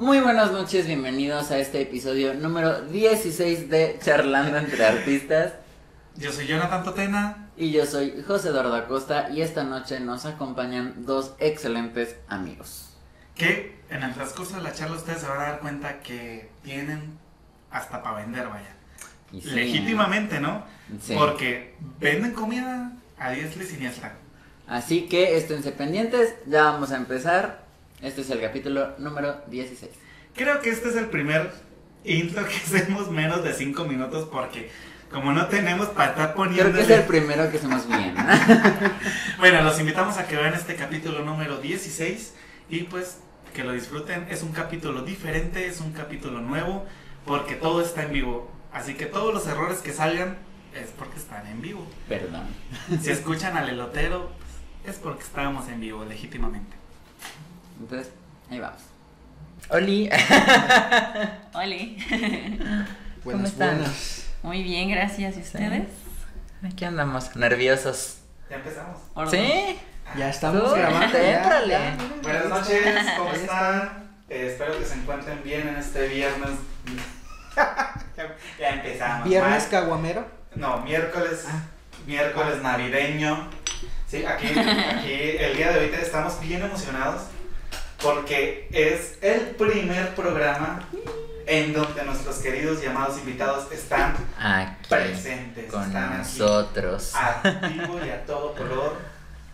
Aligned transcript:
Muy 0.00 0.18
buenas 0.20 0.50
noches, 0.50 0.86
bienvenidos 0.86 1.50
a 1.50 1.58
este 1.58 1.82
episodio 1.82 2.32
número 2.32 2.80
16 2.86 3.68
de 3.68 3.98
Charlando 4.02 4.56
entre 4.56 4.82
Artistas. 4.86 5.52
Yo 6.16 6.32
soy 6.32 6.46
Jonathan 6.46 6.82
Totena. 6.84 7.50
Y 7.58 7.70
yo 7.70 7.84
soy 7.84 8.24
José 8.26 8.48
Eduardo 8.48 8.74
Acosta 8.74 9.28
y 9.28 9.42
esta 9.42 9.62
noche 9.62 10.00
nos 10.00 10.24
acompañan 10.24 11.04
dos 11.04 11.34
excelentes 11.38 12.16
amigos. 12.28 12.96
Que 13.34 13.78
en 13.90 14.02
el 14.02 14.14
transcurso 14.14 14.56
de 14.56 14.62
la 14.62 14.72
charla 14.72 14.96
ustedes 14.96 15.20
se 15.20 15.28
van 15.28 15.38
a 15.38 15.42
dar 15.42 15.60
cuenta 15.60 16.00
que 16.00 16.48
tienen 16.62 17.18
hasta 17.70 18.02
para 18.02 18.22
vender, 18.22 18.48
vaya. 18.48 18.74
Sí, 19.30 19.50
Legítimamente, 19.50 20.40
¿no? 20.40 20.64
sí. 21.02 21.14
Porque 21.14 21.74
venden 21.98 22.32
comida 22.32 22.92
a 23.18 23.32
diestra 23.32 23.64
y 23.64 23.66
siniestra. 23.66 24.14
Así 24.66 25.08
que 25.08 25.36
esténse 25.36 25.72
pendientes, 25.72 26.36
ya 26.46 26.64
vamos 26.64 26.90
a 26.90 26.96
empezar. 26.96 27.68
Este 28.02 28.22
es 28.22 28.30
el 28.30 28.40
capítulo 28.40 28.94
número 28.98 29.42
16. 29.48 29.90
Creo 30.34 30.60
que 30.60 30.70
este 30.70 30.88
es 30.88 30.96
el 30.96 31.06
primer 31.06 31.52
intro 32.04 32.46
que 32.46 32.56
hacemos 32.64 33.10
menos 33.10 33.44
de 33.44 33.52
5 33.52 33.84
minutos 33.84 34.26
porque 34.32 34.70
como 35.10 35.32
no 35.32 35.48
tenemos 35.48 35.88
para 35.88 36.10
estar 36.10 36.34
poniendo... 36.34 36.70
Creo 36.70 36.86
que 36.86 36.92
es 36.92 36.98
el 37.00 37.06
primero 37.06 37.50
que 37.50 37.58
hacemos 37.58 37.86
bien. 37.86 38.14
Bueno, 39.38 39.62
los 39.62 39.80
invitamos 39.80 40.16
a 40.18 40.26
que 40.26 40.36
vean 40.36 40.54
este 40.54 40.76
capítulo 40.76 41.24
número 41.24 41.58
16 41.58 42.34
y 42.68 42.84
pues 42.84 43.18
que 43.54 43.64
lo 43.64 43.72
disfruten. 43.72 44.26
Es 44.30 44.42
un 44.42 44.52
capítulo 44.52 45.02
diferente, 45.02 45.66
es 45.66 45.80
un 45.80 45.92
capítulo 45.92 46.40
nuevo 46.40 46.86
porque 47.26 47.54
todo 47.54 47.82
está 47.82 48.04
en 48.04 48.12
vivo. 48.12 48.50
Así 48.72 48.94
que 48.94 49.06
todos 49.06 49.34
los 49.34 49.46
errores 49.46 49.78
que 49.78 49.92
salgan 49.92 50.38
es 50.74 50.90
porque 50.96 51.18
están 51.18 51.46
en 51.46 51.60
vivo. 51.60 51.86
Perdón. 52.08 52.46
Si 53.02 53.10
escuchan 53.10 53.56
al 53.56 53.68
elotero, 53.68 54.30
pues, 54.84 54.94
es 54.94 55.02
porque 55.02 55.22
estábamos 55.22 55.68
en 55.68 55.80
vivo, 55.80 56.04
legítimamente. 56.04 56.79
Entonces, 57.80 58.12
ahí 58.50 58.60
vamos. 58.60 58.82
Oli. 59.70 60.10
Oli. 61.54 61.96
¿Cómo 63.24 63.44
están? 63.46 63.78
buenas. 63.78 64.26
Muy 64.42 64.62
bien, 64.62 64.90
gracias. 64.90 65.36
¿Y 65.36 65.40
ustedes? 65.40 65.88
Aquí 66.62 66.84
andamos, 66.84 67.34
nerviosos. 67.36 68.18
Ya 68.50 68.56
empezamos. 68.56 68.98
¿Sí? 69.30 69.78
Ya 70.16 70.28
estamos 70.28 70.74
grabando. 70.74 71.18
ya. 71.66 71.96
Buenas 72.22 72.46
noches, 72.46 73.06
¿cómo 73.16 73.32
están? 73.32 74.10
Eh, 74.28 74.48
espero 74.52 74.78
que 74.78 74.84
se 74.84 74.94
encuentren 74.94 75.42
bien 75.42 75.68
en 75.68 75.76
este 75.76 76.06
viernes. 76.08 76.50
ya, 78.58 78.68
empezamos. 78.70 79.28
Viernes 79.28 79.64
caguamero. 79.70 80.26
No, 80.54 80.78
miércoles, 80.82 81.44
Ah. 81.48 81.62
miércoles 82.06 82.62
navideño. 82.62 83.48
Sí, 84.06 84.24
aquí, 84.26 84.48
aquí 84.48 85.12
el 85.38 85.56
día 85.56 85.72
de 85.72 85.78
hoy 85.78 85.90
estamos 85.94 86.40
bien 86.40 86.62
emocionados 86.62 87.22
porque 88.02 88.68
es 88.72 89.18
el 89.22 89.40
primer 89.56 90.14
programa 90.14 90.80
en 91.46 91.72
donde 91.72 92.04
nuestros 92.04 92.36
queridos 92.38 92.82
llamados 92.82 93.18
invitados 93.18 93.70
están 93.72 94.14
Aquí. 94.38 94.86
presentes, 94.88 95.70
Con 95.70 95.82
están 95.82 96.18
nosotros. 96.18 97.12
aquí 97.14 97.48
a 97.48 97.68
vivo 97.68 97.98
y 98.04 98.08
a 98.10 98.24
todo 98.24 98.54
color. 98.54 98.96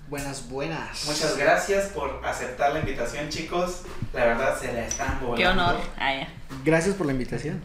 Buenas, 0.09 0.49
buenas. 0.49 1.05
Muchas 1.07 1.37
gracias 1.37 1.87
por 1.87 2.21
aceptar 2.25 2.73
la 2.73 2.81
invitación, 2.81 3.29
chicos. 3.29 3.83
La 4.13 4.27
verdad 4.27 4.59
se 4.61 4.73
la 4.73 4.87
están 4.87 5.19
volando. 5.21 5.37
Qué 5.37 5.49
honor. 5.49 5.77
Ah. 5.99 6.27
Gracias 6.65 6.95
por 6.95 7.07
la 7.07 7.13
invitación. 7.13 7.61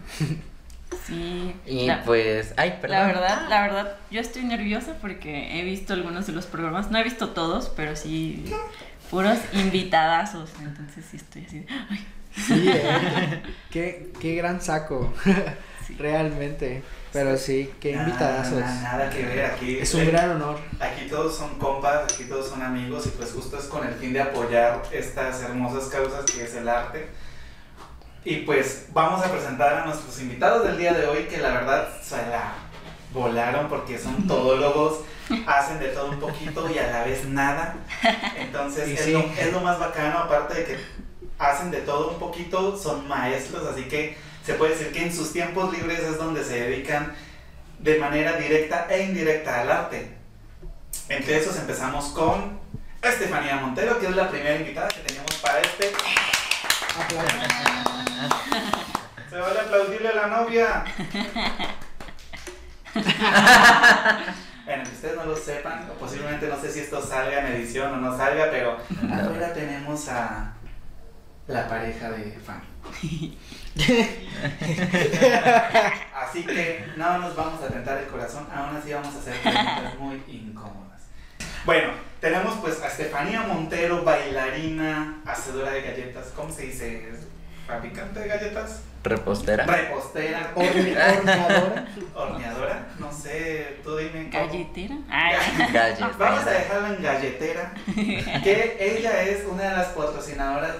Sí. 1.07 1.55
Y 1.65 1.87
la, 1.87 2.03
pues, 2.03 2.53
ay, 2.57 2.77
perdón. 2.81 2.99
la 2.99 3.05
verdad, 3.07 3.49
la 3.49 3.61
verdad, 3.61 3.95
yo 4.11 4.19
estoy 4.19 4.43
nerviosa 4.43 4.95
porque 5.01 5.59
he 5.59 5.63
visto 5.63 5.93
algunos 5.93 6.27
de 6.27 6.33
los 6.33 6.45
programas. 6.45 6.89
No 6.91 6.97
he 6.97 7.03
visto 7.03 7.29
todos, 7.29 7.71
pero 7.75 7.95
sí 7.95 8.45
puros 9.11 9.37
invitadazos. 9.53 10.49
Entonces 10.59 11.05
sí 11.09 11.17
estoy 11.17 11.45
así. 11.45 11.65
ay, 11.89 12.07
Sí, 12.33 12.65
eh. 12.65 13.43
qué, 13.69 14.11
qué 14.19 14.35
gran 14.35 14.61
saco. 14.61 15.13
sí. 15.87 15.95
Realmente. 15.99 16.81
Pero 17.11 17.37
sí, 17.37 17.69
qué 17.81 17.91
Nada, 17.91 18.07
invitadazos. 18.07 18.59
Nada, 18.61 18.81
nada 18.81 19.09
que 19.09 19.25
ver 19.25 19.45
aquí. 19.45 19.77
Es 19.79 19.93
un 19.93 20.05
gran 20.07 20.31
honor. 20.31 20.57
Aquí 20.79 21.07
todos 21.09 21.35
son 21.35 21.59
compas, 21.59 22.05
aquí 22.13 22.23
todos 22.23 22.47
son 22.47 22.61
amigos 22.61 23.05
y 23.05 23.09
pues 23.09 23.33
justo 23.33 23.57
es 23.57 23.65
con 23.65 23.85
el 23.85 23.93
fin 23.95 24.13
de 24.13 24.21
apoyar 24.21 24.81
estas 24.93 25.41
hermosas 25.43 25.89
causas 25.89 26.23
que 26.23 26.43
es 26.43 26.55
el 26.55 26.69
arte. 26.69 27.09
Y 28.23 28.37
pues 28.37 28.85
vamos 28.93 29.25
a 29.25 29.29
presentar 29.29 29.73
a 29.73 29.85
nuestros 29.85 30.21
invitados 30.21 30.65
del 30.65 30.77
día 30.77 30.93
de 30.93 31.05
hoy 31.07 31.23
que 31.23 31.39
la 31.39 31.49
verdad 31.49 31.89
volaron 33.13 33.67
porque 33.67 33.97
son 33.97 34.27
todólogos, 34.27 35.01
hacen 35.45 35.79
de 35.79 35.89
todo 35.89 36.11
un 36.11 36.19
poquito 36.19 36.69
y 36.69 36.77
a 36.77 36.87
la 36.87 37.03
vez 37.03 37.25
nada. 37.25 37.75
Entonces 38.37 38.89
es, 38.89 39.05
sí. 39.05 39.11
lo, 39.11 39.19
es 39.19 39.51
lo 39.51 39.61
más 39.61 39.79
bacano, 39.79 40.19
aparte 40.19 40.55
de 40.55 40.65
que 40.65 40.77
hacen 41.39 41.71
de 41.71 41.81
todo 41.81 42.11
un 42.11 42.19
poquito, 42.19 42.77
son 42.77 43.07
maestros, 43.07 43.67
así 43.67 43.85
que 43.85 44.17
se 44.45 44.53
puede 44.55 44.71
decir 44.71 44.91
que 44.91 45.03
en 45.03 45.13
sus 45.13 45.33
tiempos 45.33 45.71
libres 45.71 45.99
es 45.99 46.17
donde 46.17 46.43
se 46.43 46.59
dedican 46.59 47.13
de 47.79 47.97
manera 47.97 48.33
directa 48.33 48.87
e 48.89 49.03
indirecta 49.03 49.61
al 49.61 49.71
arte. 49.71 50.17
Entre 51.09 51.37
esos 51.37 51.57
empezamos 51.57 52.05
con 52.09 52.59
Estefanía 53.01 53.55
Montero, 53.57 53.99
que 53.99 54.07
es 54.07 54.15
la 54.15 54.29
primera 54.29 54.55
invitada 54.55 54.87
que 54.87 55.01
teníamos 55.01 55.35
para 55.35 55.59
este. 55.61 55.91
Aplausos. 56.99 57.31
Se 59.29 59.37
vale 59.37 59.59
aplaudirle 59.61 60.09
a 60.09 60.15
la 60.15 60.27
novia. 60.27 60.83
bueno, 64.65 64.83
que 64.83 64.91
ustedes 64.91 65.15
no 65.15 65.25
lo 65.25 65.35
sepan, 65.35 65.89
o 65.89 65.93
posiblemente 65.93 66.47
no 66.47 66.59
sé 66.59 66.71
si 66.71 66.79
esto 66.81 67.01
salga 67.01 67.39
en 67.39 67.53
edición 67.55 67.93
o 67.93 67.97
no 67.97 68.17
salga, 68.17 68.49
pero 68.51 68.77
ahora 69.11 69.53
tenemos 69.53 70.09
a 70.09 70.53
la 71.47 71.67
pareja 71.67 72.11
de 72.11 72.39
fan. 72.39 72.61
Así 76.15 76.43
que 76.45 76.85
no 76.97 77.19
nos 77.19 77.35
vamos 77.35 77.63
a 77.63 77.67
tentar 77.67 77.97
el 77.97 78.07
corazón, 78.07 78.47
aún 78.53 78.75
así 78.75 78.93
vamos 78.93 79.15
a 79.15 79.19
hacer 79.19 79.39
preguntas 79.41 79.99
muy 79.99 80.23
incómodas. 80.27 81.01
Bueno, 81.65 81.91
tenemos 82.19 82.55
pues 82.55 82.81
a 82.81 82.87
Estefanía 82.87 83.41
Montero, 83.41 84.03
bailarina, 84.03 85.21
hacedora 85.25 85.71
de 85.71 85.81
galletas, 85.81 86.31
¿cómo 86.35 86.51
se 86.51 86.63
dice? 86.63 87.11
¿Fabricante 87.67 88.19
de 88.19 88.27
galletas? 88.27 88.81
Repostera. 89.03 89.65
Repostera, 89.65 90.51
Horne- 90.55 90.95
Horneadora. 91.17 91.87
horneadora, 92.15 92.87
no 92.99 93.11
sé, 93.11 93.79
tú 93.83 93.97
dime. 93.97 94.29
cómo. 94.31 94.45
Galletera. 94.45 94.95
Ay, 95.09 95.35
Galletera. 95.73 96.11
Vamos 96.19 96.45
a 96.47 96.51
dejarla 96.51 96.89
en 96.95 97.01
galletera, 97.03 97.73
que 98.43 98.77
ella 98.79 99.23
es 99.23 99.45
una 99.45 99.63
de 99.63 99.77
las 99.77 99.87
patrocinadoras 99.87 100.75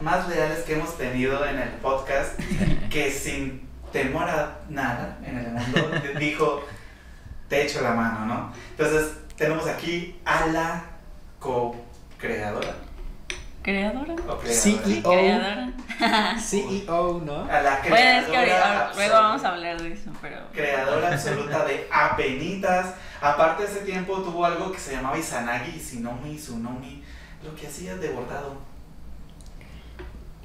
más 0.00 0.28
leales 0.28 0.60
que 0.60 0.74
hemos 0.74 0.96
tenido 0.96 1.44
en 1.46 1.58
el 1.58 1.68
podcast, 1.82 2.38
que 2.90 3.10
sin 3.10 3.66
temor 3.92 4.28
a 4.30 4.58
nada 4.68 5.18
en 5.24 5.38
el 5.38 5.48
mundo 5.50 5.90
dijo, 6.20 6.64
te 7.48 7.62
echo 7.64 7.80
la 7.80 7.90
mano, 7.94 8.24
¿no? 8.26 8.52
Entonces 8.70 9.14
tenemos 9.36 9.66
aquí 9.66 10.20
a 10.24 10.46
la 10.46 10.84
co-creadora. 11.40 12.74
Creadora. 13.72 14.14
o 14.14 14.38
creadora, 14.38 14.52
CEO. 14.52 15.02
Creadora. 15.02 16.38
CEO, 16.40 17.22
¿no? 17.24 17.44
A 17.50 17.60
la 17.62 17.80
Bueno, 17.88 17.96
es 18.20 18.24
que 18.24 18.30
creadora 18.30 18.38
ahorita- 18.40 18.68
luego 18.68 18.86
absoluta. 18.88 19.20
vamos 19.20 19.44
a 19.44 19.48
hablar 19.48 19.82
de 19.82 19.92
eso, 19.92 20.10
pero. 20.20 20.36
creadora 20.52 21.08
absoluta 21.12 21.64
de 21.64 21.88
Apenitas. 21.92 22.94
Aparte 23.20 23.64
de 23.64 23.68
ese 23.72 23.80
tiempo 23.80 24.18
tuvo 24.22 24.44
algo 24.44 24.70
que 24.72 24.78
se 24.78 24.92
llamaba 24.92 25.18
Izanagi, 25.18 25.78
Sinomi, 25.80 26.36
Tsunomi, 26.36 27.02
lo 27.44 27.54
que 27.56 27.66
hacía 27.66 27.96
de 27.96 28.10
bordado. 28.10 28.56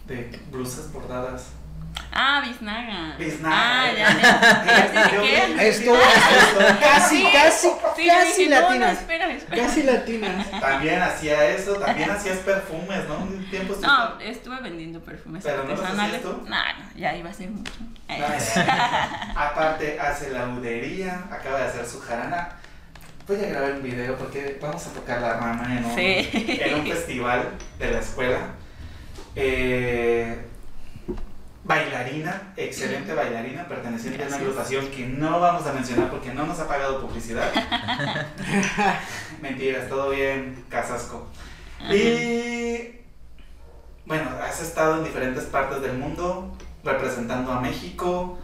De 0.08 0.40
blusas 0.52 0.92
bordadas. 0.92 1.48
Ah, 2.16 2.42
biznaga. 2.46 3.16
Biznaga. 3.18 3.56
Ah, 3.56 3.92
ya, 3.92 4.18
ya. 4.22 4.64
¿Ya 4.66 5.10
sé 5.10 5.16
de 5.18 5.22
qué? 5.58 5.68
Esto, 5.68 5.94
casi, 6.80 7.18
Sí, 7.18 7.30
casi, 7.34 7.68
Sí, 7.96 8.08
casi 8.08 8.44
dije, 8.44 8.50
no, 8.50 8.56
no, 8.62 8.68
latinas. 8.68 8.98
espera, 9.00 9.32
espera. 9.34 9.64
Casi 9.64 9.84
latinas. 9.84 10.52
También 10.62 11.02
hacía 11.02 11.46
eso, 11.50 11.74
también 11.76 12.12
hacías 12.12 12.38
perfumes, 12.40 13.08
¿no? 13.08 13.16
Un 13.18 13.50
tiempo 13.50 13.76
No, 13.82 14.20
estuve 14.20 14.62
vendiendo 14.62 15.00
perfumes 15.00 15.44
¿Pero 15.44 15.64
no 15.64 15.72
artesanales. 15.74 16.16
hacías 16.16 16.22
tú? 16.22 16.42
No, 16.44 16.50
no, 16.56 16.96
ya 16.96 17.16
iba 17.16 17.30
a 17.30 17.34
ser 17.34 17.50
mucho. 17.50 17.72
Aparte 19.36 20.00
hace 20.00 20.30
laudería, 20.32 21.24
acaba 21.32 21.60
de 21.60 21.66
hacer 21.68 21.86
su 21.86 22.00
jarana. 22.02 22.50
Voy 23.28 23.38
a 23.38 23.48
grabar 23.48 23.72
un 23.74 23.84
video 23.84 24.16
porque 24.18 24.60
vamos 24.62 24.86
a 24.86 24.90
tocar 24.92 25.22
la 25.22 25.34
rama 25.40 25.66
en 25.78 25.86
un, 25.86 25.96
Sí. 25.96 26.30
en 26.62 26.76
un 26.76 26.86
festival 26.88 27.50
de 27.80 27.92
la 27.92 28.00
escuela. 28.00 28.38
Eh, 29.36 30.46
bailarina, 31.64 32.54
excelente 32.58 33.14
bailarina, 33.14 33.68
perteneciente 33.68 34.24
a 34.24 34.28
una 34.28 34.36
agrupación 34.36 34.88
que 34.88 35.06
no 35.06 35.40
vamos 35.40 35.66
a 35.66 35.74
mencionar 35.74 36.10
porque 36.10 36.34
no 36.34 36.46
nos 36.46 36.60
ha 36.60 36.68
pagado 36.68 37.02
publicidad. 37.02 37.50
Mentiras, 39.42 39.88
todo 39.88 40.10
bien, 40.10 40.66
Casasco. 40.70 41.28
Y 41.90 43.00
bueno, 44.06 44.30
has 44.42 44.62
estado 44.62 44.98
en 44.98 45.06
diferentes 45.06 45.46
partes 45.46 45.82
del 45.82 45.98
mundo 45.98 46.56
representando 46.84 47.54
a 47.54 47.62
México, 47.62 48.40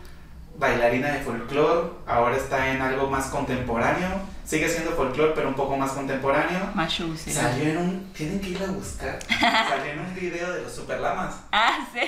bailarina 0.60 1.14
de 1.14 1.20
folclore, 1.22 1.90
ahora 2.06 2.36
está 2.36 2.70
en 2.72 2.82
algo 2.82 3.10
más 3.10 3.28
contemporáneo, 3.28 4.10
sigue 4.46 4.68
siendo 4.68 4.92
folclore 4.92 5.32
pero 5.34 5.48
un 5.48 5.54
poco 5.56 5.78
más 5.78 5.92
contemporáneo. 5.92 6.60
Más 6.76 6.92
shows, 6.92 7.22
sí. 7.22 7.32
Salió 7.32 7.64
en 7.70 7.78
un, 7.78 8.14
tienen 8.14 8.42
que 8.42 8.50
ir 8.50 8.62
a 8.64 8.68
buscar, 8.72 9.18
salió 9.30 9.94
en 9.94 10.00
un 10.00 10.14
video 10.14 10.52
de 10.54 10.62
los 10.64 10.74
Superlamas. 10.76 11.36
Ah, 11.52 11.80
sí. 11.94 12.02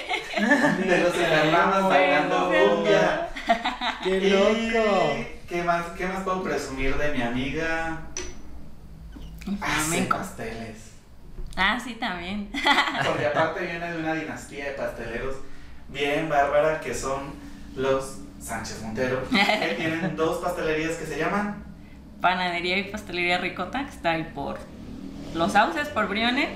programas 0.77 1.83
bailando 1.83 2.51
cumbia. 2.51 3.29
¡Qué 4.03 4.17
Y, 4.17 4.29
loco! 4.29 5.15
¿qué 5.47 5.63
más, 5.63 5.85
¿Qué 5.97 6.05
más 6.05 6.23
puedo 6.23 6.43
presumir 6.43 6.95
de 6.97 7.13
mi 7.13 7.21
amiga? 7.21 8.01
Hace 9.61 9.81
Flamenco. 9.87 10.17
pasteles. 10.17 10.77
Ah, 11.55 11.79
sí, 11.83 11.95
también. 11.95 12.49
Porque 13.05 13.25
aparte 13.27 13.65
viene 13.65 13.91
de 13.91 13.99
una 13.99 14.13
dinastía 14.13 14.65
de 14.65 14.71
pasteleros 14.71 15.35
bien 15.89 16.29
bárbara 16.29 16.79
que 16.79 16.93
son 16.93 17.33
los 17.75 18.17
Sánchez 18.41 18.81
Montero. 18.81 19.23
que 19.29 19.75
tienen 19.77 20.15
dos 20.15 20.39
pastelerías 20.43 20.95
que 20.95 21.05
se 21.05 21.17
llaman. 21.17 21.63
Panadería 22.19 22.77
y 22.77 22.83
pastelería 22.83 23.37
Ricota, 23.37 23.83
que 23.85 23.91
está 23.91 24.11
ahí 24.11 24.31
por 24.35 24.57
Los 25.33 25.53
Sauces, 25.53 25.87
por 25.89 26.07
Briones. 26.07 26.49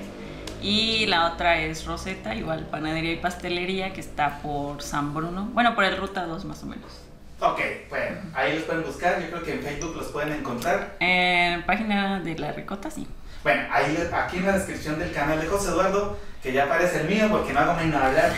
Y 0.62 1.06
la 1.06 1.32
otra 1.32 1.58
es 1.60 1.84
Rosetta, 1.84 2.34
igual 2.34 2.66
panadería 2.70 3.12
y 3.12 3.16
pastelería, 3.16 3.92
que 3.92 4.00
está 4.00 4.38
por 4.38 4.82
San 4.82 5.14
Bruno. 5.14 5.48
Bueno, 5.52 5.74
por 5.74 5.84
el 5.84 5.96
Ruta 5.96 6.24
2 6.26 6.44
más 6.44 6.62
o 6.62 6.66
menos. 6.66 7.02
Ok, 7.38 7.60
bueno, 7.90 8.16
ahí 8.34 8.54
los 8.54 8.62
pueden 8.62 8.82
buscar. 8.82 9.20
Yo 9.20 9.28
creo 9.28 9.42
que 9.42 9.52
en 9.54 9.62
Facebook 9.62 9.96
los 9.96 10.06
pueden 10.06 10.32
encontrar. 10.32 10.96
Eh, 11.00 11.62
página 11.66 12.20
de 12.20 12.38
la 12.38 12.52
Ricota, 12.52 12.90
sí. 12.90 13.06
Bueno, 13.42 13.62
ahí 13.70 13.96
aquí 14.12 14.38
en 14.38 14.46
la 14.46 14.52
descripción 14.52 14.98
del 14.98 15.12
canal 15.12 15.40
de 15.40 15.46
José 15.46 15.68
Eduardo, 15.68 16.18
que 16.42 16.52
ya 16.52 16.64
aparece 16.64 17.02
el 17.02 17.08
mío 17.08 17.28
porque 17.30 17.52
no 17.52 17.60
hago 17.60 17.74
menos 17.74 18.02
hablar, 18.02 18.32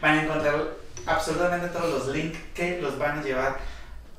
van 0.00 0.18
a 0.18 0.22
encontrar 0.22 0.54
absolutamente 1.10 1.68
todos 1.68 1.90
los 2.06 2.14
links 2.14 2.38
que 2.54 2.80
los 2.80 2.98
van 2.98 3.18
a 3.18 3.22
llevar 3.22 3.58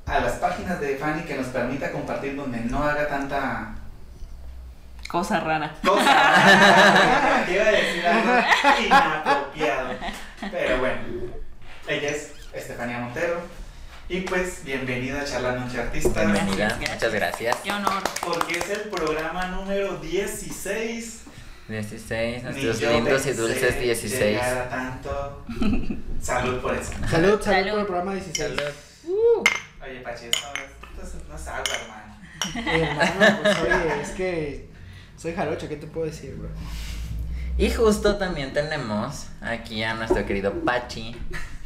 a 0.06 0.20
las 0.20 0.34
páginas 0.34 0.80
de 0.80 0.98
Fanny 0.98 1.24
que 1.24 1.36
nos 1.36 1.48
permita 1.48 1.92
compartir 1.92 2.36
donde 2.36 2.60
no 2.62 2.84
haga 2.84 3.08
tanta 3.08 3.76
Cosa 5.08 5.40
rara. 5.42 5.74
cosa. 5.86 6.04
Iba 7.50 7.64
a 7.66 7.72
decir 7.72 8.08
algo 8.08 8.32
inapropiado. 8.86 9.90
Pero 10.50 10.80
bueno, 10.80 11.00
ella 11.88 12.10
es 12.10 12.32
Estefanía 12.54 13.00
Montero. 13.00 13.42
Y 14.08 14.22
pues, 14.22 14.64
bienvenida 14.64 15.22
a 15.22 15.26
Charlando 15.26 15.64
entre 15.64 15.82
Artistas. 15.82 16.14
Bienvenida, 16.16 16.68
gracias. 16.68 16.94
muchas 16.94 17.14
gracias. 17.14 17.56
Qué 17.64 17.72
honor. 17.72 18.04
Porque 18.26 18.58
es 18.60 18.70
el 18.70 18.82
programa 18.90 19.48
número 19.48 19.98
16. 19.98 21.21
16, 21.68 22.44
Ni 22.44 22.64
nuestros 22.64 22.82
lindos 22.82 23.26
y 23.26 23.32
dulces 23.34 23.80
16. 23.80 24.22
llegar 24.22 24.58
a 24.58 24.70
tanto. 24.70 25.46
Salud 26.22 26.60
por 26.60 26.76
eso. 26.76 26.92
Salud, 27.10 27.42
salud, 27.42 27.42
Salud. 27.42 27.70
por 27.72 27.80
el 27.80 27.86
programa 27.86 28.14
16. 28.14 28.52
Oye, 29.84 30.02
Pachi, 30.02 30.26
esto 30.26 30.48
no 31.30 31.36
es, 31.36 31.48
agua, 31.48 31.64
hermano. 31.82 32.72
Hermano, 32.72 33.40
pues 33.44 33.58
oye, 33.60 34.02
es 34.02 34.10
que 34.12 34.70
soy 35.18 35.34
jarocho, 35.34 35.68
¿qué 35.70 35.78
te 35.78 35.88
puedo 35.88 36.06
decir, 36.08 36.36
bro? 36.36 36.50
Y 37.58 37.70
justo 37.70 38.18
también 38.18 38.54
tenemos 38.54 39.28
aquí 39.42 39.84
a 39.84 39.94
nuestro 39.94 40.26
querido 40.26 40.52
Pachi, 40.64 41.16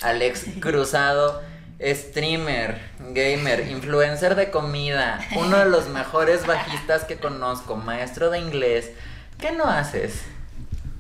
Alex 0.02 0.46
Cruzado, 0.60 1.42
streamer, 1.82 2.80
gamer, 3.12 3.68
influencer 3.70 4.36
de 4.36 4.50
comida, 4.52 5.20
uno 5.36 5.58
de 5.58 5.66
los 5.66 5.88
mejores 5.90 6.46
bajistas 6.46 7.04
que 7.04 7.18
conozco, 7.18 7.76
maestro 7.76 8.30
de 8.30 8.40
inglés. 8.40 8.92
¿Qué 9.40 9.52
no 9.52 9.66
haces? 9.66 10.22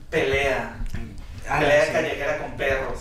Pelea. 0.10 0.76
Ah, 1.50 1.60
Pelea 1.60 1.86
sí. 1.86 1.92
callejera 1.92 2.38
con 2.40 2.52
perros. 2.58 3.00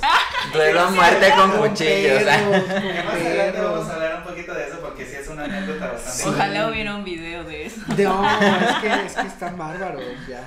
Duelo 0.53 0.81
a 0.81 0.91
muerte 0.91 1.31
con 1.37 1.51
Con 1.53 1.69
cuchillos. 1.69 2.19
con 2.19 2.27
más 2.27 3.15
adelante 3.15 3.61
vamos 3.61 3.89
a 3.89 3.95
hablar 3.95 4.17
un 4.19 4.23
poquito 4.25 4.55
de 4.55 4.69
eso 4.69 4.81
porque 4.81 5.07
sí 5.07 5.17
es 5.17 5.29
una 5.29 5.45
anécdota 5.45 5.93
bastante. 5.93 6.23
Sí. 6.23 6.29
Ojalá 6.29 6.69
hubiera 6.69 6.95
un 6.95 7.05
video 7.05 7.45
de 7.45 7.67
eso. 7.67 7.81
No, 7.97 8.31
es 8.31 8.77
que, 8.83 9.07
es 9.07 9.15
que 9.15 9.27
están 9.27 9.57
bárbaros, 9.59 10.03
ya. 10.29 10.43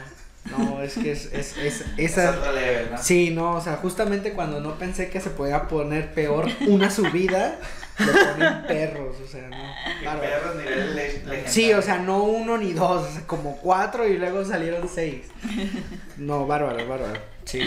No, 0.52 0.82
es 0.82 0.94
que 0.94 1.12
es, 1.12 1.26
es, 1.34 1.58
es, 1.58 1.82
Es 1.98 2.18
esa... 2.18 2.32
otro 2.32 2.52
level, 2.52 2.92
¿no? 2.92 2.98
Sí, 2.98 3.32
no, 3.32 3.56
o 3.56 3.62
sea, 3.62 3.78
justamente 3.78 4.34
cuando 4.34 4.60
no 4.60 4.78
pensé 4.78 5.10
que 5.10 5.20
se 5.20 5.30
podía 5.30 5.68
poner 5.68 6.14
peor 6.14 6.48
una 6.68 6.90
subida, 6.90 7.60
le 8.00 8.06
ponen 8.06 8.68
perros, 8.68 9.16
o 9.24 9.28
sea, 9.28 9.50
no. 9.50 10.20
Perros 10.20 10.56
nivel 10.56 10.96
legendario. 10.96 11.44
Sí, 11.48 11.74
o 11.74 11.82
sea, 11.82 11.98
no 11.98 12.24
uno 12.24 12.58
ni 12.58 12.74
dos, 12.74 13.08
o 13.08 13.12
sea, 13.12 13.22
como 13.28 13.58
cuatro 13.58 14.08
y 14.08 14.18
luego 14.18 14.46
salieron 14.46 14.88
seis. 14.88 15.26
No, 16.18 16.46
bárbaro, 16.48 16.88
bárbaro. 16.88 17.20
Sí. 17.46 17.62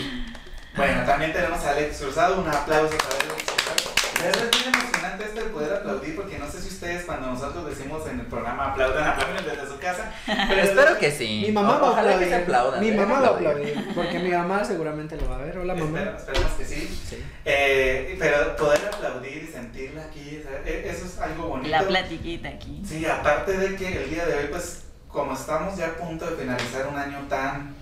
Bueno, 0.76 1.04
también 1.04 1.32
tenemos 1.32 1.58
a 1.64 1.70
Alex 1.70 1.98
Cruzado. 1.98 2.40
Un 2.40 2.48
aplauso 2.48 2.96
para 2.96 3.14
Alex 3.16 3.44
Cruzado. 3.44 4.89
Esto 5.20 5.40
de 5.40 5.46
poder 5.50 5.72
aplaudir 5.74 6.16
porque 6.16 6.38
no 6.38 6.50
sé 6.50 6.60
si 6.60 6.68
ustedes 6.68 7.04
cuando 7.04 7.28
nosotros 7.28 7.66
decimos 7.68 8.06
en 8.08 8.20
el 8.20 8.26
programa 8.26 8.72
aplaudan, 8.72 9.06
aplauden 9.08 9.44
desde 9.44 9.66
su 9.68 9.78
casa. 9.78 10.12
Pero 10.26 10.60
Espero 10.62 10.98
que 10.98 11.10
sí. 11.10 11.44
Mi 11.46 11.52
mamá 11.52 11.76
O- 11.76 11.80
va 11.82 11.88
a 11.88 11.90
Ojalá 11.92 12.08
que 12.08 12.14
aplaudir. 12.14 12.28
se 12.28 12.42
aplaudan. 12.42 12.80
Mi 12.80 12.90
mamá 12.92 13.20
va 13.20 13.26
a 13.26 13.30
aplaudir. 13.30 13.68
aplaudir, 13.78 13.94
porque 13.94 14.18
mi 14.18 14.30
mamá 14.30 14.64
seguramente 14.64 15.16
lo 15.16 15.28
va 15.28 15.36
a 15.36 15.38
ver. 15.38 15.58
Hola, 15.58 15.74
mamá. 15.74 15.98
Espero- 16.00 16.16
esperemos 16.16 16.52
que 16.52 16.64
sí. 16.64 17.00
Sí. 17.08 17.24
Eh, 17.44 18.16
pero 18.18 18.56
poder 18.56 18.80
aplaudir 18.92 19.44
y 19.44 19.46
sentirla 19.52 20.04
aquí, 20.04 20.42
e- 20.66 20.84
eso 20.88 21.04
es 21.06 21.18
algo 21.18 21.48
bonito. 21.48 21.68
La 21.70 21.82
platiquita 21.82 22.48
aquí. 22.48 22.82
Sí, 22.86 23.04
aparte 23.06 23.52
de 23.56 23.76
que 23.76 24.02
el 24.04 24.10
día 24.10 24.26
de 24.26 24.34
hoy, 24.34 24.46
pues, 24.50 24.84
como 25.08 25.34
estamos 25.34 25.76
ya 25.76 25.86
a 25.86 25.96
punto 25.96 26.24
de 26.30 26.36
finalizar 26.36 26.86
un 26.86 26.96
año 26.96 27.18
tan 27.28 27.74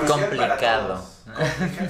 Complicado. 0.00 1.04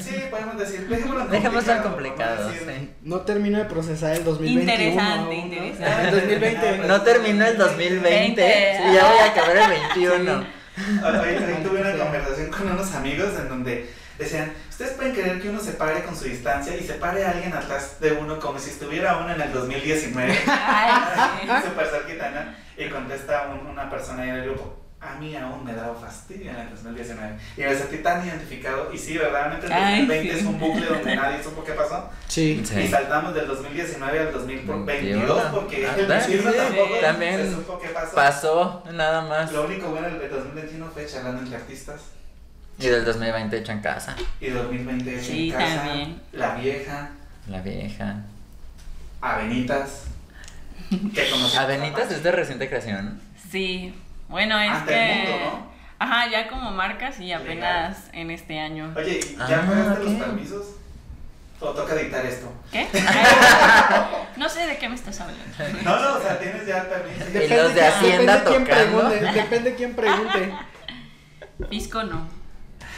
Sí, 0.00 0.24
podemos 0.30 0.58
decir, 0.58 0.86
dejémoslo 0.88 1.26
Dejemos 1.26 1.64
tan 1.64 1.82
complicado, 1.82 2.48
a 2.48 2.52
sí. 2.52 2.90
No 3.02 3.20
termino 3.20 3.58
de 3.58 3.64
procesar 3.64 4.12
el 4.12 4.24
2021. 4.24 4.72
Interesante, 4.72 5.36
¿no? 5.36 5.42
interesante. 5.44 6.08
El 6.08 6.10
2020. 6.20 6.78
No 6.88 7.02
terminó 7.02 7.44
el 7.46 7.56
2020 7.58 8.10
Veinte. 8.10 8.80
y 8.90 8.94
ya 8.94 9.08
voy 9.08 9.18
a 9.18 9.24
acabar 9.26 9.56
el 9.56 9.70
21. 9.70 10.32
Hoy, 10.32 11.28
hoy 11.28 11.62
tuve 11.64 11.80
una 11.80 11.92
Sí. 11.92 11.98
conversación 11.98 12.50
con 12.50 12.72
unos 12.72 12.94
amigos 12.94 13.28
en 13.38 13.48
donde 13.48 13.90
decían, 14.18 14.52
ustedes 14.70 14.92
pueden 14.92 15.12
creer 15.14 15.40
que 15.40 15.48
uno 15.48 15.60
se 15.60 15.72
pare 15.72 16.02
con 16.04 16.16
su 16.16 16.24
distancia 16.24 16.76
y 16.76 16.82
se 16.82 16.94
pare 16.94 17.24
alguien 17.24 17.52
atrás 17.54 17.98
de 18.00 18.12
uno 18.12 18.38
como 18.38 18.58
si 18.58 18.70
estuviera 18.70 19.16
uno 19.18 19.32
en 19.34 19.40
el 19.40 19.52
2019, 19.52 20.38
Ay, 20.46 20.90
sí. 21.42 21.48
súper 21.68 21.86
cerquita, 21.88 22.30
¿no? 22.30 22.82
Y 22.84 22.88
contesta 22.88 23.48
un- 23.50 23.66
una 23.66 23.88
persona 23.90 24.22
ahí 24.22 24.28
en 24.30 24.36
el 24.36 24.44
grupo, 24.44 24.81
a 25.04 25.16
mí 25.16 25.34
aún 25.34 25.64
me 25.64 25.74
daba 25.74 25.94
fastidio 25.96 26.50
en 26.52 26.56
el 26.58 26.70
2019. 26.70 27.36
Y 27.56 27.60
me 27.62 27.74
sentí 27.74 27.98
tan 27.98 28.24
identificado, 28.24 28.92
y 28.92 28.96
sí, 28.98 29.18
verdaderamente 29.18 29.66
el 29.66 29.72
Ay, 29.72 30.00
2020 30.06 30.32
sí. 30.32 30.38
es 30.38 30.44
un 30.46 30.58
bucle 30.60 30.86
donde 30.86 31.16
nadie 31.16 31.42
supo 31.42 31.64
qué 31.64 31.72
pasó. 31.72 32.08
Sí. 32.28 32.62
Sí. 32.64 32.80
Y 32.80 32.88
saltamos 32.88 33.34
del 33.34 33.48
2019 33.48 34.20
al 34.20 34.32
2022 34.32 34.86
21. 34.86 35.50
porque 35.52 35.86
Ah, 35.86 35.94
el 35.98 36.06
también, 36.06 36.44
21 36.44 36.52
tampoco 36.52 36.94
también 37.00 37.36
se 37.38 37.50
supo 37.52 37.78
qué 37.80 37.88
pasó. 37.88 38.14
Pasó, 38.14 38.84
nada 38.92 39.22
más. 39.22 39.52
Lo 39.52 39.64
único 39.66 39.88
bueno 39.88 40.08
del 40.08 40.30
2021 40.30 40.86
fue 40.94 41.06
charlando 41.06 41.40
entre 41.42 41.56
artistas. 41.56 42.00
Y 42.78 42.86
del 42.86 43.04
2020 43.04 43.58
hecho 43.58 43.72
en 43.72 43.80
casa. 43.80 44.16
Y 44.40 44.48
2020 44.50 45.16
es 45.16 45.26
Sí, 45.26 45.50
en 45.50 45.58
casa, 45.58 45.74
también. 45.84 46.20
La 46.32 46.54
Vieja, 46.54 47.10
La 47.48 47.60
vieja. 47.60 48.16
Avenitas. 49.20 50.04
Que 51.14 51.28
Avenitas 51.58 52.10
es 52.10 52.22
de 52.22 52.32
reciente 52.32 52.68
creación. 52.68 53.20
Sí, 53.50 53.94
bueno, 54.32 54.58
es 54.58 54.70
Ante 54.72 54.92
que. 54.92 55.12
el 55.22 55.28
mundo, 55.30 55.46
¿no? 55.50 55.72
Ajá, 56.00 56.28
ya 56.28 56.48
como 56.48 56.72
marcas 56.72 57.20
y 57.20 57.32
apenas 57.32 58.08
en 58.12 58.32
este 58.32 58.58
año. 58.58 58.92
Oye, 58.96 59.20
¿y 59.22 59.36
¿ya 59.36 59.60
Ah, 59.62 59.66
pagaste 59.68 60.04
los 60.04 60.12
ok. 60.14 60.18
permisos? 60.18 60.66
¿O 61.60 61.68
toca 61.70 61.92
editar 61.94 62.26
esto? 62.26 62.52
¿Qué? 62.72 62.88
no 64.36 64.48
sé 64.48 64.66
de 64.66 64.78
qué 64.78 64.88
me 64.88 64.96
estás 64.96 65.20
hablando. 65.20 65.44
No, 65.84 65.96
no, 66.00 66.18
o 66.18 66.20
sea, 66.20 66.36
tienes 66.40 66.66
ya 66.66 66.88
permiso. 66.88 67.24
Y 67.30 67.48
los 67.56 67.74
de 67.74 67.80
quién- 67.80 67.92
Hacienda 67.92 68.38
depende 68.38 68.50
quién 68.50 68.64
pregunte, 68.64 69.20
depende 69.32 69.74
quién 69.76 69.94
pregunte. 69.94 70.52
Pisco 71.70 72.02
no. 72.02 72.26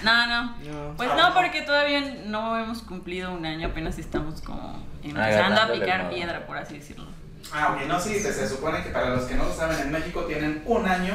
No, 0.03 0.27
no. 0.27 0.43
No. 0.65 0.95
Pues 0.97 1.11
no, 1.15 1.35
porque 1.35 1.61
todavía 1.63 2.01
no 2.27 2.59
hemos 2.59 2.83
cumplido 2.83 3.33
un 3.33 3.45
año, 3.45 3.69
apenas 3.69 3.99
estamos 3.99 4.41
como 4.41 4.83
empezando 5.03 5.61
a 5.61 5.73
picar 5.73 6.09
piedra, 6.09 6.47
por 6.47 6.57
así 6.57 6.79
decirlo. 6.79 7.07
Ah, 7.53 7.75
ok, 7.75 7.87
no, 7.87 8.01
sí, 8.01 8.19
se, 8.21 8.33
se 8.33 8.49
supone 8.49 8.83
que 8.83 8.91
para 8.91 9.11
los 9.11 9.25
que 9.25 9.35
no 9.35 9.45
lo 9.45 9.55
saben, 9.55 9.79
en 9.79 9.93
México 9.93 10.25
tienen 10.25 10.63
un 10.67 10.87
año 10.87 11.15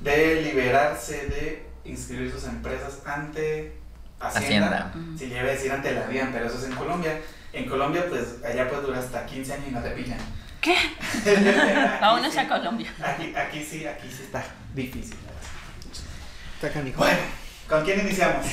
de 0.00 0.42
liberarse 0.42 1.26
de 1.26 1.66
inscribir 1.84 2.30
sus 2.30 2.44
empresas 2.44 3.00
ante 3.06 3.72
Hacienda. 4.20 4.66
Hacienda. 4.66 4.92
Ujú. 4.94 5.18
Si 5.18 5.26
lleva 5.26 5.48
a 5.48 5.52
decir 5.52 5.72
ante 5.72 5.92
la 5.92 6.06
DIAN, 6.06 6.30
pero 6.32 6.46
eso 6.46 6.58
es 6.58 6.64
en 6.64 6.72
Colombia. 6.74 7.20
En 7.52 7.68
Colombia, 7.68 8.06
pues 8.08 8.42
allá 8.44 8.68
puede 8.68 8.82
durar 8.82 9.00
hasta 9.00 9.26
15 9.26 9.52
años 9.52 9.66
y 9.68 9.70
no 9.70 9.80
te 9.82 9.90
pillan. 9.90 10.18
¿Qué? 10.60 10.76
Vámonos 12.00 12.32
sí, 12.32 12.38
a 12.38 12.48
Colombia. 12.48 12.90
Aquí, 13.02 13.34
aquí 13.36 13.62
sí, 13.62 13.86
aquí 13.86 14.08
sí 14.08 14.22
está 14.24 14.42
difícil. 14.74 15.16
Bueno, 16.96 17.18
¿con 17.68 17.84
quién 17.84 18.00
iniciamos? 18.00 18.46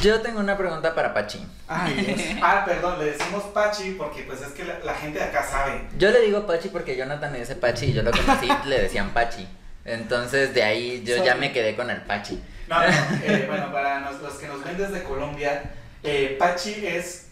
Yo 0.00 0.20
tengo 0.20 0.38
una 0.38 0.56
pregunta 0.56 0.94
para 0.94 1.12
Pachi. 1.12 1.44
Ay, 1.66 1.94
Dios. 1.94 2.20
Ah, 2.42 2.62
perdón, 2.64 2.98
le 3.00 3.06
decimos 3.06 3.42
Pachi 3.52 3.92
porque 3.98 4.22
pues 4.22 4.40
es 4.40 4.48
que 4.52 4.64
la, 4.64 4.78
la 4.80 4.94
gente 4.94 5.18
de 5.18 5.24
acá 5.24 5.42
sabe. 5.42 5.82
Yo 5.98 6.10
le 6.10 6.20
digo 6.20 6.46
Pachi 6.46 6.68
porque 6.68 6.96
Jonathan 6.96 7.32
me 7.32 7.40
dice 7.40 7.56
Pachi 7.56 7.86
y 7.86 7.92
yo 7.92 8.02
lo 8.02 8.10
conocí 8.12 8.48
le 8.66 8.80
decían 8.82 9.10
Pachi. 9.10 9.46
Entonces 9.84 10.54
de 10.54 10.62
ahí 10.62 11.02
yo 11.04 11.22
ya 11.24 11.34
me 11.34 11.52
quedé 11.52 11.74
con 11.74 11.90
el 11.90 12.00
Pachi. 12.02 12.40
No, 12.68 12.78
no, 12.78 12.84
eh, 13.24 13.44
bueno, 13.48 13.72
para 13.72 13.98
nos- 14.00 14.20
los 14.22 14.34
que 14.34 14.46
nos 14.46 14.62
ven 14.64 14.76
desde 14.78 15.02
Colombia, 15.02 15.62
eh, 16.04 16.36
Pachi 16.38 16.86
es 16.86 17.26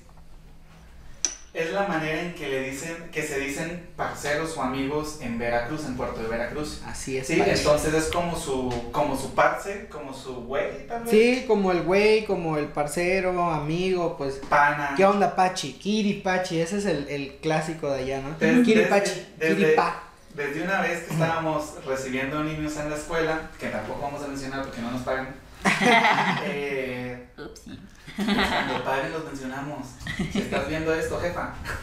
es 1.53 1.73
la 1.73 1.87
manera 1.89 2.21
en 2.23 2.35
que 2.35 2.49
le 2.49 2.71
dicen, 2.71 3.09
que 3.11 3.23
se 3.23 3.39
dicen 3.41 3.89
parceros 3.97 4.57
o 4.57 4.63
amigos 4.63 5.19
en 5.21 5.39
Veracruz, 5.39 5.85
en 5.85 5.97
Puerto 5.97 6.23
de 6.23 6.29
Veracruz. 6.29 6.81
Así 6.87 7.17
es. 7.19 7.27
Sí, 7.27 7.43
entonces 7.45 7.93
es 7.93 8.05
como 8.05 8.37
su, 8.39 8.73
como 8.93 9.17
su 9.17 9.35
parce, 9.35 9.89
como 9.89 10.15
su 10.15 10.35
güey, 10.45 10.87
tal 10.87 11.03
vez. 11.03 11.11
Sí, 11.11 11.45
como 11.49 11.73
el 11.73 11.83
güey, 11.83 12.25
como 12.25 12.57
el 12.57 12.67
parcero, 12.67 13.51
amigo, 13.51 14.17
pues. 14.17 14.41
Pana. 14.49 14.95
¿Qué 14.97 15.05
onda, 15.05 15.35
Pachi? 15.35 15.73
Kiripachi, 15.73 16.61
ese 16.61 16.79
es 16.79 16.85
el, 16.87 17.09
el 17.09 17.37
clásico 17.43 17.91
de 17.91 18.03
allá, 18.03 18.21
¿no? 18.21 18.37
Desde- 18.39 18.63
Kiripachi, 18.63 19.27
desde- 19.39 19.57
Kiripa. 19.57 20.05
Desde 20.35 20.63
una 20.63 20.81
vez 20.83 21.03
que 21.03 21.15
estábamos 21.15 21.85
recibiendo 21.85 22.45
niños 22.45 22.77
en 22.77 22.89
la 22.89 22.95
escuela, 22.97 23.51
que 23.59 23.67
tampoco 23.67 24.01
vamos 24.03 24.23
a 24.23 24.29
mencionar 24.29 24.63
porque 24.65 24.81
no 24.81 24.93
nos 24.93 25.03
pagan, 25.03 25.35
eh, 26.45 27.27
Upsi. 27.37 27.79
Cuando 28.17 28.85
paguen 28.85 29.13
los 29.13 29.25
mencionamos. 29.25 29.87
Si 30.33 30.39
estás 30.41 30.69
viendo 30.69 30.95
esto, 30.95 31.19
jefa, 31.21 31.55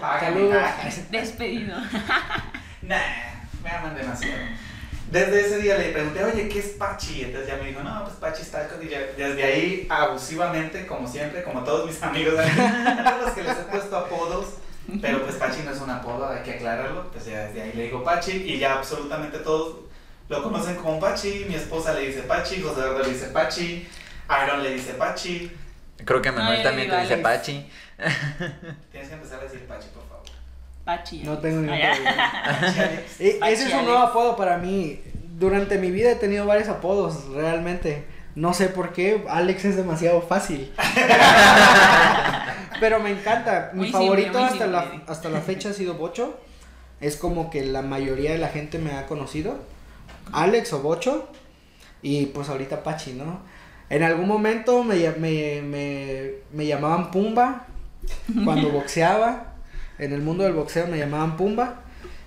págame. 0.00 0.50
Despedido. 1.10 1.76
Nah, 2.82 2.98
me 3.62 3.70
aman 3.70 3.94
demasiado. 3.94 4.42
Desde 5.10 5.40
ese 5.40 5.58
día 5.58 5.78
le 5.78 5.88
pregunté, 5.90 6.22
oye, 6.22 6.48
¿qué 6.50 6.58
es 6.58 6.66
Pachi? 6.78 7.22
Entonces 7.22 7.48
ya 7.48 7.56
me 7.56 7.68
dijo, 7.68 7.82
no, 7.82 8.04
pues 8.04 8.16
Pachi 8.16 8.42
está 8.42 8.68
con... 8.68 8.82
Y 8.84 8.90
ya- 8.90 9.00
desde 9.16 9.42
ahí, 9.42 9.86
abusivamente, 9.88 10.86
como 10.86 11.08
siempre, 11.08 11.42
como 11.44 11.64
todos 11.64 11.86
mis 11.86 12.02
amigos, 12.02 12.34
a 12.38 13.04
todos 13.10 13.22
los 13.24 13.30
que 13.32 13.42
les 13.42 13.52
he 13.58 13.62
puesto 13.70 13.96
apodos, 13.96 14.46
pero 15.00 15.22
pues 15.22 15.36
Pachi 15.36 15.62
no 15.64 15.70
es 15.70 15.80
un 15.80 15.88
apodo, 15.88 16.28
hay 16.28 16.42
que 16.42 16.52
aclararlo, 16.56 17.10
pues 17.10 17.24
ya 17.24 17.46
desde 17.46 17.62
ahí 17.62 17.72
le 17.74 17.84
digo 17.84 18.04
Pachi 18.04 18.32
y 18.32 18.58
ya 18.58 18.74
absolutamente 18.74 19.38
todos 19.38 19.76
lo 20.28 20.42
conocen 20.42 20.76
como 20.76 21.00
Pachi, 21.00 21.46
mi 21.48 21.54
esposa 21.54 21.94
le 21.94 22.08
dice 22.08 22.20
Pachi, 22.24 22.60
José 22.60 22.80
Eduardo 22.80 23.02
le 23.02 23.08
dice 23.14 23.28
Pachi, 23.28 23.88
Aaron 24.28 24.62
le 24.62 24.74
dice 24.74 24.94
Pachi, 24.94 25.50
Creo 26.04 26.20
que 26.20 26.32
Manuel 26.32 26.58
Ay, 26.58 26.62
también 26.62 26.90
te 26.90 27.00
dice. 27.00 27.16
Pachi. 27.18 27.66
tienes 28.90 29.08
que 29.08 29.14
empezar 29.14 29.40
a 29.40 29.44
decir 29.44 29.66
Pachi, 29.66 29.88
por 29.94 30.02
favor. 30.08 30.24
Pachi. 30.84 31.22
No 31.22 31.38
tengo 31.38 31.62
ni 31.62 31.70
Ay, 31.72 31.78
idea. 31.80 33.02
E- 33.18 33.36
Pachi 33.40 33.52
Ese 33.52 33.62
es 33.64 33.68
un 33.68 33.72
Alex. 33.74 33.84
nuevo 33.88 33.98
apodo 33.98 34.36
para 34.36 34.58
mí. 34.58 35.00
Durante 35.38 35.78
mi 35.78 35.90
vida 35.90 36.10
he 36.12 36.16
tenido 36.16 36.46
varios 36.46 36.68
apodos, 36.68 37.26
realmente. 37.28 38.06
No 38.34 38.52
sé 38.54 38.68
por 38.68 38.92
qué, 38.92 39.24
Alex 39.28 39.64
es 39.64 39.76
demasiado 39.76 40.20
fácil. 40.22 40.72
Pero 42.80 43.00
me 43.00 43.10
encanta. 43.10 43.70
Mi 43.72 43.80
Muy 43.82 43.90
favorito 43.90 44.38
hasta 44.42 44.66
la, 44.66 45.02
hasta 45.06 45.28
la 45.28 45.40
fecha 45.40 45.70
ha 45.70 45.72
sido 45.72 45.94
Bocho. 45.94 46.38
Es 47.00 47.16
como 47.16 47.50
que 47.50 47.64
la 47.64 47.82
mayoría 47.82 48.32
de 48.32 48.38
la 48.38 48.48
gente 48.48 48.78
me 48.78 48.92
ha 48.92 49.06
conocido. 49.06 49.58
Alex 50.32 50.72
o 50.72 50.80
Bocho. 50.80 51.28
Y 52.02 52.26
pues 52.26 52.48
ahorita 52.48 52.82
Pachi, 52.82 53.12
¿no? 53.14 53.40
En 53.90 54.02
algún 54.02 54.26
momento 54.26 54.82
me, 54.84 55.10
me, 55.18 55.62
me, 55.62 56.30
me 56.52 56.66
llamaban 56.66 57.10
Pumba. 57.10 57.66
Cuando 58.44 58.68
boxeaba. 58.72 59.52
En 59.98 60.12
el 60.12 60.20
mundo 60.22 60.44
del 60.44 60.52
boxeo 60.54 60.86
me 60.86 60.98
llamaban 60.98 61.36
Pumba. 61.36 61.80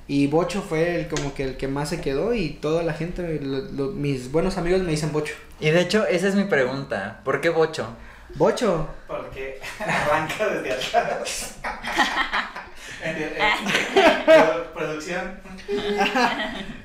Y 0.09 0.27
Bocho 0.27 0.61
fue 0.61 1.01
el 1.01 1.07
como 1.09 1.33
que 1.33 1.43
el 1.43 1.57
que 1.57 1.67
más 1.67 1.89
se 1.89 1.99
quedó 1.99 2.33
y 2.33 2.51
toda 2.51 2.81
la 2.83 2.93
gente, 2.93 3.39
lo- 3.41 3.59
lo- 3.71 3.91
mis 3.91 4.31
buenos 4.31 4.57
amigos 4.57 4.81
me 4.81 4.91
dicen 4.91 5.11
Bocho. 5.11 5.33
Y 5.59 5.69
de 5.71 5.81
hecho, 5.81 6.05
esa 6.07 6.29
es 6.29 6.35
mi 6.35 6.45
pregunta. 6.45 7.19
¿Por 7.25 7.41
qué 7.41 7.49
Bocho? 7.49 7.89
Bocho. 8.35 8.87
Porque 9.07 9.59
arranca 9.79 10.47
desde 10.47 10.71
atrás. 10.95 11.55
Producción. 14.73 15.39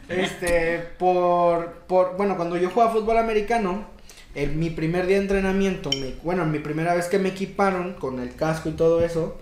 Este, 0.08 0.78
por, 0.98 1.72
por, 1.86 2.16
bueno, 2.16 2.36
cuando 2.36 2.56
yo 2.56 2.70
jugaba 2.70 2.92
fútbol 2.92 3.18
americano, 3.18 3.86
en 4.34 4.58
mi 4.58 4.70
primer 4.70 5.06
día 5.06 5.16
de 5.16 5.22
entrenamiento, 5.22 5.90
me- 6.00 6.14
bueno, 6.22 6.44
mi 6.46 6.58
primera 6.58 6.94
vez 6.94 7.06
que 7.06 7.18
me 7.18 7.30
equiparon 7.30 7.94
con 7.94 8.20
el 8.20 8.34
casco 8.34 8.68
y 8.68 8.72
todo 8.72 9.04
eso, 9.04 9.38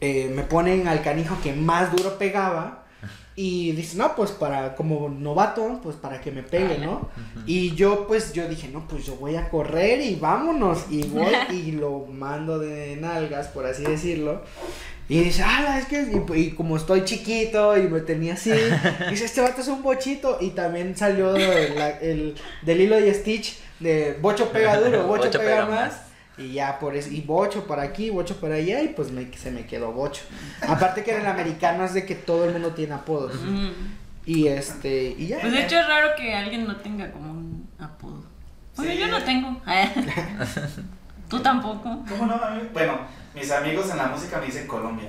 eh, 0.00 0.30
me 0.34 0.42
ponen 0.42 0.88
al 0.88 1.02
canijo 1.02 1.36
que 1.42 1.52
más 1.52 1.90
duro 1.96 2.18
pegaba. 2.18 2.84
Y 3.40 3.70
dice, 3.70 3.96
no, 3.96 4.16
pues 4.16 4.32
para, 4.32 4.74
como 4.74 5.08
novato, 5.08 5.78
pues 5.80 5.94
para 5.94 6.20
que 6.20 6.32
me 6.32 6.42
pegue, 6.42 6.78
¿no? 6.78 7.08
Y 7.46 7.72
yo, 7.76 8.08
pues, 8.08 8.32
yo 8.32 8.48
dije, 8.48 8.66
no, 8.68 8.88
pues 8.88 9.06
yo 9.06 9.14
voy 9.14 9.36
a 9.36 9.48
correr 9.48 10.00
y 10.00 10.16
vámonos. 10.16 10.86
Y 10.90 11.04
voy 11.04 11.32
y 11.52 11.70
lo 11.70 12.04
mando 12.06 12.58
de 12.58 12.96
nalgas, 12.96 13.46
por 13.46 13.64
así 13.66 13.84
decirlo. 13.84 14.42
Y 15.08 15.20
dice, 15.20 15.44
ah, 15.46 15.78
es 15.78 15.86
que, 15.86 16.02
y, 16.34 16.40
y 16.40 16.50
como 16.50 16.76
estoy 16.76 17.04
chiquito 17.04 17.78
y 17.78 17.82
me 17.82 18.00
tenía 18.00 18.34
así, 18.34 18.50
dice, 19.10 19.26
este 19.26 19.40
vato 19.40 19.60
es 19.60 19.68
un 19.68 19.84
bochito. 19.84 20.38
Y 20.40 20.50
también 20.50 20.96
salió 20.96 21.32
de 21.32 21.68
la- 21.76 21.90
el, 21.90 22.34
del 22.62 22.80
hilo 22.80 22.98
y 22.98 23.14
Stitch 23.14 23.56
de 23.80 24.18
bocho 24.20 24.50
pega 24.50 24.76
duro, 24.80 25.04
bocho, 25.06 25.24
Bocho 25.26 25.38
pega, 25.38 25.62
pega 25.62 25.66
más. 25.66 25.92
más. 25.92 26.00
Y 26.38 26.52
ya 26.52 26.78
por 26.78 26.94
eso, 26.94 27.10
y 27.10 27.20
bocho 27.22 27.66
para 27.66 27.82
aquí, 27.82 28.10
bocho 28.10 28.36
para 28.40 28.54
allá, 28.54 28.80
y 28.82 28.88
pues 28.88 29.10
me, 29.10 29.28
se 29.36 29.50
me 29.50 29.66
quedó 29.66 29.90
bocho. 29.92 30.22
Aparte 30.68 31.02
que 31.02 31.12
en 31.12 31.22
el 31.22 31.26
americano 31.26 31.84
es 31.84 31.94
de 31.94 32.06
que 32.06 32.14
todo 32.14 32.44
el 32.44 32.52
mundo 32.52 32.70
tiene 32.74 32.94
apodos. 32.94 33.34
Mm. 33.44 33.70
Y 34.24 34.46
este, 34.46 35.16
y 35.18 35.26
ya. 35.26 35.40
Pues 35.40 35.52
de 35.52 35.64
hecho 35.64 35.78
es 35.80 35.86
raro 35.88 36.10
que 36.16 36.34
alguien 36.34 36.66
no 36.66 36.76
tenga 36.76 37.10
como 37.10 37.32
un 37.32 37.68
apodo. 37.80 38.22
Oye, 38.76 38.92
Sí. 38.92 38.98
yo 38.98 39.08
no 39.08 39.22
tengo. 39.24 39.60
Tú 41.28 41.40
tampoco. 41.40 42.04
¿Cómo 42.08 42.26
no? 42.26 42.40
Bueno, 42.72 42.98
mis 43.34 43.50
amigos 43.50 43.90
en 43.90 43.96
la 43.98 44.06
música 44.06 44.38
me 44.38 44.46
dicen 44.46 44.66
Colombia. 44.66 45.08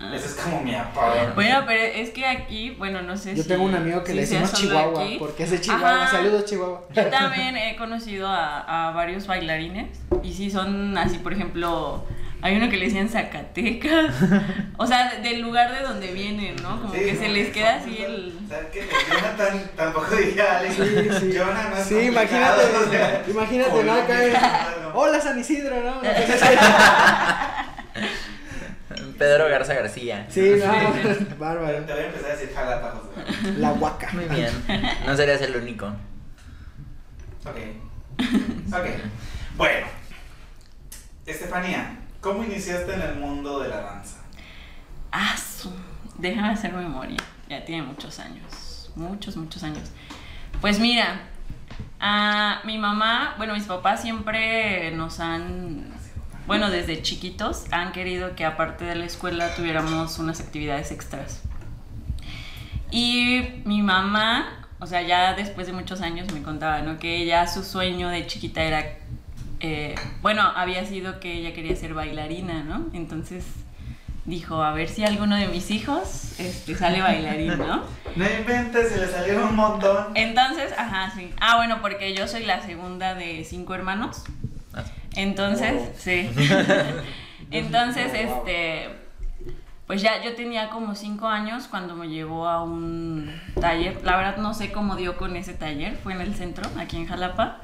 Ah. 0.00 0.12
Ese 0.14 0.26
es 0.26 0.34
como 0.34 0.62
mi 0.62 0.74
apodo. 0.74 1.12
Bueno, 1.34 1.64
pero 1.66 1.80
es 1.82 2.10
que 2.10 2.24
aquí, 2.24 2.70
bueno, 2.70 3.02
no 3.02 3.16
sé 3.16 3.34
Yo 3.34 3.42
si. 3.42 3.48
tengo 3.48 3.64
un 3.64 3.74
amigo 3.74 4.04
que 4.04 4.12
si 4.12 4.16
le 4.18 4.26
sea 4.26 4.40
decimos 4.42 4.60
Chihuahua, 4.60 5.02
aquí. 5.04 5.16
porque 5.18 5.42
es 5.42 5.50
de 5.50 5.60
Chihuahua. 5.60 6.02
Ajá. 6.04 6.10
Saludos, 6.18 6.44
Chihuahua. 6.44 6.82
Yo 6.94 7.06
también 7.06 7.56
he 7.56 7.74
conocido 7.76 8.28
a, 8.28 8.88
a 8.88 8.92
varios 8.92 9.26
bailarines 9.26 9.88
y 10.22 10.32
sí 10.34 10.50
son 10.52 10.96
así, 10.96 11.18
por 11.18 11.32
ejemplo, 11.32 12.04
hay 12.42 12.54
uno 12.56 12.68
que 12.70 12.76
le 12.76 12.84
decían 12.84 13.08
Zacatecas, 13.08 14.14
o 14.76 14.86
sea, 14.86 15.10
de- 15.14 15.20
del 15.28 15.40
lugar 15.40 15.72
de 15.74 15.80
donde 15.82 16.12
vienen, 16.12 16.54
¿no? 16.62 16.80
Como 16.80 16.94
Sí, 16.94 17.00
que 17.00 17.12
no, 17.14 17.18
se 17.20 17.28
les 17.30 17.48
queda 17.48 17.74
no, 17.78 17.82
así 17.82 17.98
el... 18.00 18.38
¿sabes 18.48 18.66
qué? 18.72 18.88
Jonathan 19.10 19.70
tampoco 19.76 20.14
diría 20.14 20.58
Alex. 20.58 20.74
Sí, 20.76 20.82
sí. 21.32 21.38
No 21.38 21.76
es 21.76 21.84
Sí, 21.88 21.98
imagínate, 22.02 22.62
o 22.62 22.88
sea, 22.88 23.24
imagínate, 23.28 23.82
¿no? 23.82 23.92
Acá. 23.94 24.20
Hola 24.94 25.20
San 25.20 25.36
Isidro, 25.40 25.74
¿no? 25.82 26.00
Pedro 29.18 29.48
Garza 29.48 29.74
García. 29.74 30.26
Sí, 30.28 30.40
Sí, 30.54 30.60
no, 30.64 31.14
Te 31.26 31.34
bárbaro. 31.34 31.60
voy 31.66 31.70
a 31.74 32.06
empezar 32.06 32.30
a 32.30 32.36
decir 32.36 32.52
Jalapa, 32.54 32.90
José. 32.92 33.52
La 33.58 33.72
huaca. 33.72 34.08
Muy 34.12 34.24
bien. 34.26 34.52
No 35.06 35.16
serías 35.16 35.40
el 35.42 35.56
único. 35.56 35.86
Ok. 37.44 37.56
Ok. 38.72 38.86
Bueno. 39.56 39.86
Estefanía, 41.26 41.96
¿cómo 42.20 42.42
iniciaste 42.44 42.94
en 42.94 43.02
el 43.02 43.16
mundo 43.16 43.60
de 43.60 43.68
la 43.68 43.80
danza? 43.82 44.16
Ah, 45.12 45.36
su- 45.36 45.72
déjame 46.16 46.48
hacer 46.52 46.72
memoria, 46.72 47.18
ya 47.48 47.64
tiene 47.64 47.82
muchos 47.82 48.18
años, 48.18 48.90
muchos, 48.96 49.36
muchos 49.36 49.62
años. 49.62 49.90
Pues 50.62 50.80
mira, 50.80 51.20
a 52.00 52.60
mi 52.64 52.78
mamá, 52.78 53.34
bueno, 53.36 53.54
mis 53.54 53.64
papás 53.64 54.00
siempre 54.02 54.90
nos 54.92 55.20
han, 55.20 55.92
bueno, 56.48 56.70
desde 56.70 57.02
chiquitos 57.02 57.66
han 57.70 57.92
querido 57.92 58.34
que 58.34 58.46
aparte 58.46 58.86
de 58.86 58.94
la 58.94 59.04
escuela 59.04 59.54
tuviéramos 59.54 60.18
unas 60.18 60.40
actividades 60.40 60.90
extras. 60.90 61.42
Y 62.90 63.60
mi 63.66 63.82
mamá, 63.82 64.66
o 64.80 64.86
sea, 64.86 65.02
ya 65.02 65.34
después 65.34 65.66
de 65.66 65.74
muchos 65.74 66.00
años 66.00 66.32
me 66.32 66.42
contaba, 66.42 66.80
¿no? 66.80 66.98
Que 66.98 67.18
ella, 67.18 67.46
su 67.46 67.62
sueño 67.62 68.08
de 68.08 68.26
chiquita 68.26 68.62
era, 68.62 68.82
eh, 69.60 69.94
bueno, 70.22 70.40
había 70.40 70.86
sido 70.86 71.20
que 71.20 71.34
ella 71.34 71.52
quería 71.52 71.76
ser 71.76 71.92
bailarina, 71.92 72.64
¿no? 72.64 72.86
Entonces 72.94 73.44
dijo, 74.24 74.62
a 74.62 74.72
ver 74.72 74.88
si 74.88 75.04
alguno 75.04 75.36
de 75.36 75.48
mis 75.48 75.70
hijos 75.70 76.38
este, 76.38 76.74
sale 76.74 77.02
bailarín, 77.02 77.58
¿no? 77.58 77.84
No 78.16 78.24
inventes, 78.24 78.88
se 78.90 78.98
le 78.98 79.06
salieron 79.06 79.48
un 79.48 79.56
montón. 79.56 80.08
Entonces, 80.14 80.72
ajá, 80.76 81.12
sí. 81.14 81.30
Ah, 81.40 81.56
bueno, 81.56 81.80
porque 81.82 82.14
yo 82.14 82.26
soy 82.26 82.44
la 82.44 82.62
segunda 82.62 83.14
de 83.14 83.44
cinco 83.44 83.74
hermanos. 83.74 84.24
Entonces, 85.18 85.72
Wow. 85.74 85.92
sí. 85.96 86.30
Entonces, 87.50 88.12
wow. 88.12 88.38
este, 88.38 88.88
pues 89.86 90.02
ya 90.02 90.22
yo 90.22 90.34
tenía 90.34 90.70
como 90.70 90.94
cinco 90.94 91.28
años 91.28 91.66
cuando 91.68 91.94
me 91.96 92.08
llevó 92.08 92.46
a 92.46 92.62
un 92.62 93.32
taller. 93.60 93.98
La 94.04 94.16
verdad 94.16 94.36
no 94.36 94.54
sé 94.54 94.70
cómo 94.70 94.96
dio 94.96 95.16
con 95.16 95.34
ese 95.36 95.54
taller, 95.54 95.96
fue 95.96 96.12
en 96.12 96.20
el 96.20 96.34
centro, 96.34 96.68
aquí 96.78 96.96
en 96.96 97.06
Jalapa. 97.06 97.58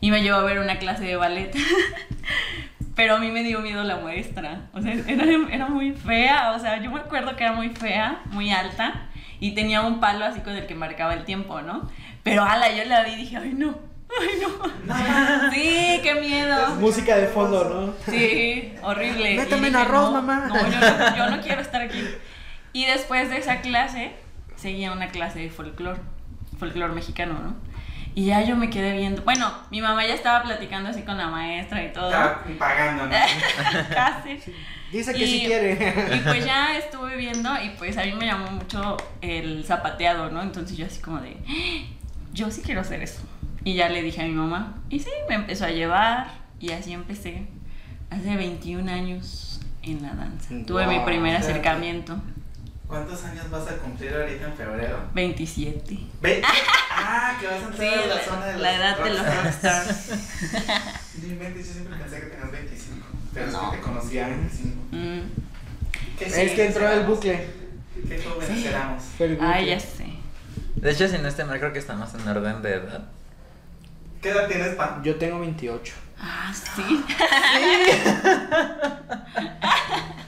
Y 0.00 0.10
me 0.10 0.22
llevó 0.22 0.38
a 0.38 0.44
ver 0.44 0.58
una 0.58 0.78
clase 0.78 1.04
de 1.04 1.16
ballet. 1.16 1.54
Pero 2.96 3.16
a 3.16 3.18
mí 3.18 3.30
me 3.30 3.42
dio 3.44 3.60
miedo 3.60 3.82
la 3.84 3.98
maestra. 3.98 4.62
O 4.72 4.80
sea, 4.80 4.94
era, 4.94 5.24
era 5.50 5.66
muy 5.68 5.92
fea. 5.92 6.52
O 6.56 6.58
sea, 6.58 6.82
yo 6.82 6.90
me 6.90 7.00
acuerdo 7.00 7.36
que 7.36 7.44
era 7.44 7.52
muy 7.52 7.68
fea, 7.70 8.22
muy 8.30 8.50
alta. 8.50 9.08
Y 9.40 9.52
tenía 9.54 9.82
un 9.82 10.00
palo 10.00 10.24
así 10.24 10.40
con 10.40 10.54
el 10.56 10.66
que 10.66 10.74
marcaba 10.74 11.14
el 11.14 11.24
tiempo, 11.24 11.60
¿no? 11.62 11.88
Pero 12.22 12.42
ala, 12.42 12.70
yo 12.74 12.84
la 12.84 13.04
vi 13.04 13.12
y 13.12 13.16
dije, 13.16 13.36
ay 13.36 13.52
no, 13.54 13.74
ay 14.20 14.40
no. 14.40 15.50
Sí, 15.52 16.00
qué 16.02 16.14
miedo. 16.20 16.74
Música 16.76 17.16
de 17.16 17.26
fondo, 17.28 17.64
¿no? 18.06 18.12
Sí, 18.12 18.74
horrible. 18.82 19.34
Y 19.34 19.36
Méteme 19.36 19.68
en 19.68 19.76
arroz, 19.76 20.12
no, 20.12 20.22
mamá. 20.22 20.46
No 20.48 20.54
yo, 20.70 20.80
no, 20.80 21.16
yo 21.16 21.30
no 21.36 21.42
quiero 21.42 21.60
estar 21.60 21.80
aquí. 21.82 22.04
Y 22.72 22.86
después 22.86 23.30
de 23.30 23.38
esa 23.38 23.60
clase, 23.60 24.12
seguía 24.56 24.92
una 24.92 25.08
clase 25.08 25.40
de 25.40 25.50
folclore, 25.50 26.00
folclore 26.58 26.92
mexicano, 26.94 27.34
¿no? 27.34 27.54
Y 28.14 28.26
ya 28.26 28.42
yo 28.42 28.56
me 28.56 28.70
quedé 28.70 28.92
viendo. 28.96 29.22
Bueno, 29.22 29.52
mi 29.70 29.80
mamá 29.80 30.04
ya 30.06 30.14
estaba 30.14 30.42
platicando 30.42 30.90
así 30.90 31.02
con 31.02 31.16
la 31.16 31.28
maestra 31.28 31.84
y 31.84 31.92
todo. 31.92 32.08
Estaba 32.08 32.42
pagando, 32.58 33.06
¿no? 33.06 33.12
Casi. 33.94 34.38
Dice 34.90 35.12
que 35.14 35.24
Y- 35.24 35.40
sí 35.40 35.46
quiere. 35.46 35.94
Y 36.16 36.18
pues 36.20 36.44
ya 36.44 36.76
estuve 36.76 37.16
viendo 37.16 37.50
y 37.62 37.70
pues 37.70 37.96
a 37.98 38.02
mí 38.04 38.12
me 38.12 38.26
llamó 38.26 38.50
mucho 38.50 38.96
el 39.20 39.64
zapateado, 39.64 40.28
¿no? 40.30 40.42
Entonces 40.42 40.76
yo 40.76 40.86
así 40.86 41.00
como 41.00 41.20
de, 41.20 41.36
"Ah, 41.48 41.86
yo 42.32 42.50
sí 42.50 42.62
quiero 42.64 42.80
hacer 42.80 43.00
eso. 43.02 43.22
Y 43.64 43.74
ya 43.74 43.88
le 43.88 44.02
dije 44.02 44.22
a 44.22 44.24
mi 44.24 44.32
mamá. 44.32 44.78
Y 44.88 45.00
sí, 45.00 45.10
me 45.28 45.34
empezó 45.36 45.64
a 45.66 45.70
llevar 45.70 46.28
y 46.60 46.72
así 46.72 46.92
empecé. 46.92 47.46
Hace 48.10 48.36
21 48.36 48.90
años 48.90 49.60
en 49.82 50.02
la 50.02 50.14
danza. 50.14 50.48
Tuve 50.66 50.86
mi 50.86 50.96
Wow. 50.96 51.04
primer 51.06 51.36
acercamiento. 51.36 52.20
¿Cuántos 52.86 53.22
años 53.24 53.48
vas 53.50 53.68
a 53.68 53.76
cumplir 53.76 54.12
ahorita 54.12 54.46
en 54.46 54.54
febrero? 54.54 54.98
27. 55.14 55.98
Ve. 56.20 56.42
Ah, 56.90 57.36
que 57.40 57.46
vas 57.46 57.56
a 57.56 57.58
Sí, 57.76 57.84
entrar 57.84 57.94
a 57.94 58.06
la, 58.06 58.14
la, 58.16 58.20
zona 58.22 58.46
de 58.46 58.52
la 58.58 58.58
los 58.72 58.80
edad 58.80 59.04
de 59.04 59.10
los 59.10 59.36
rockstars. 59.44 60.08
yo 60.10 61.28
siempre 61.28 61.48
pensé 61.50 62.20
que 62.20 62.26
tenías 62.26 62.50
25. 62.52 63.06
Pero 63.32 63.46
es 63.46 63.52
No. 63.52 63.70
que 63.70 63.76
te 63.76 63.82
conocí 63.82 64.18
a 64.18 64.28
25. 64.28 64.82
Mm. 64.90 65.20
¿Qué 66.18 66.24
Es 66.26 66.52
que 66.52 66.66
entró 66.66 66.90
el 66.90 67.06
bucle. 67.06 67.46
Qué 68.08 68.22
jóvenes 68.22 68.58
Sí. 68.60 68.66
éramos. 68.66 69.04
Ay, 69.40 69.66
ya 69.66 69.78
sé. 69.80 70.06
De 70.74 70.90
hecho, 70.90 71.06
si 71.08 71.18
no 71.18 71.28
estoy 71.28 71.44
mal, 71.44 71.58
creo 71.60 71.72
que 71.72 71.78
estamos 71.78 72.12
en 72.14 72.26
orden 72.26 72.60
de 72.62 72.74
edad. 72.74 73.04
¿Qué 74.20 74.28
edad 74.30 74.46
tienes, 74.48 74.74
Pam? 74.74 75.02
Yo 75.02 75.16
tengo 75.16 75.40
28. 75.40 75.94
Ah, 76.18 76.52
sí. 76.52 77.04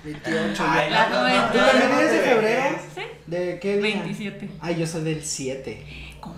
28. 0.05 0.65
Ay, 0.69 0.91
La 0.91 1.09
no, 1.09 1.15
no, 1.15 1.23
no, 1.23 1.29
juventud. 1.29 1.59
no, 1.59 1.65
¿Tú 1.65 1.71
también 1.79 1.99
eres 1.99 2.13
de 2.13 2.19
febrero? 2.21 2.79
¿Sí? 2.95 3.03
¿De 3.27 3.59
qué 3.61 3.77
día? 3.77 3.97
27. 4.03 4.51
Ay, 4.61 4.77
yo 4.77 4.87
soy 4.87 5.05
del 5.05 5.23
7. 5.25 5.87
¿Cómo? 6.21 6.35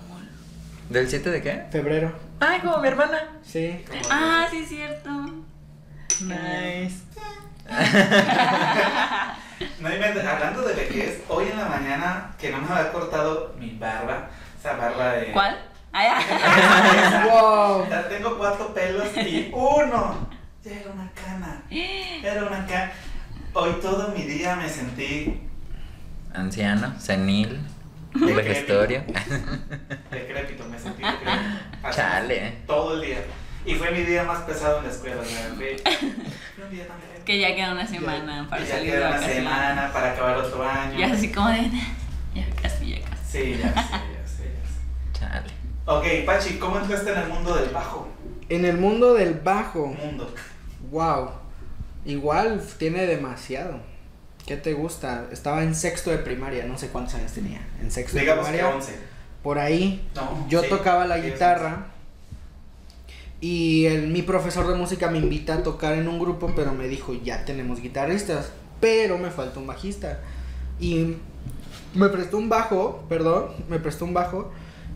¿Del 0.89 1.09
7 1.09 1.31
de 1.31 1.43
qué? 1.43 1.67
Febrero. 1.71 2.13
Ay, 2.41 2.61
como 2.61 2.79
mi 2.79 2.89
hermana. 2.89 3.29
Sí. 3.43 3.85
Ah, 4.11 4.47
sí, 4.51 4.59
es 4.59 4.69
cierto. 4.69 5.11
Nice. 6.21 7.03
No 9.81 9.89
hablando 9.89 10.63
de 10.63 10.75
vejez, 10.75 11.23
hoy 11.29 11.49
en 11.49 11.57
la 11.59 11.67
mañana 11.67 12.35
que 12.39 12.51
no 12.51 12.59
me 12.59 12.69
había 12.69 12.93
cortado 12.93 13.55
mi 13.59 13.71
barba, 13.79 14.29
esa 14.59 14.75
barba 14.75 15.13
de. 15.13 15.33
¿Cuál? 15.33 15.59
Ya. 15.95 17.25
Wow. 17.31 17.89
Ya 17.89 18.09
tengo 18.09 18.37
cuatro 18.37 18.75
pelos 18.75 19.17
y 19.17 19.51
uno. 19.53 20.29
Ya 20.65 20.71
era 20.73 20.91
una 20.91 21.11
cana. 21.13 21.63
Era 21.71 22.43
una 22.45 22.67
cana. 22.67 22.93
Hoy 23.53 23.73
todo 23.81 24.09
mi 24.09 24.23
día 24.25 24.57
me 24.57 24.69
sentí 24.69 25.41
Anciano, 26.35 26.99
senil, 26.99 27.61
vejestorio. 28.13 29.05
decrépito, 30.11 30.65
me 30.69 30.77
sentí 30.79 31.03
decrépito. 31.03 31.31
Así, 31.85 31.97
Chale. 31.97 32.59
Todo 32.67 32.95
el 32.95 33.03
día. 33.07 33.19
Y 33.65 33.75
fue 33.77 33.93
mi 33.93 34.03
día 34.03 34.25
más 34.25 34.41
pesado 34.41 34.79
en 34.79 34.85
la 34.87 34.91
escuela. 34.91 35.23
Fue, 35.23 35.77
fue 36.57 36.65
un 36.65 36.71
día 36.71 36.89
tan. 36.89 36.97
Que 37.25 37.39
ya 37.39 37.55
queda 37.55 37.73
una 37.73 37.87
semana 37.87 38.47
para 38.51 38.63
Y 38.63 38.67
ya 38.67 38.75
salir 38.75 38.91
de 38.91 38.99
queda 38.99 39.09
una 39.11 39.21
semana 39.21 39.93
para 39.93 40.11
acabar 40.13 40.37
otro 40.39 40.69
año. 40.69 40.99
Ya 40.99 41.13
así 41.13 41.31
como 41.33 41.49
de. 41.49 41.71
Ya 42.35 42.47
casi, 42.61 42.91
ya 42.91 43.01
casi. 43.09 43.23
Sí, 43.31 43.59
ya 43.63 43.69
sé, 43.69 43.75
ya 43.75 44.27
sé, 44.27 44.45
ya 44.45 44.67
sé. 44.69 45.19
Chale. 45.19 45.51
Ok, 45.87 46.05
Pachi, 46.25 46.59
¿cómo 46.59 46.79
entraste 46.79 47.13
en 47.13 47.19
el 47.19 47.29
mundo 47.29 47.55
del 47.55 47.69
bajo? 47.69 48.09
En 48.49 48.65
el 48.65 48.79
mundo 48.79 49.13
del 49.13 49.35
bajo. 49.35 49.89
Mundo. 49.89 50.33
Wow. 50.91 51.29
Igual 52.07 52.63
tiene 52.79 53.07
demasiado. 53.07 53.81
¿Qué 54.47 54.57
te 54.57 54.73
gusta? 54.73 55.27
Estaba 55.31 55.63
en 55.63 55.75
sexto 55.75 56.11
de 56.11 56.19
primaria, 56.19 56.65
no 56.65 56.79
sé 56.79 56.89
cuántos 56.89 57.15
años 57.17 57.33
tenía. 57.33 57.67
En 57.83 57.91
sexto 57.91 58.19
Digamos 58.19 58.47
de 58.47 58.53
que 58.53 58.59
primaria. 58.59 58.77
11. 58.77 58.99
Por 59.43 59.59
ahí. 59.59 60.09
No, 60.15 60.47
Yo 60.49 60.63
sí, 60.63 60.69
tocaba 60.71 61.05
la 61.05 61.19
guitarra. 61.19 61.89
Y 63.43 63.85
el, 63.85 64.09
mi 64.09 64.23
profesor 64.23 64.67
de 64.67 64.75
música 64.77 65.11
me 65.11 65.19
invita 65.19 65.57
a 65.57 65.63
tocar 65.63 65.95
en 65.99 66.09
un 66.09 66.19
grupo, 66.19 66.51
pero 66.57 66.73
me 66.73 66.89
dijo, 66.89 67.13
ya 67.13 67.45
tenemos 67.45 67.83
guitarristas, 67.83 68.53
pero 68.81 69.19
me 69.19 69.31
falta 69.31 69.61
un 69.61 69.67
bajista. 69.67 70.21
Y 70.81 71.17
me 71.93 72.09
prestó 72.09 72.39
un 72.39 72.49
bajo, 72.49 73.05
perdón, 73.11 73.49
me 73.69 73.79
prestó 73.79 74.07
un 74.07 74.15
bajo 74.15 74.51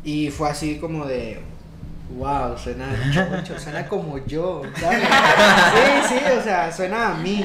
y 0.05 0.31
fue 0.31 0.49
así 0.51 0.77
como 0.79 1.05
de, 1.07 1.39
wow, 2.17 2.57
suena 2.57 2.89
chocho, 3.13 3.59
suena 3.59 3.87
como 3.89 4.25
yo, 4.27 4.63
¿sabes? 4.81 5.01
Sí, 6.09 6.15
sí, 6.19 6.25
o 6.39 6.43
sea, 6.43 6.73
suena 6.73 7.13
a 7.13 7.15
mí. 7.19 7.45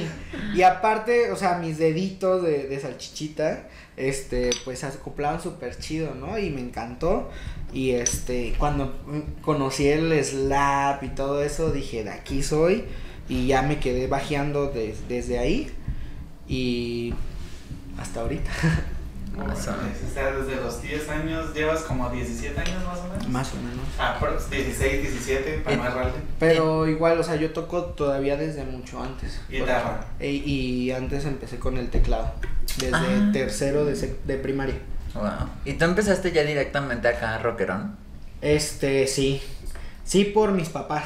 Y 0.56 0.62
aparte, 0.62 1.32
o 1.32 1.36
sea, 1.36 1.58
mis 1.58 1.78
deditos 1.78 2.44
de, 2.44 2.68
de 2.68 2.80
salchichita, 2.80 3.68
este, 3.98 4.52
pues 4.64 4.80
se 4.80 4.86
acoplaban 4.88 5.42
súper 5.42 5.78
chido, 5.78 6.14
¿no? 6.16 6.38
Y 6.38 6.50
me 6.52 6.62
encantó. 6.62 7.30
Y 7.74 7.92
este, 7.92 8.54
cuando 8.58 8.94
conocí 9.42 9.88
el 9.88 10.24
slap 10.24 11.04
y 11.04 11.10
todo 11.10 11.44
eso, 11.44 11.72
dije, 11.72 12.04
de 12.04 12.12
aquí 12.12 12.44
soy. 12.44 12.86
Y 13.30 13.48
ya 13.48 13.62
me 13.64 13.80
quedé 13.80 14.08
bajeando 14.08 14.68
des- 14.68 15.08
desde 15.08 15.40
ahí. 15.40 15.72
Y 16.48 17.14
hasta 18.00 18.22
ahorita. 18.22 18.52
Awesome. 19.40 19.78
O 20.10 20.14
sea, 20.14 20.32
desde 20.32 20.56
los 20.62 20.82
10 20.82 21.10
años, 21.10 21.54
llevas 21.56 21.82
como 21.82 22.10
17 22.10 22.60
años 22.60 22.84
más 22.86 23.00
o 23.00 23.08
menos. 23.08 23.30
Más 23.30 23.54
o 23.54 23.56
menos. 23.58 23.86
Ah, 24.00 24.18
por 24.20 24.30
16, 24.50 25.02
17, 25.02 25.62
para 25.64 25.76
no 25.78 25.86
errarle. 25.86 26.12
Pero 26.40 26.88
igual, 26.88 27.20
o 27.20 27.24
sea, 27.24 27.36
yo 27.36 27.52
toco 27.52 27.84
todavía 27.86 28.38
desde 28.38 28.64
mucho 28.64 29.02
antes. 29.02 29.42
Guitarra. 29.50 30.06
E- 30.20 30.30
y 30.32 30.92
antes 30.92 31.26
empecé 31.26 31.58
con 31.58 31.78
el 31.78 31.90
teclado. 31.90 32.32
Desde 32.78 32.94
Ah. 32.96 33.30
tercero 33.34 33.86
de, 33.86 33.94
sec- 33.94 34.22
de 34.26 34.38
primaria. 34.38 34.76
Wow. 35.16 35.50
¿Y 35.66 35.74
tú 35.74 35.86
empezaste 35.86 36.32
ya 36.32 36.44
directamente 36.44 37.08
acá, 37.08 37.38
rockerón? 37.40 37.96
Este, 38.42 39.08
sí. 39.08 39.42
Sí, 40.04 40.26
por 40.26 40.52
mis 40.52 40.70
papás. 40.70 41.06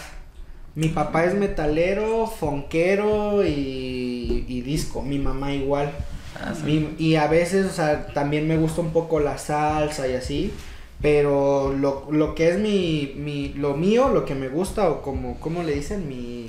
Mi 0.75 0.89
papá 0.89 1.25
es 1.25 1.33
metalero, 1.33 2.27
fonquero 2.27 3.43
y, 3.45 4.45
y 4.47 4.61
disco. 4.61 5.01
Mi 5.01 5.17
mamá 5.17 5.51
igual. 5.53 5.91
Ah, 6.39 6.54
sí. 6.56 6.95
Y 6.97 7.15
a 7.15 7.28
veces, 7.28 7.65
o 7.65 7.71
sea, 7.71 8.08
también 8.08 8.47
me 8.47 8.58
gusta 8.58 8.82
un 8.82 8.91
poco 8.93 9.19
la 9.19 9.38
salsa 9.38 10.08
y 10.08 10.13
así. 10.13 10.54
Pero 11.02 11.73
lo, 11.73 12.08
lo 12.12 12.34
que 12.36 12.50
es 12.50 12.58
mi, 12.60 13.13
mi, 13.17 13.50
lo 13.54 13.76
mío, 13.76 14.10
lo 14.10 14.26
que 14.26 14.34
me 14.36 14.50
gusta, 14.50 14.89
o 14.89 15.02
como, 15.02 15.39
¿cómo 15.39 15.63
le 15.63 15.76
dicen? 15.76 16.08
Mi... 16.08 16.47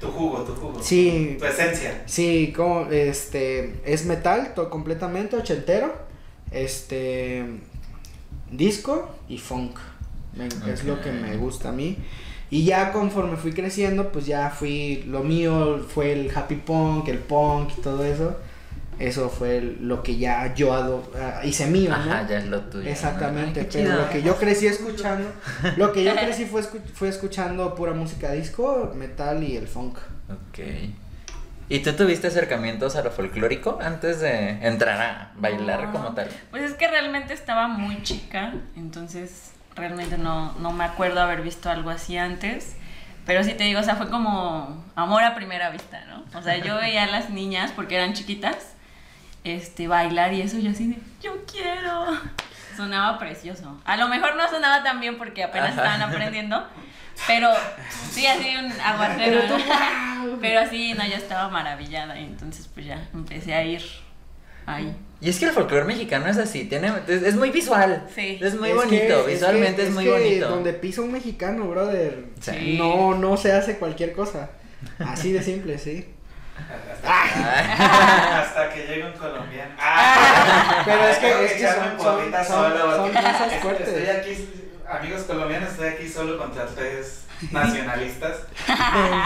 Tu 0.00 0.08
jugo, 0.08 0.38
tu 0.42 0.52
jugo. 0.54 0.82
Sí, 0.82 1.36
Tu 1.38 1.44
esencia. 1.46 2.02
Sí, 2.06 2.52
como 2.56 2.86
este 2.90 3.80
es 3.84 4.04
metal 4.06 4.52
todo 4.54 4.70
completamente 4.70 5.36
ochentero, 5.36 5.94
este 6.50 7.44
disco 8.50 9.08
y 9.28 9.38
funk. 9.38 9.78
Me- 10.34 10.48
Es 10.72 10.84
lo 10.84 11.00
que 11.00 11.10
me 11.12 11.36
gusta 11.36 11.70
a 11.70 11.72
mí. 11.72 11.96
Y 12.50 12.64
ya 12.64 12.92
conforme 12.92 13.36
fui 13.36 13.52
creciendo, 13.52 14.12
pues 14.12 14.26
ya 14.26 14.50
fui 14.50 15.02
lo 15.08 15.22
mío 15.22 15.84
fue 15.88 16.12
el 16.12 16.30
happy 16.36 16.56
punk, 16.56 17.08
el 17.08 17.18
punk 17.18 17.70
y 17.78 17.80
todo 17.80 18.04
eso. 18.04 18.36
Eso 18.98 19.28
fue 19.28 19.60
lo 19.80 20.02
que 20.02 20.16
ya 20.16 20.54
yo 20.54 20.72
ado- 20.72 21.12
ah, 21.20 21.40
hice 21.44 21.66
mío, 21.66 21.90
¿no? 21.90 21.96
Ajá, 21.96 22.26
ya 22.26 22.38
es 22.38 22.46
lo 22.46 22.60
tuyo. 22.62 22.84
¿no? 22.84 22.90
Exactamente, 22.90 23.68
pero 23.70 23.94
lo 23.94 24.08
que 24.08 24.22
yo 24.22 24.36
crecí 24.36 24.66
escuchando, 24.66 25.30
lo 25.76 25.92
que 25.92 26.02
yo 26.04 26.14
crecí 26.14 26.46
fue, 26.46 26.62
escu- 26.62 26.82
fue 26.94 27.08
escuchando 27.08 27.74
pura 27.74 27.92
música 27.92 28.32
disco, 28.32 28.92
metal 28.96 29.42
y 29.44 29.56
el 29.56 29.68
funk. 29.68 29.98
Ok. 30.30 30.58
¿Y 31.68 31.80
tú 31.80 31.92
tuviste 31.94 32.28
acercamientos 32.28 32.94
a 32.96 33.02
lo 33.02 33.10
folclórico 33.10 33.78
antes 33.82 34.20
de 34.20 34.50
entrar 34.66 35.00
a 35.00 35.32
bailar 35.36 35.84
No. 35.88 35.92
como 35.92 36.14
tal? 36.14 36.28
Pues 36.50 36.62
es 36.62 36.74
que 36.74 36.86
realmente 36.88 37.34
estaba 37.34 37.66
muy 37.68 38.02
chica, 38.02 38.54
entonces 38.76 39.50
realmente 39.74 40.16
no, 40.16 40.52
no 40.60 40.72
me 40.72 40.84
acuerdo 40.84 41.20
haber 41.20 41.42
visto 41.42 41.68
algo 41.68 41.90
así 41.90 42.16
antes. 42.16 42.76
Pero 43.26 43.42
sí 43.42 43.54
te 43.54 43.64
digo, 43.64 43.80
o 43.80 43.82
sea, 43.82 43.96
fue 43.96 44.08
como 44.08 44.84
amor 44.94 45.24
a 45.24 45.34
primera 45.34 45.68
vista, 45.70 46.04
¿no? 46.06 46.24
O 46.38 46.42
sea, 46.42 46.58
yo 46.58 46.76
veía 46.76 47.02
a 47.02 47.06
las 47.08 47.28
niñas, 47.30 47.72
porque 47.74 47.96
eran 47.96 48.12
chiquitas, 48.14 48.56
este, 49.54 49.88
bailar 49.88 50.32
y 50.34 50.42
eso, 50.42 50.58
yo 50.58 50.70
así 50.70 50.88
de, 50.88 50.98
yo 51.22 51.32
quiero. 51.50 52.06
Sonaba 52.76 53.18
precioso. 53.18 53.80
A 53.84 53.96
lo 53.96 54.08
mejor 54.08 54.36
no 54.36 54.48
sonaba 54.50 54.82
tan 54.82 55.00
bien 55.00 55.16
porque 55.16 55.42
apenas 55.44 55.70
Ajá. 55.72 55.82
estaban 55.94 56.02
aprendiendo, 56.02 56.62
pero 57.26 57.48
sí, 58.10 58.26
así 58.26 58.54
un 58.56 58.70
aguacero. 58.80 59.40
Pero 59.46 59.58
¿no? 59.58 60.38
Pero 60.40 60.68
sí, 60.68 60.92
no, 60.92 61.06
yo 61.06 61.14
estaba 61.16 61.48
maravillada 61.48 62.18
y 62.20 62.24
entonces 62.24 62.68
pues 62.74 62.84
ya 62.86 63.08
empecé 63.14 63.54
a 63.54 63.64
ir 63.64 63.82
ahí. 64.66 64.94
Y 65.22 65.30
es 65.30 65.38
que 65.38 65.46
el 65.46 65.52
folclore 65.52 65.86
mexicano 65.86 66.26
es 66.26 66.36
así, 66.36 66.64
tiene, 66.66 66.92
es, 67.08 67.22
es 67.22 67.36
muy 67.36 67.50
visual. 67.50 68.06
Sí. 68.14 68.38
Es 68.42 68.54
muy 68.60 68.68
Es 68.68 68.74
bonito, 68.76 69.24
que- 69.24 69.32
visualmente 69.32 69.82
que- 69.82 69.88
es, 69.88 69.94
muy 69.94 70.04
que 70.04 70.10
bonito. 70.10 70.48
Donde 70.50 70.72
pisa 70.74 71.00
un 71.00 71.12
mexicano, 71.12 71.66
brother. 71.68 72.26
Sí. 72.40 72.76
No, 72.78 73.14
no 73.14 73.38
se 73.38 73.52
hace 73.52 73.78
cualquier 73.78 74.12
cosa. 74.12 74.50
Así 74.98 75.32
de 75.32 75.42
simple, 75.42 75.78
sí. 75.78 76.12
Ah, 77.04 78.40
Hasta 78.42 78.70
que 78.70 78.86
llegue 78.86 79.06
un 79.06 79.12
colombiano. 79.12 79.74
Ah, 79.78 80.82
Pero 80.84 81.04
es 81.08 81.18
que, 81.18 81.44
es 81.44 81.52
que 81.52 81.66
son, 81.68 81.98
son, 82.00 82.32
son, 82.32 82.44
solo. 82.44 82.96
son 82.96 83.08
cosas 83.12 83.42
Estoy 83.52 83.58
fuertes. 83.60 84.08
aquí, 84.18 84.72
amigos 84.88 85.22
colombianos, 85.22 85.70
estoy 85.70 85.88
aquí 85.88 86.08
solo 86.08 86.36
contra 86.38 86.64
ustedes 86.64 87.24
nacionalistas. 87.52 88.36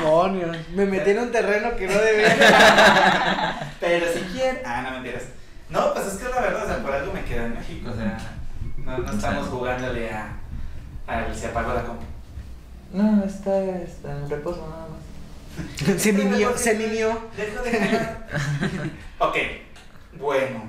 Demonios. 0.00 0.56
Me 0.74 0.84
metí 0.84 1.10
en 1.10 1.18
un 1.20 1.32
terreno 1.32 1.74
que 1.76 1.86
no 1.86 1.94
debía. 1.98 3.72
Pero 3.80 4.06
si 4.12 4.20
quieren. 4.32 4.60
Ah, 4.66 4.82
no 4.82 4.90
mentiras. 4.92 5.22
No, 5.70 5.94
pues 5.94 6.06
es 6.06 6.14
que 6.14 6.28
la 6.28 6.40
verdad, 6.40 6.64
o 6.64 6.66
sea, 6.66 6.82
por 6.82 6.92
algo 6.92 7.12
me 7.12 7.22
quedé 7.24 7.44
en 7.46 7.54
México. 7.54 7.90
O 7.90 7.94
sea, 7.96 8.18
no, 8.76 8.98
no 8.98 9.10
estamos 9.12 9.48
jugándole 9.48 10.10
a, 10.12 10.32
A 11.06 11.16
ver, 11.18 11.34
se 11.34 11.46
apagó 11.46 11.72
la 11.74 11.82
compu. 11.82 12.04
No, 12.92 13.24
está, 13.24 13.56
está 13.76 14.10
en 14.10 14.28
reposo 14.28 14.66
nada 14.68 14.88
más. 14.88 14.98
Se 15.98 16.12
mimió, 16.12 16.56
se 16.56 16.74
mimió. 16.74 17.20
Dejo 17.36 17.62
de 17.62 17.72
jugar. 17.72 18.26
ok, 19.18 19.36
bueno. 20.18 20.64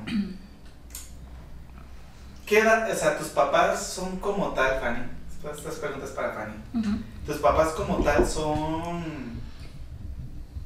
¿Qué 2.46 2.60
edad, 2.60 2.89
o 2.91 2.96
sea, 2.96 3.17
tus 3.17 3.30
papás 3.30 3.82
son 3.86 4.17
como 4.20 4.50
tal, 4.50 4.80
Fanny? 4.80 5.04
Estas- 5.44 5.76
preguntas 5.76 6.10
para 6.12 6.34
Fanny. 6.34 6.54
¿Tus 7.26 7.38
papás 7.38 7.70
como 7.70 7.98
tal 8.04 8.28
son 8.28 9.39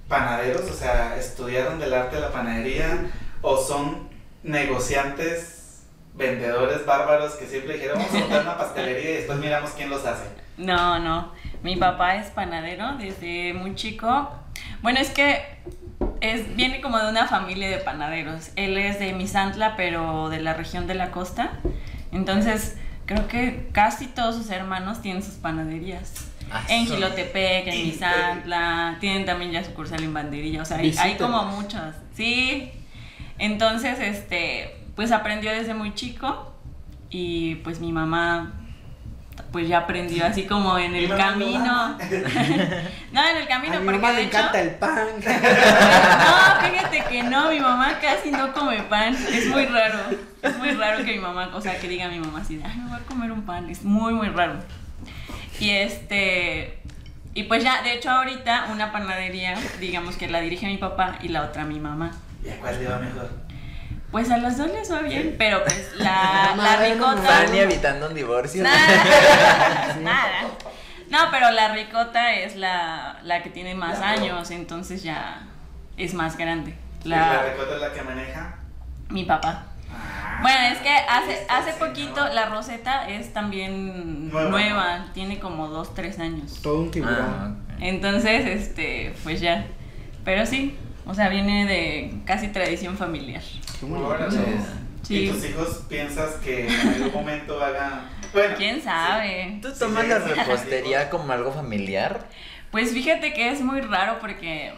panaderos? 0.07 0.69
O 0.69 0.73
sea, 0.73 1.15
¿estudiaron 1.17 1.79
del 1.79 1.93
arte 1.93 2.15
de 2.15 2.21
la 2.23 2.31
panadería? 2.31 3.05
¿O 3.41 3.57
son 3.57 4.09
negociantes, 4.43 5.83
vendedores 6.15 6.85
bárbaros 6.85 7.33
que 7.33 7.45
siempre 7.45 7.75
dijeron, 7.75 7.99
vamos 7.99 8.13
a 8.15 8.19
montar 8.19 8.41
una 8.41 8.57
pastelería 8.57 9.11
y 9.11 9.13
después 9.17 9.37
miramos 9.39 9.71
quién 9.71 9.89
los 9.89 10.05
hace? 10.05 10.25
No, 10.57 10.97
no. 10.99 11.31
Mi 11.65 11.77
papá 11.77 12.17
es 12.17 12.27
panadero 12.27 12.95
desde 12.95 13.53
muy 13.55 13.73
chico. 13.73 14.29
Bueno, 14.83 14.99
es 14.99 15.09
que 15.09 15.41
es, 16.21 16.55
viene 16.55 16.79
como 16.79 16.99
de 16.99 17.09
una 17.09 17.25
familia 17.25 17.67
de 17.67 17.77
panaderos. 17.77 18.51
Él 18.55 18.77
es 18.77 18.99
de 18.99 19.13
Misantla, 19.13 19.75
pero 19.75 20.29
de 20.29 20.41
la 20.41 20.53
región 20.53 20.85
de 20.85 20.93
la 20.93 21.09
costa. 21.09 21.53
Entonces, 22.11 22.77
creo 23.07 23.27
que 23.27 23.67
casi 23.71 24.05
todos 24.05 24.35
sus 24.35 24.51
hermanos 24.51 25.01
tienen 25.01 25.23
sus 25.23 25.33
panaderías. 25.33 26.27
Ah, 26.51 26.61
En 26.69 26.85
Gilotepec, 26.85 27.65
en 27.65 27.87
Misantla, 27.87 28.97
tienen 28.99 29.25
también 29.25 29.51
ya 29.51 29.63
sucursal 29.63 30.03
en 30.03 30.13
Banderilla, 30.13 30.61
o 30.61 30.65
sea, 30.65 30.77
hay, 30.77 30.95
hay 30.99 31.15
como 31.15 31.45
muchos, 31.45 31.95
sí. 32.13 32.71
Entonces, 33.39 33.99
este, 33.99 34.83
pues 34.95 35.11
aprendió 35.11 35.49
desde 35.49 35.73
muy 35.73 35.95
chico 35.95 36.53
y 37.09 37.55
pues 37.55 37.79
mi 37.79 37.91
mamá, 37.91 38.53
pues 39.51 39.67
ya 39.67 39.79
aprendió 39.79 40.25
así 40.25 40.45
como 40.45 40.77
en 40.77 40.95
el 40.95 41.09
camino. 41.15 41.97
No, 43.11 43.25
en 43.25 43.37
el 43.37 43.47
camino, 43.47 43.75
A 43.75 43.79
mi 43.79 43.85
porque 43.85 43.99
mamá 43.99 44.09
de 44.13 44.21
le 44.21 44.27
hecho, 44.27 44.37
encanta 44.37 44.59
el 44.61 44.71
pan. 44.71 45.07
no, 45.25 46.67
fíjate 46.69 47.03
que 47.09 47.23
no, 47.23 47.49
mi 47.49 47.61
mamá 47.61 47.97
casi 48.01 48.29
no 48.29 48.51
come 48.51 48.81
pan. 48.83 49.15
Es 49.15 49.47
muy 49.47 49.65
raro. 49.67 49.99
Es 50.41 50.57
muy 50.57 50.71
raro 50.71 51.05
que 51.05 51.13
mi 51.13 51.19
mamá, 51.19 51.49
o 51.53 51.61
sea, 51.61 51.79
que 51.79 51.87
diga 51.87 52.09
mi 52.09 52.19
mamá 52.19 52.41
así, 52.41 52.57
de, 52.57 52.65
ay, 52.65 52.75
me 52.77 52.89
voy 52.89 52.97
a 52.99 53.03
comer 53.05 53.31
un 53.31 53.43
pan. 53.43 53.69
Es 53.69 53.83
muy, 53.83 54.13
muy 54.13 54.27
raro. 54.27 54.55
Y 55.61 55.69
este. 55.69 56.79
Y 57.33 57.43
pues 57.43 57.63
ya, 57.63 57.81
de 57.83 57.93
hecho, 57.93 58.09
ahorita 58.11 58.67
una 58.71 58.91
panadería, 58.91 59.55
digamos 59.79 60.17
que 60.17 60.27
la 60.27 60.41
dirige 60.41 60.67
mi 60.67 60.77
papá 60.77 61.17
y 61.21 61.29
la 61.29 61.43
otra 61.43 61.63
mi 61.63 61.79
mamá. 61.79 62.11
¿Y 62.43 62.49
a 62.49 62.57
cuál 62.59 62.77
le 62.83 62.89
va 62.89 62.97
mejor? 62.99 63.44
Pues 64.15 64.31
a 64.31 64.37
las 64.37 64.57
dos 64.57 64.69
les 64.71 64.89
va 64.89 64.99
bien, 65.01 65.35
pero 65.37 65.61
pues 65.65 65.91
la, 65.97 66.53
la 66.55 66.55
Madre, 66.55 66.93
ricota. 66.93 67.17
Fanny 67.21 67.57
evitando 67.59 68.07
un 68.07 68.15
divorcio. 68.15 68.63
Nada, 68.63 69.93
nada. 70.01 70.41
No, 71.09 71.17
pero 71.31 71.51
la 71.51 71.73
ricota 71.73 72.33
es 72.33 72.55
la, 72.55 73.19
la 73.23 73.43
que 73.43 73.49
tiene 73.49 73.75
más 73.75 73.99
La- 73.99 74.11
años, 74.11 74.51
entonces 74.51 75.03
ya 75.03 75.41
es 75.97 76.13
más 76.13 76.37
grande. 76.37 76.75
¿La, 77.03 77.17
La, 77.33 77.43
ricota 77.51 77.75
es 77.75 77.81
la 77.81 77.91
que 77.91 78.01
maneja? 78.03 78.55
mi 79.09 79.25
papá. 79.25 79.65
Ah, 79.93 80.39
Bueno, 80.41 80.59
es 80.71 80.77
que 80.77 80.89
hace, 80.95 81.45
hace 81.49 81.73
señor. 81.73 81.89
poquito 81.89 82.25
la 82.29 82.45
Roseta 82.45 83.09
es 83.09 83.33
también 83.33 84.29
Nueva. 84.29 84.49
nueva, 84.49 85.05
tiene 85.13 85.39
como 85.39 85.67
dos, 85.67 85.93
tres 85.93 86.19
años. 86.19 86.61
Todo 86.63 86.79
un 86.83 86.87
Ah, 86.87 86.91
tiburón. 86.91 87.65
ok. 87.69 87.81
Entonces, 87.81 88.45
este, 88.45 89.13
pues 89.25 89.41
ya. 89.41 89.65
Pero 90.23 90.45
sí, 90.45 90.77
o 91.05 91.13
sea, 91.13 91.29
viene 91.29 91.65
de 91.65 92.13
casi 92.25 92.47
tradición 92.49 92.97
familiar. 92.97 93.43
Qué. 93.79 93.85
Órale. 93.85 94.37
Sí. 95.03 95.17
¿Y 95.17 95.29
tus 95.29 95.45
hijos 95.45 95.83
piensas 95.87 96.35
que 96.35 96.67
en 96.67 96.87
algún 96.89 97.13
momento 97.13 97.63
hagan... 97.63 98.09
Bueno, 98.33 98.55
¿Quién 98.57 98.81
sabe? 98.81 99.59
¿Tú 99.61 99.71
tomas 99.77 100.03
sí, 100.03 100.09
la 100.09 100.21
sí. 100.21 100.29
repostería 100.33 101.09
como 101.09 101.31
algo 101.31 101.51
familiar? 101.51 102.27
Pues 102.71 102.91
fíjate 102.91 103.33
que 103.33 103.51
es 103.51 103.61
muy 103.61 103.81
raro 103.81 104.17
porque 104.19 104.73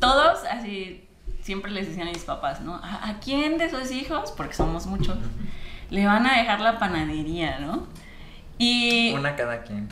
todos 0.00 0.44
así 0.50 1.06
siempre 1.42 1.70
les 1.70 1.88
decían 1.88 2.08
a 2.08 2.12
mis 2.12 2.24
papás, 2.24 2.60
¿no? 2.60 2.76
¿A, 2.82 3.10
a 3.10 3.20
quién 3.20 3.58
de 3.58 3.70
sus 3.70 3.90
hijos, 3.90 4.32
porque 4.32 4.54
somos 4.54 4.86
muchos, 4.86 5.18
le 5.90 6.06
van 6.06 6.26
a 6.26 6.38
dejar 6.38 6.60
la 6.60 6.78
panadería, 6.78 7.58
¿no? 7.58 7.86
Y 8.58 9.12
Una 9.14 9.36
cada 9.36 9.62
quien. 9.62 9.88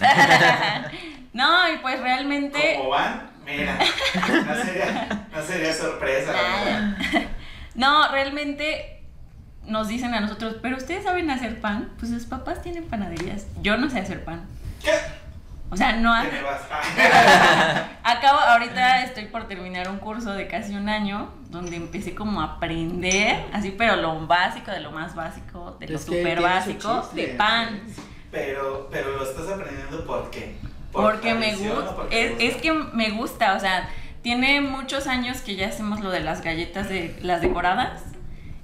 no, 1.33 1.73
y 1.73 1.79
pues 1.79 2.01
realmente 2.01 2.75
¿Cómo 2.77 2.91
van? 2.91 3.31
Mira, 3.49 3.79
no 4.47 4.55
sería, 4.65 5.27
no 5.33 5.43
sería 5.43 5.73
sorpresa. 5.73 6.33
la 6.33 6.65
verdad. 6.65 6.97
no, 7.75 8.13
realmente 8.13 9.03
nos 9.65 9.89
dicen 9.89 10.15
a 10.15 10.21
nosotros, 10.21 10.57
pero 10.63 10.77
ustedes 10.77 11.05
saben 11.05 11.31
hacer 11.31 11.61
pan, 11.61 11.91
pues 11.99 12.11
sus 12.13 12.25
papás 12.27 12.63
tienen 12.63 12.85
panaderías. 12.85 13.47
Yo 13.63 13.77
no 13.77 13.89
sé 13.91 14.01
hacer 14.01 14.25
pan. 14.25 14.47
¿Qué? 14.85 14.93
O 15.71 15.77
sea, 15.77 15.97
no 15.97 16.13
¿Qué 16.23 16.29
ha- 16.29 16.31
me 16.33 16.43
vas? 16.43 16.61
Ah. 16.71 17.89
Acabo, 18.05 18.39
ahorita 18.39 19.03
estoy 19.05 19.27
por 19.27 19.49
terminar 19.49 19.89
un 19.91 19.99
curso 19.99 20.33
de 20.33 20.47
casi 20.49 20.75
un 20.75 20.89
año 20.89 21.31
donde 21.51 21.77
empecé 21.77 22.15
como 22.15 22.41
a 22.41 22.45
aprender, 22.57 23.45
así, 23.53 23.75
pero 23.77 23.97
lo 23.97 24.27
básico, 24.27 24.71
de 24.71 24.81
lo 24.81 24.93
más 24.93 25.15
básico, 25.15 25.77
de 25.79 25.89
lo 25.89 25.99
súper 25.99 26.41
básico, 26.41 27.09
de 27.13 27.29
pan. 27.29 27.81
Pero, 28.31 28.89
pero 28.91 29.17
lo 29.17 29.23
estás 29.25 29.49
aprendiendo 29.49 30.05
¿por 30.05 30.31
qué? 30.31 30.57
¿Por 30.99 31.13
Porque 31.13 31.35
me 31.35 31.55
gusta, 31.55 31.95
es, 32.11 32.33
es 32.41 32.57
que 32.57 32.73
me 32.73 33.11
gusta, 33.11 33.55
o 33.55 33.61
sea, 33.61 33.89
tiene 34.23 34.61
muchos 34.61 35.07
años 35.07 35.41
que 35.43 35.55
ya 35.55 35.69
hacemos 35.69 36.01
lo 36.01 36.11
de 36.11 36.21
las 36.21 36.43
galletas 36.43 36.89
de 36.89 37.17
las 37.23 37.41
decoradas. 37.41 38.03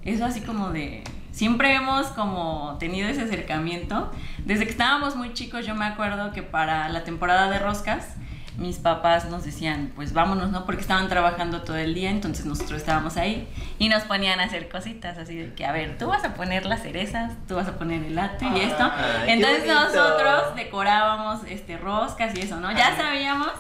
Eso 0.04 0.24
así 0.24 0.40
como 0.40 0.70
de 0.70 1.04
siempre 1.30 1.74
hemos 1.74 2.08
como 2.08 2.76
tenido 2.80 3.08
ese 3.08 3.22
acercamiento. 3.22 4.10
Desde 4.44 4.64
que 4.64 4.70
estábamos 4.72 5.14
muy 5.14 5.32
chicos, 5.32 5.64
yo 5.64 5.76
me 5.76 5.84
acuerdo 5.84 6.32
que 6.32 6.42
para 6.42 6.88
la 6.88 7.04
temporada 7.04 7.48
de 7.50 7.60
roscas 7.60 8.16
mis 8.56 8.78
papás 8.78 9.24
nos 9.26 9.44
decían, 9.44 9.92
pues 9.96 10.12
vámonos, 10.12 10.50
¿no? 10.50 10.64
Porque 10.64 10.80
estaban 10.82 11.08
trabajando 11.08 11.62
todo 11.62 11.76
el 11.76 11.92
día, 11.94 12.10
entonces 12.10 12.46
nosotros 12.46 12.78
estábamos 12.80 13.16
ahí 13.16 13.48
y 13.78 13.88
nos 13.88 14.04
ponían 14.04 14.38
a 14.40 14.44
hacer 14.44 14.68
cositas, 14.68 15.18
así 15.18 15.36
de 15.36 15.54
que, 15.54 15.66
a 15.66 15.72
ver, 15.72 15.98
tú 15.98 16.06
vas 16.06 16.24
a 16.24 16.34
poner 16.34 16.64
las 16.66 16.82
cerezas, 16.82 17.32
tú 17.48 17.56
vas 17.56 17.66
a 17.68 17.72
poner 17.78 18.02
el 18.04 18.14
latte 18.14 18.44
y 18.54 18.60
esto. 18.60 18.84
Ay, 18.84 19.26
qué 19.26 19.32
entonces 19.32 19.66
nosotros 19.66 20.54
decorábamos 20.54 21.40
este 21.48 21.76
roscas 21.78 22.34
y 22.36 22.40
eso, 22.42 22.60
¿no? 22.60 22.70
Ya 22.72 22.96
sabíamos 22.96 23.50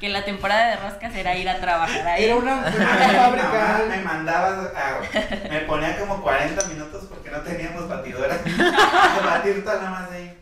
que 0.00 0.08
la 0.08 0.24
temporada 0.24 0.68
de 0.70 0.76
roscas 0.76 1.14
era 1.14 1.34
ir 1.36 1.48
a 1.48 1.58
trabajar 1.58 2.06
ahí. 2.06 2.24
Era 2.24 2.36
una, 2.36 2.54
una 2.54 2.66
A 2.66 2.70
mi 2.70 3.36
mamá 3.36 3.50
fábrica. 3.50 3.84
me 3.88 4.02
mandaba 4.02 4.48
a, 4.48 5.48
me 5.50 5.58
ponía 5.60 5.98
como 5.98 6.22
40 6.22 6.66
minutos 6.68 7.04
porque 7.08 7.30
no 7.30 7.40
teníamos 7.40 7.88
batidora 7.88 8.38
batir 9.24 9.64
toda 9.64 9.82
la 9.82 9.90
masa 9.90 10.14
ahí. 10.14 10.34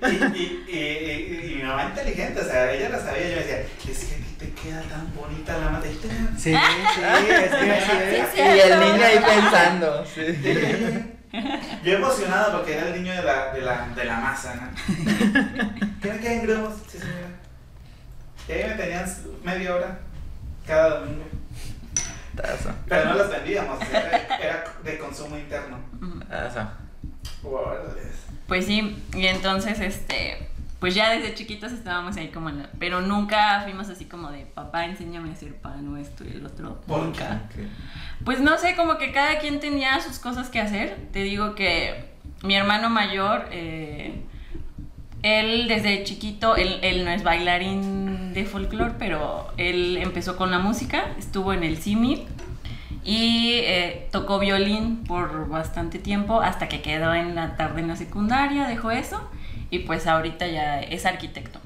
Y, 0.00 0.06
y, 0.06 0.64
y, 0.68 0.78
y- 0.78 1.34
y 1.34 1.37
mi 1.37 1.37
mamá 1.68 1.84
inteligente, 1.90 2.40
o 2.40 2.44
sea, 2.44 2.72
ella 2.72 2.88
lo 2.90 2.98
sabía, 2.98 3.28
yo 3.28 3.36
me 3.36 3.42
decía, 3.42 3.60
es 3.60 3.68
que 4.04 4.14
a 4.14 4.18
ti 4.18 4.34
te 4.38 4.52
queda 4.52 4.82
tan 4.82 5.14
bonita 5.14 5.56
la 5.58 5.70
masa. 5.70 5.88
Y 5.88 5.94
te- 5.96 6.08
Sí, 6.08 6.16
sí, 6.36 6.50
es 6.54 6.96
que 6.98 7.06
así 7.06 7.26
es. 7.30 8.28
Sí, 8.34 8.40
Y 8.40 8.60
el 8.60 8.80
niño 8.80 9.04
ahí 9.04 9.18
pensando. 9.18 10.04
Sí. 10.06 11.14
Yo 11.84 11.92
emocionado 11.96 12.52
porque 12.58 12.76
era 12.78 12.88
el 12.88 13.02
niño 13.02 13.14
de 13.14 13.22
la, 13.22 13.52
de 13.52 13.60
la, 13.60 13.88
de 13.94 14.04
la 14.04 14.16
masa, 14.18 14.54
¿no? 14.54 14.70
¿Qué 16.00 16.12
me 16.12 16.18
quedan 16.20 16.42
grumos? 16.46 16.74
Sí, 16.90 16.98
señora. 16.98 17.28
Y 18.48 18.52
ahí 18.52 18.68
me 18.70 18.74
tenían 18.76 19.14
media 19.44 19.74
hora 19.74 19.98
cada 20.66 21.00
domingo. 21.00 21.24
Pero 22.88 23.04
no 23.06 23.14
las 23.14 23.30
vendíamos, 23.30 23.78
era, 23.90 24.64
de 24.84 24.98
consumo 24.98 25.36
interno. 25.36 25.78
Pues 28.46 28.64
sí, 28.66 29.02
y 29.14 29.26
entonces, 29.26 29.78
este, 29.80 30.48
pues 30.80 30.94
ya 30.94 31.10
desde 31.10 31.34
chiquitos 31.34 31.72
estábamos 31.72 32.16
ahí 32.16 32.28
como 32.28 32.50
en 32.50 32.58
la, 32.58 32.70
pero 32.78 33.00
nunca 33.00 33.62
fuimos 33.64 33.88
así 33.88 34.04
como 34.04 34.30
de, 34.30 34.46
papá, 34.46 34.84
enséñame 34.84 35.30
a 35.30 35.32
hacer 35.32 35.54
pan 35.56 35.88
o 35.88 35.96
esto 35.96 36.24
y 36.24 36.28
el 36.28 36.46
otro. 36.46 36.80
¿Por 36.82 37.02
nunca. 37.02 37.42
Pues 38.24 38.40
no 38.40 38.56
sé, 38.58 38.76
como 38.76 38.96
que 38.96 39.10
cada 39.10 39.40
quien 39.40 39.58
tenía 39.58 40.00
sus 40.00 40.18
cosas 40.20 40.50
que 40.50 40.60
hacer. 40.60 40.96
Te 41.12 41.22
digo 41.24 41.56
que 41.56 42.10
mi 42.44 42.54
hermano 42.54 42.90
mayor, 42.90 43.48
eh, 43.50 44.22
él 45.22 45.66
desde 45.66 46.04
chiquito, 46.04 46.54
él, 46.54 46.78
él 46.82 47.04
no 47.04 47.10
es 47.10 47.24
bailarín 47.24 48.32
de 48.32 48.44
folclore, 48.44 48.94
pero 49.00 49.48
él 49.56 49.96
empezó 49.96 50.36
con 50.36 50.52
la 50.52 50.60
música, 50.60 51.06
estuvo 51.18 51.52
en 51.52 51.64
el 51.64 51.78
CIMI 51.78 52.24
y 53.02 53.54
eh, 53.64 54.06
tocó 54.12 54.38
violín 54.38 55.02
por 55.02 55.48
bastante 55.48 55.98
tiempo 55.98 56.40
hasta 56.40 56.68
que 56.68 56.82
quedó 56.82 57.14
en 57.14 57.34
la 57.34 57.56
tarde 57.56 57.80
en 57.80 57.88
la 57.88 57.96
secundaria, 57.96 58.68
dejó 58.68 58.92
eso 58.92 59.28
y 59.70 59.80
pues 59.80 60.06
ahorita 60.06 60.46
ya 60.46 60.80
es 60.80 61.06
arquitecto. 61.06 61.60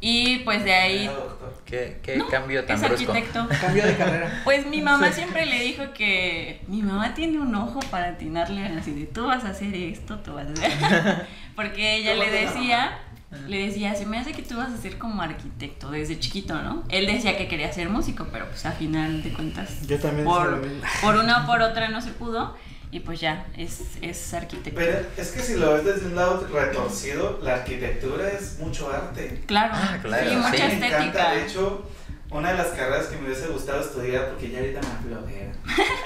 Y 0.00 0.38
pues 0.38 0.64
de 0.64 0.72
ahí 0.72 1.06
doctor. 1.06 1.60
¿Qué, 1.66 2.00
qué 2.02 2.16
No, 2.16 2.26
cambio 2.28 2.64
tan 2.64 2.76
es 2.76 2.82
brusco? 2.88 3.12
arquitecto. 3.12 3.46
Cambio 3.60 3.86
de 3.86 3.96
carrera. 3.96 4.40
Pues 4.44 4.66
mi 4.66 4.80
mamá 4.80 5.12
siempre 5.12 5.46
le 5.46 5.60
dijo 5.62 5.92
que 5.92 6.62
mi 6.66 6.82
mamá 6.82 7.14
tiene 7.14 7.38
un 7.38 7.54
ojo 7.54 7.78
para 7.90 8.08
atinarle 8.08 8.64
así 8.66 8.92
de 8.92 9.06
tú 9.06 9.26
vas 9.26 9.44
a 9.44 9.50
hacer 9.50 9.74
esto, 9.74 10.18
tú 10.18 10.32
vas 10.34 10.46
a 10.48 10.52
hacer. 10.52 11.26
Porque 11.54 11.96
ella 11.96 12.12
¿Cómo 12.12 12.24
le 12.24 12.30
decía, 12.30 12.98
le 13.46 13.66
decía, 13.66 13.94
se 13.94 14.06
me 14.06 14.18
hace 14.18 14.32
que 14.32 14.42
tú 14.42 14.56
vas 14.56 14.72
a 14.72 14.78
ser 14.78 14.98
como 14.98 15.22
arquitecto 15.22 15.90
desde 15.90 16.18
chiquito, 16.18 16.60
¿no? 16.60 16.82
Él 16.88 17.06
decía 17.06 17.36
que 17.36 17.46
quería 17.46 17.70
ser 17.72 17.88
músico, 17.90 18.26
pero 18.32 18.48
pues 18.48 18.64
a 18.66 18.72
final 18.72 19.22
de 19.22 19.32
cuentas 19.32 19.86
Yo 19.86 19.98
también 20.00 20.24
por, 20.24 20.60
por 21.02 21.16
una 21.16 21.44
o 21.44 21.46
por 21.46 21.60
otra 21.62 21.88
no 21.88 22.00
se 22.00 22.10
pudo. 22.10 22.56
Y 22.92 23.00
pues 23.00 23.20
ya, 23.20 23.46
es, 23.56 23.80
es 24.02 24.34
arquitectura. 24.34 24.84
Pero 24.86 25.06
es 25.16 25.28
que 25.30 25.40
si 25.40 25.54
lo 25.56 25.74
ves 25.74 25.84
desde 25.84 26.06
un 26.06 26.16
lado 26.16 26.46
retorcido, 26.52 27.38
la 27.42 27.54
arquitectura 27.56 28.28
es 28.28 28.58
mucho 28.58 28.90
arte. 28.92 29.42
Claro, 29.46 29.72
Ah, 29.74 29.98
claro, 30.02 30.24
sí, 30.24 30.30
sí. 30.30 30.36
mucha 30.36 30.50
Me 30.50 30.74
encanta, 30.74 30.86
estética. 30.98 31.30
de 31.32 31.42
hecho, 31.46 31.90
una 32.30 32.52
de 32.52 32.58
las 32.58 32.68
carreras 32.68 33.06
que 33.06 33.16
me 33.16 33.26
hubiese 33.26 33.46
gustado 33.48 33.80
estudiar, 33.80 34.28
porque 34.30 34.50
ya 34.50 34.58
ahorita 34.60 34.80
me 34.80 35.08
flojera, 35.08 35.52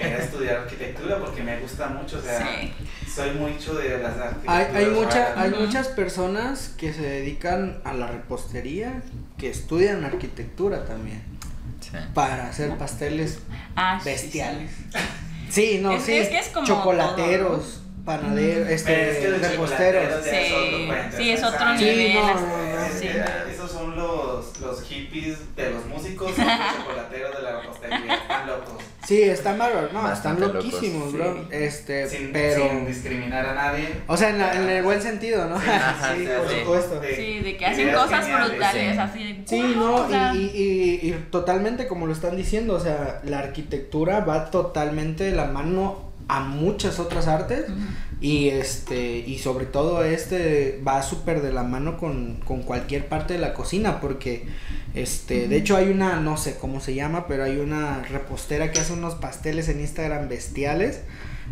era 0.01 0.19
estudiar 0.25 0.57
arquitectura 0.59 1.19
porque 1.19 1.43
me 1.43 1.59
gusta 1.61 1.89
mucho, 1.89 2.19
o 2.19 2.23
sea, 2.23 2.47
Sí. 2.61 2.73
soy 3.15 3.31
mucho 3.33 3.75
de 3.75 3.99
las 3.99 4.15
Hay, 4.17 4.23
arquitecturas. 4.23 4.75
hay, 4.75 4.87
mucha, 4.87 5.29
raras. 5.35 5.39
hay 5.39 5.51
muchas 5.61 5.89
personas 5.89 6.75
que 6.79 6.93
se 6.93 7.03
dedican 7.03 7.81
a 7.85 7.93
la 7.95 8.07
repostería, 8.09 9.03
que 9.39 9.51
estudian 9.51 10.05
arquitectura 10.05 10.85
también, 10.85 11.23
Sí. 11.81 11.91
para 12.15 12.49
hacer 12.49 12.77
pasteles 12.79 13.39
Ah, 13.77 14.01
bestiales. 14.05 14.71
sí. 14.71 14.85
Sí, 14.93 14.99
no, 15.81 15.93
Es- 15.93 16.03
sí. 16.05 16.13
es 16.17 16.29
que 16.29 16.39
es 16.39 16.49
como 16.49 16.67
Chocolateros, 16.67 17.81
panaderos, 18.05 18.65
Pero 18.65 18.75
es 18.75 18.83
que 18.83 19.11
este, 19.11 19.29
los 19.31 19.41
reposteros. 19.41 20.27
es 20.27 20.49
Sí, 20.49 20.89
sí, 21.17 21.31
es 21.31 21.43
otro 21.43 21.79
Sí, 21.79 21.85
nivel. 21.85 22.15
no, 22.15 22.27
así. 22.27 22.35
no, 22.45 22.81
no, 22.81 22.85
Sí. 22.95 23.09
Esos 23.53 23.71
son 23.71 23.97
los, 23.97 24.61
los 24.61 24.83
hippies 24.83 25.55
de 25.57 25.71
los 25.71 25.85
músicos, 25.87 26.35
son 26.35 26.47
los 26.47 26.57
chocolateros 26.79 27.37
de 27.37 27.43
la 27.43 27.61
repostería, 27.61 28.15
están 28.15 28.47
locos. 28.47 28.75
Sí, 29.07 29.23
están 29.23 29.59
bárbaros, 29.59 29.93
no, 29.93 30.11
están 30.11 30.41
locos, 30.41 30.65
loquísimos, 30.65 31.11
sí. 31.11 31.17
bro. 31.19 31.47
Este, 31.51 32.09
Sin, 32.09 32.33
pero. 32.33 32.69
sin 32.69 32.87
discriminar 32.87 33.45
a 33.45 33.55
nadie. 33.55 33.89
O 34.07 34.17
sea, 34.17 34.31
en, 34.31 34.39
la- 34.39 34.55
en 34.55 34.69
el 34.69 34.83
buen 34.83 35.03
sentido, 35.03 35.47
¿no? 35.47 35.61
Sí, 35.61 35.69
Ajá, 35.69 36.15
sí, 36.15 36.21
sí, 36.25 36.29
por 36.39 36.49
sí. 36.49 36.55
supuesto. 36.61 37.01
Sí, 37.15 37.41
de 37.41 37.57
que 37.59 37.67
hacen 37.67 37.93
cosas 37.93 38.25
geniales. 38.25 38.49
brutales, 38.51 38.93
Sí. 38.95 38.99
así. 38.99 39.43
Sí, 39.47 39.75
no, 39.77 40.09
y, 40.35 40.39
y, 40.39 41.01
y, 41.03 41.09
y 41.11 41.13
totalmente 41.31 41.87
como 41.87 42.07
lo 42.07 42.13
están 42.15 42.37
diciendo, 42.37 42.75
o 42.75 42.81
sea, 42.81 43.21
la 43.25 43.41
arquitectura 43.41 44.21
va 44.21 44.51
totalmente 44.51 45.25
de 45.25 45.33
la 45.33 45.45
mano 45.47 46.04
a 46.29 46.41
muchas 46.41 46.99
otras 46.99 47.29
artes 47.29 47.67
y 48.21 48.49
este 48.49 49.19
y 49.19 49.39
sobre 49.39 49.67
todo 49.67 50.03
este 50.05 50.81
va 50.87 51.03
súper 51.03 51.43
de 51.43 51.53
la 51.53 51.63
mano 51.63 51.99
con, 51.99 52.37
con 52.47 52.63
cualquier 52.63 53.07
parte 53.09 53.35
de 53.35 53.41
la 53.41 53.53
cocina 53.53 54.01
porque 54.01 54.47
este 54.95 55.49
de 55.49 55.57
hecho 55.57 55.77
hay 55.77 55.91
una 55.91 56.21
no 56.21 56.37
sé 56.39 56.57
cómo 56.57 56.81
se 56.81 56.95
llama 56.95 57.27
pero 57.29 57.45
hay 57.45 57.59
una 57.59 58.03
repostera 58.05 58.73
que 58.73 58.81
hace 58.81 58.95
unos 58.95 59.17
pasteles 59.17 59.69
en 59.69 59.81
Instagram 59.81 60.29
bestiales 60.31 61.01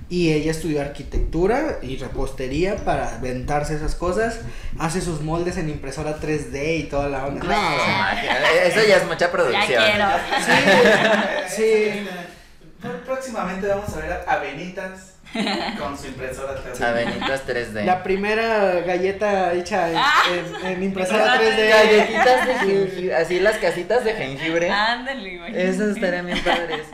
y 0.09 0.33
ella 0.33 0.51
estudió 0.51 0.81
arquitectura 0.81 1.79
y 1.83 1.97
repostería 1.99 2.77
para 2.77 3.17
aventarse 3.17 3.75
esas 3.75 3.95
cosas 3.95 4.41
hace 4.79 5.03
sus 5.03 5.21
moldes 5.21 5.59
en 5.59 5.69
impresora 5.69 6.19
3D 6.19 6.79
y 6.79 6.83
toda 6.85 7.11
la 7.11 7.27
onda 7.27 7.45
No, 7.45 7.51
o 7.51 7.85
sea, 7.85 7.99
Magia. 7.99 8.39
Eso 8.65 8.81
ya 8.89 8.97
es 8.97 9.05
mucha 9.05 9.27
Ya 9.27 9.33
producción. 9.33 9.67
quiero. 9.85 10.07
Sí. 11.55 11.63
Este, 11.63 12.07
Próximamente 13.07 13.67
vamos 13.69 13.95
a 13.95 14.01
ver 14.01 14.21
a 14.27 14.37
Benitas 14.39 15.09
con 15.79 15.97
su 15.97 16.09
impresora 16.09 16.55
3D. 16.63 16.83
Avenitas 16.85 17.47
3D. 17.47 17.85
la 17.85 18.03
primera 18.03 18.81
galleta 18.81 19.53
hecha 19.55 19.89
en, 19.91 19.97
Ah. 19.97 20.13
en- 20.31 20.67
en 20.67 20.83
impresora 20.83 21.37
Impresora 21.37 21.39
3D 21.39 21.69
Galletitas 21.71 22.47
de 22.47 22.55
jengibre. 22.55 23.15
Así 23.17 23.41
las 23.41 23.57
casitas 23.59 24.05
de 24.05 24.13
jengibre. 24.15 24.71
Ándale, 24.71 25.39
güey. 25.39 25.57
Esas 25.61 25.95
estarían 25.97 26.27
bien 26.27 26.39
padres. 26.43 26.87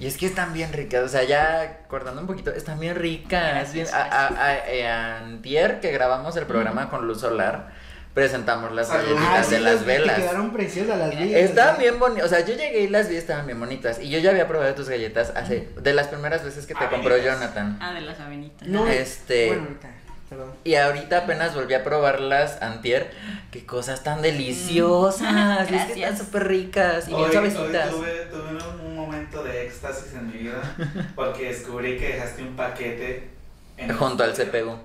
Y 0.00 0.06
es 0.06 0.16
que 0.16 0.26
están 0.26 0.52
bien 0.52 0.72
ricas, 0.72 1.02
o 1.02 1.08
sea, 1.08 1.24
ya 1.24 1.60
acordando 1.62 2.20
un 2.20 2.28
poquito, 2.28 2.50
están 2.52 2.78
bien 2.78 2.94
ricas. 2.94 3.72
Bien, 3.72 3.86
a, 3.92 4.02
a, 4.02 4.26
a- 4.28 5.18
antier 5.18 5.80
que 5.80 5.90
grabamos 5.90 6.36
el 6.36 6.46
programa 6.46 6.88
con 6.88 7.06
Luz 7.08 7.20
Solar, 7.20 7.72
presentamos 8.18 8.72
las 8.72 8.88
Salud. 8.88 9.14
galletitas 9.14 9.38
Ah, 9.38 9.44
sí, 9.44 9.54
de 9.54 9.60
las 9.60 9.84
velas. 9.84 10.16
Que 10.16 10.22
quedaron 10.22 10.52
preciosas 10.52 10.98
las 10.98 11.18
vi. 11.18 11.34
Estaban 11.34 11.78
bien 11.78 11.98
bonitas, 11.98 12.24
o 12.26 12.28
sea, 12.28 12.40
yo 12.44 12.54
llegué 12.54 12.80
y 12.80 12.88
las 12.88 13.08
vi, 13.08 13.16
estaban 13.16 13.46
bien 13.46 13.60
bonitas. 13.60 14.00
Y 14.00 14.08
yo 14.10 14.18
ya 14.18 14.30
había 14.30 14.48
probado 14.48 14.74
tus 14.74 14.88
galletas 14.88 15.32
hace, 15.36 15.68
de 15.80 15.94
las 15.94 16.08
primeras 16.08 16.44
veces 16.44 16.66
que 16.66 16.74
te 16.74 16.86
compró 16.88 17.14
Avenitas. 17.14 17.40
Jonathan. 17.40 17.78
Ah, 17.80 17.92
de 17.94 18.00
las 18.00 18.18
avenitas. 18.20 18.66
No, 18.66 18.86
Este- 18.88 19.46
Bueno, 19.48 19.62
ahorita, 19.62 19.88
perdón. 20.28 20.50
Y 20.64 20.74
ahorita 20.74 21.18
apenas 21.18 21.54
volví 21.54 21.74
a 21.74 21.84
probarlas 21.84 22.60
antier. 22.60 23.10
Qué 23.50 23.64
cosas 23.64 24.02
tan 24.02 24.20
deliciosas. 24.20 25.60
es 25.62 25.68
que 25.68 25.76
están 25.76 25.96
Gracias. 25.98 26.18
súper 26.18 26.48
ricas 26.48 27.04
y 27.08 27.10
bien 27.14 27.20
Hoy, 27.20 27.24
hoy 27.36 27.50
suavecitas. 27.50 27.90
tuve, 27.90 28.26
tuve 28.30 28.50
un, 28.82 28.96
momento 28.98 29.42
de 29.42 29.64
éxtasis 29.66 30.12
en 30.14 30.26
mi 30.26 30.32
vida 30.34 30.60
porque 31.14 31.44
descubrí 31.48 31.96
que 31.96 32.08
dejaste 32.14 32.42
un 32.42 32.54
paquete 32.56 33.30
en 33.78 33.96
Junto 33.96 34.22
al 34.24 34.32
CPU. 34.34 34.76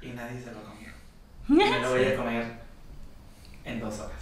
y 0.00 0.08
nadie 0.08 0.40
se 0.42 0.50
lo 0.50 0.60
comió. 0.64 0.88
Y 1.48 1.52
me 1.70 1.80
lo 1.80 1.90
voy 1.90 2.04
a 2.04 2.16
comer 2.16 2.44
en 3.64 3.80
dos 3.80 3.98
horas, 4.00 4.20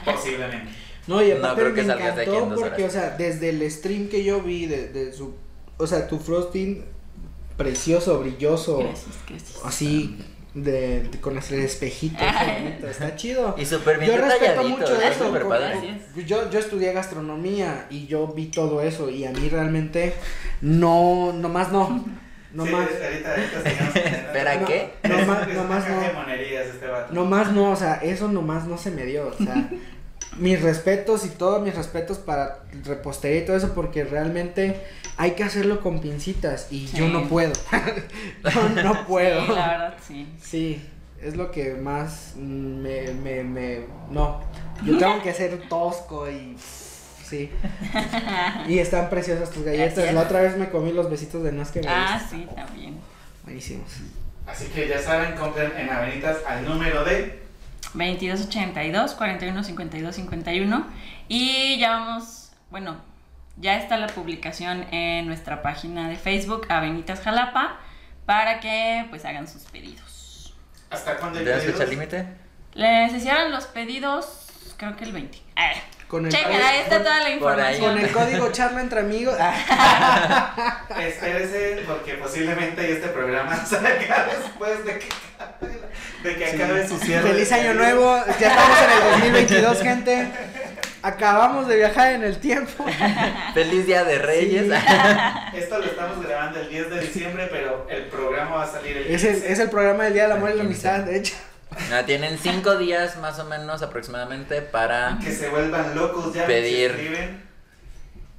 posiblemente. 0.04 0.70
No, 1.06 1.22
y 1.22 1.30
No 1.30 1.36
aparte 1.38 1.60
creo 1.62 1.74
que 1.74 1.82
me 1.82 1.86
salgas 1.88 2.16
de 2.16 2.22
aquí 2.22 2.30
en 2.30 2.36
encantó 2.36 2.54
dos 2.56 2.64
porque, 2.68 2.84
o 2.84 2.90
sea, 2.90 3.10
desde 3.16 3.50
el 3.50 3.70
stream 3.70 4.08
que 4.08 4.22
yo 4.22 4.40
vi 4.42 4.66
de, 4.66 4.88
de 4.88 5.12
su... 5.12 5.34
O 5.78 5.86
sea, 5.86 6.06
tu 6.06 6.18
frosting 6.18 6.84
precioso, 7.56 8.20
brilloso, 8.20 8.78
Gracias, 8.78 9.06
gracias. 9.28 9.58
así, 9.64 10.18
de, 10.54 11.02
de- 11.04 11.20
con 11.20 11.36
ese 11.38 11.64
espejito, 11.64 12.22
está 12.88 13.16
chido. 13.16 13.54
Y 13.58 13.64
súper 13.66 13.98
bien 13.98 14.12
Yo 14.12 14.18
respeto 14.18 14.62
mucho 14.64 14.84
está 14.94 15.08
eso. 15.08 15.30
porque 15.30 15.44
padre. 15.48 16.00
Yo, 16.26 16.50
yo 16.50 16.58
estudié 16.58 16.92
gastronomía 16.92 17.86
y 17.90 18.06
yo 18.06 18.26
vi 18.28 18.46
todo 18.46 18.82
eso 18.82 19.10
y 19.10 19.24
a 19.24 19.30
mí 19.32 19.48
realmente 19.48 20.14
no, 20.60 21.32
nomás 21.32 21.72
no. 21.72 22.04
No 22.52 22.66
sí, 22.66 22.72
más. 22.72 22.88
ahorita, 22.88 23.36
¿Espera 23.36 24.56
No, 24.60 24.66
qué? 24.66 24.90
No 25.04 25.26
más, 25.26 25.48
no 25.48 25.64
más 25.64 25.88
no. 25.88 26.12
monerías 26.14 26.66
este 26.66 26.86
vato. 26.86 27.12
No 27.12 27.24
más 27.24 27.52
no, 27.52 27.70
o 27.70 27.76
sea, 27.76 27.94
eso 27.96 28.28
nomás 28.28 28.66
no 28.66 28.76
se 28.76 28.90
me 28.90 29.04
dio. 29.04 29.28
O 29.28 29.36
sea, 29.36 29.70
mis 30.38 30.60
respetos 30.60 31.24
y 31.24 31.30
todos 31.30 31.62
mis 31.62 31.74
respetos 31.74 32.18
para 32.18 32.60
repostería 32.84 33.42
y 33.42 33.44
todo 33.46 33.56
eso, 33.56 33.72
porque 33.74 34.04
realmente 34.04 34.80
hay 35.16 35.32
que 35.32 35.44
hacerlo 35.44 35.80
con 35.80 36.00
pincitas 36.00 36.68
y 36.70 36.86
yo 36.86 37.08
no 37.08 37.28
puedo. 37.28 37.52
yo 38.54 38.82
no 38.82 39.06
puedo. 39.06 39.46
Sí, 39.46 39.52
la 39.52 39.68
verdad, 39.68 39.94
sí. 40.06 40.26
Sí, 40.42 40.82
es 41.22 41.36
lo 41.36 41.50
que 41.50 41.74
más 41.74 42.34
me, 42.36 43.12
me, 43.12 43.44
me, 43.44 43.80
no, 44.10 44.40
yo 44.84 44.98
tengo 44.98 45.22
que 45.22 45.34
ser 45.34 45.68
tosco 45.68 46.28
y, 46.30 46.56
sí, 47.30 47.50
y 48.68 48.78
están 48.78 49.08
preciosas 49.08 49.50
tus 49.50 49.64
galletas, 49.64 49.94
Gracias. 49.94 50.14
la 50.14 50.20
otra 50.22 50.42
vez 50.42 50.56
me 50.56 50.68
comí 50.68 50.92
los 50.92 51.08
besitos 51.08 51.42
de 51.44 51.50
que 51.50 51.80
me 51.80 51.88
Ah, 51.88 52.20
sí, 52.28 52.46
también. 52.54 52.98
buenísimos. 53.44 53.90
Así 54.46 54.66
que 54.66 54.88
ya 54.88 55.00
saben, 55.00 55.36
compren 55.36 55.72
en 55.76 55.88
Avenitas 55.90 56.38
al 56.46 56.64
número 56.64 57.04
de 57.04 57.40
2282 57.94 59.14
41 59.14 59.64
52 59.64 60.14
51 60.16 60.86
y 61.28 61.78
ya 61.78 61.92
vamos, 61.92 62.50
bueno, 62.70 62.96
ya 63.56 63.76
está 63.78 63.96
la 63.96 64.08
publicación 64.08 64.86
en 64.92 65.26
nuestra 65.26 65.62
página 65.62 66.08
de 66.08 66.16
Facebook 66.16 66.66
Avenitas 66.68 67.20
Jalapa 67.20 67.78
para 68.26 68.60
que 68.60 69.06
pues 69.10 69.24
hagan 69.24 69.46
sus 69.46 69.62
pedidos. 69.62 70.54
¿Hasta 70.90 71.16
cuándo 71.18 71.38
hay 71.38 71.44
¿Tienes 71.44 71.64
fecha 71.64 71.84
límite? 71.84 72.26
Les 72.74 73.12
hicieron 73.12 73.52
los 73.52 73.66
pedidos 73.66 74.46
creo 74.76 74.96
que 74.96 75.04
el 75.04 75.12
20. 75.12 75.38
Ah, 75.56 75.72
Con 76.10 76.26
el, 76.26 76.32
chequen, 76.32 76.60
ahí 76.60 76.80
está 76.80 76.98
toda 77.04 77.20
la 77.20 77.30
información. 77.30 77.94
con 77.94 78.04
el 78.04 78.10
código 78.10 78.50
charla 78.50 78.80
entre 78.80 78.98
amigos, 78.98 79.36
Espérese, 80.98 81.84
porque 81.86 82.14
posiblemente 82.14 82.90
este 82.90 83.06
programa 83.10 83.54
salga 83.64 84.26
después 84.28 84.84
de 84.84 84.98
que, 84.98 86.28
de 86.28 86.36
que 86.36 86.46
acabe 86.46 86.88
su 86.88 86.98
cierre. 86.98 87.30
feliz 87.30 87.52
año 87.52 87.74
nuevo, 87.74 88.20
ya 88.40 88.48
estamos 88.48 88.78
en 88.82 88.90
el 88.90 89.12
2022 89.12 89.82
gente, 89.82 90.28
acabamos 91.00 91.68
de 91.68 91.76
viajar 91.76 92.14
en 92.14 92.24
el 92.24 92.38
tiempo. 92.38 92.84
Feliz 93.54 93.86
Día 93.86 94.02
de 94.02 94.18
Reyes. 94.18 94.66
Sí. 94.66 95.58
Esto 95.58 95.78
lo 95.78 95.84
estamos 95.84 96.26
grabando 96.26 96.58
el 96.58 96.68
10 96.70 96.90
de 96.90 97.00
diciembre, 97.02 97.48
pero 97.52 97.86
el 97.88 98.06
programa 98.06 98.56
va 98.56 98.64
a 98.64 98.66
salir 98.66 98.96
el 98.96 99.06
Es 99.06 99.22
el, 99.22 99.34
15. 99.34 99.52
es 99.52 99.58
el 99.60 99.70
programa 99.70 100.02
del 100.02 100.14
Día 100.14 100.24
del 100.24 100.32
Amor 100.32 100.50
y 100.50 100.56
la 100.56 100.64
Amistad, 100.64 100.98
de 101.04 101.18
hecho. 101.18 101.36
No, 101.90 102.04
tienen 102.04 102.38
cinco 102.38 102.76
días 102.76 103.16
más 103.18 103.38
o 103.38 103.44
menos 103.44 103.82
aproximadamente 103.82 104.60
para 104.62 105.18
Que 105.22 105.32
se 105.32 105.48
vuelvan 105.48 105.94
locos 105.94 106.34
ya. 106.34 106.46
Pedir. 106.46 106.90
Se 106.90 106.96
escriben 107.02 107.42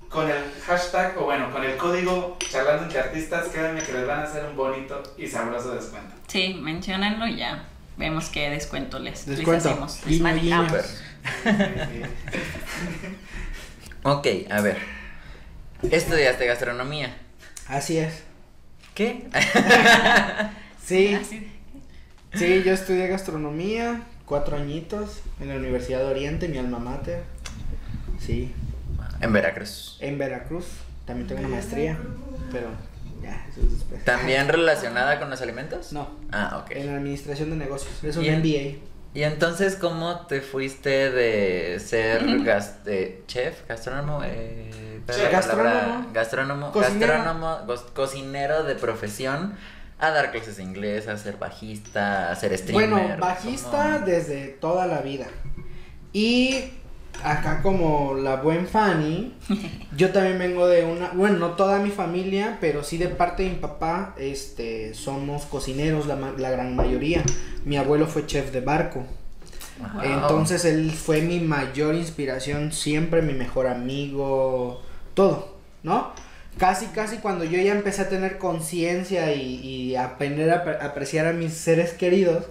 con 0.09 0.29
el 0.29 0.43
hashtag, 0.67 1.17
o 1.17 1.23
bueno, 1.23 1.49
con 1.51 1.63
el 1.63 1.77
código 1.77 2.37
charlando 2.39 2.83
entre 2.83 2.99
artistas, 2.99 3.47
créanme 3.47 3.81
que 3.81 3.93
les 3.93 4.05
van 4.05 4.19
a 4.19 4.23
hacer 4.23 4.43
un 4.43 4.57
bonito 4.57 5.01
y 5.17 5.25
sabroso 5.27 5.73
descuento. 5.73 6.13
Sí, 6.27 6.53
menciónenlo 6.61 7.25
y 7.27 7.37
ya. 7.37 7.63
Vemos 7.97 8.29
qué 8.29 8.49
descuento 8.49 8.99
les, 8.99 9.25
les 9.27 9.37
Descuento. 9.37 9.69
hacemos. 9.69 10.05
Les 10.05 10.19
manejamos. 10.19 11.01
Ok, 14.03 14.27
a 14.49 14.61
ver. 14.61 14.77
Estudiaste 15.89 16.45
gastronomía. 16.45 17.15
Así 17.67 17.97
es. 17.97 18.23
¿Qué? 18.93 19.27
Sí, 20.83 21.13
Así. 21.13 21.50
Sí, 22.33 22.63
yo 22.63 22.73
estudié 22.73 23.07
gastronomía, 23.07 24.03
cuatro 24.25 24.57
añitos, 24.57 25.21
en 25.39 25.49
la 25.49 25.55
Universidad 25.55 25.99
de 25.99 26.05
Oriente, 26.05 26.47
mi 26.47 26.57
alma 26.57 26.79
mater. 26.79 27.23
Sí, 28.19 28.53
En 29.19 29.33
Veracruz. 29.33 29.97
en 29.99 30.17
Veracruz. 30.17 30.65
También 31.05 31.27
tengo 31.27 31.41
una 31.41 31.49
maestría, 31.49 31.97
pero 32.51 32.67
ya, 33.21 33.45
eso 33.51 33.61
es 33.61 33.71
después. 33.71 34.03
¿También 34.05 34.47
relacionada 34.47 35.19
con 35.19 35.29
los 35.29 35.41
alimentos? 35.41 35.91
No, 35.93 36.09
Ah, 36.31 36.61
ok. 36.63 36.71
en 36.71 36.87
la 36.87 36.95
administración 36.97 37.49
de 37.49 37.55
negocios. 37.57 38.03
Es 38.03 38.15
un 38.17 38.25
¿Y 38.25 38.29
MBA. 38.29 38.77
Y 39.13 39.23
entonces, 39.23 39.75
¿cómo 39.75 40.21
te 40.27 40.39
fuiste 40.41 41.11
de 41.11 41.79
ser 41.79 42.23
gas- 42.43 42.85
de 42.85 43.23
chef, 43.27 43.67
gastrónomo, 43.67 44.21
eh, 44.23 45.01
¿cuál 45.05 45.17
es 45.19 45.23
la 45.23 45.29
palabra? 45.31 46.05
Gastrónomo. 46.13 46.13
gastrónomo, 46.13 46.71
Cocinero. 46.71 47.13
gastrónomo, 47.13 47.57
cocinero 47.93 48.63
de 48.63 48.75
profesión, 48.75 49.55
a 50.01 50.11
dar 50.11 50.31
clases 50.31 50.57
de 50.57 50.63
inglés, 50.63 51.07
a 51.07 51.15
ser 51.15 51.37
bajista, 51.37 52.31
a 52.31 52.35
ser 52.35 52.57
streamer? 52.57 52.89
Bueno, 52.89 53.17
bajista 53.19 53.99
desde 53.99 54.47
toda 54.47 54.87
la 54.87 55.01
vida. 55.01 55.27
Y 56.11 56.71
acá 57.23 57.61
como 57.61 58.15
la 58.15 58.37
buen 58.37 58.67
Fanny, 58.67 59.35
yo 59.95 60.11
también 60.11 60.39
vengo 60.39 60.67
de 60.67 60.85
una, 60.85 61.11
bueno, 61.13 61.37
no 61.37 61.51
toda 61.51 61.79
mi 61.79 61.91
familia, 61.91 62.57
pero 62.59 62.83
sí 62.83 62.97
de 62.97 63.09
parte 63.09 63.43
de 63.43 63.49
mi 63.49 63.55
papá, 63.57 64.15
este, 64.17 64.95
somos 64.95 65.45
cocineros 65.45 66.07
la, 66.07 66.17
la 66.35 66.49
gran 66.49 66.75
mayoría. 66.75 67.23
Mi 67.63 67.77
abuelo 67.77 68.07
fue 68.07 68.25
chef 68.25 68.51
de 68.51 68.61
barco. 68.61 69.05
Wow. 69.77 70.01
Entonces 70.03 70.65
él 70.65 70.91
fue 70.91 71.21
mi 71.21 71.39
mayor 71.39 71.93
inspiración, 71.93 72.71
siempre 72.71 73.21
mi 73.21 73.33
mejor 73.33 73.67
amigo, 73.67 74.81
todo, 75.13 75.57
¿no? 75.83 76.11
Casi, 76.61 76.85
casi 76.87 77.17
cuando 77.17 77.43
yo 77.43 77.59
ya 77.59 77.71
empecé 77.71 78.03
a 78.03 78.09
tener 78.09 78.37
conciencia 78.37 79.33
y, 79.33 79.55
y 79.55 79.95
aprender 79.95 80.51
a 80.51 80.63
apre- 80.63 80.77
apreciar 80.79 81.25
a 81.25 81.33
mis 81.33 81.53
seres 81.53 81.93
queridos, 81.93 82.45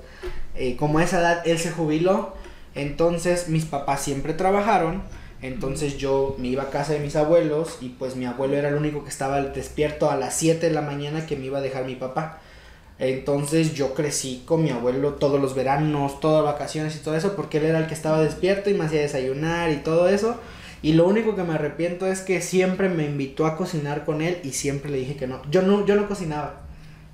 eh, 0.56 0.74
como 0.76 0.98
a 0.98 1.04
esa 1.04 1.20
edad 1.20 1.42
él 1.46 1.58
se 1.60 1.70
jubiló, 1.70 2.34
entonces 2.74 3.48
mis 3.48 3.64
papás 3.66 4.00
siempre 4.02 4.34
trabajaron, 4.34 5.02
entonces 5.42 5.96
yo 5.96 6.34
me 6.40 6.48
iba 6.48 6.64
a 6.64 6.70
casa 6.70 6.92
de 6.94 6.98
mis 6.98 7.14
abuelos 7.14 7.78
y 7.80 7.90
pues 7.90 8.16
mi 8.16 8.26
abuelo 8.26 8.56
era 8.56 8.68
el 8.70 8.74
único 8.74 9.04
que 9.04 9.10
estaba 9.10 9.40
despierto 9.42 10.10
a 10.10 10.16
las 10.16 10.34
7 10.34 10.66
de 10.66 10.74
la 10.74 10.82
mañana 10.82 11.24
que 11.24 11.36
me 11.36 11.46
iba 11.46 11.58
a 11.58 11.62
dejar 11.62 11.84
mi 11.84 11.94
papá. 11.94 12.40
Entonces 12.98 13.74
yo 13.74 13.94
crecí 13.94 14.42
con 14.44 14.62
mi 14.64 14.70
abuelo 14.70 15.14
todos 15.14 15.40
los 15.40 15.54
veranos, 15.54 16.18
todas 16.20 16.44
vacaciones 16.44 16.96
y 16.96 16.98
todo 16.98 17.16
eso, 17.16 17.36
porque 17.36 17.58
él 17.58 17.64
era 17.66 17.78
el 17.78 17.86
que 17.86 17.94
estaba 17.94 18.20
despierto 18.20 18.68
y 18.70 18.74
me 18.74 18.84
hacía 18.86 19.00
desayunar 19.00 19.70
y 19.70 19.76
todo 19.76 20.08
eso. 20.08 20.36
Y 20.82 20.94
lo 20.94 21.06
único 21.06 21.36
que 21.36 21.42
me 21.42 21.54
arrepiento 21.54 22.06
es 22.06 22.20
que 22.20 22.40
siempre 22.40 22.88
me 22.88 23.04
invitó 23.04 23.46
a 23.46 23.56
cocinar 23.56 24.04
con 24.04 24.22
él 24.22 24.38
y 24.44 24.52
siempre 24.52 24.90
le 24.90 24.98
dije 24.98 25.16
que 25.16 25.26
no. 25.26 25.42
Yo 25.50 25.62
no, 25.62 25.84
yo 25.86 25.94
no 25.94 26.08
cocinaba. 26.08 26.62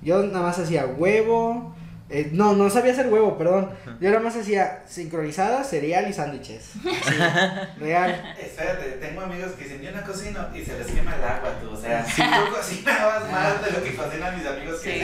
Yo 0.01 0.23
nada 0.23 0.41
más 0.43 0.59
hacía 0.59 0.85
huevo. 0.85 1.75
eh, 2.09 2.29
no, 2.31 2.53
no 2.53 2.69
sabía 2.69 2.93
hacer 2.93 3.07
huevo, 3.07 3.37
perdón. 3.37 3.69
Yo 3.99 4.09
nada 4.09 4.21
más 4.21 4.37
hacía 4.37 4.83
sincronizada, 4.87 5.63
cereal 5.65 6.09
y 6.09 6.13
sándwiches. 6.13 6.71
Real. 7.79 8.35
Espérate, 8.39 8.91
tengo 9.01 9.21
amigos 9.21 9.51
que 9.53 9.65
dicen, 9.65 9.81
yo 9.81 9.91
no 9.91 10.01
cocino 10.05 10.47
y 10.55 10.63
se 10.63 10.77
les 10.77 10.87
quema 10.87 11.15
el 11.15 11.23
agua, 11.23 11.59
tú. 11.61 11.71
O 11.71 11.77
sea, 11.77 12.05
tú 12.15 12.55
cocinabas 12.55 13.29
más 13.31 13.65
de 13.65 13.71
lo 13.71 13.83
que 13.83 13.95
cocinan 13.95 14.37
mis 14.37 14.47
amigos 14.47 14.79
que 14.79 14.93
Sí. 14.93 14.99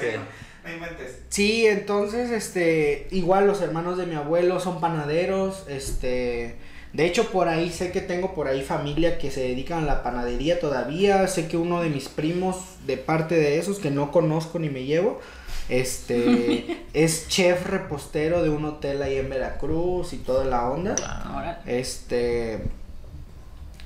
dicen. 0.00 0.20
No 0.64 0.74
inventes. 0.74 1.20
Sí, 1.30 1.66
entonces, 1.66 2.30
este, 2.30 3.06
igual 3.10 3.46
los 3.46 3.62
hermanos 3.62 3.96
de 3.96 4.04
mi 4.06 4.16
abuelo 4.16 4.60
son 4.60 4.80
panaderos, 4.80 5.64
este, 5.68 6.56
de 6.92 7.06
hecho 7.06 7.30
por 7.30 7.48
ahí 7.48 7.70
sé 7.70 7.92
que 7.92 8.00
tengo 8.00 8.34
por 8.34 8.48
ahí 8.48 8.62
familia 8.62 9.18
que 9.18 9.30
se 9.30 9.40
dedican 9.40 9.84
a 9.84 9.86
la 9.86 10.02
panadería 10.02 10.58
todavía, 10.60 11.26
sé 11.26 11.48
que 11.48 11.56
uno 11.56 11.82
de 11.82 11.90
mis 11.90 12.08
primos 12.08 12.56
de 12.86 12.96
parte 12.96 13.34
de 13.34 13.58
esos 13.58 13.78
que 13.78 13.90
no 13.90 14.10
conozco 14.10 14.58
ni 14.58 14.70
me 14.70 14.84
llevo, 14.84 15.20
este, 15.68 16.86
es 16.94 17.28
chef 17.28 17.66
repostero 17.66 18.42
de 18.42 18.50
un 18.50 18.64
hotel 18.64 19.02
ahí 19.02 19.16
en 19.16 19.28
Veracruz 19.28 20.12
y 20.12 20.18
toda 20.18 20.44
la 20.44 20.68
onda. 20.68 20.94
Ahora, 21.24 21.62
Este. 21.66 22.62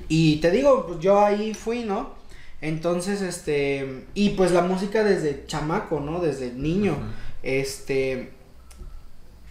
Y 0.09 0.37
te 0.37 0.51
digo, 0.51 0.87
pues 0.87 1.01
yo 1.01 1.25
ahí 1.25 1.55
fui, 1.55 1.85
¿no? 1.85 2.11
Entonces, 2.61 3.23
este. 3.23 4.05
Y 4.15 4.31
pues 4.31 4.53
la 4.53 4.63
música 4.63 5.03
desde 5.03 5.47
chamaco, 5.47 6.01
¿no? 6.01 6.21
Desde 6.21 6.53
niño. 6.53 6.97
Este. 7.43 8.33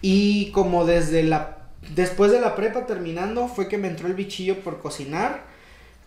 Y 0.02 0.52
como 0.52 0.86
desde 0.86 1.24
la. 1.24 1.58
Después 1.90 2.32
de 2.32 2.40
la 2.40 2.56
prepa 2.56 2.86
terminando, 2.86 3.48
fue 3.48 3.68
que 3.68 3.78
me 3.78 3.88
entró 3.88 4.08
el 4.08 4.14
bichillo 4.14 4.60
por 4.60 4.80
cocinar. 4.80 5.44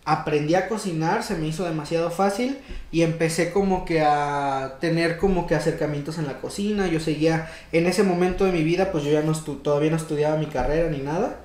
Aprendí 0.05 0.53
a 0.55 0.67
cocinar, 0.67 1.23
se 1.23 1.35
me 1.35 1.47
hizo 1.47 1.65
demasiado 1.65 2.11
fácil 2.11 2.59
y 2.91 3.01
empecé 3.01 3.51
como 3.51 3.85
que 3.85 4.01
a 4.01 4.77
tener 4.79 5.17
como 5.17 5.47
que 5.47 5.55
acercamientos 5.55 6.19
en 6.19 6.27
la 6.27 6.39
cocina. 6.39 6.87
Yo 6.87 6.99
seguía, 6.99 7.49
en 7.71 7.87
ese 7.87 8.03
momento 8.03 8.45
de 8.45 8.51
mi 8.51 8.63
vida, 8.63 8.91
pues 8.91 9.03
yo 9.03 9.11
ya 9.11 9.23
no 9.23 9.33
todavía 9.33 9.89
no 9.89 9.97
estudiaba 9.97 10.37
mi 10.37 10.45
carrera 10.45 10.89
ni 10.89 10.99
nada. 10.99 11.39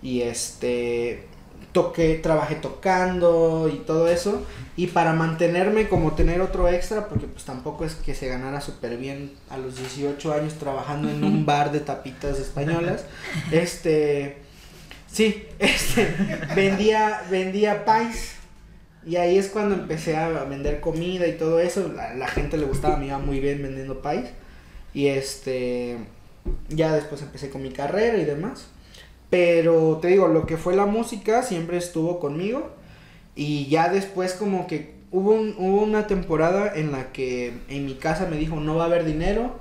Y 0.00 0.22
este, 0.22 1.26
toqué, 1.74 2.14
trabajé 2.14 2.54
tocando 2.54 3.68
y 3.68 3.78
todo 3.78 4.08
eso. 4.08 4.42
Y 4.76 4.86
para 4.86 5.12
mantenerme 5.12 5.88
como 5.88 6.14
tener 6.14 6.40
otro 6.40 6.68
extra, 6.68 7.08
porque 7.08 7.26
pues 7.26 7.44
tampoco 7.44 7.84
es 7.84 7.96
que 7.96 8.14
se 8.14 8.28
ganara 8.28 8.62
súper 8.62 8.96
bien 8.96 9.32
a 9.50 9.58
los 9.58 9.76
18 9.76 10.32
años 10.32 10.54
trabajando 10.54 11.10
en 11.10 11.22
un 11.22 11.44
bar 11.46 11.72
de 11.72 11.80
tapitas 11.80 12.38
españolas. 12.38 13.04
Este, 13.52 14.38
sí, 15.10 15.46
este, 15.58 16.14
vendía, 16.54 17.22
vendía 17.30 17.84
pies. 17.84 18.36
Y 19.04 19.16
ahí 19.16 19.36
es 19.36 19.48
cuando 19.48 19.74
empecé 19.74 20.16
a 20.16 20.28
vender 20.44 20.80
comida 20.80 21.26
y 21.26 21.36
todo 21.36 21.58
eso. 21.60 21.92
La, 21.94 22.14
la 22.14 22.28
gente 22.28 22.56
le 22.56 22.64
gustaba, 22.64 22.96
me 22.96 23.06
iba 23.06 23.18
muy 23.18 23.40
bien 23.40 23.60
vendiendo 23.62 24.00
pies. 24.00 24.30
Y 24.94 25.08
este, 25.08 25.98
ya 26.68 26.94
después 26.94 27.20
empecé 27.20 27.50
con 27.50 27.62
mi 27.62 27.70
carrera 27.70 28.16
y 28.16 28.24
demás. 28.24 28.68
Pero 29.34 29.98
te 30.00 30.06
digo, 30.06 30.28
lo 30.28 30.46
que 30.46 30.56
fue 30.56 30.76
la 30.76 30.86
música 30.86 31.42
siempre 31.42 31.76
estuvo 31.76 32.20
conmigo. 32.20 32.70
Y 33.34 33.66
ya 33.66 33.88
después 33.88 34.34
como 34.34 34.68
que 34.68 34.94
hubo, 35.10 35.32
un- 35.32 35.56
hubo 35.58 35.82
una 35.82 36.06
temporada 36.06 36.72
en 36.76 36.92
la 36.92 37.10
que 37.10 37.52
en 37.68 37.84
mi 37.84 37.94
casa 37.94 38.26
me 38.26 38.36
dijo 38.36 38.60
no 38.60 38.76
va 38.76 38.84
a 38.84 38.86
haber 38.86 39.04
dinero. 39.04 39.58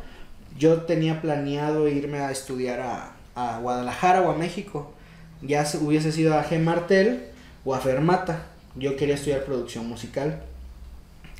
Yo 0.60 0.82
tenía 0.84 1.22
planeado 1.22 1.88
irme 1.88 2.20
a 2.20 2.30
estudiar 2.30 2.82
a, 2.82 3.14
a 3.34 3.58
Guadalajara 3.62 4.22
o 4.22 4.30
a 4.32 4.36
México. 4.38 4.94
Ya 5.42 5.66
se- 5.66 5.80
hubiese 5.80 6.12
sido 6.12 6.36
a 6.36 6.44
G. 6.46 6.60
Martel 6.60 7.24
o 7.66 7.74
a 7.74 7.80
Fermata. 7.80 8.46
Yo 8.76 8.96
quería 8.96 9.16
estudiar 9.16 9.44
producción 9.44 9.88
musical. 9.90 10.44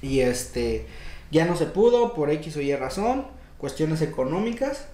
Y 0.02 0.22
este, 0.22 0.88
ya 1.30 1.46
no 1.46 1.56
se 1.56 1.68
pudo 1.68 2.16
por 2.16 2.32
X 2.32 2.58
o 2.58 2.62
Y 2.62 2.76
razón, 2.76 3.26
cuestiones 3.60 4.02
económicas. 4.02 4.88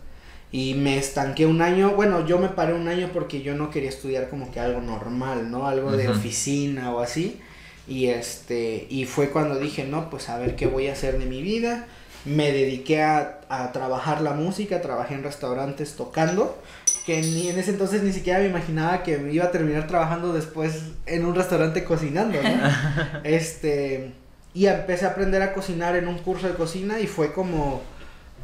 Y 0.51 0.73
me 0.73 0.97
estanqué 0.97 1.45
un 1.45 1.61
año, 1.61 1.91
bueno, 1.91 2.25
yo 2.25 2.39
me 2.39 2.49
paré 2.49 2.73
un 2.73 2.87
año 2.87 3.11
porque 3.13 3.41
yo 3.41 3.55
no 3.55 3.69
quería 3.69 3.89
estudiar 3.89 4.29
como 4.29 4.51
que 4.51 4.59
algo 4.59 4.81
normal, 4.81 5.51
¿no? 5.51 5.67
Algo 5.67 5.91
de 5.91 6.09
oficina 6.09 6.91
o 6.91 7.01
así. 7.01 7.39
Y 7.87 8.07
este, 8.07 8.87
y 8.89 9.05
fue 9.05 9.29
cuando 9.29 9.59
dije, 9.59 9.83
no, 9.83 10.09
pues 10.09 10.29
a 10.29 10.37
ver 10.37 10.55
qué 10.55 10.65
voy 10.67 10.87
a 10.87 10.93
hacer 10.93 11.19
de 11.19 11.25
mi 11.25 11.41
vida. 11.41 11.87
Me 12.25 12.51
dediqué 12.51 13.01
a, 13.01 13.41
a 13.49 13.71
trabajar 13.71 14.21
la 14.21 14.33
música, 14.33 14.81
trabajé 14.81 15.15
en 15.15 15.23
restaurantes 15.23 15.95
tocando, 15.95 16.61
que 17.05 17.21
ni 17.21 17.47
en 17.47 17.57
ese 17.57 17.71
entonces 17.71 18.03
ni 18.03 18.11
siquiera 18.11 18.39
me 18.39 18.47
imaginaba 18.47 19.03
que 19.03 19.17
me 19.17 19.31
iba 19.31 19.45
a 19.45 19.51
terminar 19.51 19.87
trabajando 19.87 20.33
después 20.33 20.83
en 21.05 21.25
un 21.25 21.35
restaurante 21.35 21.83
cocinando, 21.83 22.41
¿no? 22.41 23.21
este, 23.23 24.13
y 24.53 24.65
empecé 24.65 25.05
a 25.05 25.09
aprender 25.09 25.41
a 25.41 25.53
cocinar 25.53 25.95
en 25.95 26.07
un 26.07 26.17
curso 26.17 26.47
de 26.47 26.55
cocina 26.55 26.99
y 26.99 27.07
fue 27.07 27.33
como, 27.33 27.81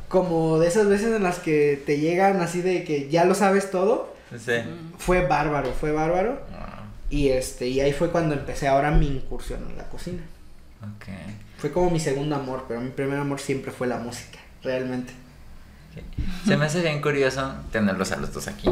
como 0.07 0.59
de 0.59 0.67
esas 0.67 0.87
veces 0.87 1.15
en 1.15 1.23
las 1.23 1.39
que 1.39 1.81
te 1.85 1.99
llegan 1.99 2.41
así 2.41 2.61
de 2.61 2.83
que 2.83 3.09
ya 3.09 3.25
lo 3.25 3.35
sabes 3.35 3.71
todo. 3.71 4.15
Sí. 4.37 4.53
Fue 4.97 5.25
bárbaro, 5.25 5.71
fue 5.71 5.91
bárbaro. 5.91 6.41
Wow. 6.51 6.65
Y 7.09 7.29
este, 7.29 7.67
y 7.67 7.79
ahí 7.81 7.93
fue 7.93 8.11
cuando 8.11 8.33
empecé 8.33 8.67
ahora 8.67 8.91
mi 8.91 9.07
incursión 9.07 9.65
en 9.69 9.77
la 9.77 9.87
cocina. 9.89 10.23
Fue 11.57 11.71
como 11.71 11.89
mi 11.89 11.99
segundo 11.99 12.35
amor, 12.35 12.65
pero 12.67 12.81
mi 12.81 12.89
primer 12.89 13.17
amor 13.17 13.39
siempre 13.39 13.71
fue 13.71 13.87
la 13.87 13.97
música, 13.97 14.39
realmente. 14.63 15.13
Se 16.45 16.57
me 16.57 16.65
hace 16.65 16.81
bien 16.81 17.01
curioso 17.01 17.55
tenerlos 17.71 18.11
a 18.11 18.17
los 18.17 18.33
dos 18.33 18.47
aquí. 18.47 18.69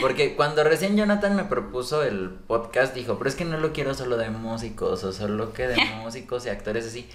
Porque 0.00 0.34
cuando 0.34 0.64
recién 0.64 0.96
Jonathan 0.96 1.36
me 1.36 1.44
propuso 1.44 2.02
el 2.02 2.30
podcast, 2.30 2.94
dijo, 2.94 3.18
pero 3.18 3.28
es 3.28 3.36
que 3.36 3.44
no 3.44 3.58
lo 3.58 3.72
quiero 3.72 3.94
solo 3.94 4.16
de 4.16 4.30
músicos 4.30 5.04
o 5.04 5.12
solo 5.12 5.52
que 5.52 5.66
de 5.68 5.76
músicos 6.02 6.46
y 6.46 6.48
actores 6.48 6.86
así. 6.86 7.08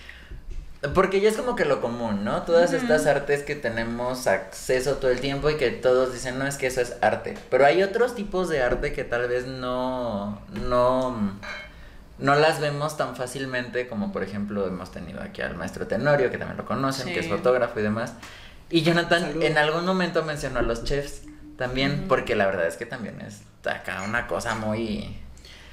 Porque 0.93 1.19
ya 1.19 1.29
es 1.29 1.35
como 1.35 1.57
que 1.57 1.65
lo 1.65 1.81
común, 1.81 2.23
¿no? 2.23 2.43
Todas 2.43 2.71
estas 2.71 3.05
artes 3.05 3.43
que 3.43 3.55
tenemos 3.55 4.27
acceso 4.27 4.95
todo 4.95 5.11
el 5.11 5.19
tiempo 5.19 5.49
y 5.49 5.57
que 5.57 5.71
todos 5.71 6.13
dicen, 6.13 6.39
no, 6.39 6.47
es 6.47 6.55
que 6.55 6.67
eso 6.67 6.79
es 6.79 6.95
arte. 7.01 7.37
Pero 7.49 7.65
hay 7.65 7.83
otros 7.83 8.15
tipos 8.15 8.47
de 8.47 8.61
arte 8.61 8.93
que 8.93 9.03
tal 9.03 9.27
vez 9.27 9.45
no, 9.45 10.41
no, 10.53 11.33
no 12.17 12.35
las 12.35 12.61
vemos 12.61 12.95
tan 12.95 13.17
fácilmente 13.17 13.87
como 13.89 14.13
por 14.13 14.23
ejemplo 14.23 14.65
hemos 14.67 14.91
tenido 14.91 15.21
aquí 15.21 15.41
al 15.41 15.55
maestro 15.55 15.85
Tenorio, 15.85 16.31
que 16.31 16.37
también 16.37 16.57
lo 16.57 16.65
conocen, 16.65 17.13
que 17.13 17.19
es 17.19 17.27
fotógrafo 17.27 17.77
y 17.81 17.83
demás. 17.83 18.13
Y 18.69 18.83
Jonathan 18.83 19.41
en 19.41 19.57
algún 19.57 19.85
momento 19.85 20.23
mencionó 20.23 20.59
a 20.59 20.61
los 20.61 20.85
chefs 20.85 21.23
también, 21.57 22.05
porque 22.07 22.35
la 22.35 22.45
verdad 22.45 22.67
es 22.67 22.77
que 22.77 22.85
también 22.85 23.19
es 23.19 23.41
acá 23.65 24.03
una 24.03 24.27
cosa 24.27 24.55
muy... 24.55 25.19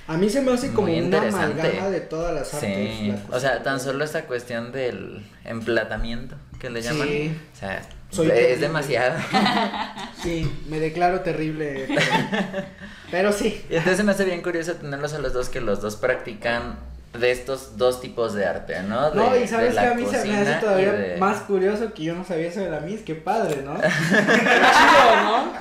A 0.08 0.16
mí 0.16 0.30
se 0.30 0.40
me 0.40 0.52
hace 0.52 0.72
como 0.72 0.92
una 0.92 1.18
amalgama 1.18 1.88
de 1.90 2.00
todas 2.00 2.32
las 2.34 2.54
artes. 2.54 2.96
Sí, 2.96 3.12
la 3.30 3.36
o 3.36 3.40
sea, 3.40 3.62
tan 3.62 3.80
solo 3.80 4.04
esta 4.04 4.22
cuestión 4.26 4.70
del 4.72 5.24
emplatamiento 5.44 6.36
que 6.60 6.70
le 6.70 6.80
llaman. 6.82 7.08
Sí. 7.08 7.36
O 7.54 7.58
sea, 7.58 7.82
Soy 8.10 8.26
es 8.28 8.34
terrible. 8.34 8.56
demasiado. 8.66 9.14
Sí, 10.22 10.50
me 10.68 10.80
declaro 10.80 11.20
terrible. 11.20 11.86
Pero, 11.88 12.64
pero 13.10 13.32
sí. 13.32 13.64
Y 13.70 13.76
entonces 13.76 14.04
me 14.04 14.12
hace 14.12 14.24
bien 14.24 14.42
curioso 14.42 14.74
tenerlos 14.74 15.12
a 15.14 15.18
los 15.18 15.32
dos 15.32 15.48
que 15.48 15.60
los 15.60 15.80
dos 15.80 15.96
practican 15.96 16.76
de 17.18 17.30
estos 17.30 17.76
dos 17.78 18.00
tipos 18.00 18.34
de 18.34 18.44
arte, 18.46 18.82
¿no? 18.82 19.10
De, 19.10 19.16
No, 19.16 19.36
y 19.36 19.46
sabes 19.46 19.74
que 19.74 19.80
a 19.80 19.94
mí 19.94 20.04
se 20.10 20.24
me 20.24 20.36
hace 20.36 20.54
todavía 20.54 20.92
de- 20.92 21.16
más 21.18 21.42
curioso 21.42 21.92
que 21.94 22.02
yo 22.04 22.14
no 22.14 22.24
sabía 22.24 22.48
eso 22.48 22.60
de 22.60 22.70
la 22.70 22.80
mis, 22.80 23.00
qué 23.02 23.14
padre, 23.14 23.62
¿no? 23.64 23.74
Qué 23.80 23.88
chido, 23.88 25.16
¿no? 25.24 25.52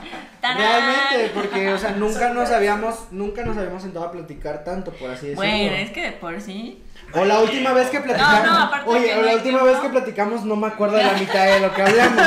¡Tarán! 0.45 0.57
Realmente, 0.57 1.31
porque, 1.33 1.73
o 1.73 1.77
sea, 1.79 1.91
nunca 1.91 2.29
nos 2.29 2.51
habíamos, 2.51 3.11
nunca 3.11 3.43
nos 3.43 3.57
habíamos 3.57 3.81
sentado 3.81 4.05
a 4.05 4.11
platicar 4.11 4.63
tanto, 4.63 4.91
por 4.91 5.09
así 5.09 5.29
decirlo. 5.29 5.43
Bueno, 5.43 5.75
es 5.75 5.89
que 5.89 6.01
de 6.03 6.11
por 6.11 6.39
sí. 6.39 6.83
O 7.13 7.25
la 7.25 7.39
última 7.39 7.73
vez 7.73 7.89
que 7.89 7.99
platicamos. 7.99 8.43
No, 8.45 8.53
no, 8.53 8.63
aparte 8.65 8.89
oye, 8.89 9.05
que 9.05 9.13
o 9.13 9.15
no 9.15 9.21
la 9.23 9.33
última 9.33 9.59
tiempo. 9.59 9.65
vez 9.65 9.77
que 9.79 9.89
platicamos 9.89 10.43
no 10.45 10.55
me 10.55 10.67
acuerdo 10.67 10.97
de 10.97 11.03
la 11.03 11.13
mitad 11.13 11.45
de 11.45 11.59
lo 11.61 11.73
que 11.73 11.81
hablamos. 11.81 12.25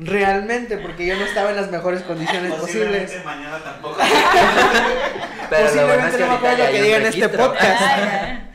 Realmente, 0.00 0.78
porque 0.78 1.06
yo 1.06 1.16
no 1.16 1.24
estaba 1.24 1.50
en 1.50 1.56
las 1.56 1.70
mejores 1.70 2.02
condiciones 2.02 2.52
Posiblemente 2.54 3.00
posibles. 3.00 3.24
mañana 3.24 3.58
tampoco. 3.58 3.96
Pero 5.50 5.74
lo 5.74 5.86
bueno 5.86 6.06
es 6.08 6.12
Posiblemente 6.12 6.16
que 6.16 6.24
no 6.24 6.28
me 6.28 6.34
acuerdo 6.34 6.70
que 6.72 6.82
diga 6.82 6.96
en 6.96 7.06
este 7.06 7.28
podcast. 7.28 7.82
Ay. 7.82 8.50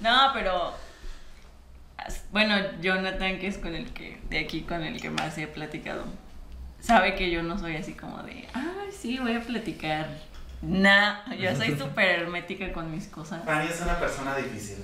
No, 0.00 0.30
pero. 0.34 0.74
Bueno, 2.30 2.56
Jonathan, 2.80 3.38
que 3.38 3.46
es 3.48 3.58
con 3.58 3.74
el 3.74 3.92
que. 3.92 4.20
De 4.28 4.38
aquí 4.38 4.62
con 4.62 4.82
el 4.84 5.00
que 5.00 5.10
más 5.10 5.36
he 5.38 5.46
platicado. 5.48 6.04
Sabe 6.82 7.14
que 7.14 7.30
yo 7.30 7.42
no 7.42 7.58
soy 7.58 7.76
así 7.76 7.94
como 7.94 8.22
de. 8.24 8.46
Ay, 8.52 8.90
sí, 8.90 9.18
voy 9.18 9.34
a 9.36 9.40
platicar. 9.40 10.08
Nah, 10.62 11.32
yo 11.34 11.54
soy 11.56 11.76
súper 11.78 12.20
hermética 12.20 12.72
con 12.72 12.90
mis 12.90 13.06
cosas. 13.06 13.44
Fanny 13.44 13.68
es 13.68 13.80
una 13.80 13.98
persona 13.98 14.34
difícil. 14.36 14.78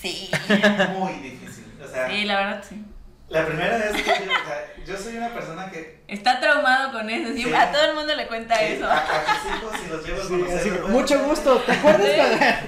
Sí. 0.00 0.30
Muy 0.98 1.12
difícil. 1.14 1.64
O 1.84 1.88
sea, 1.88 2.08
Sí, 2.08 2.24
la 2.24 2.36
verdad 2.40 2.64
sí. 2.68 2.84
la 3.30 3.46
primera 3.46 3.76
vez 3.78 3.92
que 3.92 4.02
yo, 4.04 4.12
o 4.12 4.46
sea, 4.46 4.84
yo 4.86 4.96
soy 4.96 5.16
una 5.16 5.30
persona 5.30 5.70
que. 5.70 6.02
Está 6.06 6.38
traumado 6.38 6.92
con 6.92 7.08
eso. 7.10 7.32
Sí. 7.34 7.52
A 7.52 7.72
todo 7.72 7.84
el 7.90 7.94
mundo 7.94 8.14
le 8.14 8.26
cuenta 8.26 8.56
sí, 8.58 8.64
eso. 8.74 8.86
A, 8.86 8.98
a 8.98 9.02
mis 9.02 9.56
hijos, 9.56 9.72
si 9.82 9.88
los 9.88 10.06
llevo 10.06 10.46
a 10.46 10.58
Sí, 10.60 10.70
mucho 10.88 11.24
gusto. 11.24 11.56
¿Te 11.62 11.72
acuerdas? 11.72 12.60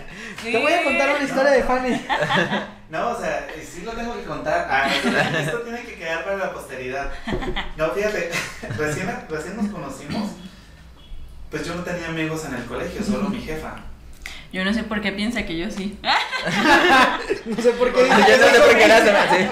Sí. 0.43 0.53
Te 0.53 0.59
voy 0.59 0.73
a 0.73 0.85
contar 0.85 1.11
una 1.17 1.25
historia 1.25 1.51
de 1.53 1.63
Fanny. 1.65 2.01
No, 2.91 3.11
o 3.11 3.21
sea, 3.21 3.47
y 3.57 3.65
sí 3.65 3.83
lo 3.83 3.93
tengo 3.93 4.17
que 4.17 4.25
contar. 4.25 4.67
Ah, 4.69 4.93
esto, 4.93 5.09
esto 5.39 5.61
tiene 5.61 5.83
que 5.83 5.95
quedar 5.95 6.25
para 6.25 6.37
la 6.37 6.53
posteridad. 6.53 7.13
No, 7.77 7.91
fíjate, 7.91 8.31
recién, 8.77 9.09
recién 9.29 9.57
nos 9.57 9.69
conocimos. 9.69 10.31
Pues 11.51 11.65
yo 11.65 11.75
no 11.77 11.83
tenía 11.83 12.09
amigos 12.09 12.45
en 12.47 12.55
el 12.55 12.65
colegio, 12.65 13.03
solo 13.03 13.29
mi 13.29 13.41
jefa. 13.41 13.77
Yo 14.53 14.65
no 14.65 14.75
sé 14.75 14.83
por 14.83 15.01
qué 15.01 15.13
piensa 15.13 15.45
que 15.47 15.57
yo 15.57 15.71
sí. 15.71 15.97
No 17.47 17.63
sé 17.63 17.71
por 17.73 17.93
qué. 17.93 18.09
Yo 18.09 18.17
no 18.17 18.47
sé 18.53 18.61
por 18.61 18.77
qué 18.77 18.89
la 18.89 18.97
hacen 18.97 19.17
así. 19.17 19.47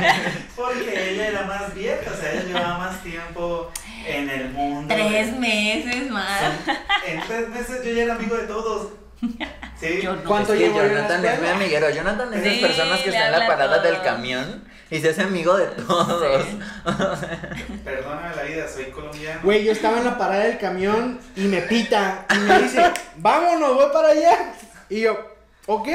Porque 0.57 1.13
ella 1.13 1.29
era 1.29 1.43
más 1.43 1.73
vieja, 1.75 2.11
o 2.13 2.21
sea, 2.21 2.33
ella 2.33 2.43
llevaba 2.43 2.79
más 2.79 3.03
tiempo 3.05 3.71
en 4.05 4.29
el 4.31 4.51
mundo. 4.51 4.93
Tres 4.93 5.37
meses 5.39 6.11
más. 6.11 6.43
En 7.07 7.21
tres 7.21 7.49
meses 7.51 7.85
yo 7.85 7.93
ya 7.93 8.03
era 8.03 8.15
amigo 8.15 8.37
de 8.37 8.49
todos. 8.49 8.89
Sí. 9.81 10.01
Yo 10.03 10.17
no. 10.17 10.25
¿Cuánto 10.25 10.55
Es 10.55 10.59
que 10.59 10.65
llevo 10.67 10.81
Jonathan 10.83 11.17
es 11.17 11.21
mi 11.23 11.29
escuela? 11.29 11.55
amiguero. 11.55 11.91
Jonathan 11.91 12.35
es 12.35 12.43
de 12.43 12.51
Sí, 12.51 12.57
esas 12.59 12.69
personas 12.71 12.99
que 13.01 13.09
están 13.11 13.27
en 13.33 13.39
la 13.39 13.47
parada 13.47 13.79
del 13.79 14.01
camión 14.03 14.65
y 14.91 14.99
se 14.99 15.11
hace 15.11 15.23
amigo 15.23 15.57
de 15.57 15.67
todos. 15.67 16.47
Perdóname 17.85 18.35
la 18.37 18.43
vida, 18.43 18.67
soy 18.69 18.87
colombiano. 18.87 19.41
Güey, 19.45 19.65
yo 19.65 19.73
estaba 19.73 19.99
en 19.99 20.05
la 20.05 20.19
parada 20.19 20.45
del 20.45 20.59
camión 20.59 21.21
y 21.37 21.43
me 21.43 21.61
pita 21.63 22.27
y 22.35 22.39
me 22.39 22.59
dice, 22.63 22.91
vámonos, 23.17 23.75
voy 23.75 23.87
para 23.93 24.09
allá. 24.09 24.53
Y 24.91 25.01
yo, 25.03 25.17
ok. 25.67 25.89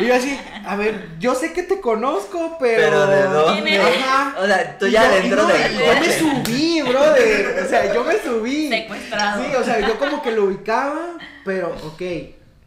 Y 0.00 0.06
yo 0.06 0.14
así, 0.14 0.38
a 0.66 0.76
ver, 0.76 1.08
yo 1.18 1.34
sé 1.34 1.52
que 1.52 1.62
te 1.62 1.80
conozco, 1.80 2.58
pero. 2.60 2.82
Pero 2.82 3.06
¿de 3.06 3.22
dónde? 3.22 3.78
Ajá. 3.80 4.34
O 4.38 4.46
sea, 4.46 4.78
tú 4.78 4.88
ya 4.88 5.04
yo- 5.08 5.14
dentro 5.22 5.42
no, 5.42 5.48
del 5.48 5.72
Yo 5.78 6.00
me 6.00 6.12
subí, 6.12 6.82
brother. 6.82 7.62
O 7.64 7.68
sea, 7.68 7.94
yo 7.94 8.04
me 8.04 8.18
subí. 8.18 8.68
Secuestrado. 8.68 9.42
Sí, 9.44 9.54
o 9.54 9.64
sea, 9.64 9.80
yo 9.80 9.98
como 9.98 10.22
que 10.22 10.32
lo 10.32 10.44
ubicaba, 10.44 11.16
pero 11.44 11.74
ok, 11.84 12.02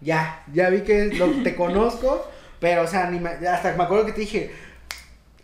ya, 0.01 0.43
ya 0.53 0.69
vi 0.69 0.81
que 0.81 1.05
lo, 1.13 1.27
te 1.43 1.55
conozco, 1.55 2.27
pero 2.59 2.83
o 2.83 2.87
sea, 2.87 3.09
ni 3.09 3.19
me- 3.19 3.29
hasta 3.47 3.73
me 3.75 3.83
acuerdo 3.83 4.05
que 4.05 4.13
te 4.13 4.21
dije, 4.21 4.51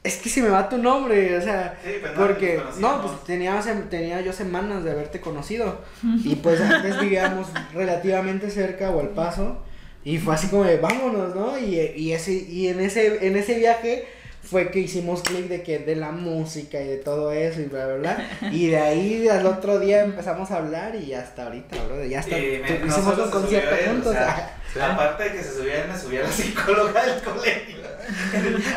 es 0.04 0.18
que 0.18 0.30
se 0.30 0.42
me 0.42 0.50
va 0.50 0.70
tu 0.70 0.78
nombre, 0.78 1.38
o 1.38 1.42
sea, 1.42 1.78
Sí, 1.84 1.94
pues 2.00 2.12
no, 2.14 2.18
porque, 2.28 2.62
no, 2.80 3.02
pues 3.02 3.24
tenía, 3.26 3.60
tenía 3.90 4.22
yo 4.22 4.32
semanas 4.34 4.84
de 4.84 4.92
haberte 4.92 5.20
conocido, 5.20 5.82
y 6.24 6.36
pues 6.36 6.62
antes 6.62 7.00
vivíamos 7.00 7.48
relativamente 7.74 8.50
cerca 8.52 8.92
o 8.92 9.00
al 9.00 9.10
paso, 9.10 9.64
y 10.04 10.20
fue 10.20 10.36
así 10.36 10.48
como 10.48 10.64
de, 10.64 10.78
vámonos, 10.78 11.36
¿no? 11.36 11.58
Y, 11.58 11.80
y, 11.96 12.14
ese, 12.14 12.34
y 12.34 12.68
en, 12.68 12.80
ese, 12.80 13.26
en 13.26 13.36
ese 13.36 13.56
viaje 13.56 14.08
fue 14.50 14.70
que 14.72 14.80
hicimos 14.80 15.22
clic 15.24 15.48
de 15.48 15.64
que 15.64 15.80
de 15.80 15.96
la 15.96 16.12
música 16.12 16.80
y 16.82 16.88
de 16.88 16.98
todo 16.98 17.32
eso 17.32 17.62
y 17.62 17.66
bla 17.66 17.86
bla 17.88 17.96
bla 17.96 18.50
y 18.52 18.68
de 18.68 18.78
ahí 18.78 19.28
al 19.28 19.46
otro 19.46 19.80
día 19.80 20.04
empezamos 20.04 20.52
a 20.52 20.58
hablar 20.58 20.96
y 20.96 21.14
hasta 21.14 21.44
ahorita 21.46 21.76
bro 21.86 22.04
ya 22.06 22.24
Y 22.28 22.32
me- 22.62 22.86
hicimos 22.88 23.18
un 23.18 23.30
concierto 23.32 23.76
él, 23.76 23.88
o 23.90 23.92
juntos 23.94 24.14
sea, 24.14 24.52
Sí. 24.74 24.80
Aparte 24.82 25.24
de 25.24 25.32
que 25.32 25.42
se 25.44 25.54
subía 25.58 25.86
me 25.92 25.98
subía 25.98 26.22
la 26.24 26.32
psicóloga 26.32 27.06
del 27.06 27.22
colegio. 27.22 27.78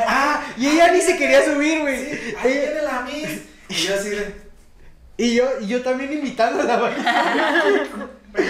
ah 0.07 0.45
y 0.57 0.69
ella 0.69 0.93
ni 0.93 1.01
se 1.01 1.17
quería 1.17 1.45
subir 1.45 1.81
güey 1.81 1.97
Sí, 2.05 2.35
ahí 2.41 2.53
Ella- 2.53 2.61
viene 2.63 2.83
la 2.83 3.01
Miss. 3.03 3.41
Y 3.69 3.75
yo 3.75 3.95
así 3.95 4.11
de. 4.11 4.35
y 5.17 5.35
yo 5.35 5.45
y 5.61 5.67
yo 5.67 5.83
también 5.83 6.13
invitándola 6.13 6.77
güey. 6.79 6.93
Pues, 8.33 8.47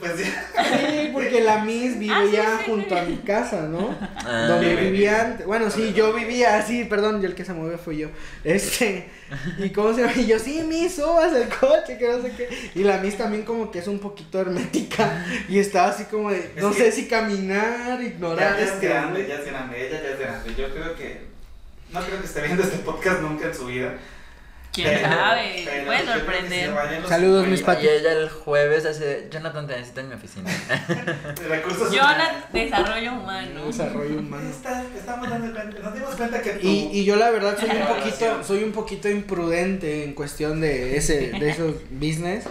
pues 0.00 0.18
ya. 0.18 0.24
sí 0.26 1.10
porque 1.12 1.40
la 1.40 1.64
Miss 1.64 1.98
vive 1.98 2.12
Ah, 2.14 2.22
sí, 2.26 2.32
ya 2.32 2.58
sí, 2.58 2.64
junto 2.66 2.94
sí. 2.94 3.00
a 3.00 3.04
mi 3.04 3.16
casa 3.18 3.62
no 3.62 3.94
Ah. 4.26 4.46
donde 4.48 4.74
vivía 4.76 5.20
antes. 5.22 5.46
Bueno, 5.46 5.70
sí, 5.70 5.92
yo 5.94 6.12
vivía 6.12 6.56
así, 6.58 6.84
perdón, 6.84 7.20
yo 7.22 7.28
el 7.28 7.34
que 7.34 7.44
se 7.44 7.52
movió 7.52 7.78
fui 7.78 7.98
yo. 7.98 8.08
Este, 8.44 9.08
y 9.58 9.70
cómo 9.70 9.94
se 9.94 10.02
llama, 10.02 10.12
y 10.16 10.26
yo, 10.26 10.38
sí, 10.38 10.62
Miss, 10.66 10.96
subas 10.96 11.32
el 11.34 11.48
coche, 11.48 11.96
que 11.98 12.08
no 12.08 12.20
sé 12.22 12.32
qué. 12.36 12.48
Y 12.74 12.82
la 12.84 12.98
Miss 12.98 13.16
también 13.16 13.42
como 13.44 13.70
que 13.70 13.78
es 13.78 13.86
un 13.88 13.98
poquito 13.98 14.40
hermética. 14.40 15.24
Y 15.48 15.58
estaba 15.58 15.88
así 15.88 16.04
como 16.04 16.30
de, 16.30 16.38
Es 16.56 16.62
no 16.62 16.70
que- 16.72 16.78
sé 16.78 16.92
si 16.92 17.06
caminar, 17.08 17.98
Ya, 18.00 18.04
ignorar 18.04 18.56
ya 18.58 18.64
es 18.64 18.70
este. 18.72 18.88
grande, 18.88 19.26
ya 19.28 19.34
es 19.36 19.46
grande. 19.46 19.86
Ella 19.88 20.02
ya 20.02 20.08
es 20.10 20.18
grande. 20.18 20.54
Yo 20.56 20.68
creo 20.74 20.94
que. 20.96 21.30
No 21.92 22.00
creo 22.00 22.20
que 22.20 22.26
esté 22.26 22.42
viendo 22.42 22.62
este 22.62 22.78
podcast 22.78 23.20
nunca 23.20 23.46
en 23.46 23.54
su 23.54 23.66
vida. 23.66 23.94
¿Quién 24.72 24.86
Pero- 24.88 25.08
sabe? 25.08 25.62
pero 25.64 25.84
Puede 25.86 26.06
sorprender. 26.06 26.70
Saludos, 27.08 27.46
mis 27.48 27.58
50. 27.58 27.82
Y 27.82 27.88
ella 27.88 28.12
el 28.12 28.28
jueves 28.30 28.86
hace. 28.86 29.26
Jonathan 29.28 29.66
te 29.66 29.72
necesito 29.74 30.00
en 30.00 30.08
mi 30.10 30.14
oficina. 30.14 30.48
Recursos 31.48 31.90
Jonathan, 31.92 32.44
desarrollo 32.52 33.12
humano. 33.14 33.66
Desarrollo 33.66 34.18
humano. 34.20 34.48
Está- 34.48 34.84
estamos 34.96 35.28
dando 35.28 35.52
cuenta, 35.52 35.80
nos 35.80 35.94
dimos 35.94 36.14
cuenta 36.14 36.40
que 36.40 36.60
Y, 36.62 36.90
y 36.92 37.04
yo 37.04 37.16
la 37.16 37.30
verdad 37.30 37.56
soy 37.58 37.70
un 37.70 37.86
poquito, 37.86 38.44
soy 38.44 38.62
un 38.64 38.72
poquito 38.72 39.08
imprudente 39.08 40.04
en 40.04 40.14
cuestión 40.14 40.60
de 40.60 40.96
ese, 40.96 41.30
de 41.32 41.50
esos 41.50 41.74
business. 41.90 42.44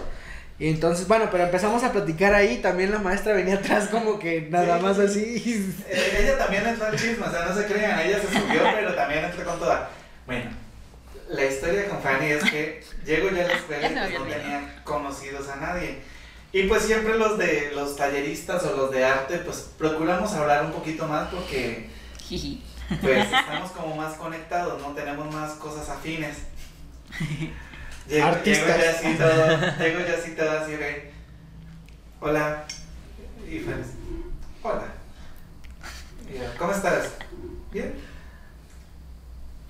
Y 0.58 0.68
entonces, 0.68 1.08
bueno, 1.08 1.28
pero 1.32 1.44
empezamos 1.44 1.82
a 1.84 1.90
platicar 1.90 2.34
ahí, 2.34 2.58
también 2.58 2.90
la 2.90 2.98
maestra 2.98 3.32
venía 3.32 3.54
atrás 3.54 3.88
como 3.88 4.18
que 4.18 4.42
nada 4.50 4.76
Sí, 4.76 4.82
más 4.82 4.96
sí. 4.98 5.02
así. 5.04 5.74
Eh, 5.88 6.18
ella 6.20 6.36
también 6.36 6.66
entró 6.66 6.84
al 6.86 6.96
chisme, 6.98 7.26
o 7.26 7.30
sea, 7.30 7.46
no 7.46 7.54
se 7.54 7.64
crean, 7.64 7.98
ella 8.00 8.18
se 8.20 8.26
subió, 8.26 8.60
pero 8.74 8.94
también 8.94 9.24
entró 9.24 9.42
con 9.42 9.58
toda. 9.58 9.88
Bueno, 10.26 10.50
la 11.30 11.44
historia 11.44 11.88
con 11.88 12.02
Fanny 12.02 12.26
es 12.26 12.44
que 12.44 12.84
llego 13.04 13.30
ya 13.30 13.44
a 13.44 13.48
la 13.48 13.54
escuela 13.54 13.88
y 13.88 13.94
pues, 13.94 14.18
no 14.18 14.26
tenía 14.26 14.82
conocidos 14.84 15.48
a 15.48 15.56
nadie. 15.56 15.98
Y 16.52 16.64
pues 16.64 16.82
siempre 16.82 17.16
los 17.16 17.38
de 17.38 17.70
los 17.74 17.96
talleristas 17.96 18.64
o 18.64 18.76
los 18.76 18.90
de 18.90 19.04
arte, 19.04 19.38
pues 19.38 19.70
procuramos 19.78 20.32
hablar 20.32 20.64
un 20.64 20.72
poquito 20.72 21.06
más 21.06 21.28
porque 21.28 21.88
pues 23.00 23.28
estamos 23.32 23.70
como 23.70 23.96
más 23.96 24.14
conectados, 24.14 24.82
no 24.82 24.92
tenemos 24.92 25.32
más 25.32 25.52
cosas 25.52 25.88
afines. 25.88 26.38
Llego, 28.08 28.26
Artistas. 28.26 28.66
llego 28.66 28.82
ya 28.82 28.90
así 28.90 29.14
todo, 29.16 29.76
llego 29.78 30.00
ya 30.00 30.14
así 30.14 30.30
todo 30.34 30.50
así 30.50 30.72
de, 30.72 31.12
hola, 32.18 32.64
y 33.48 33.60
Fanny, 33.60 33.84
hola. 34.62 34.86
Y 36.28 36.38
yo, 36.38 36.44
¿cómo 36.58 36.72
estás? 36.72 37.10
Bien. 37.70 38.09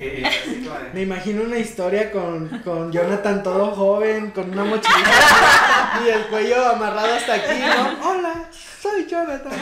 Y, 0.00 0.04
y 0.20 0.24
así 0.24 0.64
como 0.64 0.78
de, 0.78 0.90
Me 0.94 1.02
imagino 1.02 1.42
una 1.42 1.58
historia 1.58 2.10
con, 2.10 2.48
con 2.64 2.90
Jonathan 2.92 3.42
todo 3.42 3.66
joven, 3.72 4.30
con 4.30 4.50
una 4.50 4.64
mochilita 4.64 6.00
y 6.04 6.08
el 6.08 6.26
cuello 6.28 6.70
amarrado 6.70 7.14
hasta 7.14 7.34
aquí, 7.34 7.60
¿no? 7.60 8.08
Hola, 8.10 8.48
soy 8.80 9.06
Jonathan. 9.06 9.52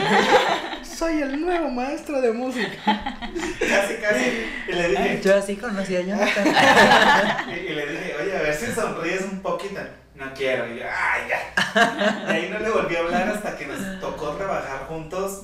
Soy 0.83 1.23
el 1.23 1.41
nuevo 1.41 1.69
maestro 1.71 2.21
de 2.21 2.33
música. 2.33 2.69
casi, 2.85 3.95
casi. 3.97 4.47
Y 4.69 4.73
le 4.73 4.89
dije, 4.89 5.21
Yo 5.25 5.37
así 5.37 5.57
conocí 5.57 5.97
a 5.97 6.03
Jonathan. 6.03 6.47
y, 7.49 7.53
y 7.71 7.75
le 7.75 7.87
dije, 7.87 8.15
oye, 8.23 8.37
a 8.37 8.43
ver 8.43 8.55
si 8.55 8.67
sonríes 8.73 9.23
un 9.23 9.41
poquito. 9.41 9.81
No 10.15 10.33
quiero. 10.35 10.67
Y 10.73 10.79
yo, 10.79 10.85
ay, 10.85 11.23
ya. 11.29 12.27
Y 12.27 12.31
ahí 12.31 12.51
no 12.51 12.59
le 12.59 12.71
volví 12.71 12.97
a 12.97 13.01
hablar 13.01 13.29
hasta 13.29 13.57
que 13.57 13.67
nos 13.67 14.01
tocó 14.01 14.31
trabajar 14.31 14.87
juntos. 14.89 15.43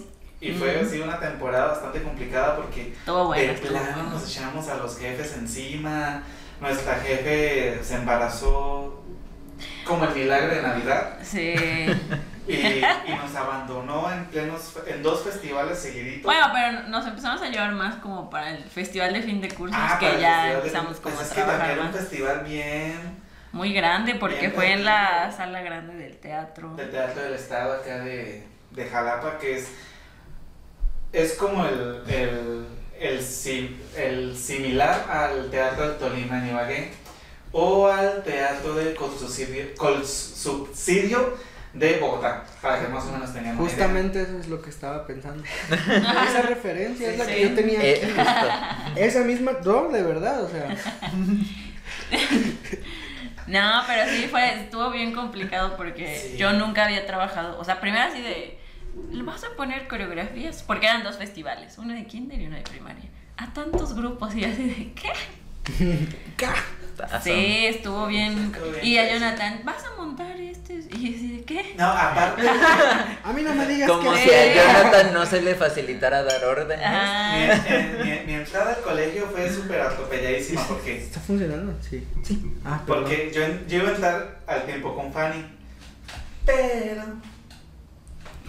Y 0.50 0.52
fue 0.52 0.80
así 0.80 1.00
una 1.00 1.18
temporada 1.18 1.66
bastante 1.68 2.02
complicada 2.02 2.56
porque 2.56 2.94
Todo 3.04 3.26
bueno. 3.26 3.52
de 3.52 3.58
plano 3.58 4.02
nos 4.10 4.28
echamos 4.28 4.68
a 4.68 4.76
los 4.76 4.98
jefes 4.98 5.34
encima. 5.36 6.22
Nuestra 6.60 6.94
jefe 6.96 7.82
se 7.82 7.94
embarazó 7.96 9.02
como 9.86 10.04
el 10.04 10.14
milagro 10.14 10.54
de 10.54 10.62
Navidad 10.62 11.18
Sí. 11.22 11.54
y, 12.46 12.52
y 12.54 13.14
nos 13.16 13.34
abandonó 13.34 14.10
en 14.12 14.24
plenos 14.26 14.72
en 14.86 15.02
dos 15.02 15.22
festivales 15.24 15.78
seguiditos. 15.78 16.24
Bueno, 16.24 16.46
pero 16.52 16.88
nos 16.88 17.06
empezamos 17.06 17.40
a 17.42 17.48
llevar 17.48 17.72
más 17.72 17.96
como 17.96 18.28
para 18.30 18.50
el 18.50 18.64
festival 18.64 19.12
de 19.14 19.22
fin 19.22 19.40
de 19.40 19.48
cursos 19.50 19.76
Ah, 19.80 19.96
que 19.98 20.20
ya 20.20 20.46
de- 20.46 20.52
empezamos 20.54 21.00
como 21.00 21.14
pues 21.16 21.20
a 21.20 21.22
es 21.30 21.34
que 21.34 21.40
también 21.40 21.56
trabajar 21.58 21.70
era 21.72 21.80
un 21.82 21.86
más. 21.92 21.96
festival 21.96 22.44
bien 22.44 23.24
Muy 23.52 23.72
grande 23.72 24.14
porque 24.16 24.40
Bien 24.40 24.52
fue 24.52 24.72
en 24.72 24.84
la 24.84 25.32
sala 25.32 25.62
grande 25.62 25.94
del 25.94 26.16
teatro. 26.18 26.74
del 26.74 26.90
Teatro 26.90 27.22
del 27.22 27.34
Estado 27.34 27.74
acá 27.74 27.98
de, 28.00 28.46
de 28.72 28.88
Jalapa, 28.88 29.38
que 29.38 29.58
es, 29.58 29.68
es 31.14 31.32
como 31.34 31.64
el, 31.66 32.02
el, 32.08 32.66
el, 33.00 33.22
si- 33.22 33.76
el 33.96 34.36
similar 34.36 35.06
al 35.08 35.50
Teatro 35.50 35.88
del 35.88 35.98
Tolima 35.98 36.38
en 36.38 36.48
Ibagué, 36.50 36.90
o 37.52 37.86
al 37.86 38.22
Teatro 38.24 38.74
de 38.74 38.94
Colsubsidio, 38.94 39.74
Colsubsidio 39.76 41.36
de 41.72 41.98
Bogotá, 41.98 42.44
para 42.62 42.80
que 42.80 42.88
más 42.88 43.04
o 43.04 43.12
menos 43.12 43.32
tengamos 43.32 43.56
idea. 43.56 43.68
Justamente 43.68 44.22
eso 44.22 44.38
es 44.38 44.48
lo 44.48 44.60
que 44.62 44.70
estaba 44.70 45.06
pensando. 45.06 45.42
Esa 45.70 46.42
referencia 46.42 47.10
es 47.10 47.18
la 47.18 47.24
Sí. 47.24 47.32
que 47.34 47.42
yo 47.48 47.54
tenía 47.54 47.80
Eh, 47.82 48.14
aquí. 48.16 48.92
Esa 49.00 49.20
misma, 49.22 49.52
no, 49.64 49.88
de 49.88 50.02
verdad, 50.02 50.42
o 50.44 50.48
sea. 50.48 50.68
No, 53.46 53.82
pero 53.86 54.10
sí 54.10 54.26
fue, 54.30 54.62
estuvo 54.62 54.90
bien 54.90 55.12
complicado 55.12 55.76
porque 55.76 56.18
Sí. 56.30 56.36
yo 56.38 56.52
nunca 56.54 56.84
había 56.86 57.06
trabajado. 57.06 57.58
O 57.58 57.64
sea, 57.64 57.78
primero 57.80 58.04
así 58.04 58.22
de. 58.22 58.58
¿Le 59.10 59.22
vas 59.22 59.44
a 59.44 59.48
poner 59.56 59.86
coreografías? 59.88 60.62
Porque 60.62 60.86
eran 60.86 61.02
dos 61.02 61.16
festivales, 61.18 61.78
uno 61.78 61.94
de 61.94 62.04
kinder 62.06 62.40
y 62.40 62.46
uno 62.46 62.56
de 62.56 62.62
primaria. 62.62 63.04
A 63.36 63.52
tantos 63.52 63.94
grupos 63.94 64.34
y 64.34 64.44
así 64.44 64.64
de 64.64 64.92
¿qué? 64.94 65.10
Sí, 67.24 67.66
estuvo 67.66 68.06
bien. 68.06 68.52
Estuvo 68.54 68.70
bien 68.70 68.84
Y 68.86 68.98
a. 68.98 69.12
Jonathan, 69.12 69.62
¿vas 69.64 69.82
a 69.84 69.96
montar 70.00 70.36
este? 70.40 70.74
Y 70.74 71.14
así 71.14 71.36
de 71.38 71.44
¿qué? 71.44 71.74
No, 71.76 71.86
aparte, 71.88 72.42
A 73.24 73.32
mí 73.32 73.42
no 73.42 73.52
me 73.54 73.66
digas 73.66 73.90
Como 73.90 74.12
que 74.12 74.18
si 74.18 74.30
a 74.30 74.54
Jonathan 74.54 75.12
no 75.12 75.26
se 75.26 75.42
le 75.42 75.56
facilitara 75.56 76.22
dar 76.22 76.44
órdenes. 76.44 76.78
mi, 76.88 76.94
Ah, 76.94 77.64
eh, 77.66 78.20
mi- 78.26 78.32
mi 78.32 78.38
entrada 78.38 78.74
al 78.74 78.82
colegio 78.82 79.26
fue 79.26 79.50
súper 79.52 79.80
atropelladísima 79.80 80.64
porque, 80.68 80.98
¿Está 80.98 81.18
funcionando? 81.18 81.74
Sí. 81.82 82.06
Sí. 82.22 82.44
Ah, 82.64 82.80
porque 82.86 83.32
yo, 83.34 83.42
yo 83.66 83.78
iba 83.78 83.88
a 83.88 83.94
entrar 83.94 84.38
al 84.46 84.64
tiempo 84.66 84.94
con 84.94 85.12
Fanny, 85.12 85.44
pero 86.46 87.02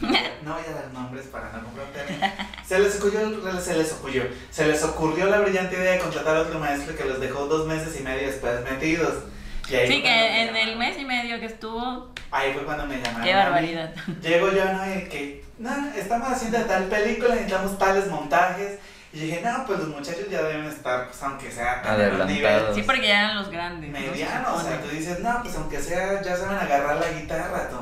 no 0.01 0.53
voy 0.53 0.63
a 0.69 0.73
dar 0.73 0.93
nombres 0.93 1.25
para 1.27 1.51
no 1.51 1.63
comprometerme. 1.63 2.33
Se 2.65 2.79
les 2.79 2.95
ocurrió, 2.97 3.61
se 3.61 3.77
les 3.77 3.91
ocurrió, 3.93 4.23
se 4.51 4.67
les 4.67 4.83
ocurrió 4.83 5.25
la 5.27 5.39
brillante 5.39 5.75
idea 5.75 5.93
de 5.93 5.99
contratar 5.99 6.35
a 6.37 6.41
otro 6.41 6.59
maestro 6.59 6.95
que 6.95 7.05
los 7.05 7.19
dejó 7.19 7.45
dos 7.45 7.67
meses 7.67 7.99
y 7.99 8.03
medio 8.03 8.27
después 8.27 8.63
metidos. 8.63 9.23
Y 9.69 9.75
ahí 9.75 9.87
sí, 9.87 10.01
que 10.03 10.41
en 10.41 10.47
llamaron. 10.47 10.69
el 10.69 10.77
mes 10.77 10.97
y 10.99 11.05
medio 11.05 11.39
que 11.39 11.45
estuvo, 11.45 12.13
Ahí 12.31 12.53
fue 12.53 12.63
cuando 12.65 12.85
me 12.85 12.97
llamaron. 12.97 13.23
qué 13.23 13.33
barbaridad. 13.33 13.93
Llego 14.21 14.51
yo, 14.51 14.65
¿no? 14.65 14.85
Y 14.95 15.03
que, 15.09 15.45
no, 15.57 15.71
estamos 15.95 16.29
haciendo 16.31 16.59
tal 16.65 16.83
película, 16.85 17.35
necesitamos 17.35 17.77
tales 17.77 18.07
montajes. 18.07 18.79
Y 19.13 19.19
dije, 19.19 19.41
no, 19.41 19.65
pues 19.65 19.79
los 19.79 19.87
muchachos 19.87 20.29
ya 20.29 20.43
deben 20.43 20.65
estar, 20.65 21.07
pues 21.07 21.23
aunque 21.23 21.49
sea 21.49 21.81
tan 21.81 22.27
nivel 22.27 22.63
Sí, 22.75 22.83
porque 22.83 23.07
ya 23.07 23.19
eran 23.21 23.37
los 23.37 23.49
grandes. 23.49 23.89
¿no? 23.89 23.97
Se 23.97 24.11
mediano. 24.11 24.55
O 24.55 24.61
sea, 24.61 24.81
tú 24.81 24.89
dices, 24.89 25.19
no, 25.21 25.41
pues 25.41 25.55
aunque 25.55 25.79
sea, 25.79 26.21
ya 26.21 26.35
saben 26.35 26.57
agarrar 26.57 26.97
la 26.97 27.09
guitarra, 27.17 27.69
tú. 27.69 27.77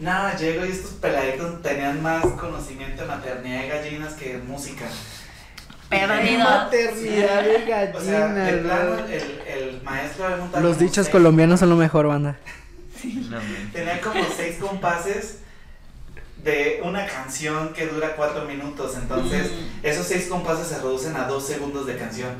No, 0.00 0.36
llego 0.36 0.66
y 0.66 0.70
estos 0.70 0.92
peladitos 0.92 1.62
tenían 1.62 2.02
más 2.02 2.24
conocimiento 2.26 3.02
de 3.02 3.08
maternidad 3.08 3.60
de 3.62 3.68
gallinas 3.68 4.14
que 4.14 4.36
de 4.36 4.42
música. 4.42 4.86
Maternidad 5.90 6.70
de 6.70 6.88
O 6.88 6.94
sea, 6.96 7.42
de 7.42 7.64
gallinas. 7.66 8.62
plano, 8.62 8.96
¿no? 8.96 9.04
el, 9.06 9.42
el 9.46 9.82
maestro 9.82 10.24
había 10.24 10.36
montado 10.38 10.62
Los 10.66 10.78
dichos 10.78 11.06
seis- 11.06 11.08
colombianos 11.10 11.60
son 11.60 11.70
lo 11.70 11.76
mejor, 11.76 12.08
banda. 12.08 12.36
No, 13.04 13.36
man. 13.36 13.70
Tenía 13.72 14.00
como 14.00 14.24
seis 14.36 14.56
compases 14.58 15.38
de 16.42 16.80
una 16.82 17.06
canción 17.06 17.72
que 17.72 17.86
dura 17.86 18.16
cuatro 18.16 18.44
minutos. 18.46 18.96
Entonces, 18.96 19.50
Mm. 19.52 19.86
esos 19.86 20.06
seis 20.06 20.26
compases 20.26 20.66
se 20.68 20.76
reducen 20.78 21.14
a 21.16 21.26
dos 21.28 21.46
segundos 21.46 21.86
de 21.86 21.96
canción. 21.96 22.32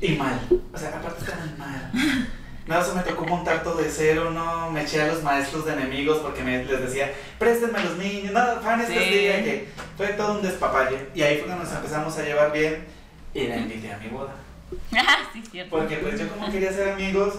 Y 0.00 0.14
mal. 0.16 0.40
O 0.72 0.78
sea, 0.78 0.90
aparte 0.90 1.24
estaban 1.24 1.58
mal. 1.58 1.90
No, 2.66 2.80
eso 2.80 2.94
me 2.94 3.02
tocó 3.02 3.24
montar 3.26 3.62
todo 3.64 3.76
de 3.78 3.90
cero, 3.90 4.30
no 4.30 4.70
me 4.70 4.82
eché 4.82 5.02
a 5.02 5.08
los 5.08 5.22
maestros 5.22 5.64
de 5.66 5.72
enemigos 5.72 6.18
porque 6.18 6.42
me, 6.44 6.64
les 6.64 6.80
decía, 6.80 7.12
préstenme 7.38 7.82
los 7.82 7.96
niños, 7.96 8.32
no, 8.32 8.60
fan 8.60 8.80
este 8.80 8.94
Sí. 9.02 9.10
día 9.18 9.42
que 9.42 9.68
fue 9.96 10.08
todo 10.08 10.34
un 10.34 10.42
despapalle. 10.42 11.08
Y 11.14 11.22
ahí 11.22 11.38
fue 11.38 11.46
cuando 11.46 11.64
nos 11.64 11.74
empezamos 11.74 12.16
a 12.18 12.22
llevar 12.22 12.52
bien 12.52 12.84
y 13.34 13.48
la 13.48 13.56
invité 13.56 13.92
a 13.92 13.98
mi 13.98 14.08
boda. 14.08 14.34
Ah, 14.96 15.18
sí, 15.32 15.42
cierto. 15.50 15.76
Porque 15.76 15.96
pues 15.96 16.18
yo 16.18 16.28
como 16.28 16.50
quería 16.50 16.72
ser 16.72 16.90
amigos, 16.90 17.34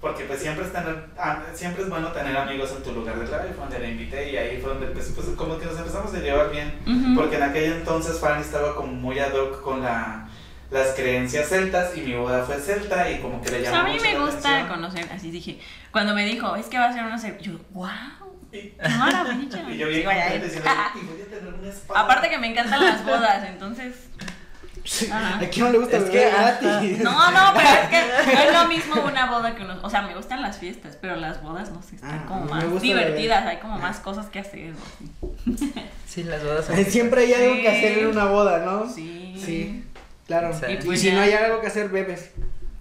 porque 0.00 0.22
pues 0.24 0.40
siempre 0.40 0.64
es, 0.64 0.72
tener, 0.72 1.06
ah, 1.18 1.42
siempre 1.52 1.82
es 1.82 1.88
bueno 1.88 2.12
tener 2.12 2.36
amigos 2.36 2.70
en 2.76 2.82
tu 2.82 2.92
lugar 2.92 3.18
de 3.18 3.26
trabajo, 3.26 3.48
y 3.50 3.54
fue 3.54 3.64
donde 3.64 3.78
la 3.80 3.88
invité 3.88 4.30
y 4.30 4.36
ahí 4.36 4.60
fue 4.60 4.70
donde 4.70 4.86
pues, 4.88 5.10
pues, 5.14 5.26
como 5.36 5.58
que 5.58 5.66
nos 5.66 5.76
empezamos 5.78 6.14
a 6.14 6.18
llevar 6.18 6.50
bien. 6.50 7.14
Porque 7.16 7.36
en 7.36 7.42
aquel 7.42 7.72
entonces 7.72 8.20
Fanny 8.20 8.42
estaba 8.42 8.76
como 8.76 8.92
muy 8.92 9.18
ad 9.18 9.32
hoc 9.32 9.62
con 9.62 9.82
la, 9.82 10.28
las 10.70 10.88
creencias 10.94 11.48
celtas 11.48 11.96
y 11.96 12.02
mi 12.02 12.14
boda 12.14 12.44
fue 12.44 12.56
celta 12.60 13.10
y 13.10 13.18
como 13.20 13.40
que 13.42 13.50
le 13.50 13.62
sea, 13.62 13.72
llamó 13.72 13.88
a 14.66 14.74
conocer, 14.74 15.08
así 15.12 15.30
dije, 15.30 15.58
cuando 15.90 16.14
me 16.14 16.24
dijo, 16.24 16.56
es 16.56 16.66
que 16.66 16.78
va 16.78 16.86
a 16.86 16.92
ser 16.92 17.04
una 17.04 17.18
serie, 17.18 17.38
yo, 17.40 17.52
wow, 17.72 17.88
qué 18.52 18.76
maravilla. 18.98 19.62
y 19.70 19.76
yo 19.78 19.88
bien 19.88 20.00
Sí, 20.00 20.06
vaya, 20.06 20.22
contento 20.30 20.46
eh. 20.46 20.48
diciendo, 20.48 20.70
y 20.94 21.06
voy 21.06 21.22
a 21.22 21.26
tener 21.38 21.54
una 21.54 21.68
espada. 21.68 22.00
Aparte 22.00 22.30
que 22.30 22.38
me 22.38 22.46
encantan 22.48 22.84
las 22.84 23.04
bodas, 23.04 23.44
entonces, 23.48 23.94
Sí. 24.84 25.08
¿A 25.12 25.40
quién 25.50 25.66
no 25.66 25.72
le 25.72 25.78
gusta 25.78 25.96
Es 25.96 26.04
beber 26.04 26.30
que, 26.30 26.36
gratis? 26.36 26.98
no, 27.00 27.30
no, 27.32 27.40
pero 27.56 27.68
es 27.68 27.88
que 27.88 28.34
no 28.34 28.40
es 28.40 28.52
lo 28.52 28.68
mismo 28.68 29.02
una 29.04 29.26
boda 29.28 29.56
que 29.56 29.62
unos, 29.64 29.82
o 29.82 29.90
sea, 29.90 30.02
me 30.02 30.14
gustan 30.14 30.40
las 30.42 30.58
fiestas, 30.58 30.96
pero 31.00 31.16
las 31.16 31.42
bodas, 31.42 31.70
no 31.72 31.82
sé, 31.82 31.96
están 31.96 32.20
Ah, 32.20 32.24
como 32.28 32.44
más 32.44 32.80
divertidas, 32.80 33.44
hay 33.46 33.56
como 33.56 33.78
más 33.78 33.98
cosas 33.98 34.26
que 34.26 34.38
hacer, 34.38 34.74
¿no? 34.74 35.56
Sí, 36.06 36.22
las 36.22 36.44
bodas 36.44 36.66
son. 36.66 36.84
Siempre 36.84 37.22
hay 37.22 37.34
algo 37.34 37.54
Sí. 37.56 37.62
que 37.62 37.68
hacer 37.68 37.98
en 37.98 38.06
una 38.06 38.26
boda, 38.26 38.64
¿no? 38.64 38.88
Sí. 38.88 39.34
Sí, 39.44 39.84
claro. 40.28 40.52
Sí. 40.56 40.66
Y, 40.72 40.76
Pues 40.84 41.00
si 41.00 41.08
ya. 41.08 41.14
no 41.14 41.20
hay 41.22 41.32
algo 41.32 41.60
que 41.60 41.66
hacer, 41.66 41.88
bebes. 41.88 42.30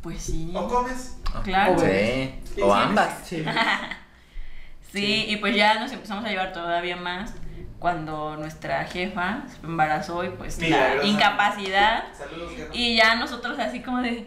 Pues 0.03 0.21
sí. 0.21 0.51
¿O 0.53 0.67
comes? 0.67 1.15
Claro. 1.43 1.73
O 1.73 1.79
Sí. 1.79 2.33
Ambas. 2.73 3.13
Sí. 3.29 5.01
Sí, 5.01 5.25
y 5.27 5.37
pues 5.37 5.53
ya 5.53 5.77
nos 5.77 5.91
empezamos 5.91 6.23
a 6.23 6.29
llevar 6.29 6.53
todavía 6.53 6.95
más 6.95 7.33
cuando 7.79 8.37
nuestra 8.37 8.85
jefa 8.85 9.41
se 9.49 9.65
embarazó 9.65 10.23
y 10.23 10.29
pues 10.29 10.57
la 10.59 11.03
incapacidad 11.03 12.05
Saludos, 12.17 12.53
y 12.71 12.95
ya 12.95 13.15
nosotros 13.15 13.59
así 13.59 13.81
como 13.81 14.01
de 14.01 14.25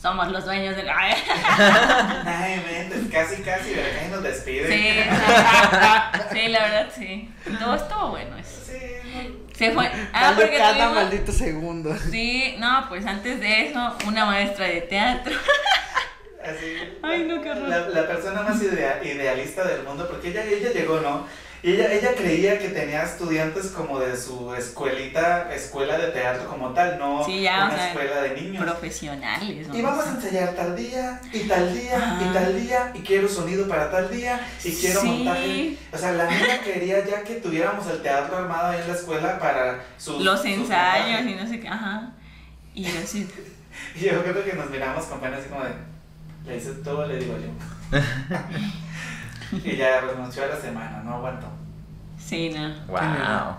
somos 0.00 0.28
los 0.28 0.44
dueños 0.44 0.76
del 0.76 0.88
Ay, 0.90 1.14
Ay, 2.26 2.62
mentes, 2.66 3.10
casi, 3.10 3.42
casi, 3.42 3.70
de 3.70 3.80
acá 3.82 4.06
y 4.06 4.10
nos 4.10 4.22
despide. 4.22 4.68
sí, 4.68 5.10
sí, 6.32 6.48
la 6.48 6.60
verdad 6.60 6.88
sí. 6.94 7.30
Todo 7.58 7.74
estuvo 7.74 8.08
bueno 8.10 8.36
eso. 8.36 8.60
Sí. 8.66 9.46
Se 9.60 9.72
fue. 9.72 9.90
Ah, 10.12 10.22
Dale 10.32 10.36
porque 10.42 10.56
cada 10.56 10.72
tuvimos- 10.72 10.94
maldito 10.94 11.32
segundo. 11.32 11.94
Sí, 12.10 12.54
no, 12.58 12.86
pues 12.88 13.04
antes 13.04 13.38
de 13.40 13.68
eso, 13.68 13.94
una 14.06 14.24
maestra 14.24 14.64
de 14.66 14.80
teatro. 14.80 15.34
Así, 16.42 16.76
Ay, 17.02 17.24
no, 17.24 17.42
qué 17.42 17.50
horror. 17.50 17.68
La, 17.68 17.88
la 17.90 18.06
persona 18.08 18.40
más 18.42 18.60
idea- 18.62 19.00
idealista 19.04 19.62
del 19.68 19.82
mundo, 19.82 20.08
porque 20.08 20.28
ella, 20.28 20.42
ella 20.44 20.70
llegó, 20.72 20.98
¿no? 21.00 21.26
Y 21.62 21.72
ella, 21.72 21.92
ella 21.92 22.14
creía 22.16 22.58
que 22.58 22.68
tenía 22.70 23.02
estudiantes 23.02 23.66
como 23.66 23.98
de 24.00 24.16
su 24.16 24.54
escuelita, 24.54 25.52
escuela 25.54 25.98
de 25.98 26.08
teatro 26.08 26.48
como 26.48 26.70
tal, 26.70 26.98
no 26.98 27.22
Sí, 27.24 27.42
ya, 27.42 27.64
una 27.66 27.74
o 27.74 27.76
sea, 27.76 27.88
escuela 27.88 28.22
de 28.22 28.40
niños. 28.40 28.64
Profesionales. 28.64 29.68
¿no? 29.68 29.76
Y 29.76 29.82
vamos 29.82 30.06
a 30.06 30.10
ensayar 30.10 30.54
tal 30.54 30.74
día, 30.74 31.20
y 31.32 31.40
tal 31.40 31.74
día, 31.74 32.18
y 32.22 32.32
tal 32.32 32.60
día, 32.60 32.92
y 32.94 33.00
quiero 33.00 33.28
sonido 33.28 33.68
para 33.68 33.90
tal 33.90 34.10
día, 34.10 34.40
y 34.64 34.72
quiero 34.72 35.00
Sí. 35.02 35.06
montaje. 35.06 35.76
O 35.92 35.98
sea, 35.98 36.12
la 36.12 36.30
niña 36.30 36.60
quería 36.64 37.04
ya 37.04 37.22
que 37.24 37.34
tuviéramos 37.36 37.86
el 37.88 38.00
teatro 38.02 38.38
armado 38.38 38.68
ahí 38.68 38.80
en 38.80 38.88
la 38.88 38.94
escuela 38.94 39.38
para 39.38 39.84
sus 39.98 40.22
Los 40.22 40.38
sus 40.40 40.46
ensayos 40.50 41.20
montajes. 41.22 41.26
y 41.26 41.34
no 41.34 41.46
sé 41.46 41.60
qué. 41.60 41.68
Ajá. 41.68 42.12
Y 42.74 42.84
yo 42.84 42.98
así. 43.02 43.28
Y 43.94 44.00
yo 44.00 44.22
creo 44.22 44.44
que 44.44 44.52
nos 44.54 44.68
miramos 44.70 45.04
con 45.04 45.20
pena 45.20 45.36
así 45.36 45.48
como 45.48 45.62
de, 45.64 45.70
le 46.44 46.56
hice 46.56 46.72
todo, 46.82 47.06
le 47.06 47.18
digo 47.18 47.34
yo. 47.38 47.98
y 49.64 49.76
ya 49.76 50.00
renunció 50.00 50.44
a 50.44 50.48
la 50.48 50.56
semana, 50.56 51.02
no 51.04 51.14
aguantó. 51.14 51.46
Sí, 52.30 52.48
no. 52.50 52.68
Wow. 52.86 53.56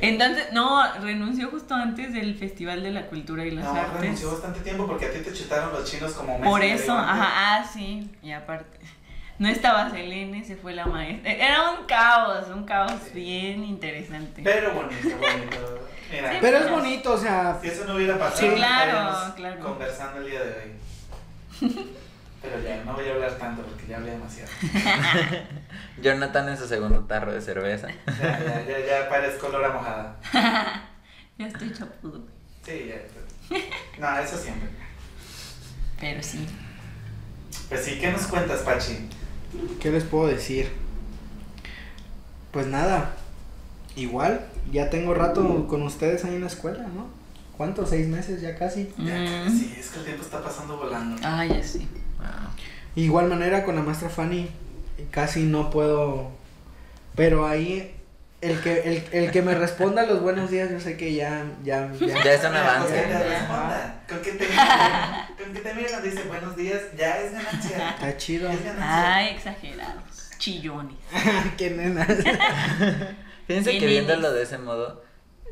Entonces, 0.00 0.52
no, 0.52 0.80
renunció 1.00 1.50
justo 1.50 1.74
antes 1.74 2.12
del 2.12 2.36
Festival 2.36 2.84
de 2.84 2.92
la 2.92 3.06
Cultura 3.08 3.44
y 3.44 3.50
las 3.50 3.64
No, 3.64 3.74
Artes. 3.74 4.00
renunció 4.00 4.30
bastante 4.30 4.60
tiempo 4.60 4.86
porque 4.86 5.06
a 5.06 5.10
ti 5.10 5.18
te 5.18 5.32
chutaron 5.32 5.72
los 5.72 5.90
chinos 5.90 6.12
como 6.12 6.38
mes 6.38 6.48
Por 6.48 6.62
eso, 6.62 6.92
ajá, 6.96 7.56
ah, 7.58 7.64
sí. 7.64 8.08
Y 8.22 8.30
aparte, 8.30 8.78
no 9.40 9.48
estaba 9.48 9.90
Selene, 9.90 10.44
se 10.44 10.54
fue 10.54 10.72
la 10.72 10.86
maestra. 10.86 11.32
Era 11.32 11.70
un 11.72 11.84
caos, 11.86 12.46
un 12.54 12.64
caos 12.64 12.92
bien 13.12 13.64
interesante. 13.64 14.42
Pero 14.44 14.72
bonito, 14.72 15.08
bonito. 15.08 15.88
Mira, 16.12 16.30
Sí, 16.30 16.38
Pero 16.40 16.58
es 16.58 16.70
bonito, 16.70 17.12
o 17.14 17.18
sea, 17.18 17.58
si 17.60 17.66
eso 17.66 17.84
no 17.86 17.96
hubiera 17.96 18.16
pasado, 18.16 18.38
Sí, 18.38 18.54
claro, 18.54 19.34
claro. 19.34 19.60
conversando 19.60 20.20
el 20.20 20.30
día 20.30 20.40
de 20.44 20.76
hoy. 21.60 21.86
Pero 22.44 22.62
ya, 22.62 22.84
no 22.84 22.92
voy 22.92 23.08
a 23.08 23.12
hablar 23.14 23.32
tanto 23.38 23.62
porque 23.62 23.86
ya 23.86 23.96
hablé 23.96 24.10
demasiado. 24.10 24.50
Jonathan 26.02 26.48
en 26.50 26.58
su 26.58 26.68
segundo 26.68 27.00
tarro 27.04 27.32
de 27.32 27.40
cerveza. 27.40 27.88
Ya, 28.06 28.38
ya, 28.38 28.64
ya, 28.68 28.86
ya 28.86 29.08
parezco 29.08 29.48
Lora 29.48 29.72
mojada. 29.72 30.16
Ya 31.38 31.48
estoy 31.48 31.72
chapudo. 31.72 32.20
Sí, 32.64 32.86
ya. 32.88 33.58
No, 33.98 34.18
eso 34.20 34.36
siempre. 34.38 34.68
Pero 35.98 36.22
sí. 36.22 36.46
Pues 37.68 37.84
sí, 37.84 37.98
¿qué 37.98 38.12
nos 38.12 38.26
cuentas, 38.28 38.60
Pachi? 38.60 39.08
¿qué 39.80 39.90
les 39.90 40.04
puedo 40.04 40.28
decir? 40.28 40.70
Pues 42.52 42.66
nada, 42.68 43.16
igual, 43.96 44.46
ya 44.70 44.90
tengo 44.90 45.12
rato 45.14 45.66
con 45.66 45.82
ustedes 45.82 46.24
ahí 46.24 46.36
en 46.36 46.42
la 46.42 46.46
escuela, 46.46 46.82
¿no? 46.84 47.08
¿Cuántos? 47.56 47.90
¿Seis 47.90 48.06
meses 48.06 48.40
ya 48.40 48.54
casi? 48.56 48.92
Ya, 48.98 49.14
Mm. 49.46 49.50
Sí, 49.58 49.74
es 49.78 49.90
que 49.90 49.98
el 50.00 50.04
tiempo 50.04 50.22
está 50.22 50.40
pasando 50.42 50.76
volando. 50.76 51.20
Ay, 51.26 51.48
ya 51.48 51.62
sí. 51.64 51.88
Wow. 52.24 52.50
Igual 52.96 53.28
manera 53.28 53.64
con 53.64 53.76
la 53.76 53.82
maestra 53.82 54.08
Fanny, 54.08 54.48
casi 55.10 55.42
no 55.42 55.70
puedo, 55.70 56.30
pero 57.16 57.46
ahí 57.46 57.94
el 58.40 58.60
que, 58.60 58.80
el, 58.82 59.04
el 59.24 59.30
que 59.30 59.42
me 59.42 59.54
responda 59.54 60.04
los 60.06 60.20
buenos 60.20 60.50
días, 60.50 60.70
yo 60.70 60.78
sé 60.78 60.96
que 60.96 61.14
ya, 61.14 61.44
ya, 61.64 61.90
ya. 61.98 62.22
Ya 62.22 62.32
es 62.34 62.40
un 62.44 62.50
Con 62.50 62.52
que 62.52 62.58
avance. 62.58 62.92
te 62.92 63.18
responda, 63.28 64.02
con 64.08 64.18
que 64.20 64.32
te 64.32 64.44
mire, 64.44 64.56
con 65.42 65.52
que 65.54 65.60
te 65.60 65.74
mire 65.74 65.92
nos 65.92 66.02
dice 66.02 66.22
buenos 66.28 66.56
días, 66.56 66.80
ya 66.96 67.20
es 67.20 67.32
ganancia. 67.32 67.90
Está 67.90 68.16
chido. 68.16 68.50
Es 68.50 68.64
ganancia. 68.64 69.14
Ay, 69.16 69.34
exagerados. 69.34 70.30
Chillones. 70.38 70.96
Qué 71.56 71.70
nena. 71.70 72.06
Fíjense 73.46 73.78
que 73.78 73.86
viéndolo 73.86 74.32
de 74.32 74.42
ese 74.42 74.58
modo, 74.58 75.02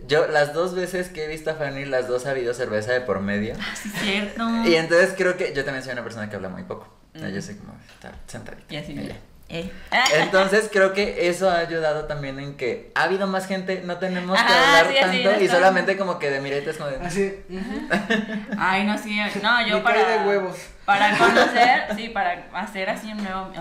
yo 0.07 0.27
las 0.27 0.53
dos 0.53 0.75
veces 0.75 1.09
que 1.09 1.25
he 1.25 1.29
visto 1.29 1.51
a 1.51 1.55
Fanny, 1.55 1.85
las 1.85 2.09
dos 2.09 2.27
ha 2.27 2.31
habido 2.31 2.55
cerveza 2.55 2.93
de 2.93 3.01
por 3.01 3.21
medio. 3.21 3.55
Ah, 3.61 3.75
sí, 3.75 3.89
cierto. 3.89 4.49
Y 4.65 4.75
entonces 4.75 5.15
creo 5.17 5.37
que 5.37 5.53
yo 5.55 5.65
también 5.65 5.83
soy 5.83 5.93
una 5.93 6.03
persona 6.03 6.29
que 6.29 6.37
habla 6.37 6.49
muy 6.49 6.65
poco. 6.65 6.89
O 7.15 7.19
sea, 7.19 7.29
Yo 7.29 7.43
soy 7.43 7.57
como 7.57 7.75
estar 7.95 8.15
sentadita. 8.27 8.73
Y 8.73 8.77
así, 8.77 8.95
mira. 8.95 9.17
Eh. 9.49 9.71
Entonces 10.15 10.71
creo 10.73 10.95
que 10.95 11.29
eso 11.29 11.51
ha 11.51 11.59
ayudado 11.59 12.07
también 12.07 12.39
en 12.39 12.57
que 12.57 12.91
ha 12.95 13.03
habido 13.03 13.27
más 13.27 13.47
gente, 13.47 13.83
no 13.85 13.99
tenemos 13.99 14.39
que 14.41 14.51
hablar 14.51 14.87
sí, 14.89 14.95
tanto 14.99 15.41
y 15.43 15.45
está. 15.45 15.57
solamente 15.57 15.99
como 15.99 16.19
que 16.19 16.31
de 16.31 16.41
miretes 16.41 16.79
como 16.79 16.89
de... 16.89 16.97
Así. 16.97 17.35
Ay, 18.59 18.85
no, 18.85 18.97
sí. 18.97 19.21
No, 19.43 19.67
yo 19.67 19.83
para. 19.83 20.09
de 20.09 20.27
huevos. 20.27 20.57
Para 20.87 21.19
conocer, 21.19 21.85
sí, 21.97 22.09
para 22.09 22.47
hacer 22.55 22.89
así 22.89 23.13
un 23.13 23.23
nuevo. 23.23 23.53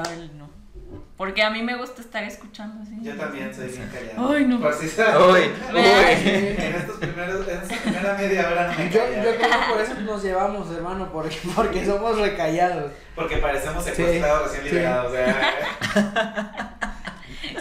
Porque 1.18 1.44
a 1.44 1.50
mí 1.52 1.62
me 1.62 1.76
gusta 1.78 2.02
estar 2.02 2.24
escuchando 2.24 2.82
así. 2.82 2.98
Yo 3.02 3.16
también 3.16 3.54
soy 3.54 3.68
bien 3.68 3.90
callado. 3.94 4.34
Ay, 4.34 4.46
no. 4.46 4.60
Por 4.60 4.74
si 4.74 4.88
se 4.88 5.04
Uy. 5.04 5.52
En 5.76 6.76
estos 6.76 6.98
primeros, 6.98 7.48
en 7.48 7.62
esta 7.62 7.76
primera 7.76 8.14
media 8.16 8.50
hora 8.50 8.68
no 8.72 8.78
me 8.78 8.90
Yo, 8.90 9.00
yo 9.08 9.22
creo 9.22 9.38
que 9.38 9.72
por 9.72 9.82
eso 9.82 9.94
nos 10.02 10.24
llevamos, 10.24 10.72
hermano, 10.76 11.10
porque, 11.12 11.38
porque 11.56 11.86
somos 11.86 12.18
recallados. 12.18 12.92
Porque 13.16 13.38
parecemos 13.38 13.84
secuestrados 13.84 14.44
recién 14.44 14.64
sí. 14.64 14.70
liberados. 14.70 15.12
o 15.12 15.16
sea, 15.16 16.78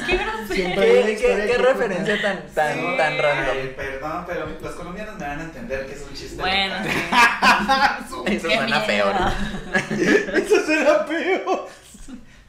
Qué 0.06 0.16
grosero. 0.16 0.80
¿Qué, 0.80 1.58
referencia 1.58 2.20
tan, 2.20 2.46
tan, 2.54 2.74
sí. 2.74 2.96
tan 2.96 3.18
random? 3.18 3.56
Ay, 3.56 3.74
perdón, 3.76 4.24
pero 4.26 4.48
los 4.60 4.74
colombianos 4.74 5.18
me 5.18 5.26
van 5.26 5.40
a 5.40 5.44
entender 5.44 5.86
que 5.86 5.94
es 5.94 6.02
un 6.02 6.14
chiste. 6.14 6.40
Bueno, 6.40 6.74
sí. 6.84 6.90
Eso 8.26 8.48
suena 8.50 8.86
peor. 8.86 9.14
Eso 9.90 10.66
será 10.66 11.06
peor. 11.06 11.68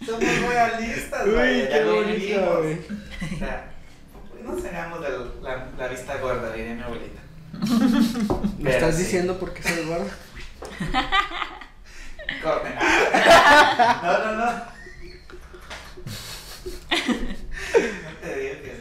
Somos 0.06 0.20
realistas, 0.50 1.26
Uy, 1.26 1.32
güey. 1.34 1.68
qué 1.68 1.70
Ya 1.70 1.82
lo 1.82 1.96
bonito, 1.96 2.16
vivimos. 2.18 2.58
güey. 2.58 2.78
O 3.36 3.38
sea, 3.40 3.72
no 4.44 4.52
nos 4.54 4.66
hagamos 4.66 5.02
de 5.02 5.10
la, 5.42 5.68
la 5.78 5.88
vista 5.88 6.18
gorda, 6.18 6.52
diría 6.54 6.74
mi 6.76 6.82
abuelita. 6.82 7.22
¿Me 8.58 8.64
Pero 8.64 8.70
estás 8.78 8.96
sí. 8.96 9.04
diciendo 9.04 9.38
por 9.38 9.54
qué 9.54 9.62
soy 9.64 9.86
gordo? 9.86 10.10
Corte. 12.44 12.70
No, 14.04 14.18
no, 14.20 14.32
no. 14.36 14.46
No 16.92 18.12
te 18.22 18.36
digo 18.40 18.56
que 18.64 18.72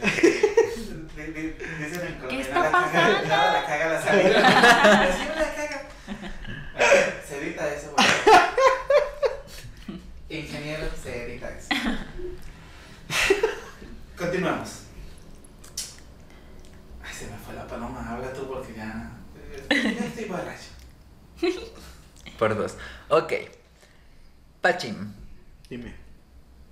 di- 1.15 1.31
di- 1.31 1.53
Dicen 1.83 2.05
en 2.07 2.13
Colombia, 2.15 2.41
está 2.41 2.55
no 2.55 2.63
la 2.63 2.71
caga, 2.71 2.81
pasando? 2.81 3.53
la 3.53 3.65
caga 3.65 3.85
la 3.89 4.01
salida. 4.01 4.39
La 5.35 5.55
caga. 5.55 5.79
Se 7.27 7.37
edita 7.41 7.67
eso, 7.73 7.93
güey. 7.95 8.07
Ingeniero, 10.31 10.87
se 11.01 11.25
edita 11.25 11.49
eso. 11.57 11.67
Continuamos. 14.17 14.83
Ay, 17.03 17.13
se 17.13 17.27
me 17.27 17.37
fue 17.37 17.53
la 17.53 17.67
paloma. 17.67 18.07
Habla 18.09 18.31
tú 18.33 18.47
porque 18.47 18.73
ya. 18.73 19.11
Ya 19.69 20.05
estoy 20.05 20.25
borracho. 20.25 20.69
Por 22.39 22.55
dos. 22.55 22.77
Ok. 23.09 23.33
Pachim, 24.61 25.11
Dime. 25.69 25.95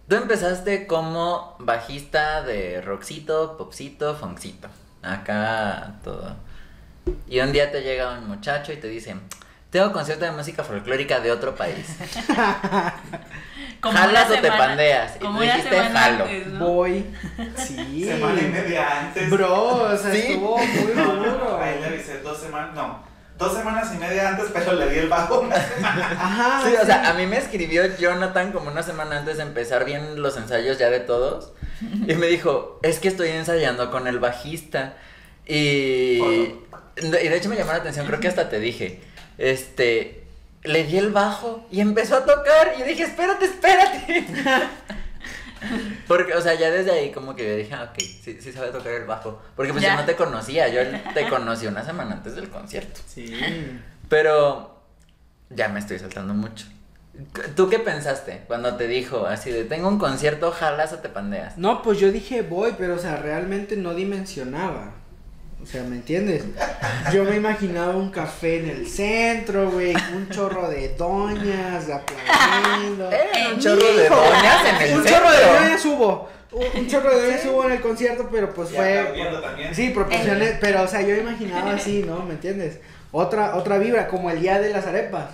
tú 0.07 0.15
empezaste 0.15 0.85
como 0.87 1.55
bajista 1.59 2.43
de 2.43 2.81
rockcito, 2.81 3.57
popcito, 3.57 4.15
funkcito. 4.15 4.69
Acá 5.01 5.95
todo. 6.03 6.35
Y 7.27 7.39
un 7.39 7.51
día 7.51 7.71
te 7.71 7.81
llega 7.81 8.19
un 8.19 8.27
muchacho 8.27 8.71
y 8.71 8.77
te 8.77 8.87
dice, 8.87 9.15
tengo 9.69 9.91
concierto 9.91 10.25
de 10.25 10.31
música 10.31 10.63
folclórica 10.63 11.19
de 11.19 11.31
otro 11.31 11.55
país. 11.55 11.85
Como 13.81 13.97
¿Jalas 13.97 14.29
o 14.29 14.35
te 14.41 14.49
pandeas? 14.51 15.15
Y 15.15 15.19
Como 15.19 15.37
tú 15.39 15.43
dijiste, 15.45 15.77
jalo. 15.77 16.23
antes, 16.25 16.47
¿no? 16.47 16.65
Voy. 16.65 17.05
Sí. 17.55 18.03
Semana 18.07 18.41
y 18.41 18.45
media 18.47 18.99
antes. 19.01 19.29
Bro, 19.29 19.83
o 19.93 19.97
sea, 19.97 20.11
Sí. 20.11 20.17
estuvo 20.19 20.57
muy 20.57 20.67
No, 20.95 21.05
no, 21.05 21.13
no, 21.15 21.31
duro. 21.33 21.59
ahí 21.61 21.79
le 21.79 21.85
avisé 21.85 22.19
dos 22.21 22.37
semanas, 22.39 22.75
no, 22.75 23.01
dos 23.37 23.55
semanas 23.55 23.89
y 23.95 23.97
media 23.97 24.29
antes, 24.29 24.47
pero 24.53 24.73
le 24.73 24.89
di 24.89 24.99
el 24.99 25.07
bajo 25.07 25.39
una 25.39 25.55
semana. 25.55 26.11
Ajá. 26.11 26.61
Sí, 26.67 26.75
o 26.81 26.85
sea, 26.85 27.09
a 27.09 27.13
mí 27.13 27.25
me 27.25 27.37
escribió 27.37 27.83
Jonathan 27.97 28.51
como 28.51 28.69
una 28.69 28.83
semana 28.83 29.19
antes 29.19 29.37
de 29.37 29.43
empezar 29.43 29.85
bien 29.85 30.21
los 30.21 30.35
ensayos 30.35 30.77
ya 30.77 30.89
de 30.89 30.99
todos. 30.99 31.53
Y 31.81 32.15
me 32.15 32.27
dijo, 32.27 32.79
es 32.83 32.99
que 32.99 33.07
estoy 33.07 33.29
ensayando 33.29 33.89
con 33.91 34.07
el 34.07 34.19
bajista. 34.19 34.95
Y, 35.47 36.19
y 37.01 37.07
de 37.07 37.37
hecho 37.37 37.47
me 37.47 37.55
llamó 37.55 37.71
la 37.71 37.77
atención, 37.77 38.05
creo 38.05 38.19
que 38.19 38.27
hasta 38.27 38.49
te 38.49 38.59
dije, 38.59 39.01
este, 39.39 40.23
le 40.63 40.83
di 40.83 40.97
el 40.97 41.11
bajo 41.11 41.65
y 41.71 41.79
empezó 41.81 42.17
a 42.17 42.25
tocar. 42.25 42.73
Y 42.79 42.83
dije, 42.83 43.03
espérate, 43.03 43.45
espérate. 43.45 44.25
Porque, 46.07 46.33
o 46.33 46.41
sea, 46.41 46.53
ya 46.53 46.69
desde 46.71 46.91
ahí 46.91 47.11
como 47.11 47.35
que 47.35 47.45
yo 47.47 47.55
dije, 47.55 47.73
ah, 47.73 47.89
ok, 47.91 47.99
sí, 47.99 48.37
sí 48.39 48.51
sabe 48.53 48.71
tocar 48.71 48.93
el 48.93 49.05
bajo. 49.05 49.41
Porque 49.55 49.71
pues 49.73 49.83
Ya. 49.83 49.95
yo 49.95 49.99
no 50.01 50.05
te 50.05 50.15
conocía, 50.15 50.67
yo 50.69 50.81
te 51.13 51.27
conocí 51.27 51.67
una 51.67 51.83
semana 51.83 52.13
antes 52.13 52.35
del 52.35 52.49
concierto. 52.49 53.01
Sí. 53.05 53.37
Pero 54.07 54.81
ya 55.49 55.67
me 55.67 55.79
estoy 55.79 55.99
saltando 55.99 56.33
mucho. 56.33 56.65
¿Tú 57.57 57.69
qué 57.69 57.79
pensaste 57.79 58.43
cuando 58.47 58.75
te 58.75 58.87
dijo 58.87 59.25
así 59.25 59.51
de 59.51 59.65
tengo 59.65 59.89
un 59.89 59.99
concierto, 59.99 60.51
jalas 60.51 60.93
o 60.93 60.99
te 60.99 61.09
pandeas? 61.09 61.57
No, 61.57 61.81
pues 61.81 61.99
yo 61.99 62.11
dije 62.13 62.41
voy, 62.43 62.75
pero 62.77 62.95
o 62.95 62.99
sea, 62.99 63.17
realmente 63.17 63.75
no 63.75 63.93
dimensionaba. 63.93 64.93
O 65.61 65.65
sea, 65.65 65.83
¿me 65.83 65.97
entiendes? 65.97 66.43
Yo 67.13 67.25
me 67.25 67.35
imaginaba 67.35 67.95
un 67.95 68.09
café 68.09 68.59
en 68.63 68.69
el 68.69 68.87
centro, 68.87 69.69
güey, 69.69 69.93
un 70.15 70.29
chorro 70.29 70.69
de 70.69 70.89
doñas 70.97 71.85
aplaudiendo. 71.89 73.11
Era 73.11 73.49
un 73.53 73.59
chorro 73.59 73.93
de 73.95 74.09
doñas 74.09 74.65
en 74.67 74.75
el 74.89 74.97
Un 74.97 75.03
centro. 75.03 75.19
chorro 75.19 75.31
de 75.31 75.45
doñas 75.59 75.85
hubo. 75.85 76.29
Un, 76.51 76.79
un 76.79 76.87
chorro 76.87 77.09
de 77.15 77.25
doñas 77.25 77.45
hubo 77.45 77.65
en 77.65 77.71
el 77.73 77.81
concierto, 77.81 78.29
pero 78.31 78.53
pues 78.53 78.69
fue. 78.69 79.13
también. 79.43 79.75
Sí, 79.75 79.89
proporciones, 79.89 80.55
pero 80.61 80.83
o 80.83 80.87
sea, 80.87 81.01
yo 81.01 81.13
imaginaba 81.15 81.71
así, 81.73 82.03
¿no? 82.07 82.23
¿Me 82.23 82.33
entiendes? 82.35 82.79
Otra, 83.11 83.55
otra 83.55 83.77
vibra, 83.79 84.07
como 84.07 84.31
el 84.31 84.39
día 84.39 84.59
de 84.59 84.69
las 84.69 84.85
arepas. 84.85 85.25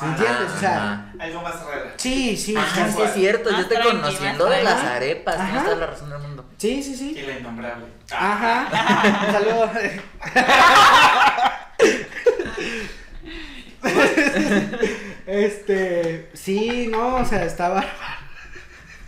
¿Me 0.00 0.06
Ah, 0.06 0.10
entiendes? 0.10 0.50
O 0.54 0.58
sea. 0.60 1.12
Algo 1.18 1.42
más 1.42 1.54
raro. 1.64 1.90
sí, 1.96 2.36
sí, 2.36 2.54
Ah, 2.56 2.64
sí, 2.74 2.80
sí 2.96 3.02
es 3.02 3.12
cierto, 3.14 3.50
yo 3.50 3.66
te 3.66 3.80
conociendo 3.80 4.46
de 4.46 4.62
las 4.62 4.82
arepas, 4.84 5.36
tienes 5.36 5.54
Ajá. 5.56 5.64
toda 5.64 5.76
la 5.76 5.86
razón 5.86 6.10
del 6.10 6.18
mundo. 6.20 6.44
sí, 6.58 6.82
sí, 6.82 6.94
sí. 6.96 7.14
Y 7.18 7.22
la 7.22 7.38
innombrable. 7.38 7.86
Ajá. 8.10 9.24
Un 9.26 9.32
saludo. 9.32 9.70
este, 15.26 16.30
sí, 16.34 16.88
no, 16.90 17.16
o 17.16 17.24
sea, 17.24 17.44
estaba 17.44 17.84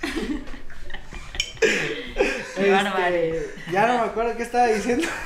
Qué 2.57 2.71
bárbaro. 2.71 3.15
Este, 3.15 3.73
ya 3.73 3.87
no 3.87 3.95
me 3.95 4.01
acuerdo 4.01 4.37
qué 4.37 4.43
estaba 4.43 4.67
diciendo. 4.67 5.07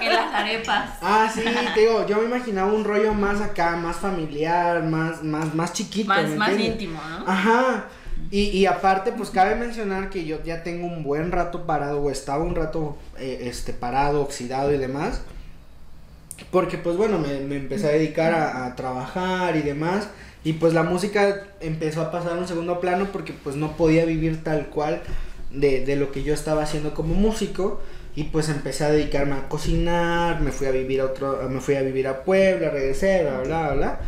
Que 0.00 0.08
las 0.08 0.32
arepas. 0.32 0.90
Ah, 1.02 1.28
sí, 1.32 1.42
te 1.74 1.80
digo, 1.80 2.06
yo 2.06 2.18
me 2.18 2.26
imaginaba 2.26 2.72
un 2.72 2.84
rollo 2.84 3.12
más 3.12 3.40
acá, 3.40 3.74
más 3.76 3.96
familiar, 3.96 4.84
más, 4.84 5.24
más, 5.24 5.52
más 5.52 5.72
chiquito. 5.72 6.08
Más, 6.08 6.28
¿me 6.28 6.36
más 6.36 6.58
íntimo, 6.58 7.00
¿no? 7.02 7.28
Ajá. 7.28 7.86
Y, 8.30 8.42
y 8.50 8.66
aparte, 8.66 9.10
pues 9.12 9.30
cabe 9.30 9.56
mencionar 9.56 10.10
que 10.10 10.24
yo 10.24 10.42
ya 10.44 10.62
tengo 10.62 10.86
un 10.86 11.02
buen 11.02 11.32
rato 11.32 11.66
parado, 11.66 12.00
o 12.02 12.10
estaba 12.10 12.44
un 12.44 12.54
rato 12.54 12.96
eh, 13.18 13.40
este, 13.42 13.72
parado, 13.72 14.22
oxidado 14.22 14.72
y 14.72 14.78
demás. 14.78 15.22
Porque 16.52 16.78
pues 16.78 16.96
bueno, 16.96 17.18
me, 17.18 17.40
me 17.40 17.56
empecé 17.56 17.88
a 17.88 17.90
dedicar 17.90 18.32
a, 18.32 18.66
a 18.66 18.76
trabajar 18.76 19.56
y 19.56 19.62
demás. 19.62 20.08
Y 20.44 20.52
pues 20.52 20.72
la 20.72 20.84
música 20.84 21.46
empezó 21.60 22.00
a 22.00 22.12
pasar 22.12 22.32
a 22.32 22.36
un 22.36 22.46
segundo 22.46 22.78
plano 22.78 23.08
porque 23.12 23.32
pues 23.32 23.56
no 23.56 23.76
podía 23.76 24.04
vivir 24.04 24.44
tal 24.44 24.66
cual 24.66 25.02
de, 25.50 25.84
de 25.84 25.96
lo 25.96 26.12
que 26.12 26.22
yo 26.22 26.34
estaba 26.34 26.62
haciendo 26.62 26.94
como 26.94 27.14
músico. 27.14 27.80
Y 28.16 28.24
pues 28.24 28.48
empecé 28.48 28.84
a 28.84 28.90
dedicarme 28.90 29.36
a 29.36 29.48
cocinar, 29.48 30.40
me 30.40 30.50
fui 30.50 30.66
a 30.66 30.72
vivir 30.72 31.00
a 31.00 31.04
otro, 31.04 31.48
me 31.48 31.60
fui 31.60 31.76
a 31.76 31.82
vivir 31.82 32.08
a 32.08 32.24
Puebla, 32.24 32.70
regresé, 32.70 33.22
bla 33.22 33.40
bla 33.40 33.44
bla. 33.44 33.74
bla. 33.74 34.00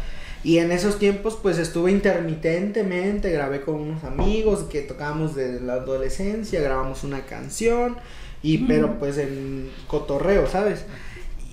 Y 0.42 0.58
en 0.58 0.72
esos 0.72 0.98
tiempos 0.98 1.38
pues 1.40 1.58
estuve 1.58 1.90
intermitentemente, 1.90 3.30
grabé 3.30 3.60
con 3.60 3.74
unos 3.76 4.04
amigos 4.04 4.64
que 4.64 4.80
tocábamos 4.80 5.34
de 5.34 5.60
la 5.60 5.74
adolescencia, 5.74 6.60
grabamos 6.60 7.04
una 7.04 7.26
canción, 7.26 7.96
y 8.42 8.58
pero 8.58 8.98
pues 8.98 9.18
en 9.18 9.70
cotorreo, 9.86 10.48
¿sabes? 10.48 10.86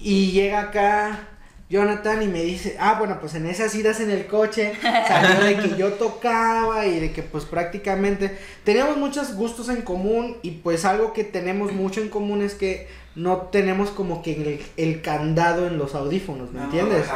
Y 0.01 0.31
llega 0.31 0.61
acá 0.61 1.27
Jonathan 1.69 2.23
y 2.23 2.27
me 2.27 2.43
dice, 2.43 2.77
ah, 2.79 2.95
bueno, 2.97 3.17
pues 3.19 3.35
en 3.35 3.45
esas 3.45 3.75
idas 3.75 3.99
en 3.99 4.09
el 4.09 4.25
coche 4.27 4.73
salió 4.81 5.43
de 5.43 5.57
que 5.57 5.75
yo 5.77 5.93
tocaba 5.93 6.85
y 6.85 6.99
de 6.99 7.11
que 7.11 7.23
pues 7.23 7.43
prácticamente 7.43 8.37
teníamos 8.63 8.97
muchos 8.97 9.33
gustos 9.35 9.67
en 9.67 9.81
común 9.81 10.37
y 10.43 10.51
pues 10.51 10.85
algo 10.85 11.11
que 11.11 11.25
tenemos 11.25 11.73
mucho 11.73 11.99
en 12.01 12.07
común 12.09 12.41
es 12.41 12.55
que 12.55 12.87
no 13.15 13.37
tenemos 13.51 13.89
como 13.89 14.21
que 14.21 14.33
el, 14.33 14.61
el 14.77 15.01
candado 15.01 15.65
en 15.65 15.79
los 15.79 15.95
audífonos, 15.95 16.51
¿me 16.51 16.59
No, 16.59 16.65
entiendes? 16.65 17.07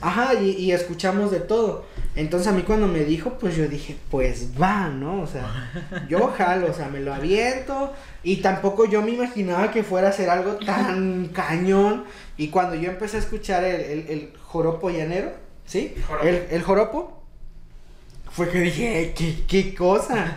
Ajá, 0.00 0.34
y, 0.34 0.52
y 0.52 0.72
escuchamos 0.72 1.30
de 1.30 1.38
todo. 1.40 1.84
Entonces 2.16 2.48
a 2.48 2.52
mí 2.52 2.62
cuando 2.62 2.88
me 2.88 3.04
dijo, 3.04 3.34
pues 3.38 3.56
yo 3.56 3.68
dije, 3.68 3.94
pues 4.10 4.48
va, 4.60 4.88
¿no? 4.88 5.20
O 5.20 5.26
sea, 5.26 5.70
yo 6.08 6.32
jalo, 6.36 6.70
o 6.70 6.72
sea, 6.72 6.88
me 6.88 7.00
lo 7.00 7.12
aviento. 7.12 7.92
Y 8.22 8.36
tampoco 8.36 8.86
yo 8.86 9.02
me 9.02 9.10
imaginaba 9.12 9.70
que 9.70 9.82
fuera 9.82 10.08
a 10.08 10.12
ser 10.12 10.30
algo 10.30 10.54
tan 10.54 11.28
cañón. 11.28 12.04
Y 12.40 12.48
cuando 12.48 12.74
yo 12.74 12.90
empecé 12.90 13.18
a 13.18 13.20
escuchar 13.20 13.64
el, 13.64 13.80
el, 13.82 14.06
el 14.08 14.32
joropo 14.42 14.88
llanero, 14.88 15.30
¿sí? 15.66 15.94
Joropo. 16.06 16.26
El, 16.26 16.46
el 16.50 16.62
joropo. 16.62 17.22
Fue 18.32 18.48
que 18.48 18.60
dije, 18.60 19.02
"Eh, 19.02 19.14
¿qué, 19.14 19.34
qué 19.46 19.74
cosa? 19.74 20.36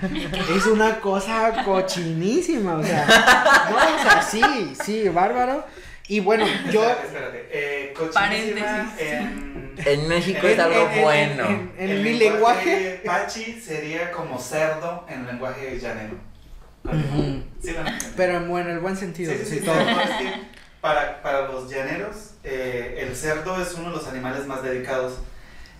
es 0.53 0.65
una 0.65 0.99
cosa 0.99 1.63
cochinísima, 1.63 2.75
o 2.75 2.83
sea, 2.83 3.05
no, 3.69 3.75
o 3.77 4.03
sea, 4.03 4.21
sí, 4.21 4.41
sí, 4.83 5.07
bárbaro. 5.09 5.63
Y 6.09 6.19
bueno, 6.19 6.45
yo... 6.71 6.83
Espérate, 6.83 7.05
espérate. 7.07 7.47
Eh, 7.51 7.93
cochinísima 7.95 8.65
Paréntesis. 8.65 9.01
en... 9.07 9.53
En 9.85 10.07
México 10.07 10.45
es 10.45 10.59
algo 10.59 10.87
en- 10.89 10.91
en- 10.91 11.03
bueno. 11.03 11.47
en- 11.47 11.71
en 11.77 11.89
el 11.89 12.01
mi 12.03 12.13
lenguaje... 12.17 13.01
Pachi 13.05 13.61
sería 13.61 14.11
como 14.11 14.37
cerdo 14.39 15.05
en 15.07 15.25
lenguaje 15.25 15.79
llanero. 15.79 16.15
Ujú. 16.83 17.43
Sí, 17.61 17.71
lo 17.71 17.79
entiendo. 17.79 18.05
Pero 18.17 18.37
en 18.37 18.49
bueno, 18.49 18.71
el 18.71 18.79
buen 18.79 18.97
sentido, 18.97 19.31
Sí, 19.31 19.39
sí, 19.39 19.45
sí, 19.45 19.59
sí, 19.59 19.65
todo. 19.65 19.75
Para, 20.83 21.21
para 21.21 21.47
los 21.47 21.69
llaneros, 21.71 22.31
eh, 22.43 22.97
el 23.07 23.15
cerdo 23.15 23.55
es 23.61 23.73
uno 23.75 23.89
de 23.91 23.95
los 23.95 24.07
animales 24.09 24.45
más 24.47 24.61
dedicados. 24.63 25.13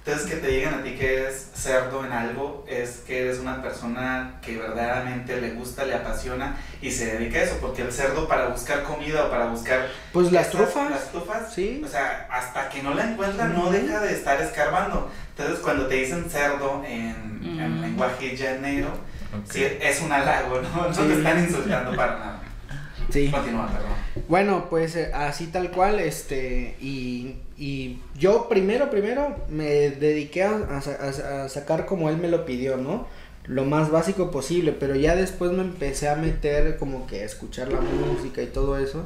Entonces, 0.06 0.30
que 0.30 0.38
te 0.38 0.47
digan 0.47 0.76
a 0.76 0.84
ti 0.84 0.95
que 0.95 1.16
eres 1.16 1.51
cerdo 1.56 2.06
en 2.06 2.14
algo, 2.14 2.66
es 2.70 3.01
que 3.06 3.22
eres 3.24 3.39
una 3.39 3.62
persona 3.62 4.39
que 4.41 4.56
verdaderamente 4.58 5.39
le 5.41 5.51
gusta, 5.51 5.84
le 5.84 5.93
apasiona 5.93 6.56
y 6.82 6.89
se 6.91 7.18
dedica 7.18 7.39
a 7.39 7.43
eso. 7.43 7.58
Porque 7.60 7.82
el 7.82 7.91
cerdo, 7.91 8.28
para 8.30 8.47
buscar 8.47 8.84
comida 8.84 9.26
o 9.26 9.30
para 9.30 9.45
buscar. 9.47 9.88
Pues 10.14 10.32
las 10.32 10.47
estas- 10.47 10.58
trufas. 10.72 10.89
Las 10.89 11.10
trufas, 11.12 11.54
Sí. 11.54 11.82
o 11.86 11.88
sea, 11.89 12.28
hasta 12.32 12.70
que 12.70 12.82
no 12.82 12.93
la 12.93 13.12
encuentra, 13.12 13.45
no 13.47 13.72
deja 13.72 13.99
de 13.99 14.14
estar 14.14 14.41
escarbando. 14.41 15.10
Entonces, 15.38 15.60
cuando 15.60 15.88
te 15.88 15.95
dicen 15.95 16.30
cerdo 16.30 16.82
en, 16.86 17.41
en 17.43 17.78
Mm. 17.80 17.82
lenguaje 17.82 18.36
llanero, 18.38 18.88
Ok. 18.89 19.51
sí, 19.51 19.66
es 19.82 19.99
un 20.01 20.12
halago, 20.14 20.62
¿no? 20.62 20.88
No 20.88 20.93
Sí. 20.93 21.01
te 21.08 21.14
están 21.14 21.39
insultando 21.43 21.93
para 21.95 22.20
nada. 22.20 22.39
Sí. 23.14 23.30
Continúa, 23.30 23.68
perdón. 23.68 24.26
Bueno, 24.28 24.66
pues 24.70 24.95
eh, 24.95 25.11
así 25.14 25.47
tal 25.47 25.70
cual, 25.72 25.99
este, 25.99 26.76
y, 26.82 27.36
y 27.57 27.99
yo 28.18 28.49
primero, 28.49 28.89
primero 28.89 29.36
me 29.49 29.66
dediqué 29.91 30.43
a- 30.43 30.82
a 31.45 31.47
sacar 31.49 31.86
como 31.86 32.09
él 32.09 32.18
me 32.18 32.28
lo 32.28 32.43
pidió, 32.45 32.78
¿no? 32.78 33.07
Lo 33.45 33.66
más 33.66 33.91
básico 33.91 34.32
posible, 34.32 34.72
pero 34.72 34.95
ya 34.95 35.16
después 35.16 35.51
me 35.51 35.61
empecé 35.61 36.09
a 36.09 36.16
meter 36.16 36.78
como 36.78 37.05
que 37.07 37.22
a 37.22 37.26
escuchar 37.26 37.72
la 37.72 37.82
música 37.82 38.41
y 38.41 38.47
todo 38.47 38.78
eso, 38.80 39.03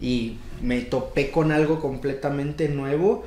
y 0.00 0.38
me 0.60 0.80
topé 0.82 1.30
con 1.30 1.52
algo 1.52 1.80
completamente 1.80 2.68
nuevo. 2.68 3.24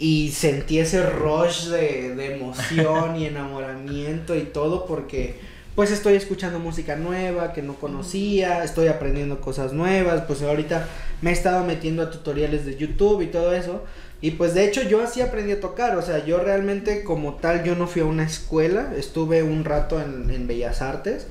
Y 0.00 0.30
sentí 0.30 0.78
ese 0.78 1.02
rush 1.04 1.64
de, 1.70 2.14
de 2.14 2.34
emoción 2.36 3.16
y 3.16 3.26
enamoramiento 3.26 4.36
y 4.36 4.42
todo 4.42 4.86
porque 4.86 5.40
pues 5.78 5.92
estoy 5.92 6.14
escuchando 6.14 6.58
música 6.58 6.96
nueva 6.96 7.52
que 7.52 7.62
no 7.62 7.74
conocía, 7.74 8.64
estoy 8.64 8.88
aprendiendo 8.88 9.40
cosas 9.40 9.72
nuevas, 9.72 10.24
pues 10.26 10.42
ahorita 10.42 10.88
me 11.22 11.30
he 11.30 11.32
estado 11.32 11.64
metiendo 11.64 12.02
a 12.02 12.10
tutoriales 12.10 12.66
de 12.66 12.74
YouTube 12.74 13.22
y 13.22 13.28
todo 13.28 13.54
eso. 13.54 13.84
Y 14.20 14.32
pues 14.32 14.54
de 14.54 14.64
hecho 14.64 14.82
yo 14.82 15.00
así 15.00 15.20
aprendí 15.20 15.52
a 15.52 15.60
tocar, 15.60 15.96
o 15.96 16.02
sea, 16.02 16.24
yo 16.24 16.40
realmente 16.40 17.04
como 17.04 17.34
tal 17.34 17.62
yo 17.62 17.76
no 17.76 17.86
fui 17.86 18.02
a 18.02 18.06
una 18.06 18.24
escuela, 18.24 18.92
estuve 18.96 19.44
un 19.44 19.64
rato 19.64 20.02
en, 20.02 20.28
en 20.30 20.48
Bellas 20.48 20.82
Artes, 20.82 21.28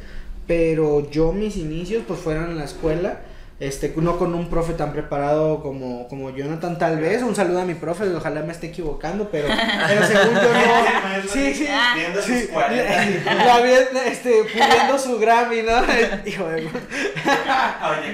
pero 0.48 1.12
yo 1.12 1.34
mis 1.34 1.58
inicios 1.58 2.06
pues 2.08 2.22
fueron 2.22 2.50
en 2.52 2.58
la 2.58 2.64
escuela. 2.64 3.20
Este, 3.60 3.92
no 3.98 4.20
con 4.20 4.36
un 4.36 4.52
profe 4.52 4.74
tan 4.74 4.94
preparado 4.94 5.64
como, 5.64 6.08
como 6.10 6.30
Jonathan, 6.30 6.78
tal 6.78 7.00
vez. 7.00 7.24
Un 7.24 7.36
saludo 7.36 7.62
a 7.62 7.66
mi 7.66 7.74
profe, 7.74 8.04
ojalá 8.14 8.42
me 8.44 8.52
esté 8.52 8.68
equivocando, 8.68 9.30
pero, 9.32 9.48
pero 9.88 10.06
según 10.06 10.36
yo 10.36 10.42
no. 10.54 11.28
Sí, 11.34 11.54
sí. 11.56 11.68
Viendo 11.96 12.22
Sí, 12.22 12.42
sus 12.42 12.50
40. 12.52 13.34
la 13.34 13.60
vi, 13.62 13.72
este, 14.06 14.44
puliendo 14.44 15.00
su 15.00 15.18
Grammy, 15.18 15.64
¿no? 15.64 15.82
Hijo 16.26 16.48
de... 16.50 16.68
Oye, 16.68 16.70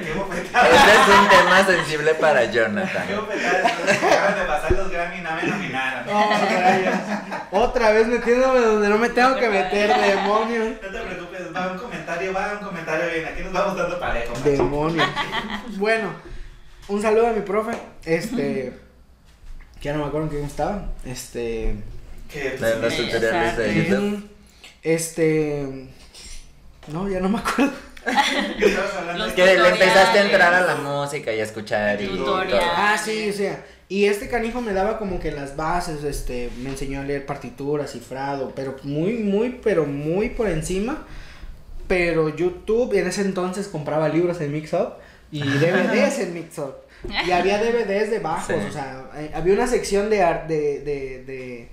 qué 0.02 0.14
bofetada. 0.18 0.68
Este 0.70 0.92
es 0.92 1.20
un 1.20 1.28
tema 1.30 1.66
sensible 1.66 2.14
para 2.16 2.46
Jonathan. 2.46 3.04
Qué 3.08 3.16
bofetada. 3.16 3.68
Acaban 3.68 4.36
de 4.40 4.46
pasar 4.46 4.72
los 4.72 4.90
Grammy 4.92 5.18
y 5.18 5.22
no 5.22 5.30
me 5.36 5.44
nominaron. 5.44 6.04
Oh, 6.10 6.30
rayos. 6.32 6.96
Otra 7.52 7.92
vez 7.92 8.08
metiéndome 8.08 8.60
donde 8.62 8.88
no 8.90 8.98
me 8.98 9.10
tengo 9.10 9.36
que 9.36 9.50
meter, 9.50 9.90
demonios. 9.94 10.68
No 10.82 10.90
te 10.90 11.00
preocupes, 11.06 11.33
va 11.56 11.72
un 11.72 11.78
comentario, 11.78 12.34
va 12.34 12.58
un 12.60 12.66
comentario 12.68 13.12
bien. 13.14 13.26
Aquí 13.26 13.44
nos 13.44 13.54
vamos 13.54 13.78
dando 13.78 14.00
parejo. 14.00 14.34
macho. 14.34 14.50
Demonios. 14.50 15.08
Bueno, 15.78 16.10
un 16.88 17.02
saludo 17.02 17.28
a 17.28 17.34
mi 17.34 17.42
profe. 17.42 17.78
Este. 18.06 18.74
Que 19.80 19.90
ya 19.90 19.94
no 19.96 20.04
me 20.04 20.08
acuerdo 20.08 20.28
en 20.28 20.32
qué 20.32 20.44
estaba. 20.46 20.86
Este. 21.06 21.76
Que 22.32 22.52
de. 22.52 23.84
YouTube. 23.90 24.30
Este. 24.82 25.90
No, 26.88 27.10
ya 27.10 27.20
no 27.20 27.30
me 27.30 27.40
acuerdo. 27.40 27.74
que 28.58 28.66
estabas 28.66 28.94
hablando 28.96 29.26
Los 29.26 29.36
de- 29.36 29.44
Que 29.44 29.46
le 29.58 29.70
empezaste 29.70 30.20
a 30.20 30.26
entrar 30.26 30.54
a 30.54 30.62
la 30.62 30.76
música 30.76 31.34
y 31.34 31.40
a 31.40 31.44
escuchar 31.44 32.02
y 32.02 32.08
Tutorial. 32.08 32.50
todo. 32.60 32.72
Ah, 32.76 32.98
sí, 32.98 33.30
o 33.30 33.34
sea. 33.34 33.66
Y 33.90 34.06
este 34.06 34.30
canijo 34.30 34.62
me 34.62 34.74
daba 34.74 34.98
como 34.98 35.20
que 35.20 35.32
las 35.32 35.56
bases, 35.56 36.04
este, 36.04 36.50
me 36.58 36.70
enseñó 36.70 37.02
a 37.02 37.04
leer 37.04 37.26
partituras, 37.26 37.92
cifrado, 37.92 38.54
pero 38.56 38.76
muy, 38.84 39.14
muy, 39.16 39.60
pero 39.64 39.86
muy 39.86 40.30
por 40.30 40.48
encima. 40.50 41.06
Pero 41.88 42.30
YouTube, 42.36 42.94
en 42.98 43.08
ese 43.08 43.22
entonces 43.22 43.68
compraba 43.68 44.10
libros 44.10 44.40
en 44.42 44.52
Mixup 44.54 44.94
y 45.32 45.42
DVDs 45.42 46.20
en 46.20 46.34
Mixup. 46.34 46.74
Y 47.28 47.32
había 47.32 47.62
DVDs 47.62 48.10
de 48.12 48.20
bajos, 48.20 48.56
Sí. 48.58 48.66
o 48.70 48.72
sea, 48.72 49.10
eh, 49.18 49.32
había 49.34 49.54
una 49.56 49.68
sección 49.68 50.10
de, 50.10 50.22
ar- 50.22 50.48
de, 50.48 50.80
de, 50.80 51.24
de, 51.26 51.70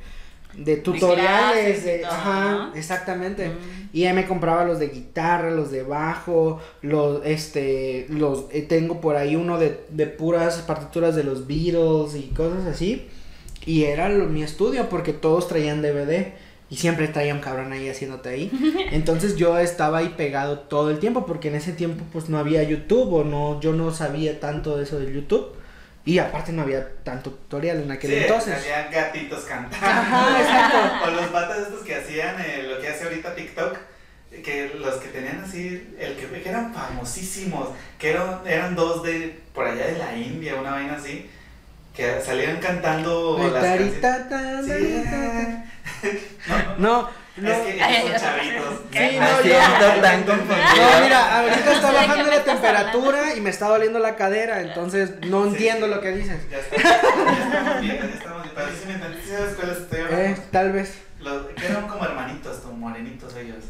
de 0.55 0.77
tutoriales, 0.79 1.85
de, 1.85 1.99
todo, 1.99 2.11
ajá, 2.11 2.51
¿no? 2.51 2.75
exactamente. 2.75 3.49
Mm. 3.49 3.53
Y 3.93 4.13
me 4.13 4.27
compraba 4.27 4.65
los 4.65 4.81
de 4.81 4.89
guitarra, 4.89 5.51
los 5.53 5.71
de 5.71 5.85
bajo, 5.85 6.61
los, 6.83 7.25
este, 7.25 8.07
los, 8.09 8.47
eh, 8.51 8.63
tengo 8.63 9.01
por 9.01 9.15
ahí 9.17 9.37
uno 9.37 9.59
de, 9.59 9.81
de 9.91 10.07
puras 10.09 10.57
partituras 10.67 11.15
de 11.15 11.23
los 11.23 11.47
Beatles 11.47 12.17
y 12.17 12.33
cosas 12.35 12.67
así. 12.67 13.09
Y 13.65 13.85
era 13.85 14.09
lo- 14.09 14.27
mi 14.27 14.43
estudio 14.43 14.89
porque 14.89 15.13
todos 15.13 15.47
traían 15.47 15.81
DVD 15.83 16.33
y 16.71 16.77
siempre 16.77 17.09
traía 17.09 17.35
un 17.35 17.41
cabrón 17.41 17.73
ahí 17.73 17.89
haciéndote 17.89 18.29
ahí. 18.29 18.51
Entonces 18.93 19.37
yo 19.37 19.59
estaba 19.59 19.99
ahí 19.99 20.14
pegado 20.16 20.61
todo 20.61 20.91
el 20.91 21.01
tiempo 21.01 21.27
porque 21.27 21.49
en 21.49 21.57
ese 21.57 21.73
tiempo 21.73 22.05
pues 22.12 22.29
no 22.29 22.39
había 22.39 22.62
YouTube 22.62 23.12
o 23.12 23.25
no, 23.25 23.61
yo 23.61 23.73
no 23.73 23.91
sabía 23.93 24.39
tanto 24.39 24.77
de 24.77 24.85
eso 24.85 24.99
del 24.99 25.12
YouTube. 25.12 25.57
Y 26.03 26.18
aparte 26.18 26.53
no 26.53 26.62
había 26.62 26.95
tanto 27.05 27.31
tutorial 27.31 27.83
en 27.83 27.91
aquel 27.91 28.11
Sí, 28.11 28.16
entonces. 28.16 28.55
Salían 28.59 28.91
gatitos 28.91 29.41
cantando. 29.45 29.87
Ajá, 29.87 30.41
exacto. 30.41 31.09
O 31.09 31.11
los 31.11 31.27
patas 31.27 31.59
estos 31.59 31.81
que 31.81 31.95
hacían 31.95 32.41
eh, 32.41 32.62
lo 32.62 32.81
que 32.81 32.89
hace 32.89 33.05
ahorita 33.05 33.35
TikTok. 33.35 33.77
Que 34.45 34.73
los 34.79 34.95
que 34.95 35.09
tenían 35.09 35.43
así, 35.45 35.93
el 35.99 36.14
que, 36.14 36.27
que 36.41 36.49
eran 36.49 36.73
famosísimos, 36.73 37.71
que 37.99 38.11
eran, 38.11 38.41
eran 38.47 38.77
dos 38.77 39.03
de 39.03 39.41
por 39.53 39.66
allá 39.66 39.89
de 39.89 39.99
la 39.99 40.16
India, 40.16 40.55
una 40.55 40.71
vaina 40.71 40.95
así, 40.95 41.29
que 41.95 42.20
salían 42.20 42.59
cantando 42.59 43.36
las 43.38 43.53
canciones. 43.62 44.01
tarita, 44.01 44.62
Sí. 44.62 45.05
No, 46.49 46.57
no, 46.78 47.20
No, 47.36 47.49
no. 47.49 47.49
es 47.49 47.59
que 47.59 47.78
son 47.78 48.20
chavitos. 48.20 48.74
Sí, 48.93 49.18
no, 49.18 49.43
yo- 49.43 50.26
confundido. 50.26 50.66
No, 50.76 51.01
mira, 51.05 51.38
ahorita 51.41 51.72
está 51.72 51.86
¿De 51.93 51.99
qué 51.99 52.07
bajando 52.07 52.30
la 52.30 52.45
temperatura 52.45 53.34
y 53.36 53.41
me 53.41 53.51
está 53.51 53.68
doliendo 53.68 53.99
la 53.99 54.16
cadera, 54.16 54.61
entonces 54.61 55.12
no 55.26 55.47
entiendo 55.47 55.86
lo 55.86 56.01
que 56.01 56.11
dices. 56.12 56.38
Ya 56.51 56.59
estamos, 56.59 56.82
ya 56.84 57.45
estamos 57.45 57.80
bien, 57.80 57.99
ya 57.99 58.05
estamos 58.14 58.43
bien. 58.43 58.55
Sí 58.80 58.86
me 58.88 58.95
entendí, 58.95 59.18
¿sí 59.24 59.30
¿sabes 59.30 59.55
cuáles 59.55 59.78
estoy 59.78 60.01
hablando? 60.01 60.24
Eh, 60.26 60.36
tal 60.51 60.72
vez. 60.72 60.99
Los, 61.20 61.47
que 61.49 61.66
eran 61.66 61.86
como 61.86 62.05
hermanitos, 62.05 62.57
como 62.59 62.74
morenitos 62.76 63.36
ellos. 63.36 63.64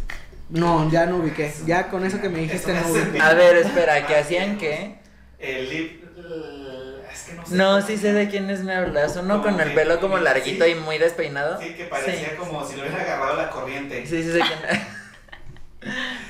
No, 0.49 0.91
ya 0.91 1.07
no 1.07 1.17
ubiqué. 1.19 1.53
Ya 1.67 1.89
con 1.89 2.05
eso 2.05 2.21
que 2.21 2.29
me 2.29 2.41
dijiste 2.41 2.73
Eso 2.77 2.89
no 2.89 2.93
ubiqué. 2.95 3.21
A 3.21 3.35
ver, 3.35 3.57
espera, 3.57 4.07
¿qué 4.07 4.17
hacían 4.17 4.57
qué? 4.59 4.97
El 5.39 5.69
lip. 5.69 6.05
el- 6.17 7.03
Es 7.13 7.23
que 7.23 7.33
no 7.35 7.40
sé. 7.51 7.57
No, 7.57 7.83
sí 7.83 7.97
sé 7.97 8.13
de 8.13 8.29
quiénes 8.29 8.63
me 8.65 8.75
hablas. 8.75 9.17
Uno 9.17 9.43
con 9.43 9.61
el 9.61 9.73
pelo 9.75 10.01
como 10.01 10.19
larguito 10.19 10.65
sí. 10.65 10.73
y 10.73 10.75
muy 10.77 10.99
despeinado. 10.99 11.61
Sí, 11.61 11.75
que 11.75 11.85
parecía 11.85 12.31
Sí. 12.31 12.37
como 12.39 12.67
si 12.67 12.77
lo 12.77 12.83
hubiera 12.83 13.03
agarrado 13.03 13.37
la 13.37 13.51
corriente. 13.51 14.07
Sí, 14.07 14.23
sí 14.23 14.33
sé 14.33 14.41
quién. 14.41 14.81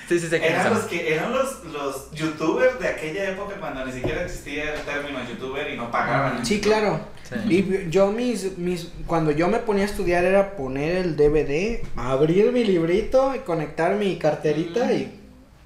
Sí, 0.08 0.18
sí 0.18 0.28
sé 0.28 0.38
quiénes 0.40 0.60
Eran 0.60 0.74
los 0.74 0.84
que 0.84 1.14
eran 1.14 1.32
los, 1.32 1.64
los 1.66 2.10
youtubers 2.12 2.78
de 2.80 2.88
aquella 2.88 3.30
época 3.30 3.56
cuando 3.58 3.84
ni 3.84 3.92
siquiera 3.92 4.24
existía 4.24 4.74
el 4.74 4.80
término 4.82 5.18
youtuber 5.28 5.68
y 5.72 5.76
no 5.76 5.90
pagaban. 5.90 6.44
Sí, 6.44 6.60
claro. 6.60 7.00
Sí. 7.28 7.34
Y 7.48 7.90
yo 7.90 8.10
mis, 8.12 8.58
mis, 8.58 8.88
cuando 9.06 9.30
yo 9.32 9.48
me 9.48 9.58
ponía 9.58 9.84
a 9.84 9.86
estudiar 9.86 10.24
era 10.24 10.56
poner 10.56 10.96
el 10.96 11.16
DVD, 11.16 11.80
abrir 11.96 12.50
mi 12.52 12.64
librito 12.64 13.34
y 13.34 13.40
conectar 13.40 13.94
mi 13.96 14.18
carterita 14.18 14.92
y 14.92 15.16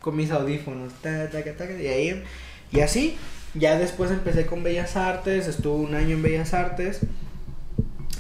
con 0.01 0.17
mis 0.17 0.31
audífonos, 0.31 0.93
ta, 1.03 1.31
ta, 1.31 1.43
ta, 1.43 1.53
ta, 1.57 1.71
y 1.71 1.87
ahí, 1.87 2.25
y 2.71 2.81
así, 2.81 3.17
ya 3.55 3.79
después 3.79 4.11
empecé 4.11 4.47
con 4.47 4.63
Bellas 4.63 4.97
Artes, 4.97 5.49
estuve 5.49 5.85
un 5.85 5.95
año 5.95 6.17
en 6.17 6.23
Bellas 6.23 6.55
Artes, 6.55 7.01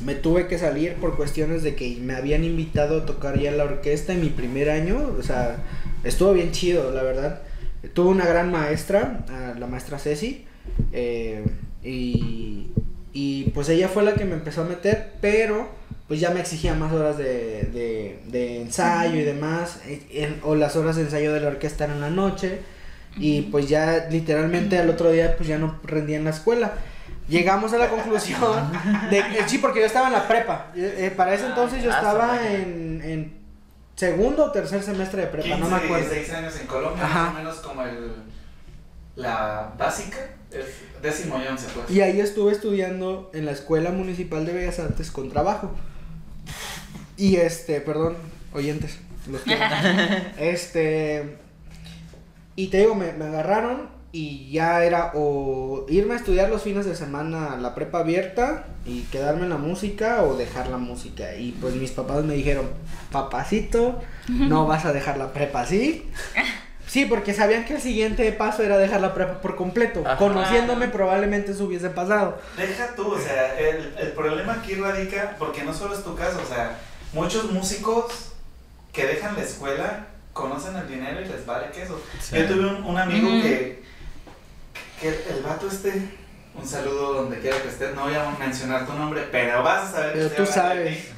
me 0.04 0.14
tuve 0.14 0.46
que 0.46 0.58
salir 0.58 0.94
por 0.94 1.16
cuestiones 1.16 1.62
de 1.62 1.74
que 1.74 1.96
me 2.00 2.14
habían 2.14 2.44
invitado 2.44 3.02
a 3.02 3.06
tocar 3.06 3.38
ya 3.38 3.50
la 3.52 3.64
orquesta 3.64 4.12
en 4.12 4.20
mi 4.20 4.28
primer 4.28 4.70
año, 4.70 5.14
o 5.18 5.22
sea, 5.22 5.56
estuvo 6.04 6.32
bien 6.32 6.52
chido, 6.52 6.90
la 6.90 7.02
verdad. 7.02 7.42
tuve 7.94 8.08
una 8.08 8.26
gran 8.26 8.50
maestra, 8.50 9.24
la 9.58 9.66
maestra 9.66 9.98
Ceci, 9.98 10.44
eh, 10.92 11.44
y, 11.82 12.68
y 13.12 13.44
pues 13.50 13.68
ella 13.68 13.88
fue 13.88 14.02
la 14.02 14.14
que 14.14 14.24
me 14.24 14.34
empezó 14.34 14.62
a 14.62 14.64
meter, 14.64 15.12
pero 15.20 15.68
pues 16.08 16.20
ya 16.20 16.30
me 16.30 16.40
exigía 16.40 16.74
más 16.74 16.92
horas 16.92 17.16
de, 17.16 18.18
de, 18.26 18.60
ensayo 18.60 19.18
y 19.18 19.24
demás, 19.24 19.80
o 20.42 20.54
las 20.54 20.76
horas 20.76 20.96
de 20.96 21.02
ensayo 21.02 21.32
de 21.32 21.40
la 21.40 21.48
orquesta 21.48 21.86
en 21.86 22.00
la 22.00 22.10
noche, 22.10 22.58
y 23.16 23.42
pues 23.42 23.68
ya 23.68 24.08
literalmente 24.10 24.78
al 24.78 24.90
otro 24.90 25.10
día 25.10 25.36
pues 25.36 25.48
ya 25.48 25.58
no 25.58 25.78
rendía 25.84 26.16
en 26.16 26.24
la 26.24 26.30
escuela. 26.30 26.72
Llegamos 27.28 27.72
a 27.72 27.78
la 27.78 27.88
conclusión 27.88 28.70
de 29.10 29.22
que 29.28 29.48
sí, 29.48 29.58
porque 29.58 29.80
yo 29.80 29.86
estaba 29.86 30.08
en 30.08 30.12
la 30.12 30.28
prepa. 30.28 30.72
eh, 30.76 30.94
eh, 30.98 31.10
para 31.10 31.32
ese 31.34 31.46
entonces 31.46 31.82
yo 31.82 31.90
ah, 31.90 31.96
estaba 31.96 32.46
en, 32.52 33.00
en 33.02 33.38
segundo 33.96 34.44
o 34.46 34.52
tercer 34.52 34.82
semestre 34.82 35.22
de 35.22 35.28
prepa, 35.28 35.56
15, 35.56 35.60
no 35.60 35.68
me 35.70 35.76
acuerdo. 35.76 36.10
16 36.10 36.32
años 36.36 36.60
en 36.60 36.66
Colombia, 36.66 37.04
Ajá. 37.04 37.22
más 37.24 37.30
o 37.32 37.38
menos 37.38 37.56
como 37.56 37.82
el, 37.82 38.12
la 39.16 39.72
básica, 39.78 40.18
es 40.50 40.66
décimo 41.02 41.40
y 41.42 41.46
once, 41.46 41.66
pues. 41.74 41.90
Y 41.90 42.00
ahí 42.02 42.20
estuve 42.20 42.52
estudiando 42.52 43.30
en 43.32 43.46
la 43.46 43.52
Escuela 43.52 43.90
Municipal 43.90 44.44
de 44.44 44.52
Bellas 44.52 44.78
Artes 44.80 45.10
con 45.10 45.30
trabajo. 45.30 45.70
Y 47.16 47.36
este, 47.36 47.80
perdón, 47.80 48.16
oyentes, 48.52 48.98
los 49.30 49.40
quiero. 49.42 49.64
Este, 50.36 51.38
y 52.56 52.68
te 52.68 52.78
digo, 52.78 52.94
me, 52.94 53.12
me 53.12 53.26
agarraron 53.26 53.88
y 54.14 54.48
ya 54.52 54.84
era 54.84 55.10
o 55.14 55.86
irme 55.88 56.14
a 56.14 56.16
estudiar 56.16 56.48
los 56.48 56.62
fines 56.62 56.86
de 56.86 56.94
semana 56.94 57.54
a 57.54 57.56
la 57.56 57.74
prepa 57.74 57.98
abierta 57.98 58.64
y 58.86 59.00
quedarme 59.02 59.42
en 59.42 59.50
la 59.50 59.56
música 59.56 60.22
o 60.22 60.36
dejar 60.36 60.68
la 60.68 60.78
música. 60.78 61.34
Y 61.34 61.50
pues 61.60 61.74
mis 61.74 61.90
papás 61.90 62.22
me 62.22 62.34
dijeron, 62.34 62.70
papacito, 63.10 64.00
no 64.28 64.68
vas 64.68 64.84
a 64.84 64.92
dejar 64.92 65.16
la 65.16 65.32
prepa 65.32 65.62
así. 65.62 66.08
Sí, 66.86 67.06
porque 67.06 67.34
sabían 67.34 67.64
que 67.64 67.74
el 67.74 67.80
siguiente 67.80 68.30
paso 68.30 68.62
era 68.62 68.78
dejar 68.78 69.00
la 69.00 69.14
prepa 69.14 69.40
por 69.40 69.56
completo. 69.56 70.02
Ajá. 70.06 70.16
Conociéndome 70.16 70.86
probablemente 70.86 71.50
eso 71.50 71.64
hubiese 71.64 71.90
pasado. 71.90 72.38
Deja 72.56 72.94
tú, 72.94 73.14
o 73.14 73.18
sea, 73.18 73.58
el, 73.58 73.96
el 73.98 74.12
problema 74.12 74.52
aquí 74.52 74.76
radica, 74.76 75.34
porque 75.40 75.64
no 75.64 75.74
solo 75.74 75.92
es 75.92 76.04
tu 76.04 76.14
caso, 76.14 76.40
o 76.40 76.46
sea, 76.46 76.78
muchos 77.12 77.50
músicos 77.50 78.32
que 78.92 79.06
dejan 79.06 79.34
la 79.34 79.42
escuela 79.42 80.06
conocen 80.34 80.76
el 80.76 80.86
dinero 80.88 81.20
y 81.22 81.24
les 81.24 81.46
vale 81.46 81.70
queso. 81.70 81.98
Sí. 82.20 82.36
Yo 82.36 82.46
tuve 82.46 82.66
un, 82.66 82.84
un 82.84 82.98
amigo 82.98 83.28
que, 83.40 83.82
que 85.00 85.08
el 85.30 85.42
vato 85.42 85.66
este, 85.68 86.10
un 86.54 86.66
saludo 86.68 87.14
donde 87.14 87.38
quiera 87.40 87.60
que 87.62 87.68
estés, 87.68 87.94
no 87.94 88.02
voy 88.02 88.14
a 88.14 88.28
mencionar 88.38 88.84
tu 88.86 88.92
nombre, 88.92 89.26
pero 89.32 89.62
vas 89.62 89.88
a 89.88 89.92
saber 89.92 90.12
que 90.12 90.18
Pero 90.18 90.26
estoy 90.28 90.46
tú 90.46 90.52
sabes. 90.52 90.98
ti. 90.98 91.08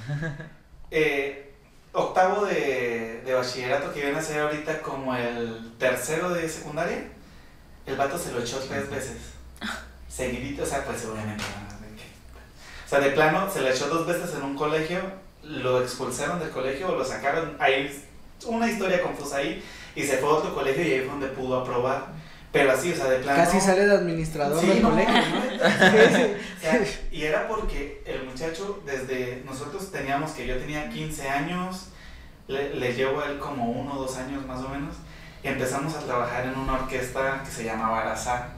Eh, 0.92 1.54
octavo 1.92 2.44
de, 2.46 3.22
de 3.24 3.34
bachillerato 3.34 3.92
que 3.92 4.02
viene 4.02 4.18
a 4.18 4.22
ser 4.22 4.40
ahorita 4.40 4.80
como 4.82 5.16
el 5.16 5.72
tercero 5.78 6.30
de 6.30 6.48
secundaria, 6.48 7.08
el 7.86 7.96
vato 7.96 8.18
se 8.18 8.30
lo 8.32 8.40
echó 8.40 8.58
tres 8.60 8.88
veces. 8.90 9.16
Seguidito, 10.08 10.62
o 10.62 10.66
sea, 10.66 10.84
pues 10.84 11.04
obviamente. 11.04 11.42
que- 11.42 12.84
O 12.86 12.88
sea, 12.88 13.00
de 13.00 13.10
plano, 13.10 13.50
se 13.50 13.60
lo 13.62 13.68
echó 13.68 13.88
dos 13.88 14.06
veces 14.06 14.34
en 14.34 14.42
un 14.42 14.54
colegio, 14.56 15.00
lo 15.42 15.82
expulsaron 15.82 16.38
del 16.38 16.50
colegio 16.50 16.88
o 16.88 16.96
lo 16.96 17.04
sacaron. 17.04 17.56
Hay 17.58 18.04
una 18.44 18.70
historia 18.70 19.02
confusa 19.02 19.38
ahí 19.38 19.62
y 19.94 20.02
se 20.02 20.18
fue 20.18 20.28
a 20.28 20.32
otro 20.32 20.54
colegio 20.54 20.82
y 20.84 20.92
ahí 20.92 20.98
fue 21.00 21.08
donde 21.08 21.28
pudo 21.28 21.60
aprobar. 21.60 22.06
Pero 22.52 22.72
así, 22.72 22.92
o 22.92 22.96
sea, 22.96 23.06
de 23.06 23.18
plano. 23.18 23.36
Casi 23.44 23.60
sale 23.60 23.86
de 23.86 23.94
administrador 23.94 24.60
Sí, 24.60 24.66
del 24.66 24.82
no, 24.82 24.90
colegio. 24.90 25.12
no, 25.14 25.38
o 25.66 26.60
sea, 26.60 26.86
y 27.10 27.22
era 27.24 27.48
porque 27.48 28.02
el 28.06 28.24
muchacho, 28.24 28.82
desde 28.86 29.42
nosotros 29.44 29.90
teníamos 29.92 30.30
que 30.30 30.46
yo 30.46 30.56
tenía 30.56 30.88
15 30.88 31.28
años, 31.28 31.88
le, 32.48 32.74
le 32.76 32.94
llevo 32.94 33.20
a 33.20 33.26
él 33.26 33.38
como 33.38 33.70
uno 33.72 33.94
o 33.98 34.02
dos 34.02 34.16
años 34.16 34.46
más 34.46 34.62
o 34.64 34.68
menos, 34.68 34.94
y 35.42 35.48
empezamos 35.48 35.94
a 35.96 35.98
trabajar 36.00 36.46
en 36.46 36.56
una 36.58 36.74
orquesta 36.74 37.42
que 37.44 37.50
se 37.50 37.64
llamaba 37.64 38.00
Arazá, 38.00 38.48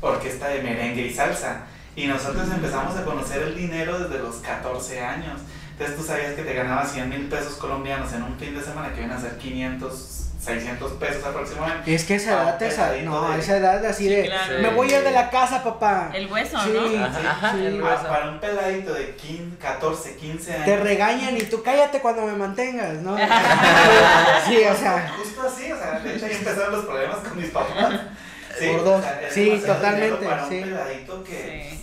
orquesta 0.00 0.48
de 0.48 0.62
merengue 0.62 1.02
y 1.02 1.12
salsa. 1.14 1.66
Y 1.96 2.06
nosotros 2.06 2.48
empezamos 2.52 2.96
a 2.96 3.04
conocer 3.04 3.42
el 3.42 3.56
dinero 3.56 4.00
desde 4.00 4.20
los 4.20 4.36
14 4.36 5.00
años. 5.00 5.40
Entonces 5.76 5.96
tú 5.96 6.04
sabías 6.04 6.34
que 6.34 6.42
te 6.42 6.54
ganabas 6.54 6.92
100 6.92 7.08
mil 7.08 7.22
pesos 7.28 7.54
colombianos 7.54 8.12
en 8.12 8.22
un 8.22 8.38
fin 8.38 8.56
de 8.56 8.62
semana 8.62 8.90
que 8.90 9.00
vienen 9.00 9.16
a 9.16 9.20
ser 9.20 9.36
500, 9.38 10.20
600 10.40 10.92
pesos 10.92 11.24
aproximadamente. 11.24 11.92
Es 11.94 12.04
que 12.04 12.14
esa 12.14 12.30
edad 12.32 12.58
te 12.58 12.70
sa- 12.70 12.90
Pesadito 12.90 13.10
No, 13.10 13.30
de- 13.32 13.40
esa 13.40 13.56
edad 13.56 13.84
así 13.84 14.04
Sí, 14.04 14.10
de. 14.14 14.24
claro. 14.26 14.58
Me 14.60 14.68
voy 14.70 14.92
a 14.92 14.98
ir 14.98 15.04
de 15.04 15.10
la 15.10 15.30
casa, 15.30 15.64
papá. 15.64 16.10
El 16.14 16.30
hueso, 16.30 16.56
Sí, 16.62 16.70
¿no? 16.72 17.04
Ajá, 17.04 17.18
sí, 17.20 17.26
ajá, 17.26 17.52
sí. 17.56 17.66
el 17.66 17.80
Ah, 17.80 17.84
hueso. 17.86 18.08
para 18.08 18.28
un 18.30 18.38
peladito 18.40 18.94
de 18.94 19.16
15, 19.16 19.56
14, 19.58 20.14
15 20.16 20.52
años. 20.52 20.64
Te 20.64 20.76
regañan 20.76 21.36
y 21.36 21.42
tú 21.42 21.60
cállate 21.62 21.98
cuando 21.98 22.22
me 22.22 22.34
mantengas, 22.34 22.92
¿no? 23.02 23.16
sí, 24.46 24.58
o 24.70 24.76
sea. 24.76 25.12
Justo 25.18 25.42
así, 25.42 25.72
o 25.72 25.76
sea, 25.78 25.98
de 25.98 26.14
hecho 26.14 26.26
ahí 26.26 26.32
empezaron 26.32 26.72
los 26.72 26.84
problemas 26.84 27.16
con 27.18 27.36
mis 27.36 27.50
papás. 27.50 27.94
Por 28.60 28.84
dos. 28.84 29.04
era 29.04 29.28
Sí, 29.32 29.44
demasiado 29.46 29.74
totalmente, 29.74 30.24
Para 30.26 30.48
sí. 30.48 30.54
un 30.58 30.62
peladito 30.68 31.24
que. 31.24 31.78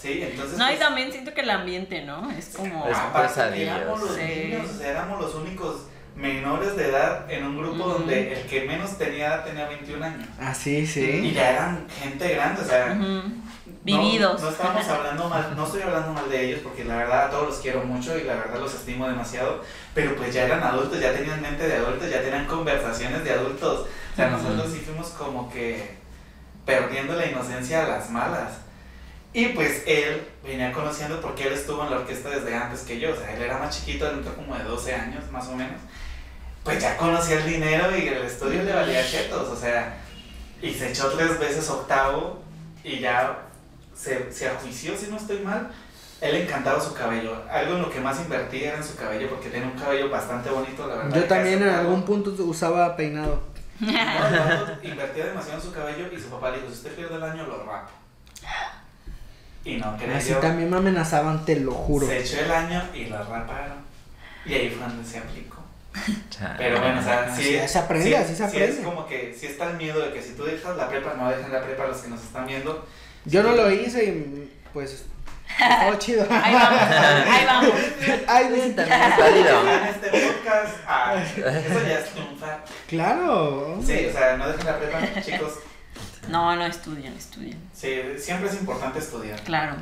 Sí. 0.00 0.08
Sí, 0.14 0.22
entonces. 0.22 0.56
No, 0.58 0.64
y 0.64 0.68
pues, 0.68 0.78
también 0.80 1.12
siento 1.12 1.34
que 1.34 1.40
el 1.42 1.50
ambiente, 1.50 2.02
¿no? 2.04 2.30
Es 2.30 2.54
como... 2.56 2.86
Es. 2.88 2.96
Éramos 2.96 4.00
los 4.02 4.16
Sí. 4.16 4.22
niños, 4.22 4.70
o 4.70 4.78
sea, 4.78 4.88
éramos 4.90 5.20
los 5.20 5.34
únicos 5.34 5.82
menores 6.16 6.76
de 6.76 6.88
edad 6.88 7.30
en 7.30 7.44
un 7.44 7.58
grupo 7.58 7.84
donde 7.88 8.32
el 8.32 8.46
que 8.46 8.62
menos 8.64 8.98
tenía 8.98 9.26
edad 9.28 9.44
tenía 9.44 9.68
21 9.68 10.04
años. 10.04 10.28
Así, 10.40 10.78
Y 10.78 10.86
sí. 10.86 11.32
ya 11.34 11.50
eran 11.50 11.86
gente 12.00 12.34
grande, 12.34 12.62
o 12.62 12.64
sea. 12.64 12.92
Ujú. 12.92 13.02
no- 13.02 13.50
Vividos. 13.82 14.42
No, 14.42 14.50
estamos 14.50 14.86
hablando 14.88 15.28
mal, 15.28 15.54
no 15.56 15.64
estoy 15.64 15.80
hablando 15.82 16.12
mal 16.12 16.28
de 16.28 16.44
ellos 16.44 16.60
porque 16.62 16.84
la 16.84 16.96
verdad 16.96 17.26
a 17.26 17.30
todos 17.30 17.48
los 17.48 17.58
quiero 17.60 17.82
mucho 17.84 18.18
y 18.18 18.24
la 18.24 18.34
verdad 18.34 18.58
los 18.60 18.74
estimo 18.74 19.06
demasiado, 19.08 19.62
pero 19.94 20.14
pues 20.16 20.34
ya 20.34 20.44
eran 20.44 20.62
adultos, 20.62 21.00
ya 21.00 21.12
tenían 21.14 21.40
mente 21.40 21.66
de 21.66 21.76
adultos, 21.76 22.10
ya 22.10 22.20
tenían 22.20 22.44
conversaciones 22.46 23.24
de 23.24 23.32
adultos. 23.32 23.86
O 24.12 24.16
sea, 24.16 24.28
nosotros 24.28 24.70
sí 24.72 24.80
fuimos 24.80 25.08
como 25.10 25.50
que 25.50 25.94
perdiendo 26.66 27.14
la 27.14 27.26
inocencia 27.26 27.84
a 27.84 27.88
las 27.88 28.10
malas. 28.10 28.52
Y 29.32 29.46
pues 29.50 29.84
él 29.86 30.26
venía 30.42 30.72
conociendo 30.72 31.20
porque 31.20 31.46
él 31.46 31.52
estuvo 31.52 31.84
en 31.84 31.90
la 31.90 31.98
orquesta 31.98 32.30
desde 32.30 32.54
antes 32.54 32.80
que 32.80 32.98
yo, 32.98 33.12
o 33.12 33.16
sea, 33.16 33.32
él 33.34 33.42
era 33.42 33.58
más 33.58 33.76
chiquito, 33.76 34.08
él 34.08 34.18
entró 34.18 34.34
como 34.34 34.56
de 34.56 34.64
12 34.64 34.94
años 34.94 35.30
más 35.30 35.46
o 35.48 35.54
menos. 35.54 35.80
Pues 36.64 36.80
ya 36.82 36.96
conocía 36.96 37.38
el 37.38 37.46
dinero 37.46 37.96
y 37.96 38.08
el 38.08 38.24
estudio 38.24 38.62
le 38.64 38.74
valía 38.74 39.08
chetos, 39.08 39.48
o 39.48 39.56
sea, 39.56 39.96
y 40.60 40.74
se 40.74 40.90
echó 40.90 41.08
tres 41.12 41.38
veces 41.38 41.68
octavo 41.70 42.42
y 42.82 42.98
ya 42.98 43.38
se, 43.94 44.32
se 44.32 44.48
ajuició, 44.48 44.96
si 44.96 45.06
no 45.06 45.16
estoy 45.16 45.38
mal. 45.40 45.70
Él 46.20 46.34
encantaba 46.36 46.80
su 46.80 46.92
cabello. 46.92 47.34
Algo 47.50 47.76
en 47.76 47.82
lo 47.82 47.90
que 47.90 48.00
más 48.00 48.20
invertía 48.20 48.68
era 48.68 48.76
en 48.78 48.84
su 48.84 48.94
cabello 48.94 49.30
porque 49.30 49.48
tenía 49.48 49.68
un 49.68 49.78
cabello 49.78 50.10
bastante 50.10 50.50
bonito, 50.50 50.86
la 50.86 50.96
verdad. 50.96 51.16
Yo 51.16 51.24
también 51.24 51.62
en 51.62 51.70
algún 51.70 52.04
punto 52.04 52.30
usaba 52.44 52.94
peinado. 52.94 53.42
No, 53.80 53.92
vato 53.92 54.78
invertía 54.82 55.26
demasiado 55.26 55.58
en 55.58 55.66
su 55.66 55.72
cabello 55.72 56.12
y 56.12 56.20
su 56.20 56.28
papá 56.28 56.50
le 56.50 56.58
dijo, 56.58 56.68
si 56.68 56.74
usted 56.74 56.94
pierde 56.94 57.14
el 57.16 57.22
año, 57.22 57.46
lo 57.46 57.64
rapo. 57.64 57.90
Y 59.64 59.76
no, 59.76 59.96
que 59.98 60.06
Así 60.12 60.32
también 60.40 60.70
me 60.70 60.76
amenazaban, 60.78 61.44
te 61.44 61.56
lo 61.56 61.72
juro. 61.72 62.06
Se 62.06 62.18
echó 62.20 62.40
el 62.40 62.50
año 62.50 62.82
y 62.94 63.04
lo 63.06 63.18
raparon. 63.18 63.78
Y 64.46 64.54
ahí 64.54 64.70
fue 64.70 64.86
donde 64.86 65.08
se 65.08 65.18
aplicó. 65.18 65.58
Pero 66.58 66.80
bueno, 66.80 67.00
o 67.00 67.02
sea, 67.02 67.34
sí, 67.36 67.56
Así 67.58 67.68
se 67.72 67.78
aprende, 67.78 68.06
sí- 68.08 68.14
así 68.14 68.30
se 68.30 68.36
sí 68.36 68.42
aprende. 68.44 68.68
es 68.78 68.84
como 68.84 69.06
que 69.06 69.36
sí 69.38 69.46
está 69.46 69.70
el 69.70 69.76
miedo 69.76 70.00
de 70.00 70.12
que 70.12 70.22
si 70.22 70.32
tú 70.34 70.44
dejas 70.44 70.76
la 70.76 70.88
prepa, 70.88 71.14
no 71.14 71.28
dejen 71.28 71.52
la 71.52 71.62
prepa 71.62 71.84
a 71.84 71.88
los 71.88 71.98
que 71.98 72.08
nos 72.08 72.22
están 72.22 72.46
viendo. 72.46 72.86
Yo 73.26 73.42
no 73.42 73.52
lo 73.52 73.70
hice 73.70 74.04
y 74.04 74.50
pues. 74.72 75.04
Estaba 75.60 75.98
chido. 75.98 76.24
Ahí 76.30 76.54
vamos, 76.54 76.80
ahí 76.80 77.44
vamos. 77.44 77.72
Ay, 78.28 78.44
Sí, 78.54 78.72
también 78.72 79.02
es 79.02 79.18
válido. 79.18 79.60
En 79.68 79.84
este 79.88 80.08
podcast, 80.08 80.74
ah, 80.86 81.22
eso 81.22 81.40
ya 81.86 81.98
es 81.98 82.10
triunfar. 82.12 82.64
Claro. 82.88 83.78
Sí, 83.84 84.06
o 84.08 84.12
sea, 84.12 84.36
no 84.36 84.48
dejen 84.48 84.64
la 84.66 84.78
prepa, 84.78 85.20
chicos. 85.20 85.54
No, 86.30 86.54
no 86.56 86.64
estudian, 86.66 87.12
estudian. 87.14 87.58
Sí, 87.74 87.88
siempre 88.18 88.48
es 88.48 88.54
importante 88.54 88.98
estudiar. 88.98 89.40
Claro. 89.42 89.76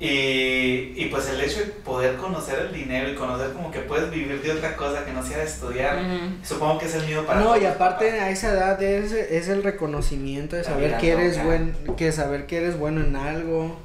Y, 0.00 0.92
y 0.96 1.08
pues 1.10 1.28
el 1.28 1.40
hecho 1.40 1.60
de 1.60 1.66
poder 1.66 2.16
conocer 2.16 2.58
el 2.58 2.72
dinero 2.74 3.08
y 3.08 3.14
conocer 3.14 3.52
como 3.52 3.70
que 3.70 3.78
puedes 3.80 4.10
vivir 4.10 4.42
de 4.42 4.50
otra 4.50 4.74
cosa 4.76 5.04
que 5.04 5.12
no 5.12 5.24
sea 5.24 5.38
de 5.38 5.44
estudiar, 5.44 5.98
supongo 6.42 6.78
que 6.78 6.86
es 6.86 6.94
el 6.96 7.06
miedo 7.06 7.24
para 7.24 7.38
No, 7.38 7.46
todos 7.46 7.62
y 7.62 7.66
aparte 7.66 8.10
a 8.10 8.28
esa 8.28 8.50
edad 8.52 8.82
es, 8.82 9.12
es 9.12 9.48
el 9.48 9.62
reconocimiento 9.62 10.56
de 10.56 10.64
saber 10.64 10.98
que 10.98 11.10
eres 11.12 11.36
loca. 11.36 11.46
buen, 11.46 11.76
que 11.96 12.10
saber 12.10 12.46
que 12.46 12.56
eres 12.56 12.76
bueno 12.76 13.02
en 13.02 13.14
algo, 13.14 13.78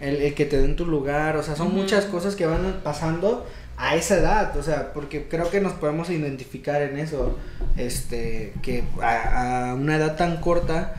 el, 0.00 0.16
el 0.22 0.34
que 0.34 0.46
te 0.46 0.58
den 0.58 0.74
tu 0.74 0.86
lugar, 0.86 1.36
o 1.36 1.42
sea, 1.42 1.54
son 1.54 1.74
muchas 1.74 2.06
cosas 2.06 2.34
que 2.34 2.46
van 2.46 2.80
pasando 2.82 3.46
a 3.76 3.94
esa 3.94 4.16
edad, 4.16 4.56
o 4.56 4.62
sea, 4.62 4.92
porque 4.94 5.28
creo 5.28 5.50
que 5.50 5.60
nos 5.60 5.74
podemos 5.74 6.08
identificar 6.08 6.80
en 6.80 6.98
eso, 6.98 7.38
este, 7.76 8.54
que 8.62 8.84
a, 9.02 9.70
a 9.70 9.74
una 9.74 9.96
edad 9.96 10.16
tan 10.16 10.38
corta 10.38 10.94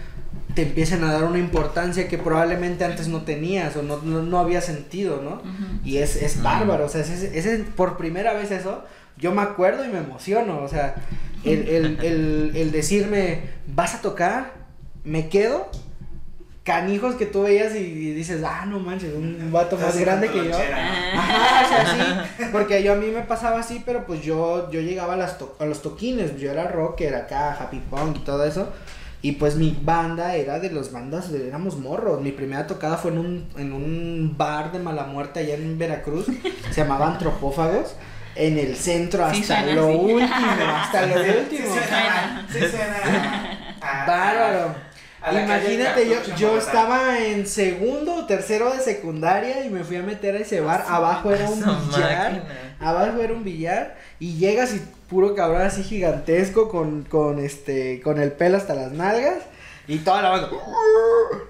te 0.56 0.64
empiecen 0.64 1.04
a 1.04 1.12
dar 1.14 1.24
una 1.24 1.40
importancia 1.40 2.08
que 2.08 2.18
probablemente 2.18 2.84
antes 2.86 3.08
no 3.08 3.22
tenías 3.24 3.76
o 3.76 3.82
no, 3.84 3.98
no, 4.04 4.22
no 4.22 4.40
había 4.40 4.62
sentido, 4.62 5.22
¿no? 5.22 5.36
Ujú. 5.36 5.80
Y 5.84 5.98
es, 5.98 6.16
es 6.22 6.42
bárbaro, 6.44 6.86
o 6.86 6.90
sea, 6.90 7.02
ese, 7.02 7.38
ese- 7.38 7.60
por 7.76 7.98
primera 7.98 8.34
vez 8.34 8.52
eso, 8.52 8.84
yo 9.18 9.32
me 9.34 9.42
acuerdo 9.42 9.84
y 9.86 9.88
me 9.90 10.00
emociono, 10.00 10.60
o 10.62 10.68
sea, 10.68 10.96
el, 11.44 11.68
el, 11.68 11.86
el, 12.06 12.52
el 12.56 12.72
decirme, 12.72 13.42
vas 13.68 13.96
a 13.96 14.02
tocar, 14.02 14.54
me 15.04 15.28
quedo, 15.30 15.70
canijos 16.64 17.16
que 17.16 17.26
tú 17.26 17.44
veías 17.44 17.76
y 17.76 18.14
dices, 18.14 18.42
ah, 18.46 18.66
no 18.66 18.80
manches, 18.80 19.14
un 19.14 19.50
vato 19.52 19.76
más 19.78 19.98
grande 19.98 20.30
que 20.30 20.46
yo. 20.46 20.56
Ajá, 20.56 21.66
o 21.66 21.68
sea, 21.68 22.26
sí, 22.38 22.44
porque 22.54 22.82
yo 22.84 22.94
a 22.94 22.96
mí 22.96 23.08
me 23.08 23.22
pasaba 23.22 23.60
así, 23.60 23.84
pero 23.86 24.06
pues 24.06 24.22
yo, 24.22 24.72
yo 24.72 24.80
llegaba 24.80 25.16
a, 25.16 25.18
las 25.18 25.38
to- 25.38 25.56
a 25.60 25.66
los 25.66 25.82
toquines, 25.82 26.38
yo 26.40 26.50
era 26.52 26.68
rocker 26.70 27.16
acá, 27.16 27.52
happy 27.60 27.80
punk 27.90 28.18
y 28.18 28.20
todo 28.20 28.46
eso, 28.46 28.70
y 29.24 29.32
pues 29.34 29.56
mi 29.56 29.76
banda 29.82 30.36
era 30.36 30.60
de 30.60 30.70
las 30.72 30.92
bandas, 30.92 31.32
de- 31.32 31.48
éramos 31.48 31.78
morros, 31.78 32.22
mi 32.22 32.32
primera 32.32 32.68
tocada 32.68 32.98
fue 32.98 33.10
en 33.12 33.18
un, 33.18 33.48
en 33.58 33.74
un 33.74 34.36
bar 34.38 34.72
de 34.72 34.78
mala 34.80 35.06
muerte 35.06 35.40
allá 35.40 35.56
en 35.56 35.80
Veracruz, 35.80 36.28
se 36.70 36.82
llamaba 36.82 37.08
Antropófagos, 37.08 37.96
en 38.36 38.58
el 38.60 38.76
centro 38.76 39.28
Sí 39.34 39.42
hasta 39.42 39.62
suena 39.64 39.74
lo 39.76 39.88
así. 39.88 39.98
último, 39.98 40.28
hasta 40.76 41.06
lo 41.08 41.24
Sí 41.24 41.30
último. 41.40 41.68
suena, 41.74 42.48
sí 42.52 42.60
suena. 42.60 43.76
a- 43.82 44.06
Bárbaro. 44.06 44.94
Imagínate, 45.32 46.10
yo, 46.10 46.16
yo 46.36 46.58
estaba 46.58 47.18
en 47.18 47.48
segundo 47.48 48.14
o 48.16 48.26
tercero 48.26 48.74
de 48.74 48.82
secundaria 48.82 49.64
y 49.66 49.70
me 49.70 49.86
fui 49.86 49.96
a 49.96 50.02
meter 50.02 50.36
a 50.36 50.40
ese 50.40 50.60
bar. 50.60 50.84
Abajo 50.86 51.32
era 51.32 51.50
un 51.50 51.60
billar. 51.62 52.34
máquina. 52.34 52.44
Abajo 52.82 53.22
era 53.22 53.32
un 53.34 53.42
billar. 53.46 53.96
Y 54.20 54.34
llegas 54.36 54.74
y 54.74 54.82
puro 55.10 55.36
cabrón 55.36 55.62
así 55.62 55.84
gigantesco 55.84 56.70
con, 56.70 57.04
con 57.04 57.40
este. 57.40 58.02
con 58.02 58.20
el 58.22 58.32
pelo 58.32 58.58
hasta 58.58 58.74
las 58.74 58.92
nalgas. 58.92 59.38
Y 59.88 59.98
toda 60.00 60.22
la 60.22 60.30
banda. 60.30 60.50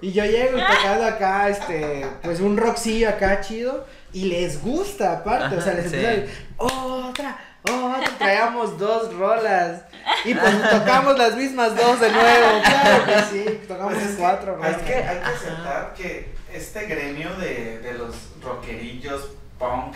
Y 0.02 0.12
yo 0.12 0.24
llego 0.24 0.58
tocando 0.58 1.04
acá, 1.04 1.48
este, 1.48 2.04
pues 2.22 2.40
un 2.40 2.56
rockcillo 2.56 3.08
acá 3.08 3.40
chido. 3.40 3.86
Y 4.12 4.26
les 4.26 4.60
gusta 4.62 5.12
aparte. 5.12 5.56
o 5.56 5.60
sea, 5.60 5.74
les 5.74 5.86
Ajá, 5.86 5.94
empieza 5.96 6.08
a 6.10 6.14
sí. 6.14 6.20
decir, 6.20 6.46
otra, 6.56 7.38
otra. 7.62 8.10
Traíamos 8.18 8.78
dos 8.78 9.14
rolas. 9.14 9.82
Y 10.24 10.34
pues 10.34 10.70
tocamos 10.70 11.16
las 11.18 11.36
mismas 11.36 11.76
dos 11.76 12.00
de 12.00 12.10
nuevo. 12.10 12.62
Claro 12.64 13.04
que 13.06 13.22
sí. 13.30 13.60
Tocamos 13.68 13.94
Pues 13.94 14.06
que 14.08 14.14
cuatro 14.16 14.58
hay 14.62 14.74
que, 14.74 14.94
hay 14.94 15.18
que 15.18 15.24
aceptar 15.26 15.94
que 15.94 16.34
este 16.52 16.86
gremio 16.86 17.34
de, 17.36 17.78
de 17.80 17.94
los 17.94 18.14
rockerillos, 18.42 19.30
punk 19.58 19.94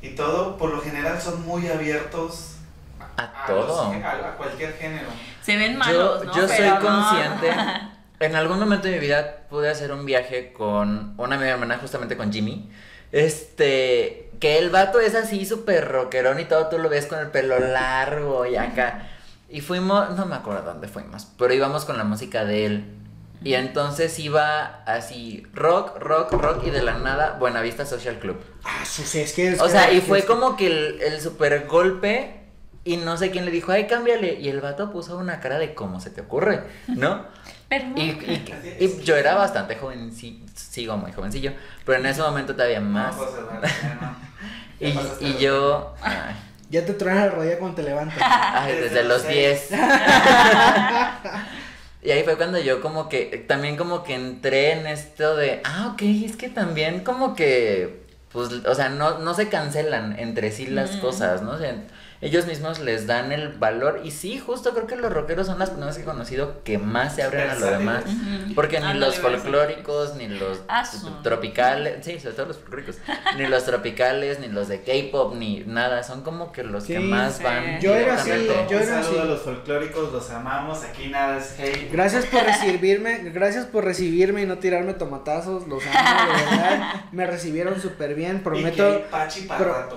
y 0.00 0.10
todo, 0.10 0.56
por 0.56 0.70
lo 0.70 0.80
general 0.80 1.20
son 1.20 1.44
muy 1.46 1.68
abiertos 1.68 2.53
A 3.16 3.22
a, 3.44 3.46
todo. 3.46 3.66
los- 3.92 4.04
a, 4.04 4.10
a 4.10 4.36
cualquier 4.36 4.72
género. 4.74 5.08
Se 5.42 5.56
ven 5.56 5.76
malos, 5.76 6.20
Yo, 6.20 6.24
¿no? 6.26 6.34
yo 6.36 6.48
soy 6.48 6.68
no. 6.68 6.80
consciente. 6.80 7.50
En 8.20 8.36
algún 8.36 8.60
momento 8.60 8.86
de 8.86 8.94
mi 8.94 9.00
vida 9.00 9.38
pude 9.50 9.68
hacer 9.68 9.92
un 9.92 10.06
viaje 10.06 10.52
con 10.52 11.14
una 11.18 11.34
amiga 11.34 11.50
hermana, 11.50 11.78
justamente 11.78 12.16
con 12.16 12.32
Jimmy. 12.32 12.70
Este, 13.10 14.30
que 14.40 14.58
el 14.58 14.70
vato 14.70 15.00
es 15.00 15.14
así 15.14 15.44
súper 15.44 15.88
rockerón 15.88 16.38
y 16.40 16.44
todo, 16.44 16.68
tú 16.68 16.78
lo 16.78 16.88
ves 16.88 17.06
con 17.06 17.18
el 17.18 17.28
pelo 17.28 17.58
largo 17.58 18.46
y 18.46 18.56
acá. 18.56 19.08
Y 19.50 19.60
fuimos, 19.60 20.10
no 20.16 20.26
me 20.26 20.36
acuerdo 20.36 20.62
dónde 20.62 20.88
fuimos, 20.88 21.26
pero 21.38 21.52
íbamos 21.52 21.84
con 21.84 21.98
la 21.98 22.04
música 22.04 22.44
de 22.44 22.66
él. 22.66 22.84
Y 23.42 23.54
entonces 23.54 24.18
iba 24.20 24.82
así, 24.86 25.46
rock, 25.52 25.98
rock, 25.98 26.32
rock 26.32 26.64
y 26.66 26.70
de 26.70 26.82
la 26.82 26.94
nada, 26.98 27.36
Buenavista 27.38 27.84
Social 27.84 28.18
Club. 28.18 28.40
Ah, 28.64 28.84
sí, 28.84 29.02
sí, 29.04 29.20
es 29.20 29.32
que. 29.34 29.48
es 29.48 29.60
O 29.60 29.64
que- 29.64 29.70
sea, 29.70 29.92
y 29.92 30.00
fue 30.00 30.20
que- 30.22 30.26
como 30.26 30.56
que 30.56 30.66
el, 30.68 31.02
el 31.02 31.20
super 31.20 31.66
golpe 31.66 32.43
y 32.84 32.96
no 32.98 33.16
sé 33.16 33.30
quién 33.30 33.44
le 33.44 33.50
dijo, 33.50 33.72
ay, 33.72 33.86
cámbiale. 33.86 34.34
Y 34.40 34.48
el 34.48 34.60
vato 34.60 34.90
puso 34.92 35.16
una 35.18 35.40
cara 35.40 35.58
de 35.58 35.74
cómo 35.74 36.00
se 36.00 36.10
te 36.10 36.20
ocurre, 36.20 36.60
¿no? 36.88 37.24
Perdón. 37.68 37.94
Y, 37.96 38.02
y- 38.10 38.76
y 38.78 39.02
yo 39.02 39.16
era 39.16 39.34
bastante 39.34 39.76
joven, 39.76 40.12
sí, 40.12 40.44
sigo 40.54 40.96
muy 40.96 41.12
jovencillo, 41.12 41.52
pero 41.86 41.98
en 41.98 42.06
ese 42.06 42.20
momento 42.20 42.52
todavía 42.54 42.80
más. 42.80 43.16
No, 43.16 43.22
ya 43.62 43.98
no. 44.00 44.16
Ya 44.80 44.88
Y, 44.88 44.98
y 45.20 45.38
yo, 45.38 45.94
ay, 46.02 46.34
Ya 46.70 46.84
te 46.84 46.92
truena 46.94 47.26
la 47.26 47.30
rodilla 47.32 47.58
cuando 47.58 47.76
te 47.76 47.82
levantas. 47.84 48.18
ay, 48.20 48.72
Desde 48.72 48.82
desde 48.88 49.04
los 49.04 49.22
los 49.22 49.28
10. 49.28 49.70
Y 52.02 52.10
ahí 52.10 52.22
fue 52.22 52.36
cuando 52.36 52.58
yo 52.58 52.82
como 52.82 53.08
que, 53.08 53.44
también 53.48 53.76
como 53.76 54.02
que 54.02 54.14
entré 54.14 54.72
en 54.72 54.86
esto 54.86 55.36
de, 55.36 55.62
ah, 55.64 55.90
ok, 55.94 56.02
es 56.02 56.36
que 56.36 56.50
también 56.50 57.02
como 57.02 57.34
que, 57.34 58.04
pues, 58.30 58.50
o 58.66 58.74
sea, 58.74 58.90
no, 58.90 59.18
no 59.20 59.32
se 59.32 59.48
cancelan 59.48 60.18
entre 60.18 60.52
sí 60.52 60.66
las 60.66 60.96
Mm. 60.96 61.00
cosas, 61.00 61.40
¿no? 61.40 61.52
O 61.52 61.58
sea, 61.58 61.74
ellos 62.24 62.46
mismos 62.46 62.78
les 62.80 63.06
dan 63.06 63.32
el 63.32 63.50
valor 63.50 64.00
y 64.02 64.10
sí, 64.10 64.38
justo 64.38 64.72
creo 64.72 64.86
que 64.86 64.96
los 64.96 65.12
rockeros 65.12 65.46
son 65.46 65.58
las 65.58 65.68
personas 65.68 65.96
que 65.96 66.02
he 66.02 66.06
conocido 66.06 66.62
que 66.64 66.78
más 66.78 67.14
se 67.16 67.22
abren 67.22 67.50
a 67.50 67.54
lo 67.54 67.66
demás. 67.66 68.04
Porque 68.54 68.80
ni 68.80 68.94
los 68.94 69.16
folclóricos, 69.18 70.14
ni 70.16 70.28
los 70.28 70.62
tropicales, 71.22 72.04
sí, 72.04 72.18
sobre 72.18 72.34
todo 72.34 72.46
los 72.46 72.56
folclóricos, 72.58 72.96
ni 73.36 73.46
los 73.46 73.64
tropicales, 73.64 74.40
ni 74.40 74.48
los 74.48 74.68
de 74.68 74.80
K-pop, 74.82 75.34
ni 75.34 75.64
nada, 75.66 76.02
son 76.02 76.22
como 76.22 76.50
que 76.50 76.64
los 76.64 76.84
que 76.84 76.98
más 76.98 77.42
van. 77.42 77.78
Yo 77.80 77.94
era 77.94 78.14
así, 78.14 78.30
yo 78.70 78.76
Un 78.78 78.82
era 78.82 79.02
saludo 79.02 79.10
así. 79.10 79.18
a 79.18 79.24
los 79.26 79.42
folclóricos, 79.42 80.12
los 80.12 80.30
amamos, 80.30 80.82
aquí 80.82 81.08
nada 81.08 81.36
es 81.36 81.54
hate. 81.58 81.92
Gracias 81.92 82.24
por 82.26 82.42
recibirme, 82.46 83.18
gracias 83.34 83.66
por 83.66 83.84
recibirme 83.84 84.42
y 84.42 84.46
no 84.46 84.56
tirarme 84.58 84.94
tomatazos, 84.94 85.68
los 85.68 85.82
amo, 85.86 86.32
de 86.32 86.44
verdad. 86.56 87.04
Me 87.12 87.26
recibieron 87.26 87.80
súper 87.80 88.14
bien, 88.14 88.42
prometo, 88.42 89.02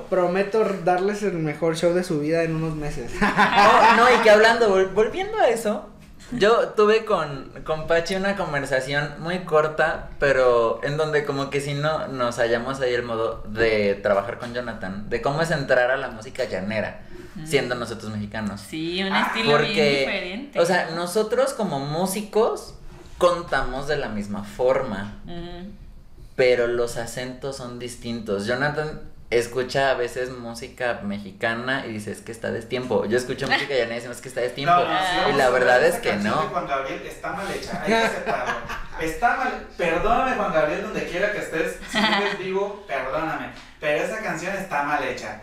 prometo 0.09 0.65
darles 0.83 1.23
el 1.23 1.33
mejor 1.33 1.77
show 1.77 1.93
de 1.93 2.03
su 2.03 2.16
vida 2.19 2.43
en 2.43 2.55
unos 2.55 2.75
meses. 2.75 3.11
Oh, 3.21 3.95
no, 3.95 4.13
y 4.15 4.21
que 4.23 4.29
hablando, 4.29 4.75
vol- 4.75 4.93
volviendo 4.93 5.37
a 5.39 5.49
eso, 5.49 5.89
yo 6.31 6.69
tuve 6.69 7.05
con, 7.05 7.51
con 7.65 7.87
Pachi 7.87 8.15
una 8.15 8.35
conversación 8.35 9.15
muy 9.19 9.39
corta, 9.45 10.09
pero 10.19 10.79
en 10.83 10.97
donde 10.97 11.23
como 11.25 11.49
que 11.49 11.61
si 11.61 11.73
no 11.73 12.07
nos 12.09 12.37
hallamos 12.37 12.81
ahí 12.81 12.93
el 12.93 13.03
modo 13.03 13.43
de 13.47 13.95
trabajar 13.95 14.37
con 14.39 14.53
Jonathan, 14.53 15.09
de 15.09 15.21
cómo 15.21 15.41
es 15.41 15.51
entrar 15.51 15.89
a 15.91 15.97
la 15.97 16.09
música 16.09 16.43
llanera, 16.45 17.01
siendo 17.45 17.75
nosotros 17.75 18.11
mexicanos. 18.11 18.59
Sí, 18.61 19.01
un 19.03 19.13
Ah, 19.13 19.27
estilo 19.27 19.47
bien 19.49 19.57
Porque, 19.57 19.99
diferente. 19.99 20.59
o 20.59 20.65
sea, 20.65 20.89
nosotros 20.95 21.53
como 21.53 21.79
músicos 21.79 22.73
contamos 23.17 23.87
de 23.87 23.95
la 23.97 24.09
misma 24.09 24.43
forma, 24.43 25.15
pero 26.35 26.67
los 26.67 26.97
acentos 26.97 27.57
son 27.57 27.79
distintos. 27.79 28.45
Jonathan 28.45 29.01
escucha 29.29 29.91
a 29.91 29.93
veces 29.95 30.29
música 30.31 31.01
mexicana 31.03 31.85
y 31.85 31.91
dice 31.93 32.11
es 32.11 32.21
que 32.21 32.31
está 32.31 32.51
destiempo. 32.51 33.05
Yo 33.05 33.17
escucho 33.17 33.47
música 33.47 33.73
y 33.73 33.85
decimos 33.85 34.17
es 34.17 34.21
que 34.21 34.29
está. 34.29 34.41
No, 34.65 34.85
no, 34.85 34.99
si 35.25 35.29
y 35.31 35.33
la 35.37 35.49
verdad 35.49 35.81
de 35.81 35.89
es 35.89 35.95
que 35.95 36.13
no. 36.15 36.41
de 36.43 36.47
Juan 36.47 36.67
Gabriel 36.67 37.01
está 37.05 37.33
mal 37.33 37.51
hecha, 37.51 37.81
hay 37.81 37.87
que 37.87 37.95
aceptarlo. 37.95 38.53
Está 39.01 39.35
mal, 39.37 39.67
perdóname 39.77 40.35
Juan 40.35 40.53
Gabriel 40.53 40.81
donde 40.83 41.05
quiera 41.07 41.31
que 41.31 41.39
estés, 41.39 41.77
si 41.91 41.97
sigues 41.97 42.39
vivo, 42.39 42.83
perdóname, 42.87 43.51
pero 43.79 44.03
esa 44.03 44.19
canción 44.21 44.55
está 44.55 44.83
mal 44.83 45.03
hecha. 45.03 45.41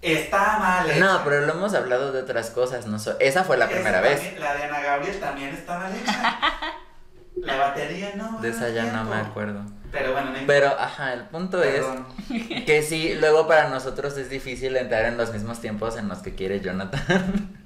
Está 0.00 0.58
mal 0.60 0.88
hecha. 0.88 1.00
No, 1.00 1.24
pero 1.24 1.40
lo 1.44 1.54
hemos 1.54 1.74
hablado 1.74 2.12
de 2.12 2.22
otras 2.22 2.50
cosas, 2.50 2.86
no 2.86 2.98
so- 3.00 3.18
esa 3.18 3.42
fue 3.42 3.56
la 3.56 3.64
Esa 3.64 3.74
primera 3.74 4.00
vez. 4.00 4.38
La 4.38 4.54
de 4.54 4.62
Ana 4.62 4.80
Gabriel 4.80 5.18
también 5.18 5.48
está 5.50 5.76
mal 5.78 5.92
hecha. 5.94 6.38
La 7.36 7.56
batería 7.56 8.12
no. 8.16 8.38
De 8.40 8.50
esa 8.50 8.68
ya 8.70 8.84
no 8.84 9.04
me 9.04 9.10
tiempo. 9.10 9.30
acuerdo. 9.30 9.62
Pero 9.90 10.12
bueno, 10.12 10.30
no 10.32 10.38
Pero 10.46 10.68
ajá, 10.78 11.14
el 11.14 11.22
punto 11.24 11.60
Perdón. 11.60 12.06
es 12.30 12.64
que 12.64 12.82
sí, 12.82 13.14
luego 13.18 13.46
para 13.46 13.68
nosotros 13.68 14.16
es 14.18 14.28
difícil 14.30 14.76
entrar 14.76 15.06
en 15.06 15.16
los 15.16 15.32
mismos 15.32 15.60
tiempos 15.60 15.96
en 15.96 16.08
los 16.08 16.18
que 16.18 16.34
quiere 16.34 16.60
Jonathan. 16.60 17.56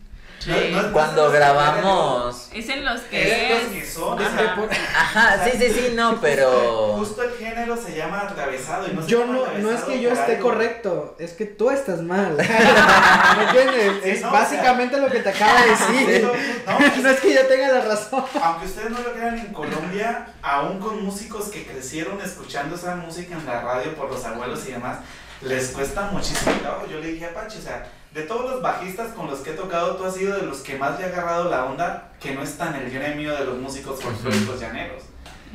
No- 0.46 0.56
no- 0.56 0.82
no 0.82 0.92
Cuando 0.92 1.26
es- 1.26 1.32
grabamos 1.34 2.48
Es 2.52 2.68
en 2.68 2.84
los 2.84 3.00
Es 3.00 3.06
que 3.08 3.48
los 3.54 3.72
que 3.72 3.86
son. 3.86 4.18
Ajá. 4.20 4.28
es 4.30 4.40
que 4.40 4.48
por- 4.60 4.70
Ajá, 4.72 5.44
sí, 5.44 5.50
sí, 5.58 5.70
sí, 5.72 5.92
no, 5.94 6.20
pero 6.20 6.94
Justo 6.98 7.22
el 7.22 7.32
género 7.36 7.76
se 7.76 7.96
llama 7.96 8.20
atravesado 8.22 8.88
y 8.88 8.92
no 8.92 9.02
se 9.02 9.08
Yo 9.08 9.20
llama 9.20 9.32
no, 9.34 9.58
no 9.58 9.70
es 9.70 9.80
que 9.82 10.00
yo 10.00 10.10
esté 10.10 10.36
algo. 10.36 10.48
correcto, 10.50 11.16
es 11.18 11.32
que 11.32 11.44
tú 11.46 11.70
estás 11.70 12.00
mal. 12.02 12.36
¿Me 12.36 13.44
entiendes? 13.44 14.02
Sí, 14.02 14.10
es 14.10 14.22
no, 14.22 14.28
o 14.28 14.32
básicamente 14.32 14.98
lo 15.00 15.08
que 15.10 15.20
te 15.20 15.28
acabo 15.28 15.52
de 15.62 15.70
decir. 15.70 16.30
No, 16.66 16.78
no 17.02 17.08
es 17.10 17.20
que 17.20 17.34
yo 17.34 17.46
tenga 17.46 17.68
la 17.68 17.80
razón. 17.82 18.24
Aunque 18.42 18.66
ustedes 18.66 18.90
no 18.90 18.98
lo 19.00 19.12
crean, 19.12 19.38
en 19.38 19.52
Colombia, 19.52 20.26
aún 20.42 20.78
con 20.80 21.04
músicos 21.04 21.48
que 21.48 21.64
crecieron 21.66 22.20
escuchando 22.20 22.74
esa 22.76 22.96
música 22.96 23.36
en 23.36 23.46
la 23.46 23.60
radio 23.62 23.94
por 23.94 24.10
los 24.10 24.24
abuelos 24.24 24.66
y 24.68 24.72
demás, 24.72 24.98
les 25.42 25.68
cuesta 25.68 26.02
muchísimo. 26.12 26.52
Yo 26.90 26.98
le 26.98 27.08
dije 27.12 27.26
a 27.26 27.34
Pachi, 27.34 27.58
o 27.58 27.62
sea, 27.62 27.86
de 28.14 28.22
todos 28.22 28.50
los 28.50 28.62
bajistas 28.62 29.12
con 29.14 29.26
los 29.28 29.40
que 29.40 29.50
he 29.50 29.54
tocado, 29.54 29.96
tú 29.96 30.04
has 30.04 30.14
sido 30.14 30.36
de 30.36 30.42
los 30.46 30.58
que 30.58 30.76
más 30.76 30.98
le 30.98 31.06
ha 31.06 31.08
agarrado 31.08 31.48
la 31.50 31.64
onda 31.64 32.10
que 32.20 32.32
no 32.34 32.42
está 32.42 32.68
en 32.68 32.76
el 32.84 32.90
gremio 32.90 33.34
de 33.34 33.44
los 33.44 33.58
músicos 33.58 34.02
folclóricos 34.02 34.60
llaneros. 34.60 35.02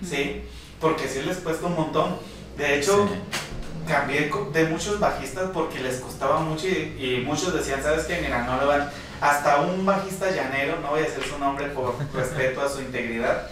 ¿Sí? 0.04 0.44
Porque 0.82 1.08
sí 1.08 1.22
les 1.22 1.38
cuesta 1.38 1.68
un 1.68 1.76
montón. 1.76 2.18
De 2.58 2.78
hecho, 2.80 3.08
Sí. 3.08 3.14
cambié 3.88 4.32
de 4.54 4.66
muchos 4.66 5.00
bajistas 5.00 5.50
porque 5.54 5.80
les 5.80 5.98
costaba 6.02 6.40
mucho 6.40 6.68
y, 6.68 6.98
y 7.00 7.24
muchos 7.26 7.54
decían, 7.54 7.82
¿sabes 7.82 8.06
qué? 8.06 8.20
Mira, 8.22 8.44
no 8.44 8.60
lo 8.60 8.68
van. 8.68 8.90
Hasta 9.22 9.62
un 9.62 9.86
bajista 9.86 10.30
llanero, 10.32 10.80
no 10.82 10.90
voy 10.90 11.00
a 11.02 11.04
decir 11.04 11.24
su 11.24 11.40
nombre 11.40 11.68
por 11.68 11.96
respeto 12.14 12.62
a 12.62 12.70
su 12.70 12.82
integridad. 12.82 13.48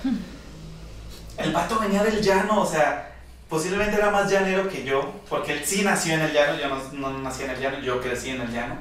El 1.37 1.51
vato 1.53 1.79
venía 1.79 2.03
del 2.03 2.21
llano, 2.21 2.61
o 2.61 2.65
sea, 2.65 3.14
posiblemente 3.49 3.97
era 3.97 4.11
más 4.11 4.31
llanero 4.31 4.69
que 4.69 4.83
yo, 4.83 5.13
porque 5.29 5.53
él 5.53 5.61
sí 5.65 5.83
nació 5.83 6.13
en 6.13 6.21
el 6.21 6.33
llano, 6.33 6.59
yo 6.59 6.67
no, 6.67 7.09
no 7.11 7.19
nací 7.19 7.43
en 7.43 7.51
el 7.51 7.59
llano, 7.59 7.79
yo 7.79 8.01
crecí 8.01 8.29
en 8.29 8.41
el 8.41 8.51
llano. 8.51 8.77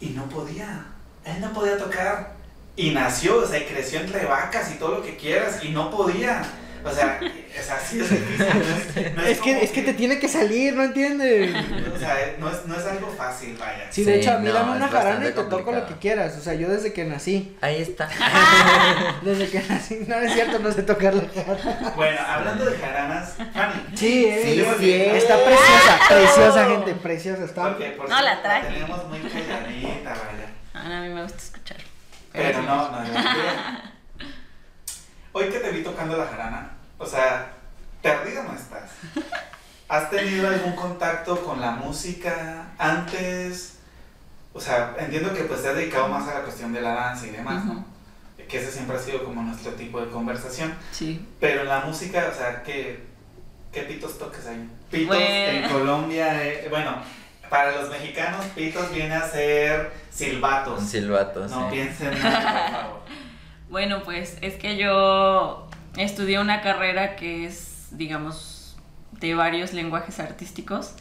Y 0.00 0.10
no 0.10 0.28
podía, 0.28 0.86
él 1.24 1.40
no 1.40 1.52
podía 1.52 1.76
tocar. 1.76 2.36
Y 2.76 2.90
nació, 2.90 3.38
o 3.38 3.46
sea, 3.46 3.58
y 3.58 3.66
creció 3.66 4.00
entre 4.00 4.24
vacas 4.24 4.70
y 4.72 4.78
todo 4.78 4.96
lo 4.96 5.02
que 5.02 5.16
quieras, 5.16 5.64
y 5.64 5.70
no 5.70 5.90
podía. 5.90 6.42
O 6.84 6.90
sea, 6.90 7.20
es 7.54 7.70
así 7.70 8.00
es 8.00 8.10
difícil. 8.10 8.46
No 8.46 8.52
es, 9.00 9.16
no 9.16 9.22
Es 9.22 9.40
que, 9.40 9.64
es 9.64 9.70
que 9.70 9.82
te 9.82 9.94
tiene 9.94 10.18
que 10.18 10.28
salir, 10.28 10.74
¿no 10.74 10.84
entiendes? 10.84 11.54
O 11.94 11.98
sea, 11.98 12.16
no 12.38 12.50
es, 12.50 12.66
no 12.66 12.76
es 12.78 12.86
algo 12.86 13.08
fácil, 13.16 13.56
vaya. 13.58 13.86
Sí, 13.90 14.04
de 14.04 14.14
Sí, 14.14 14.20
hecho, 14.20 14.32
a 14.32 14.38
mí 14.38 14.48
no, 14.48 14.54
dame 14.54 14.76
una 14.76 14.88
jarana 14.88 15.24
y 15.28 15.32
te 15.32 15.42
toco 15.44 15.72
lo 15.72 15.86
que 15.86 15.94
quieras. 15.96 16.36
O 16.36 16.40
sea, 16.40 16.54
yo 16.54 16.68
desde 16.68 16.92
que 16.92 17.04
nací, 17.04 17.56
Ahí 17.60 17.82
está. 17.82 18.08
desde 19.22 19.48
que 19.48 19.62
nací, 19.68 20.04
no 20.06 20.16
es 20.16 20.32
cierto, 20.32 20.58
no 20.60 20.72
sé 20.72 20.82
tocar 20.82 21.14
la 21.14 21.24
jarana. 21.34 21.92
Bueno, 21.96 22.18
hablando 22.26 22.64
de 22.64 22.76
jaranas, 22.78 23.34
Fanny. 23.52 23.82
Sí, 23.94 24.26
eh, 24.26 24.40
Sí, 24.44 24.64
sí. 24.78 24.92
Está 24.92 25.36
preciosa, 25.44 26.00
preciosa, 26.08 26.64
gente, 26.66 26.94
preciosa. 26.94 27.44
Está. 27.44 27.68
Porque 27.70 27.90
por 27.90 28.08
No, 28.08 28.20
la 28.22 28.40
traje. 28.42 28.68
tenemos 28.72 29.08
muy 29.08 29.18
calladita, 29.20 30.10
vaya. 30.10 30.48
Ah, 30.74 30.98
a 30.98 31.00
mí 31.02 31.08
me 31.08 31.22
gusta 31.22 31.38
escuchar. 31.38 31.78
Pero 32.32 32.60
sí. 32.60 32.64
no, 32.66 32.90
no, 32.90 33.02
no. 33.02 33.18
Hoy 35.32 35.48
que 35.50 35.58
te 35.58 35.70
vi 35.70 35.82
tocando 35.82 36.16
la 36.16 36.26
jarana, 36.26 36.70
o 36.98 37.06
sea, 37.06 37.50
perdida 38.02 38.42
no 38.42 38.54
estás. 38.54 38.90
¿Has 39.88 40.10
tenido 40.10 40.48
algún 40.48 40.72
contacto 40.74 41.42
con 41.44 41.60
la 41.60 41.72
música 41.72 42.66
antes? 42.78 43.74
O 44.52 44.60
sea, 44.60 44.94
entiendo 44.98 45.32
que 45.34 45.44
pues 45.44 45.62
te 45.62 45.68
has 45.68 45.76
dedicado 45.76 46.08
más 46.08 46.28
a 46.28 46.34
la 46.34 46.40
cuestión 46.42 46.72
de 46.72 46.80
la 46.80 46.92
danza 46.94 47.26
y 47.26 47.30
demás, 47.30 47.64
¿no? 47.64 47.72
Ujú. 47.74 47.84
Que 48.48 48.58
ese 48.58 48.72
siempre 48.72 48.96
ha 48.96 49.00
sido 49.00 49.24
como 49.24 49.42
nuestro 49.42 49.72
tipo 49.72 50.00
de 50.00 50.10
conversación. 50.10 50.74
Sí. 50.90 51.26
Pero 51.38 51.62
en 51.62 51.68
la 51.68 51.80
música, 51.80 52.28
o 52.32 52.34
sea, 52.36 52.62
¿qué, 52.62 53.04
qué 53.72 53.82
pitos 53.82 54.18
toques 54.18 54.46
ahí? 54.46 54.68
Pitos 54.90 55.08
Bueno. 55.16 55.24
en 55.34 55.68
Colombia, 55.72 56.44
eh, 56.46 56.66
bueno, 56.70 56.96
para 57.50 57.72
los 57.80 57.90
mexicanos, 57.90 58.44
pitos 58.54 58.90
viene 58.92 59.14
a 59.14 59.28
ser 59.28 59.92
silbatos. 60.10 60.80
Un 60.80 60.86
silbato, 60.88 61.46
No 61.46 61.68
sí. 61.68 61.74
piensen 61.74 62.10
por 62.10 62.18
favor. 62.20 63.00
Bueno, 63.70 64.02
pues 64.02 64.38
es 64.40 64.54
que 64.54 64.76
yo 64.76 65.68
estudié 65.96 66.40
una 66.40 66.62
carrera 66.62 67.16
que 67.16 67.44
es, 67.44 67.88
digamos, 67.92 68.76
de 69.12 69.34
varios 69.34 69.72
lenguajes 69.72 70.20
artísticos, 70.20 70.94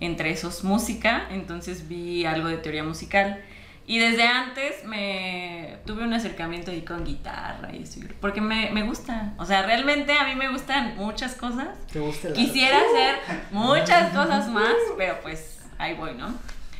entre 0.00 0.30
esos 0.30 0.64
música, 0.64 1.26
entonces 1.30 1.88
vi 1.88 2.24
algo 2.24 2.48
de 2.48 2.56
teoría 2.56 2.84
musical. 2.84 3.42
Y 3.86 3.98
desde 3.98 4.26
antes 4.26 4.84
me 4.86 5.76
tuve 5.84 6.04
un 6.04 6.14
acercamiento 6.14 6.70
ahí 6.70 6.82
con 6.82 7.04
guitarra 7.04 7.70
y 7.74 7.82
eso, 7.82 8.00
porque 8.18 8.40
me, 8.40 8.70
me 8.70 8.82
gusta, 8.82 9.34
o 9.36 9.44
sea, 9.44 9.60
realmente 9.62 10.14
a 10.14 10.24
mí 10.24 10.34
me 10.36 10.48
gustan 10.48 10.96
muchas 10.96 11.34
cosas. 11.34 11.68
¿Te 11.92 12.00
gusta 12.00 12.28
el 12.28 12.34
Quisiera 12.34 12.78
hacer 12.78 13.16
muchas 13.50 14.14
cosas 14.14 14.48
más, 14.48 14.72
pero 14.96 15.20
pues 15.20 15.60
ahí 15.76 15.94
voy, 15.94 16.14
¿no? 16.14 16.34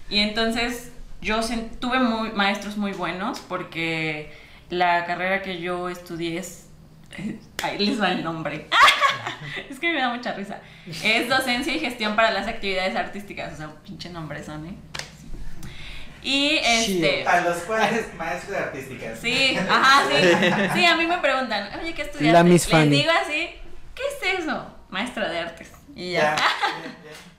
Y 0.08 0.20
entonces 0.20 0.92
yo 1.20 1.40
tuve 1.78 1.98
muy, 1.98 2.32
maestros 2.32 2.78
muy 2.78 2.92
buenos 2.92 3.38
porque 3.40 4.32
la 4.70 5.04
carrera 5.04 5.42
que 5.42 5.60
yo 5.60 5.88
estudié 5.88 6.38
es... 6.38 6.68
Ahí 7.62 7.78
les 7.78 8.00
va 8.00 8.12
el 8.12 8.24
nombre. 8.24 8.68
es 9.70 9.78
que 9.78 9.92
me 9.92 10.00
da 10.00 10.14
mucha 10.14 10.32
risa. 10.32 10.60
Es 11.02 11.28
docencia 11.28 11.74
y 11.74 11.80
gestión 11.80 12.16
para 12.16 12.30
las 12.30 12.46
actividades 12.48 12.96
artísticas. 12.96 13.54
O 13.54 13.56
sea, 13.56 13.68
un 13.68 13.76
pinche 13.76 14.10
nombre 14.10 14.42
son, 14.42 14.66
¿eh? 14.66 14.74
Sí. 15.20 16.28
Y 16.28 16.58
este... 16.62 17.26
A 17.26 17.40
los 17.42 17.58
cuales 17.58 18.12
maestros 18.14 18.52
de 18.52 18.58
artísticas. 18.58 19.18
Sí, 19.20 19.56
ajá, 19.56 20.04
sí. 20.08 20.70
Sí, 20.74 20.84
a 20.84 20.96
mí 20.96 21.06
me 21.06 21.18
preguntan, 21.18 21.70
oye, 21.80 21.94
¿qué 21.94 22.02
estudiaste? 22.02 22.32
La 22.32 22.42
Miss 22.42 22.66
Les 22.66 22.70
Fanny. 22.70 22.96
digo 22.96 23.12
así, 23.22 23.50
¿qué 23.94 24.02
es 24.02 24.40
eso? 24.40 24.66
Maestra 24.88 25.28
de 25.28 25.38
artes. 25.38 25.72
Y 25.94 26.12
ya. 26.12 26.36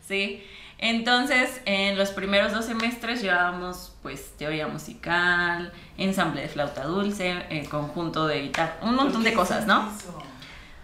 Sí. 0.07 0.43
Entonces, 0.77 1.61
en 1.65 1.97
los 1.97 2.09
primeros 2.09 2.51
dos 2.51 2.65
semestres 2.65 3.21
llevábamos 3.21 3.93
pues 4.03 4.31
teoría 4.37 4.67
musical, 4.67 5.71
ensamble 5.97 6.41
de 6.41 6.47
flauta 6.49 6.83
dulce, 6.83 7.43
eh, 7.49 7.65
conjunto 7.69 8.27
de 8.27 8.41
guitarra, 8.41 8.75
un 8.81 8.95
montón 8.95 9.23
de 9.23 9.31
¿Por 9.31 9.43
qué 9.45 9.49
cosas, 9.53 9.65
¿no? 9.65 9.89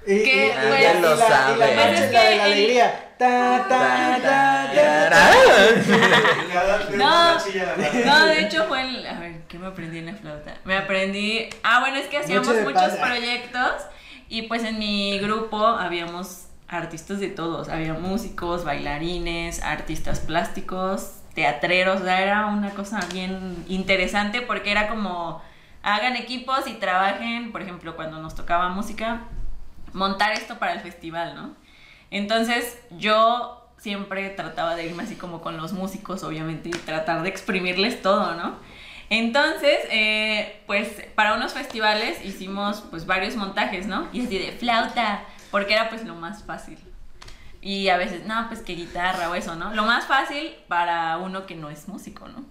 Y, 0.07 0.13
y- 0.13 0.23
Que, 0.23 0.47
y 0.47 0.49
pues, 0.69 0.83
la, 0.83 0.93
y 0.97 1.01
lo 1.01 1.09
la, 1.09 1.15
y 1.15 1.19
la 1.19 1.27
sabe. 1.27 1.75
marcha 1.75 1.87
Pues 1.91 1.99
es 2.01 2.11
la 2.11 2.23
de 2.23 2.29
que 2.29 2.35
la 2.37 2.45
el- 2.45 2.51
alegría. 2.53 3.07
Ta, 3.19 3.65
ta, 3.69 4.17
ta, 4.23 4.71
ta, 4.73 5.09
ta. 5.11 5.31
Cada 6.51 6.77
vez 6.77 6.89
No, 8.05 8.17
la 8.17 8.25
de 8.25 8.41
hecho 8.41 8.65
fue 8.67 8.81
el... 8.81 9.05
A 9.05 9.19
ver, 9.19 9.41
¿qué 9.47 9.59
me 9.59 9.67
aprendí 9.67 9.99
en 9.99 10.07
la 10.07 10.13
flauta? 10.15 10.55
Me 10.65 10.75
aprendí... 10.75 11.47
Ah, 11.63 11.81
bueno, 11.81 11.97
es 11.97 12.07
que 12.07 12.17
hacíamos 12.17 12.47
muchos 12.63 12.93
proyectos 12.93 13.73
y 14.27 14.43
pues 14.43 14.63
en 14.63 14.79
mi 14.79 15.19
grupo 15.19 15.63
habíamos 15.63 16.45
artistas 16.71 17.19
de 17.19 17.27
todos. 17.27 17.69
Había 17.69 17.93
músicos, 17.93 18.63
bailarines, 18.63 19.61
artistas 19.61 20.21
plásticos, 20.21 21.17
teatreros. 21.35 22.01
O 22.01 22.03
sea, 22.05 22.21
era 22.21 22.47
una 22.47 22.71
cosa 22.71 22.99
bien 23.13 23.63
interesante 23.67 24.41
porque 24.41 24.71
era 24.71 24.87
como... 24.87 25.41
Hagan 25.83 26.15
equipos 26.15 26.67
y 26.67 26.73
trabajen, 26.73 27.51
por 27.51 27.63
ejemplo, 27.63 27.95
cuando 27.95 28.21
nos 28.21 28.35
tocaba 28.35 28.69
música, 28.69 29.21
montar 29.93 30.31
esto 30.31 30.59
para 30.59 30.73
el 30.73 30.79
festival, 30.79 31.33
¿no? 31.33 31.55
Entonces 32.11 32.77
yo 32.91 33.67
siempre 33.79 34.29
trataba 34.29 34.75
de 34.75 34.85
irme 34.85 35.01
así 35.01 35.15
como 35.15 35.41
con 35.41 35.57
los 35.57 35.73
músicos, 35.73 36.23
obviamente, 36.23 36.69
y 36.69 36.71
tratar 36.71 37.23
de 37.23 37.29
exprimirles 37.29 38.03
todo, 38.03 38.35
¿no? 38.35 38.57
Entonces, 39.09 39.79
eh, 39.89 40.61
pues 40.67 40.87
para 41.15 41.33
unos 41.33 41.53
festivales 41.53 42.23
hicimos 42.23 42.83
pues 42.91 43.07
varios 43.07 43.35
montajes, 43.35 43.87
¿no? 43.87 44.07
Y 44.13 44.23
así 44.23 44.37
de 44.37 44.51
flauta, 44.51 45.23
porque 45.51 45.73
era 45.73 45.89
pues 45.89 46.05
lo 46.05 46.15
más 46.15 46.43
fácil. 46.43 46.79
Y 47.61 47.89
a 47.89 47.97
veces, 47.97 48.25
no, 48.25 48.47
pues 48.47 48.61
que 48.61 48.73
guitarra 48.73 49.29
o 49.29 49.35
eso, 49.35 49.55
¿no? 49.55 49.73
Lo 49.75 49.83
más 49.85 50.05
fácil 50.05 50.51
para 50.67 51.17
uno 51.17 51.45
que 51.45 51.55
no 51.55 51.69
es 51.69 51.87
músico, 51.87 52.27
¿no? 52.27 52.43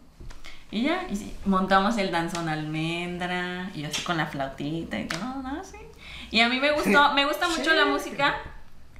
Y 0.70 0.82
ya, 0.82 1.06
y 1.10 1.16
sí, 1.16 1.34
montamos 1.44 1.98
el 1.98 2.12
danzón 2.12 2.48
almendra, 2.48 3.70
y 3.74 3.84
así 3.84 4.02
con 4.02 4.16
la 4.16 4.26
flautita 4.26 5.00
y 5.00 5.08
todo, 5.08 5.42
¿no? 5.42 5.64
Sí. 5.64 5.78
Y 6.30 6.40
a 6.42 6.48
mí 6.48 6.60
me 6.60 6.70
gustó, 6.70 7.12
me 7.12 7.26
gusta 7.26 7.48
mucho 7.48 7.74
la 7.74 7.86
música. 7.86 8.36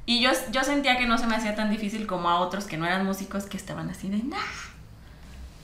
Y 0.05 0.21
yo, 0.21 0.31
yo 0.51 0.65
sentía 0.65 0.99
que 0.99 1.07
no 1.07 1.17
se 1.17 1.29
me 1.29 1.37
hacía 1.37 1.55
tan 1.55 1.71
difícil 1.71 2.09
como 2.09 2.29
a 2.29 2.41
otros 2.41 2.65
que 2.65 2.77
no 2.77 2.87
eran 2.87 3.07
músicos 3.07 3.45
que 3.45 3.57
estaban 3.57 3.89
así 3.91 4.09
de 4.09 4.19
"Nah". 4.25 4.37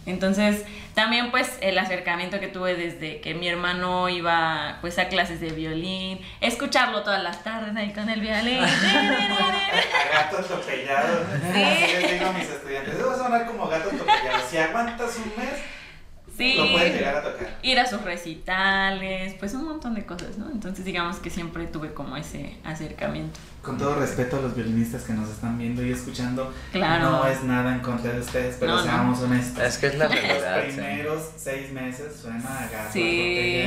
Entonces, 0.07 0.64
también 0.94 1.30
pues 1.32 1.59
el 1.61 1.76
acercamiento 1.78 2.38
que 2.38 2.48
tuve 2.48 2.76
desde 2.76 3.20
que 3.20 3.34
mi 3.34 3.48
hermano 3.48 4.09
iba 4.09 4.78
pues 4.80 4.98
a 4.98 5.09
clases 5.09 5.40
de 5.40 5.50
violín, 5.50 6.20
escucharlo 6.40 7.02
todas 7.02 7.22
las 7.22 7.42
tardes 7.42 7.76
ahí 7.76 7.92
con 7.92 8.09
el 8.09 8.20
violín. 8.20 8.62
A 10.16 10.22
gato 10.22 10.38
atropellado. 10.38 11.26
Sí. 11.52 11.62
Así 11.62 11.92
les 12.00 12.12
digo 12.12 12.26
a 12.26 12.32
mis 12.32 12.48
estudiantes. 12.48 12.94
Eso 12.94 13.07
va 13.09 13.14
a 13.14 13.18
sonar 13.18 13.46
como 13.46 13.66
gato 13.68 13.90
atropellado. 13.90 14.48
Si 14.48 14.57
aguantas 14.57 15.16
un 15.18 15.32
mes, 15.36 15.61
Sí. 16.37 16.55
lo 16.57 16.70
puedes 16.72 16.95
llegar 16.95 17.16
a 17.16 17.22
tocar. 17.22 17.59
ir 17.62 17.78
a 17.80 17.87
sus 17.87 18.03
recitales, 18.03 19.34
pues 19.39 19.55
un 19.55 19.64
montón 19.64 19.95
de 19.95 20.05
cosas, 20.05 20.37
¿no? 20.39 20.51
Entonces 20.51 20.84
digamos 20.84 21.16
que 21.16 21.30
siempre 21.30 21.66
tuve 21.66 21.95
como 21.95 22.16
ese 22.16 22.57
acercamiento. 22.64 23.39
Con 23.62 23.78
todo 23.78 23.97
respeto 23.97 24.37
a 24.37 24.41
los 24.43 24.55
violinistas 24.55 25.03
que 25.03 25.12
nos 25.12 25.28
están 25.28 25.59
viendo 25.59 25.84
y 25.84 25.91
escuchando, 25.91 26.53
Claro. 26.72 27.11
no 27.11 27.26
es 27.26 27.43
nada 27.43 27.74
en 27.74 27.80
contra 27.80 28.12
de 28.12 28.20
ustedes, 28.20 28.57
pero 28.61 28.72
No, 28.72 28.78
no. 28.78 28.84
seamos 28.84 29.20
honestos. 29.22 29.62
Es 29.64 29.78
que 29.78 29.87
es 29.89 29.99
la 29.99 30.05
Los 30.09 30.14
realidad. 30.14 30.62
sí. 30.66 30.72
primeros 30.76 31.22
seis 31.37 31.72
meses 31.72 32.14
suena 32.20 32.59
a 32.61 32.68
gato 32.68 32.93
Sí. 32.93 33.62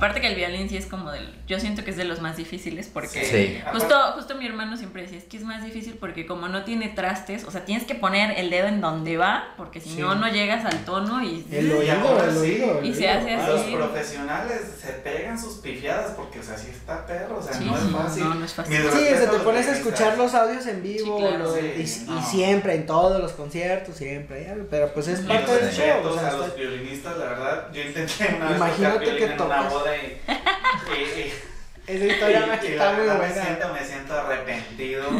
Aparte 0.00 0.22
que 0.22 0.28
el 0.28 0.34
violín 0.34 0.66
sí 0.70 0.78
es 0.78 0.86
como 0.86 1.10
del, 1.12 1.28
yo 1.46 1.60
siento 1.60 1.84
que 1.84 1.90
es 1.90 1.98
de 1.98 2.04
los 2.04 2.22
más 2.22 2.38
difíciles 2.38 2.88
porque 2.90 3.22
Sí. 3.22 3.60
justo, 3.70 3.94
justo 4.14 4.34
mi 4.34 4.46
hermano 4.46 4.78
siempre 4.78 5.02
decía, 5.02 5.18
es 5.18 5.24
que 5.24 5.36
es 5.36 5.42
más 5.42 5.62
difícil 5.62 5.98
porque 6.00 6.24
como 6.24 6.48
no 6.48 6.64
tiene 6.64 6.88
trastes, 6.88 7.44
o 7.44 7.50
sea, 7.50 7.66
tienes 7.66 7.84
que 7.86 7.94
poner 7.94 8.38
el 8.38 8.48
dedo 8.48 8.66
en 8.68 8.80
donde 8.80 9.18
va, 9.18 9.52
porque 9.58 9.78
si 9.78 9.90
Sí. 9.90 10.00
no, 10.00 10.14
no 10.14 10.26
llegas 10.30 10.64
al 10.64 10.86
tono 10.86 11.22
y... 11.22 11.46
El 11.52 11.66
Y 11.68 11.72
oído, 11.72 11.92
ahora 12.08 12.24
el 12.24 12.32
sí. 12.32 12.38
oído. 12.38 12.78
el 12.78 12.86
Y 12.86 12.94
se 12.94 13.10
hace 13.10 13.34
A 13.34 13.44
así. 13.44 13.72
los 13.72 13.88
profesionales 13.90 14.60
se 14.80 14.92
pegan 14.94 15.38
sus 15.38 15.58
pifiadas 15.58 16.12
porque, 16.12 16.40
o 16.40 16.42
sea, 16.42 16.56
sí 16.56 16.68
está 16.70 17.04
perro, 17.04 17.38
o 17.38 17.42
sea, 17.42 17.52
Sí, 17.52 17.64
no 17.66 17.76
es 17.76 17.82
fácil. 17.92 18.24
no, 18.24 18.34
no 18.36 18.44
es 18.46 18.54
fácil. 18.54 18.76
Sí, 18.76 18.86
o 18.88 19.16
sea, 19.18 19.30
te 19.30 19.38
pones 19.40 19.68
a 19.68 19.72
escuchar 19.72 20.16
los 20.16 20.32
audios 20.34 20.66
en 20.66 20.82
vivo 20.82 21.18
Sí, 21.18 21.22
claro. 21.26 21.44
lo- 21.44 21.54
Sí, 21.54 21.72
y, 21.78 22.22
siempre, 22.22 22.74
en 22.74 22.86
todos 22.86 23.20
los 23.20 23.32
conciertos, 23.32 23.96
siempre. 23.96 24.44
ya, 24.44 24.56
Pero 24.70 24.92
pues 24.94 25.08
es 25.08 25.20
parte 25.20 25.54
del 25.54 25.70
show. 25.74 26.06
O 26.06 26.18
sea, 26.18 26.28
a 26.28 26.32
los 26.32 26.46
está- 26.46 26.56
violinistas, 26.56 27.18
la 27.18 27.24
verdad, 27.26 27.68
yo 27.72 27.82
intenté 27.82 28.34
una 28.36 28.56
Imagínate 28.56 29.04
que 29.16 29.24
en 29.24 29.28
una 29.32 29.36
tocas. 29.36 29.72
boda 29.72 29.89
esa 31.86 32.04
historia 32.06 32.58
y 32.62 32.66
está 32.66 32.92
muy 32.92 33.06
me 33.06 33.14
buena. 33.16 33.42
siento, 33.44 33.72
me 33.72 33.84
siento 33.84 34.14
arrepentido. 34.14 35.10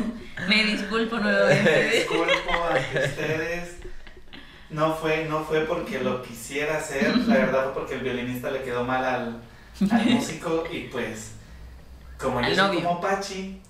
Me 0.48 0.64
disculpo 0.64 1.16
Me 1.16 1.22
nuevamente. 1.22 1.90
disculpo 1.90 2.64
ante 2.70 2.98
ustedes. 3.06 3.76
No 4.70 4.94
fue, 4.94 5.24
no 5.24 5.44
fue 5.44 5.60
porque 5.62 5.98
lo 6.00 6.22
quisiera 6.22 6.78
hacer, 6.78 7.16
la 7.16 7.34
verdad 7.38 7.64
fue 7.64 7.74
porque 7.74 7.94
el 7.94 8.00
violinista 8.02 8.50
le 8.52 8.62
quedó 8.62 8.84
mal 8.84 9.04
al, 9.04 9.42
al 9.90 10.04
músico 10.06 10.64
y 10.70 10.80
pues 10.84 11.32
como 12.18 12.40
yo 12.40 12.54
soy 12.54 12.76
como 12.82 13.00
Pachi, 13.00 13.60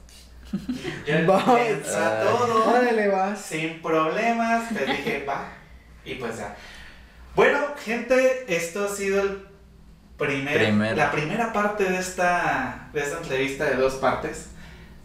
yo 1.06 1.26
Va. 1.30 1.56
piensa 1.56 2.20
Ah. 2.20 2.22
todo 2.22 2.70
Órale, 2.70 3.08
vas. 3.08 3.40
sin 3.40 3.80
problemas, 3.80 4.68
te 4.74 4.84
dije 4.84 5.24
va 5.26 5.48
y 6.04 6.16
pues 6.16 6.36
ya. 6.36 6.54
Bueno, 7.34 7.60
gente, 7.82 8.44
esto 8.48 8.84
ha 8.84 8.88
sido 8.94 9.22
el 9.22 9.46
primer, 10.20 10.56
Primer. 10.58 10.96
la 10.96 11.10
primera 11.10 11.52
parte 11.52 11.84
de 11.84 11.98
esta, 11.98 12.88
de 12.92 13.00
esta 13.00 13.18
entrevista 13.18 13.64
de 13.64 13.76
dos 13.76 13.94
partes, 13.94 14.50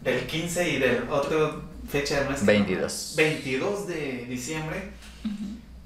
del 0.02 0.26
15 0.26 0.68
y 0.70 0.78
del 0.78 1.08
otro 1.10 1.62
fecha 1.90 2.20
que 2.26 2.30
no- 2.30 2.36
22. 2.42 3.14
22 3.16 3.86
de 3.88 4.26
diciembre. 4.28 4.92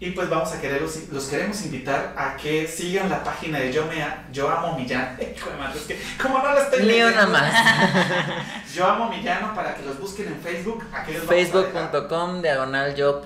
Y 0.03 0.13
pues 0.13 0.31
vamos 0.31 0.51
a 0.53 0.59
querer, 0.63 0.81
los, 0.81 0.97
los 1.11 1.25
queremos 1.27 1.63
invitar 1.63 2.15
a 2.17 2.35
que 2.35 2.67
sigan 2.67 3.11
la 3.11 3.23
página 3.23 3.59
de 3.59 3.71
Yo, 3.71 3.85
me, 3.85 3.97
Yo 4.33 4.49
Amo 4.51 4.79
Millán. 4.79 5.19
Hijo 5.37 5.51
de 5.51 5.57
madre, 5.59 5.79
es 5.79 5.85
que 5.87 5.99
como 6.23 6.39
no 6.39 6.55
la 6.55 6.63
estoy 6.63 6.85
Ni 6.87 7.03
una 7.03 7.27
más. 7.27 7.53
Yo 8.75 8.87
Amo 8.87 9.11
Millano 9.11 9.55
para 9.55 9.75
que 9.75 9.83
los 9.85 10.01
busquen 10.01 10.29
en 10.29 10.41
Facebook. 10.41 10.83
Aquí 10.93 11.13
les 11.13 11.21
vamos 11.27 11.33
a 11.33 11.35
dejar. 11.37 11.91
Facebook.com 11.91 12.41
diagonal 12.41 12.95
yo 12.95 13.21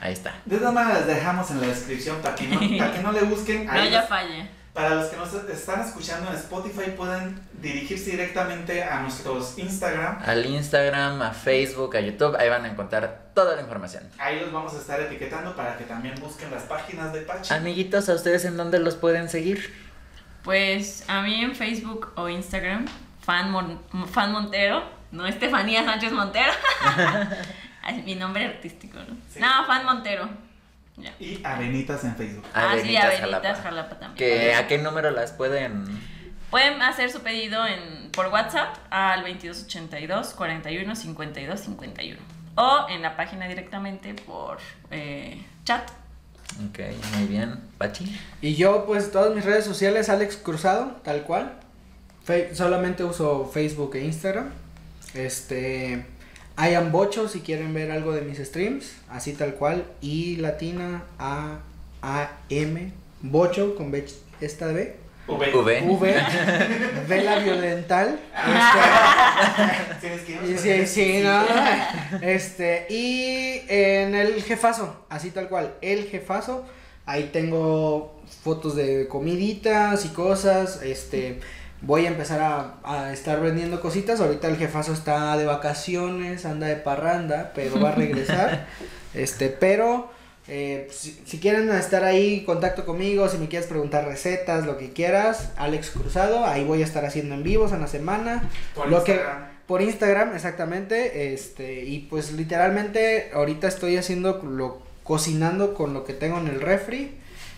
Ahí 0.00 0.12
está. 0.12 0.34
De 0.44 0.58
todas 0.58 0.72
maneras, 0.74 1.06
las 1.06 1.16
dejamos 1.16 1.50
en 1.50 1.60
la 1.60 1.66
descripción 1.66 2.16
para 2.22 2.34
que 2.34 2.46
no, 2.46 2.60
para 2.78 2.92
que 2.92 3.02
no 3.02 3.12
le 3.12 3.22
busquen. 3.22 3.66
No, 3.72 3.84
ya 3.88 4.02
falla. 4.02 4.48
Para 4.72 4.90
los 4.94 5.06
que 5.06 5.16
nos 5.16 5.34
están 5.34 5.80
escuchando 5.80 6.30
en 6.30 6.36
Spotify, 6.36 6.92
pueden 6.96 7.40
dirigirse 7.60 8.12
directamente 8.12 8.84
a 8.84 9.00
nuestros 9.00 9.58
Instagram. 9.58 10.18
Al 10.24 10.46
Instagram, 10.46 11.20
a 11.20 11.32
Facebook, 11.32 11.96
a 11.96 12.00
YouTube, 12.00 12.36
ahí 12.38 12.48
van 12.48 12.64
a 12.64 12.68
encontrar 12.68 13.30
toda 13.34 13.56
la 13.56 13.62
información. 13.62 14.04
Ahí 14.18 14.38
los 14.38 14.52
vamos 14.52 14.72
a 14.74 14.78
estar 14.78 15.00
etiquetando 15.00 15.56
para 15.56 15.76
que 15.76 15.82
también 15.82 16.14
busquen 16.20 16.52
las 16.52 16.62
páginas 16.62 17.12
de 17.12 17.22
Pachi. 17.22 17.52
Amiguitos, 17.52 18.08
¿a 18.08 18.14
ustedes 18.14 18.44
en 18.44 18.56
dónde 18.56 18.78
los 18.78 18.94
pueden 18.94 19.28
seguir? 19.28 19.74
Pues 20.44 21.02
a 21.08 21.22
mí 21.22 21.42
en 21.42 21.56
Facebook 21.56 22.12
o 22.14 22.28
Instagram, 22.28 22.86
fan, 23.20 23.50
Mon- 23.50 23.80
fan 24.12 24.30
Montero, 24.30 24.84
no 25.10 25.26
Estefanía 25.26 25.84
Sánchez 25.84 26.12
Montero. 26.12 26.52
Mi 28.04 28.14
nombre 28.14 28.44
artístico, 28.46 28.98
¿no? 28.98 29.16
Sí. 29.32 29.40
No, 29.40 29.64
fan 29.66 29.84
Montero. 29.84 30.28
Ya. 30.96 31.12
Y 31.20 31.40
Avenitas 31.44 32.02
en 32.04 32.16
Facebook. 32.16 32.44
Ah, 32.54 32.70
sí, 32.72 32.96
Avenitas 32.96 33.04
Avenitas 33.04 33.20
Jalapa. 33.20 33.62
Jalapa 33.62 33.98
también. 33.98 34.14
¿Que, 34.16 34.54
¿A 34.54 34.66
qué 34.66 34.78
número 34.78 35.10
las 35.10 35.32
pueden...? 35.32 36.18
Pueden 36.50 36.80
hacer 36.80 37.10
su 37.10 37.20
pedido 37.20 37.66
en, 37.66 38.10
por 38.10 38.28
WhatsApp 38.28 38.74
al 38.90 39.20
2282 39.20 40.28
41 40.32 40.96
52 40.96 41.60
51 41.60 42.18
o 42.56 42.86
en 42.88 43.02
la 43.02 43.16
página 43.16 43.46
directamente 43.46 44.14
por 44.14 44.56
eh, 44.90 45.44
chat. 45.64 45.88
Ok, 46.70 46.78
muy 47.16 47.26
bien. 47.26 47.60
¿Pachi? 47.76 48.18
Y 48.40 48.54
yo, 48.54 48.86
pues, 48.86 49.12
todas 49.12 49.34
mis 49.34 49.44
redes 49.44 49.66
sociales, 49.66 50.08
Alex 50.08 50.38
Cruzado, 50.38 50.96
tal 51.04 51.22
cual. 51.24 51.52
Fe- 52.24 52.54
solamente 52.54 53.04
uso 53.04 53.44
Facebook 53.52 53.94
e 53.96 54.04
Instagram. 54.06 54.50
Este. 55.14 56.06
I 56.60 56.74
am 56.74 56.90
Bocho, 56.90 57.28
si 57.28 57.40
quieren 57.40 57.72
ver 57.72 57.92
algo 57.92 58.12
de 58.12 58.22
mis 58.22 58.38
streams, 58.38 58.96
así 59.08 59.32
tal 59.32 59.54
cual. 59.54 59.84
Y 60.00 60.36
latina, 60.36 61.04
A, 61.16 61.60
A, 62.02 62.30
M, 62.50 62.92
Bocho, 63.22 63.76
con 63.76 63.92
B, 63.92 64.04
esta 64.40 64.66
de 64.66 64.74
B. 64.74 64.96
V. 65.28 65.54
V. 65.54 65.82
V, 65.82 66.14
Vela 67.08 67.38
Violental. 67.38 68.18
Sí, 70.56 70.86
sí, 70.86 71.20
no. 71.22 71.44
Este, 72.22 72.86
y 72.88 73.62
en 73.68 74.14
el 74.14 74.42
jefazo, 74.42 75.04
así 75.08 75.30
tal 75.30 75.48
cual, 75.48 75.74
el 75.80 76.04
jefazo. 76.04 76.64
Ahí 77.04 77.30
tengo 77.32 78.20
fotos 78.42 78.74
de 78.74 79.06
comiditas 79.08 80.04
y 80.04 80.08
cosas. 80.08 80.82
Este, 80.82 81.40
voy 81.80 82.06
a 82.06 82.08
empezar 82.08 82.40
a, 82.40 82.74
a 82.84 83.12
estar 83.12 83.40
vendiendo 83.40 83.80
cositas. 83.80 84.20
Ahorita 84.20 84.48
el 84.48 84.56
jefazo 84.56 84.92
está 84.92 85.36
de 85.36 85.46
vacaciones, 85.46 86.44
anda 86.44 86.66
de 86.66 86.76
parranda, 86.76 87.52
pero 87.54 87.80
va 87.80 87.90
a 87.90 87.94
regresar. 87.94 88.66
este, 89.14 89.48
pero 89.48 90.10
eh, 90.48 90.88
si, 90.90 91.20
si 91.26 91.38
quieren 91.38 91.70
estar 91.70 92.04
ahí, 92.04 92.42
contacto 92.44 92.84
conmigo. 92.86 93.28
Si 93.28 93.38
me 93.38 93.48
quieres 93.48 93.68
preguntar 93.68 94.06
recetas, 94.06 94.64
lo 94.66 94.78
que 94.78 94.92
quieras, 94.92 95.50
Alex 95.56 95.90
Cruzado. 95.90 96.44
Ahí 96.46 96.64
voy 96.64 96.82
a 96.82 96.84
estar 96.84 97.04
haciendo 97.04 97.34
en 97.34 97.42
vivos 97.42 97.72
en 97.72 97.80
la 97.80 97.86
semana. 97.88 98.48
Por 98.74 98.88
Lo 98.88 99.04
que- 99.04 99.12
Instagram. 99.12 99.48
Por 99.66 99.82
Instagram, 99.82 100.34
exactamente. 100.34 101.34
Este, 101.34 101.84
y 101.84 101.98
pues 102.08 102.32
literalmente 102.32 103.30
ahorita 103.34 103.68
estoy 103.68 103.98
haciendo 103.98 104.42
lo, 104.42 104.80
cocinando 105.04 105.74
con 105.74 105.92
lo 105.92 106.04
que 106.04 106.14
tengo 106.14 106.38
en 106.38 106.48
el 106.48 106.62
refri. 106.62 107.12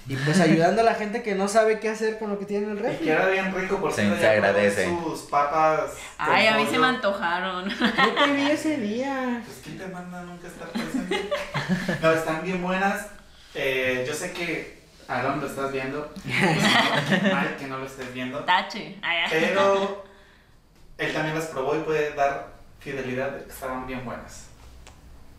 Y 0.08 0.16
pues 0.16 0.40
ayudando 0.40 0.80
a 0.80 0.84
la 0.84 0.94
gente 0.94 1.22
que 1.22 1.34
no 1.36 1.46
sabe 1.46 1.78
qué 1.78 1.88
hacer 1.88 2.18
con 2.18 2.30
lo 2.30 2.38
que 2.38 2.44
tiene 2.46 2.64
en 2.66 2.72
el 2.72 2.78
Y 2.78 2.82
refri. 2.82 3.06
queda 3.06 3.28
bien 3.28 3.54
rico 3.54 3.78
por 3.80 3.92
Se- 3.92 4.18
se 4.18 4.28
agradece. 4.28 4.86
Sus 4.86 5.20
papas. 5.22 5.92
Ay, 6.18 6.48
a 6.48 6.56
mí 6.56 6.66
se 6.68 6.78
me 6.78 6.86
antojaron. 6.88 7.68
Yo 7.68 8.14
te 8.24 8.32
vi 8.32 8.50
ese 8.50 8.76
día. 8.78 9.40
Pues 9.44 9.60
quién 9.62 9.78
te 9.78 9.86
manda 9.86 10.22
nunca 10.22 10.48
estar 10.48 10.68
presente. 10.68 11.30
No, 12.02 12.10
están 12.12 12.42
bien 12.42 12.60
buenas. 12.62 13.06
Eh, 13.54 14.04
yo 14.06 14.12
sé 14.14 14.32
que 14.32 14.80
Aaron 15.06 15.40
lo 15.40 15.46
estás 15.46 15.70
viendo. 15.70 16.12
Mal 17.32 17.56
que 17.56 17.66
no 17.66 17.78
lo 17.78 17.86
estés 17.86 18.12
viendo. 18.12 18.40
Tache. 18.40 18.98
Pero 19.30 20.04
él 20.98 21.12
también 21.12 21.34
las 21.36 21.46
probó 21.46 21.76
y 21.76 21.80
puede 21.80 22.14
dar 22.14 22.48
fidelidad 22.80 23.30
de 23.32 23.44
que 23.44 23.50
estaban 23.50 23.86
bien 23.86 24.04
buenas. 24.04 24.46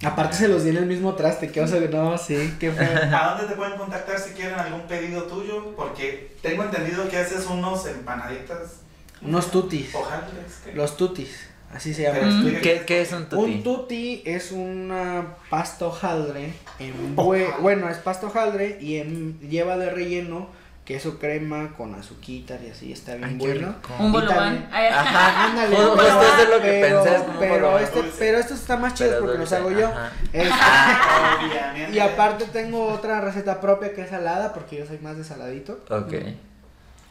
Aparte 0.03 0.35
se 0.37 0.47
los 0.47 0.63
di 0.63 0.71
en 0.71 0.77
el 0.77 0.85
mismo 0.85 1.13
traste. 1.15 1.51
Que 1.51 1.61
o 1.61 1.67
sea, 1.67 1.79
no, 1.81 2.17
sí, 2.17 2.55
qué 2.59 2.71
fue. 2.71 2.85
¿A 2.85 3.35
dónde 3.35 3.47
te 3.47 3.55
pueden 3.55 3.77
contactar 3.77 4.19
si 4.19 4.31
quieren 4.31 4.57
algún 4.57 4.81
pedido 4.81 5.23
tuyo? 5.23 5.75
Porque 5.75 6.35
tengo 6.41 6.63
entendido 6.63 7.07
que 7.09 7.17
haces 7.17 7.45
unos 7.47 7.85
empanaditas. 7.87 8.81
Unos 9.21 9.51
tutis. 9.51 9.93
Hojaldres. 9.93 10.61
¿qué? 10.65 10.73
Los 10.73 10.97
tutis. 10.97 11.47
Así 11.73 11.93
se 11.93 12.01
llaman. 12.03 12.43
Mm. 12.43 12.61
¿Qué, 12.61 12.83
qué 12.85 13.01
es 13.01 13.13
un 13.13 13.29
tutti? 13.29 13.43
Un 13.53 13.63
tutti 13.63 14.23
es 14.25 14.51
una 14.51 15.35
pasta 15.49 15.85
hojaldre. 15.85 16.51
En 16.79 17.13
Hojaldre. 17.15 17.53
bueno, 17.61 17.87
es 17.89 17.97
pasta 17.97 18.27
hojaldre 18.27 18.77
y 18.81 18.97
en- 18.97 19.39
lleva 19.39 19.77
de 19.77 19.89
relleno 19.89 20.49
queso 20.91 21.17
crema 21.17 21.73
con 21.77 21.95
azuquitar 21.95 22.59
y 22.61 22.69
así. 22.69 22.91
Está 22.91 23.15
bien 23.15 23.29
Ay, 23.29 23.35
bueno. 23.37 23.75
Un 23.97 24.09
Y 24.09 24.11
bolobán. 24.11 24.69
Ajá. 24.73 25.45
Ándale, 25.47 25.75
un 25.75 25.81
justo 25.83 25.95
bolobán, 25.95 26.25
es 26.25 26.37
de 26.37 26.45
lo 26.57 26.61
que 26.61 26.79
pero, 26.81 27.03
pensé, 27.03 27.15
es 27.15 27.21
como 27.21 27.33
un 27.33 27.39
pero, 27.39 27.79
este, 27.79 28.01
dulce. 28.01 28.15
pero 28.19 28.37
estos 28.39 28.59
están 28.59 28.81
más 28.81 28.93
chidos 28.93 29.11
Pero 29.13 29.23
porque 29.23 29.37
los 29.39 29.53
hago 29.53 29.71
yo. 29.71 29.89
Este, 30.33 30.49
Obviamente. 31.45 31.93
y 31.95 31.99
aparte 31.99 32.45
tengo 32.51 32.87
otra 32.87 33.21
receta 33.21 33.61
propia 33.61 33.93
que 33.93 34.01
es 34.01 34.09
salada 34.09 34.53
porque 34.53 34.79
yo 34.79 34.85
soy 34.85 34.97
más 34.97 35.15
de 35.17 35.23
saladito. 35.23 35.79
Ok. 35.89 36.13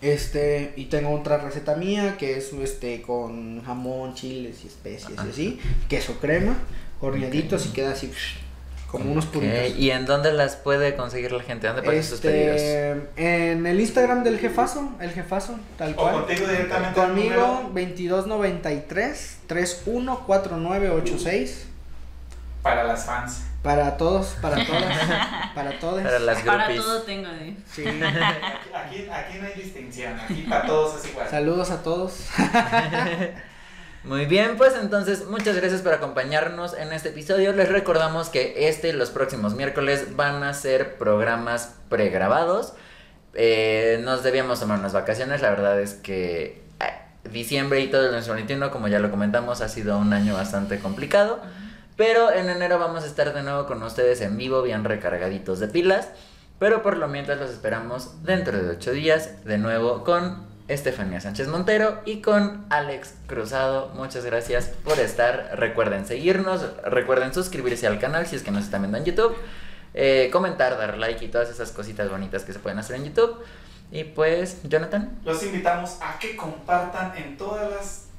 Este, 0.02 0.72
y 0.76 0.86
tengo 0.86 1.10
otra 1.14 1.38
receta 1.38 1.74
mía 1.74 2.16
que 2.18 2.36
es 2.36 2.52
este 2.52 3.00
con 3.02 3.62
jamón, 3.64 4.14
chiles 4.14 4.62
y 4.64 4.66
especias 4.66 5.12
y 5.26 5.28
así, 5.30 5.60
queso 5.88 6.18
crema, 6.20 6.54
horneaditos 7.00 7.66
y 7.66 7.70
queda 7.70 7.92
así 7.92 8.06
psh, 8.08 8.38
como 8.90 9.12
unos 9.12 9.26
Ok, 9.26 9.32
puritos. 9.32 9.76
¿Y 9.78 9.90
en 9.90 10.06
dónde 10.06 10.32
las 10.32 10.56
puede 10.56 10.96
conseguir 10.96 11.30
la 11.32 11.42
gente? 11.42 11.66
¿Dónde 11.66 11.82
pueden 11.82 12.02
sus 12.02 12.20
pedidos? 12.20 12.56
Este, 12.60 13.52
en 13.52 13.66
el 13.66 13.80
Instagram 13.80 14.22
del 14.24 14.38
jefazo, 14.38 14.90
el 15.00 15.10
jefazo, 15.12 15.58
tal 15.78 15.92
O 15.92 15.96
cual. 15.96 16.14
contigo 16.24 16.46
directamente. 16.46 16.98
Conmigo 17.00 17.30
número 17.30 17.70
2293 17.74 19.38
314986 19.46 21.66
Para 22.62 22.84
las 22.84 23.04
fans. 23.06 23.42
para 23.62 23.96
todos, 23.96 24.36
para 24.42 24.56
todas, 24.66 24.98
para 25.54 25.78
todos. 25.78 26.02
Para 26.02 26.18
las 26.18 26.42
Para 26.42 26.64
groupies. 26.64 26.82
todo 26.84 27.02
tengo 27.02 27.28
de. 27.28 27.54
Sí. 27.72 27.84
Aquí, 27.86 29.06
aquí 29.08 29.38
no 29.40 29.46
hay 29.46 29.54
distinción. 29.54 30.18
Aquí 30.18 30.46
para 30.48 30.66
todos 30.66 31.02
es 31.04 31.10
igual. 31.10 31.28
Saludos 31.30 31.70
a 31.70 31.82
todos. 31.82 32.24
Muy 34.02 34.24
bien, 34.24 34.56
pues 34.56 34.74
entonces 34.80 35.26
muchas 35.26 35.56
gracias 35.56 35.82
por 35.82 35.92
acompañarnos 35.92 36.72
en 36.72 36.90
este 36.94 37.10
episodio. 37.10 37.52
Les 37.52 37.68
recordamos 37.68 38.30
que 38.30 38.66
este 38.68 38.88
y 38.88 38.92
los 38.92 39.10
próximos 39.10 39.54
miércoles 39.54 40.16
van 40.16 40.42
a 40.42 40.54
ser 40.54 40.96
programas 40.96 41.74
pregrabados. 41.90 42.72
Eh, 43.34 44.00
nos 44.02 44.22
debíamos 44.22 44.58
tomar 44.58 44.78
unas 44.78 44.94
vacaciones, 44.94 45.42
la 45.42 45.50
verdad 45.50 45.78
es 45.78 45.92
que 45.92 46.62
eh, 46.80 47.28
diciembre 47.30 47.80
y 47.80 47.88
todo 47.88 48.06
el 48.06 48.12
2021, 48.12 48.70
como 48.70 48.88
ya 48.88 49.00
lo 49.00 49.10
comentamos, 49.10 49.60
ha 49.60 49.68
sido 49.68 49.98
un 49.98 50.14
año 50.14 50.32
bastante 50.32 50.78
complicado. 50.78 51.42
Pero 51.98 52.32
en 52.32 52.48
enero 52.48 52.78
vamos 52.78 53.04
a 53.04 53.06
estar 53.06 53.34
de 53.34 53.42
nuevo 53.42 53.66
con 53.66 53.82
ustedes 53.82 54.22
en 54.22 54.38
vivo, 54.38 54.62
bien 54.62 54.84
recargaditos 54.84 55.60
de 55.60 55.68
pilas. 55.68 56.08
Pero 56.58 56.82
por 56.82 56.96
lo 56.96 57.06
mientras 57.06 57.38
los 57.38 57.50
esperamos 57.50 58.22
dentro 58.22 58.62
de 58.62 58.70
ocho 58.70 58.92
días, 58.92 59.44
de 59.44 59.58
nuevo 59.58 60.04
con 60.04 60.49
Estefanía 60.70 61.20
Sánchez 61.20 61.48
Montero 61.48 62.00
y 62.04 62.20
con 62.22 62.64
Alex 62.70 63.14
Cruzado. 63.26 63.90
Muchas 63.94 64.24
gracias 64.24 64.66
por 64.84 64.98
estar. 65.00 65.50
Recuerden 65.54 66.06
seguirnos, 66.06 66.64
recuerden 66.84 67.34
suscribirse 67.34 67.86
al 67.86 67.98
canal 67.98 68.26
si 68.26 68.36
es 68.36 68.42
que 68.42 68.50
nos 68.52 68.64
están 68.64 68.82
viendo 68.82 68.98
en 68.98 69.04
YouTube. 69.04 69.36
eh, 69.92 70.30
comentar, 70.32 70.78
dar 70.78 70.98
like 70.98 71.24
y 71.24 71.28
todas 71.28 71.50
esas 71.50 71.72
cositas 71.72 72.08
bonitas 72.08 72.44
que 72.44 72.52
se 72.52 72.60
pueden 72.60 72.78
hacer 72.78 72.96
en 72.96 73.06
YouTube. 73.06 73.42
Y 73.90 74.04
pues, 74.04 74.58
Jonathan. 74.62 75.18
Los 75.24 75.42
invitamos 75.42 75.98
a 76.00 76.16
que 76.20 76.36
compartan 76.36 77.16
en 77.16 77.36
todas 77.36 77.68
las 77.68 78.09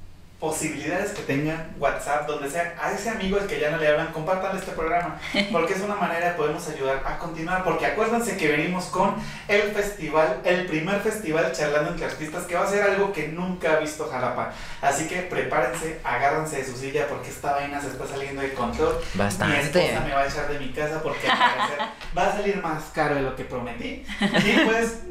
posibilidades 0.41 1.11
que 1.11 1.21
tengan 1.21 1.67
WhatsApp, 1.77 2.27
donde 2.27 2.49
sea, 2.49 2.75
a 2.81 2.91
ese 2.91 3.11
amigo 3.11 3.37
al 3.37 3.45
que 3.45 3.59
ya 3.59 3.69
no 3.69 3.77
le 3.77 3.87
hablan, 3.87 4.07
compartan 4.07 4.57
este 4.57 4.71
programa, 4.71 5.19
porque 5.51 5.73
es 5.73 5.81
una 5.81 5.95
manera 5.95 6.29
de 6.29 6.33
podernos 6.33 6.67
ayudar 6.67 7.03
a 7.05 7.19
continuar, 7.19 7.63
porque 7.63 7.85
acuérdense 7.85 8.35
que 8.37 8.47
venimos 8.47 8.85
con 8.85 9.13
el 9.47 9.61
festival, 9.71 10.41
el 10.43 10.65
primer 10.65 10.99
festival 11.01 11.51
charlando 11.51 11.91
entre 11.91 12.07
artistas, 12.07 12.45
que 12.45 12.55
va 12.55 12.63
a 12.63 12.67
ser 12.67 12.81
algo 12.81 13.13
que 13.13 13.27
nunca 13.27 13.73
ha 13.73 13.79
visto 13.79 14.09
Jalapa, 14.09 14.51
así 14.81 15.07
que 15.07 15.17
prepárense, 15.21 15.99
agárrense 16.03 16.57
de 16.57 16.65
su 16.65 16.75
silla, 16.75 17.05
porque 17.07 17.29
esta 17.29 17.51
vaina 17.53 17.79
se 17.79 17.89
está 17.89 18.07
saliendo 18.07 18.41
de 18.41 18.53
control, 18.53 18.95
mi 19.13 19.19
Bastante. 19.19 19.59
esposa 19.59 20.03
me 20.03 20.13
va 20.13 20.21
a 20.21 20.27
echar 20.27 20.51
de 20.51 20.57
mi 20.59 20.71
casa, 20.71 21.03
porque 21.03 21.29
al 21.29 21.37
parecer 21.37 21.77
va 22.17 22.27
a 22.27 22.31
salir 22.31 22.57
más 22.63 22.85
caro 22.95 23.13
de 23.13 23.21
lo 23.21 23.35
que 23.35 23.43
prometí, 23.43 24.03
y 24.19 24.59
pues... 24.65 25.01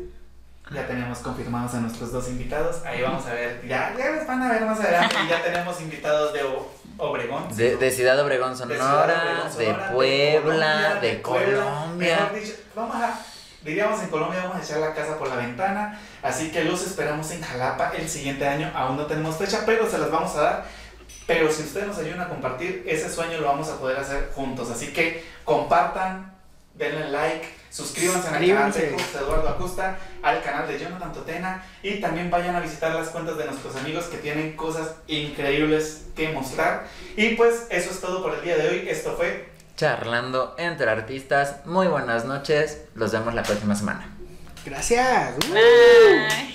Ya 0.72 0.86
tenemos 0.86 1.18
confirmados 1.18 1.74
a 1.74 1.80
nuestros 1.80 2.12
dos 2.12 2.28
invitados. 2.28 2.84
Ahí 2.84 3.02
vamos 3.02 3.26
a 3.26 3.34
ver. 3.34 3.66
Ya, 3.66 3.92
ya 3.98 4.10
les 4.12 4.26
van 4.26 4.42
a 4.42 4.52
ver 4.52 4.64
más 4.64 4.78
adelante. 4.78 5.16
Y 5.24 5.28
ya 5.28 5.42
tenemos 5.42 5.80
invitados 5.80 6.32
de 6.32 6.40
Obregón. 6.97 7.48
De, 7.56 7.70
sí, 7.72 7.76
de 7.76 7.90
Ciudad 7.90 8.20
Obregón, 8.20 8.52
de 8.52 8.56
Sonora, 8.56 8.76
Ciudad 8.78 9.05
Obregón, 9.05 9.59
de 9.59 9.64
Sonora, 9.64 9.92
Puebla, 9.92 10.94
de, 11.01 11.12
Puebla. 11.14 11.64
Colombia. 11.64 12.16
Mejor 12.20 12.40
dicho, 12.40 12.52
vamos 12.76 12.97
a, 12.97 13.20
diríamos 13.64 14.02
en 14.02 14.09
Colombia, 14.10 14.40
vamos 14.44 14.59
a 14.59 14.64
echar 14.64 14.78
la 14.78 14.94
casa 14.94 15.18
por 15.18 15.28
la 15.28 15.36
ventana. 15.36 15.98
Así 16.22 16.52
que 16.52 16.62
los 16.62 16.86
esperamos 16.86 17.28
en 17.32 17.42
Jalapa 17.42 17.92
el 17.97 18.09
siguiente 18.09 18.47
año. 18.47 18.70
Aún 18.74 18.97
no 18.97 19.06
tenemos 19.06 19.36
fecha, 19.36 19.62
pero 19.66 19.90
se 19.90 19.98
las 19.98 20.10
vamos 20.10 20.36
a 20.36 20.42
dar. 20.42 20.64
Pero 21.26 21.51
si 21.51 21.62
ustedes 21.62 21.88
nos 21.88 21.98
ayudan 21.98 22.20
a 22.20 22.28
compartir, 22.28 22.84
ese 22.86 23.10
sueño 23.10 23.40
lo 23.40 23.47
vamos 23.48 23.68
a 23.68 23.78
poder 23.78 23.98
hacer 23.98 24.30
juntos. 24.34 24.70
Así 24.70 24.92
que 24.92 25.24
compartan, 25.44 26.32
denle 26.74 27.09
like, 27.10 27.59
suscríbanse 27.70 28.28
al 28.28 28.47
canal 28.47 28.72
de 28.72 28.90
José 28.90 29.18
Eduardo 29.18 29.48
Acosta, 29.48 29.98
al 30.22 30.42
canal 30.42 30.68
de 30.68 30.78
Jonathan 30.78 31.12
Totena 31.12 31.64
y 31.82 32.01
también 32.01 32.30
vayan 32.30 32.56
a 32.56 32.60
visitar 32.60 32.94
las 32.94 33.09
cuentas 33.09 33.38
de 33.38 33.47
nuestros 33.47 33.76
amigos 33.76 34.05
que 34.06 34.18
tienen 34.18 34.56
cosas 34.56 34.97
increíbles 35.06 36.06
que 36.14 36.28
mostrar. 36.30 36.86
Y 37.16 37.36
pues 37.36 37.66
eso 37.70 37.90
es 37.90 38.01
todo 38.01 38.22
por 38.22 38.34
el 38.34 38.42
día 38.42 38.56
de 38.56 38.68
hoy. 38.68 38.88
Esto 38.88 39.14
fue 39.16 39.48
Charlando 39.80 40.55
entre 40.59 40.90
artistas. 40.90 41.64
Muy 41.64 41.86
buenas 41.86 42.26
noches. 42.26 42.82
Los 42.94 43.12
vemos 43.12 43.32
la 43.32 43.42
próxima 43.42 43.74
semana. 43.74 44.14
Gracias. 44.64 45.38
Bye. 45.51 46.51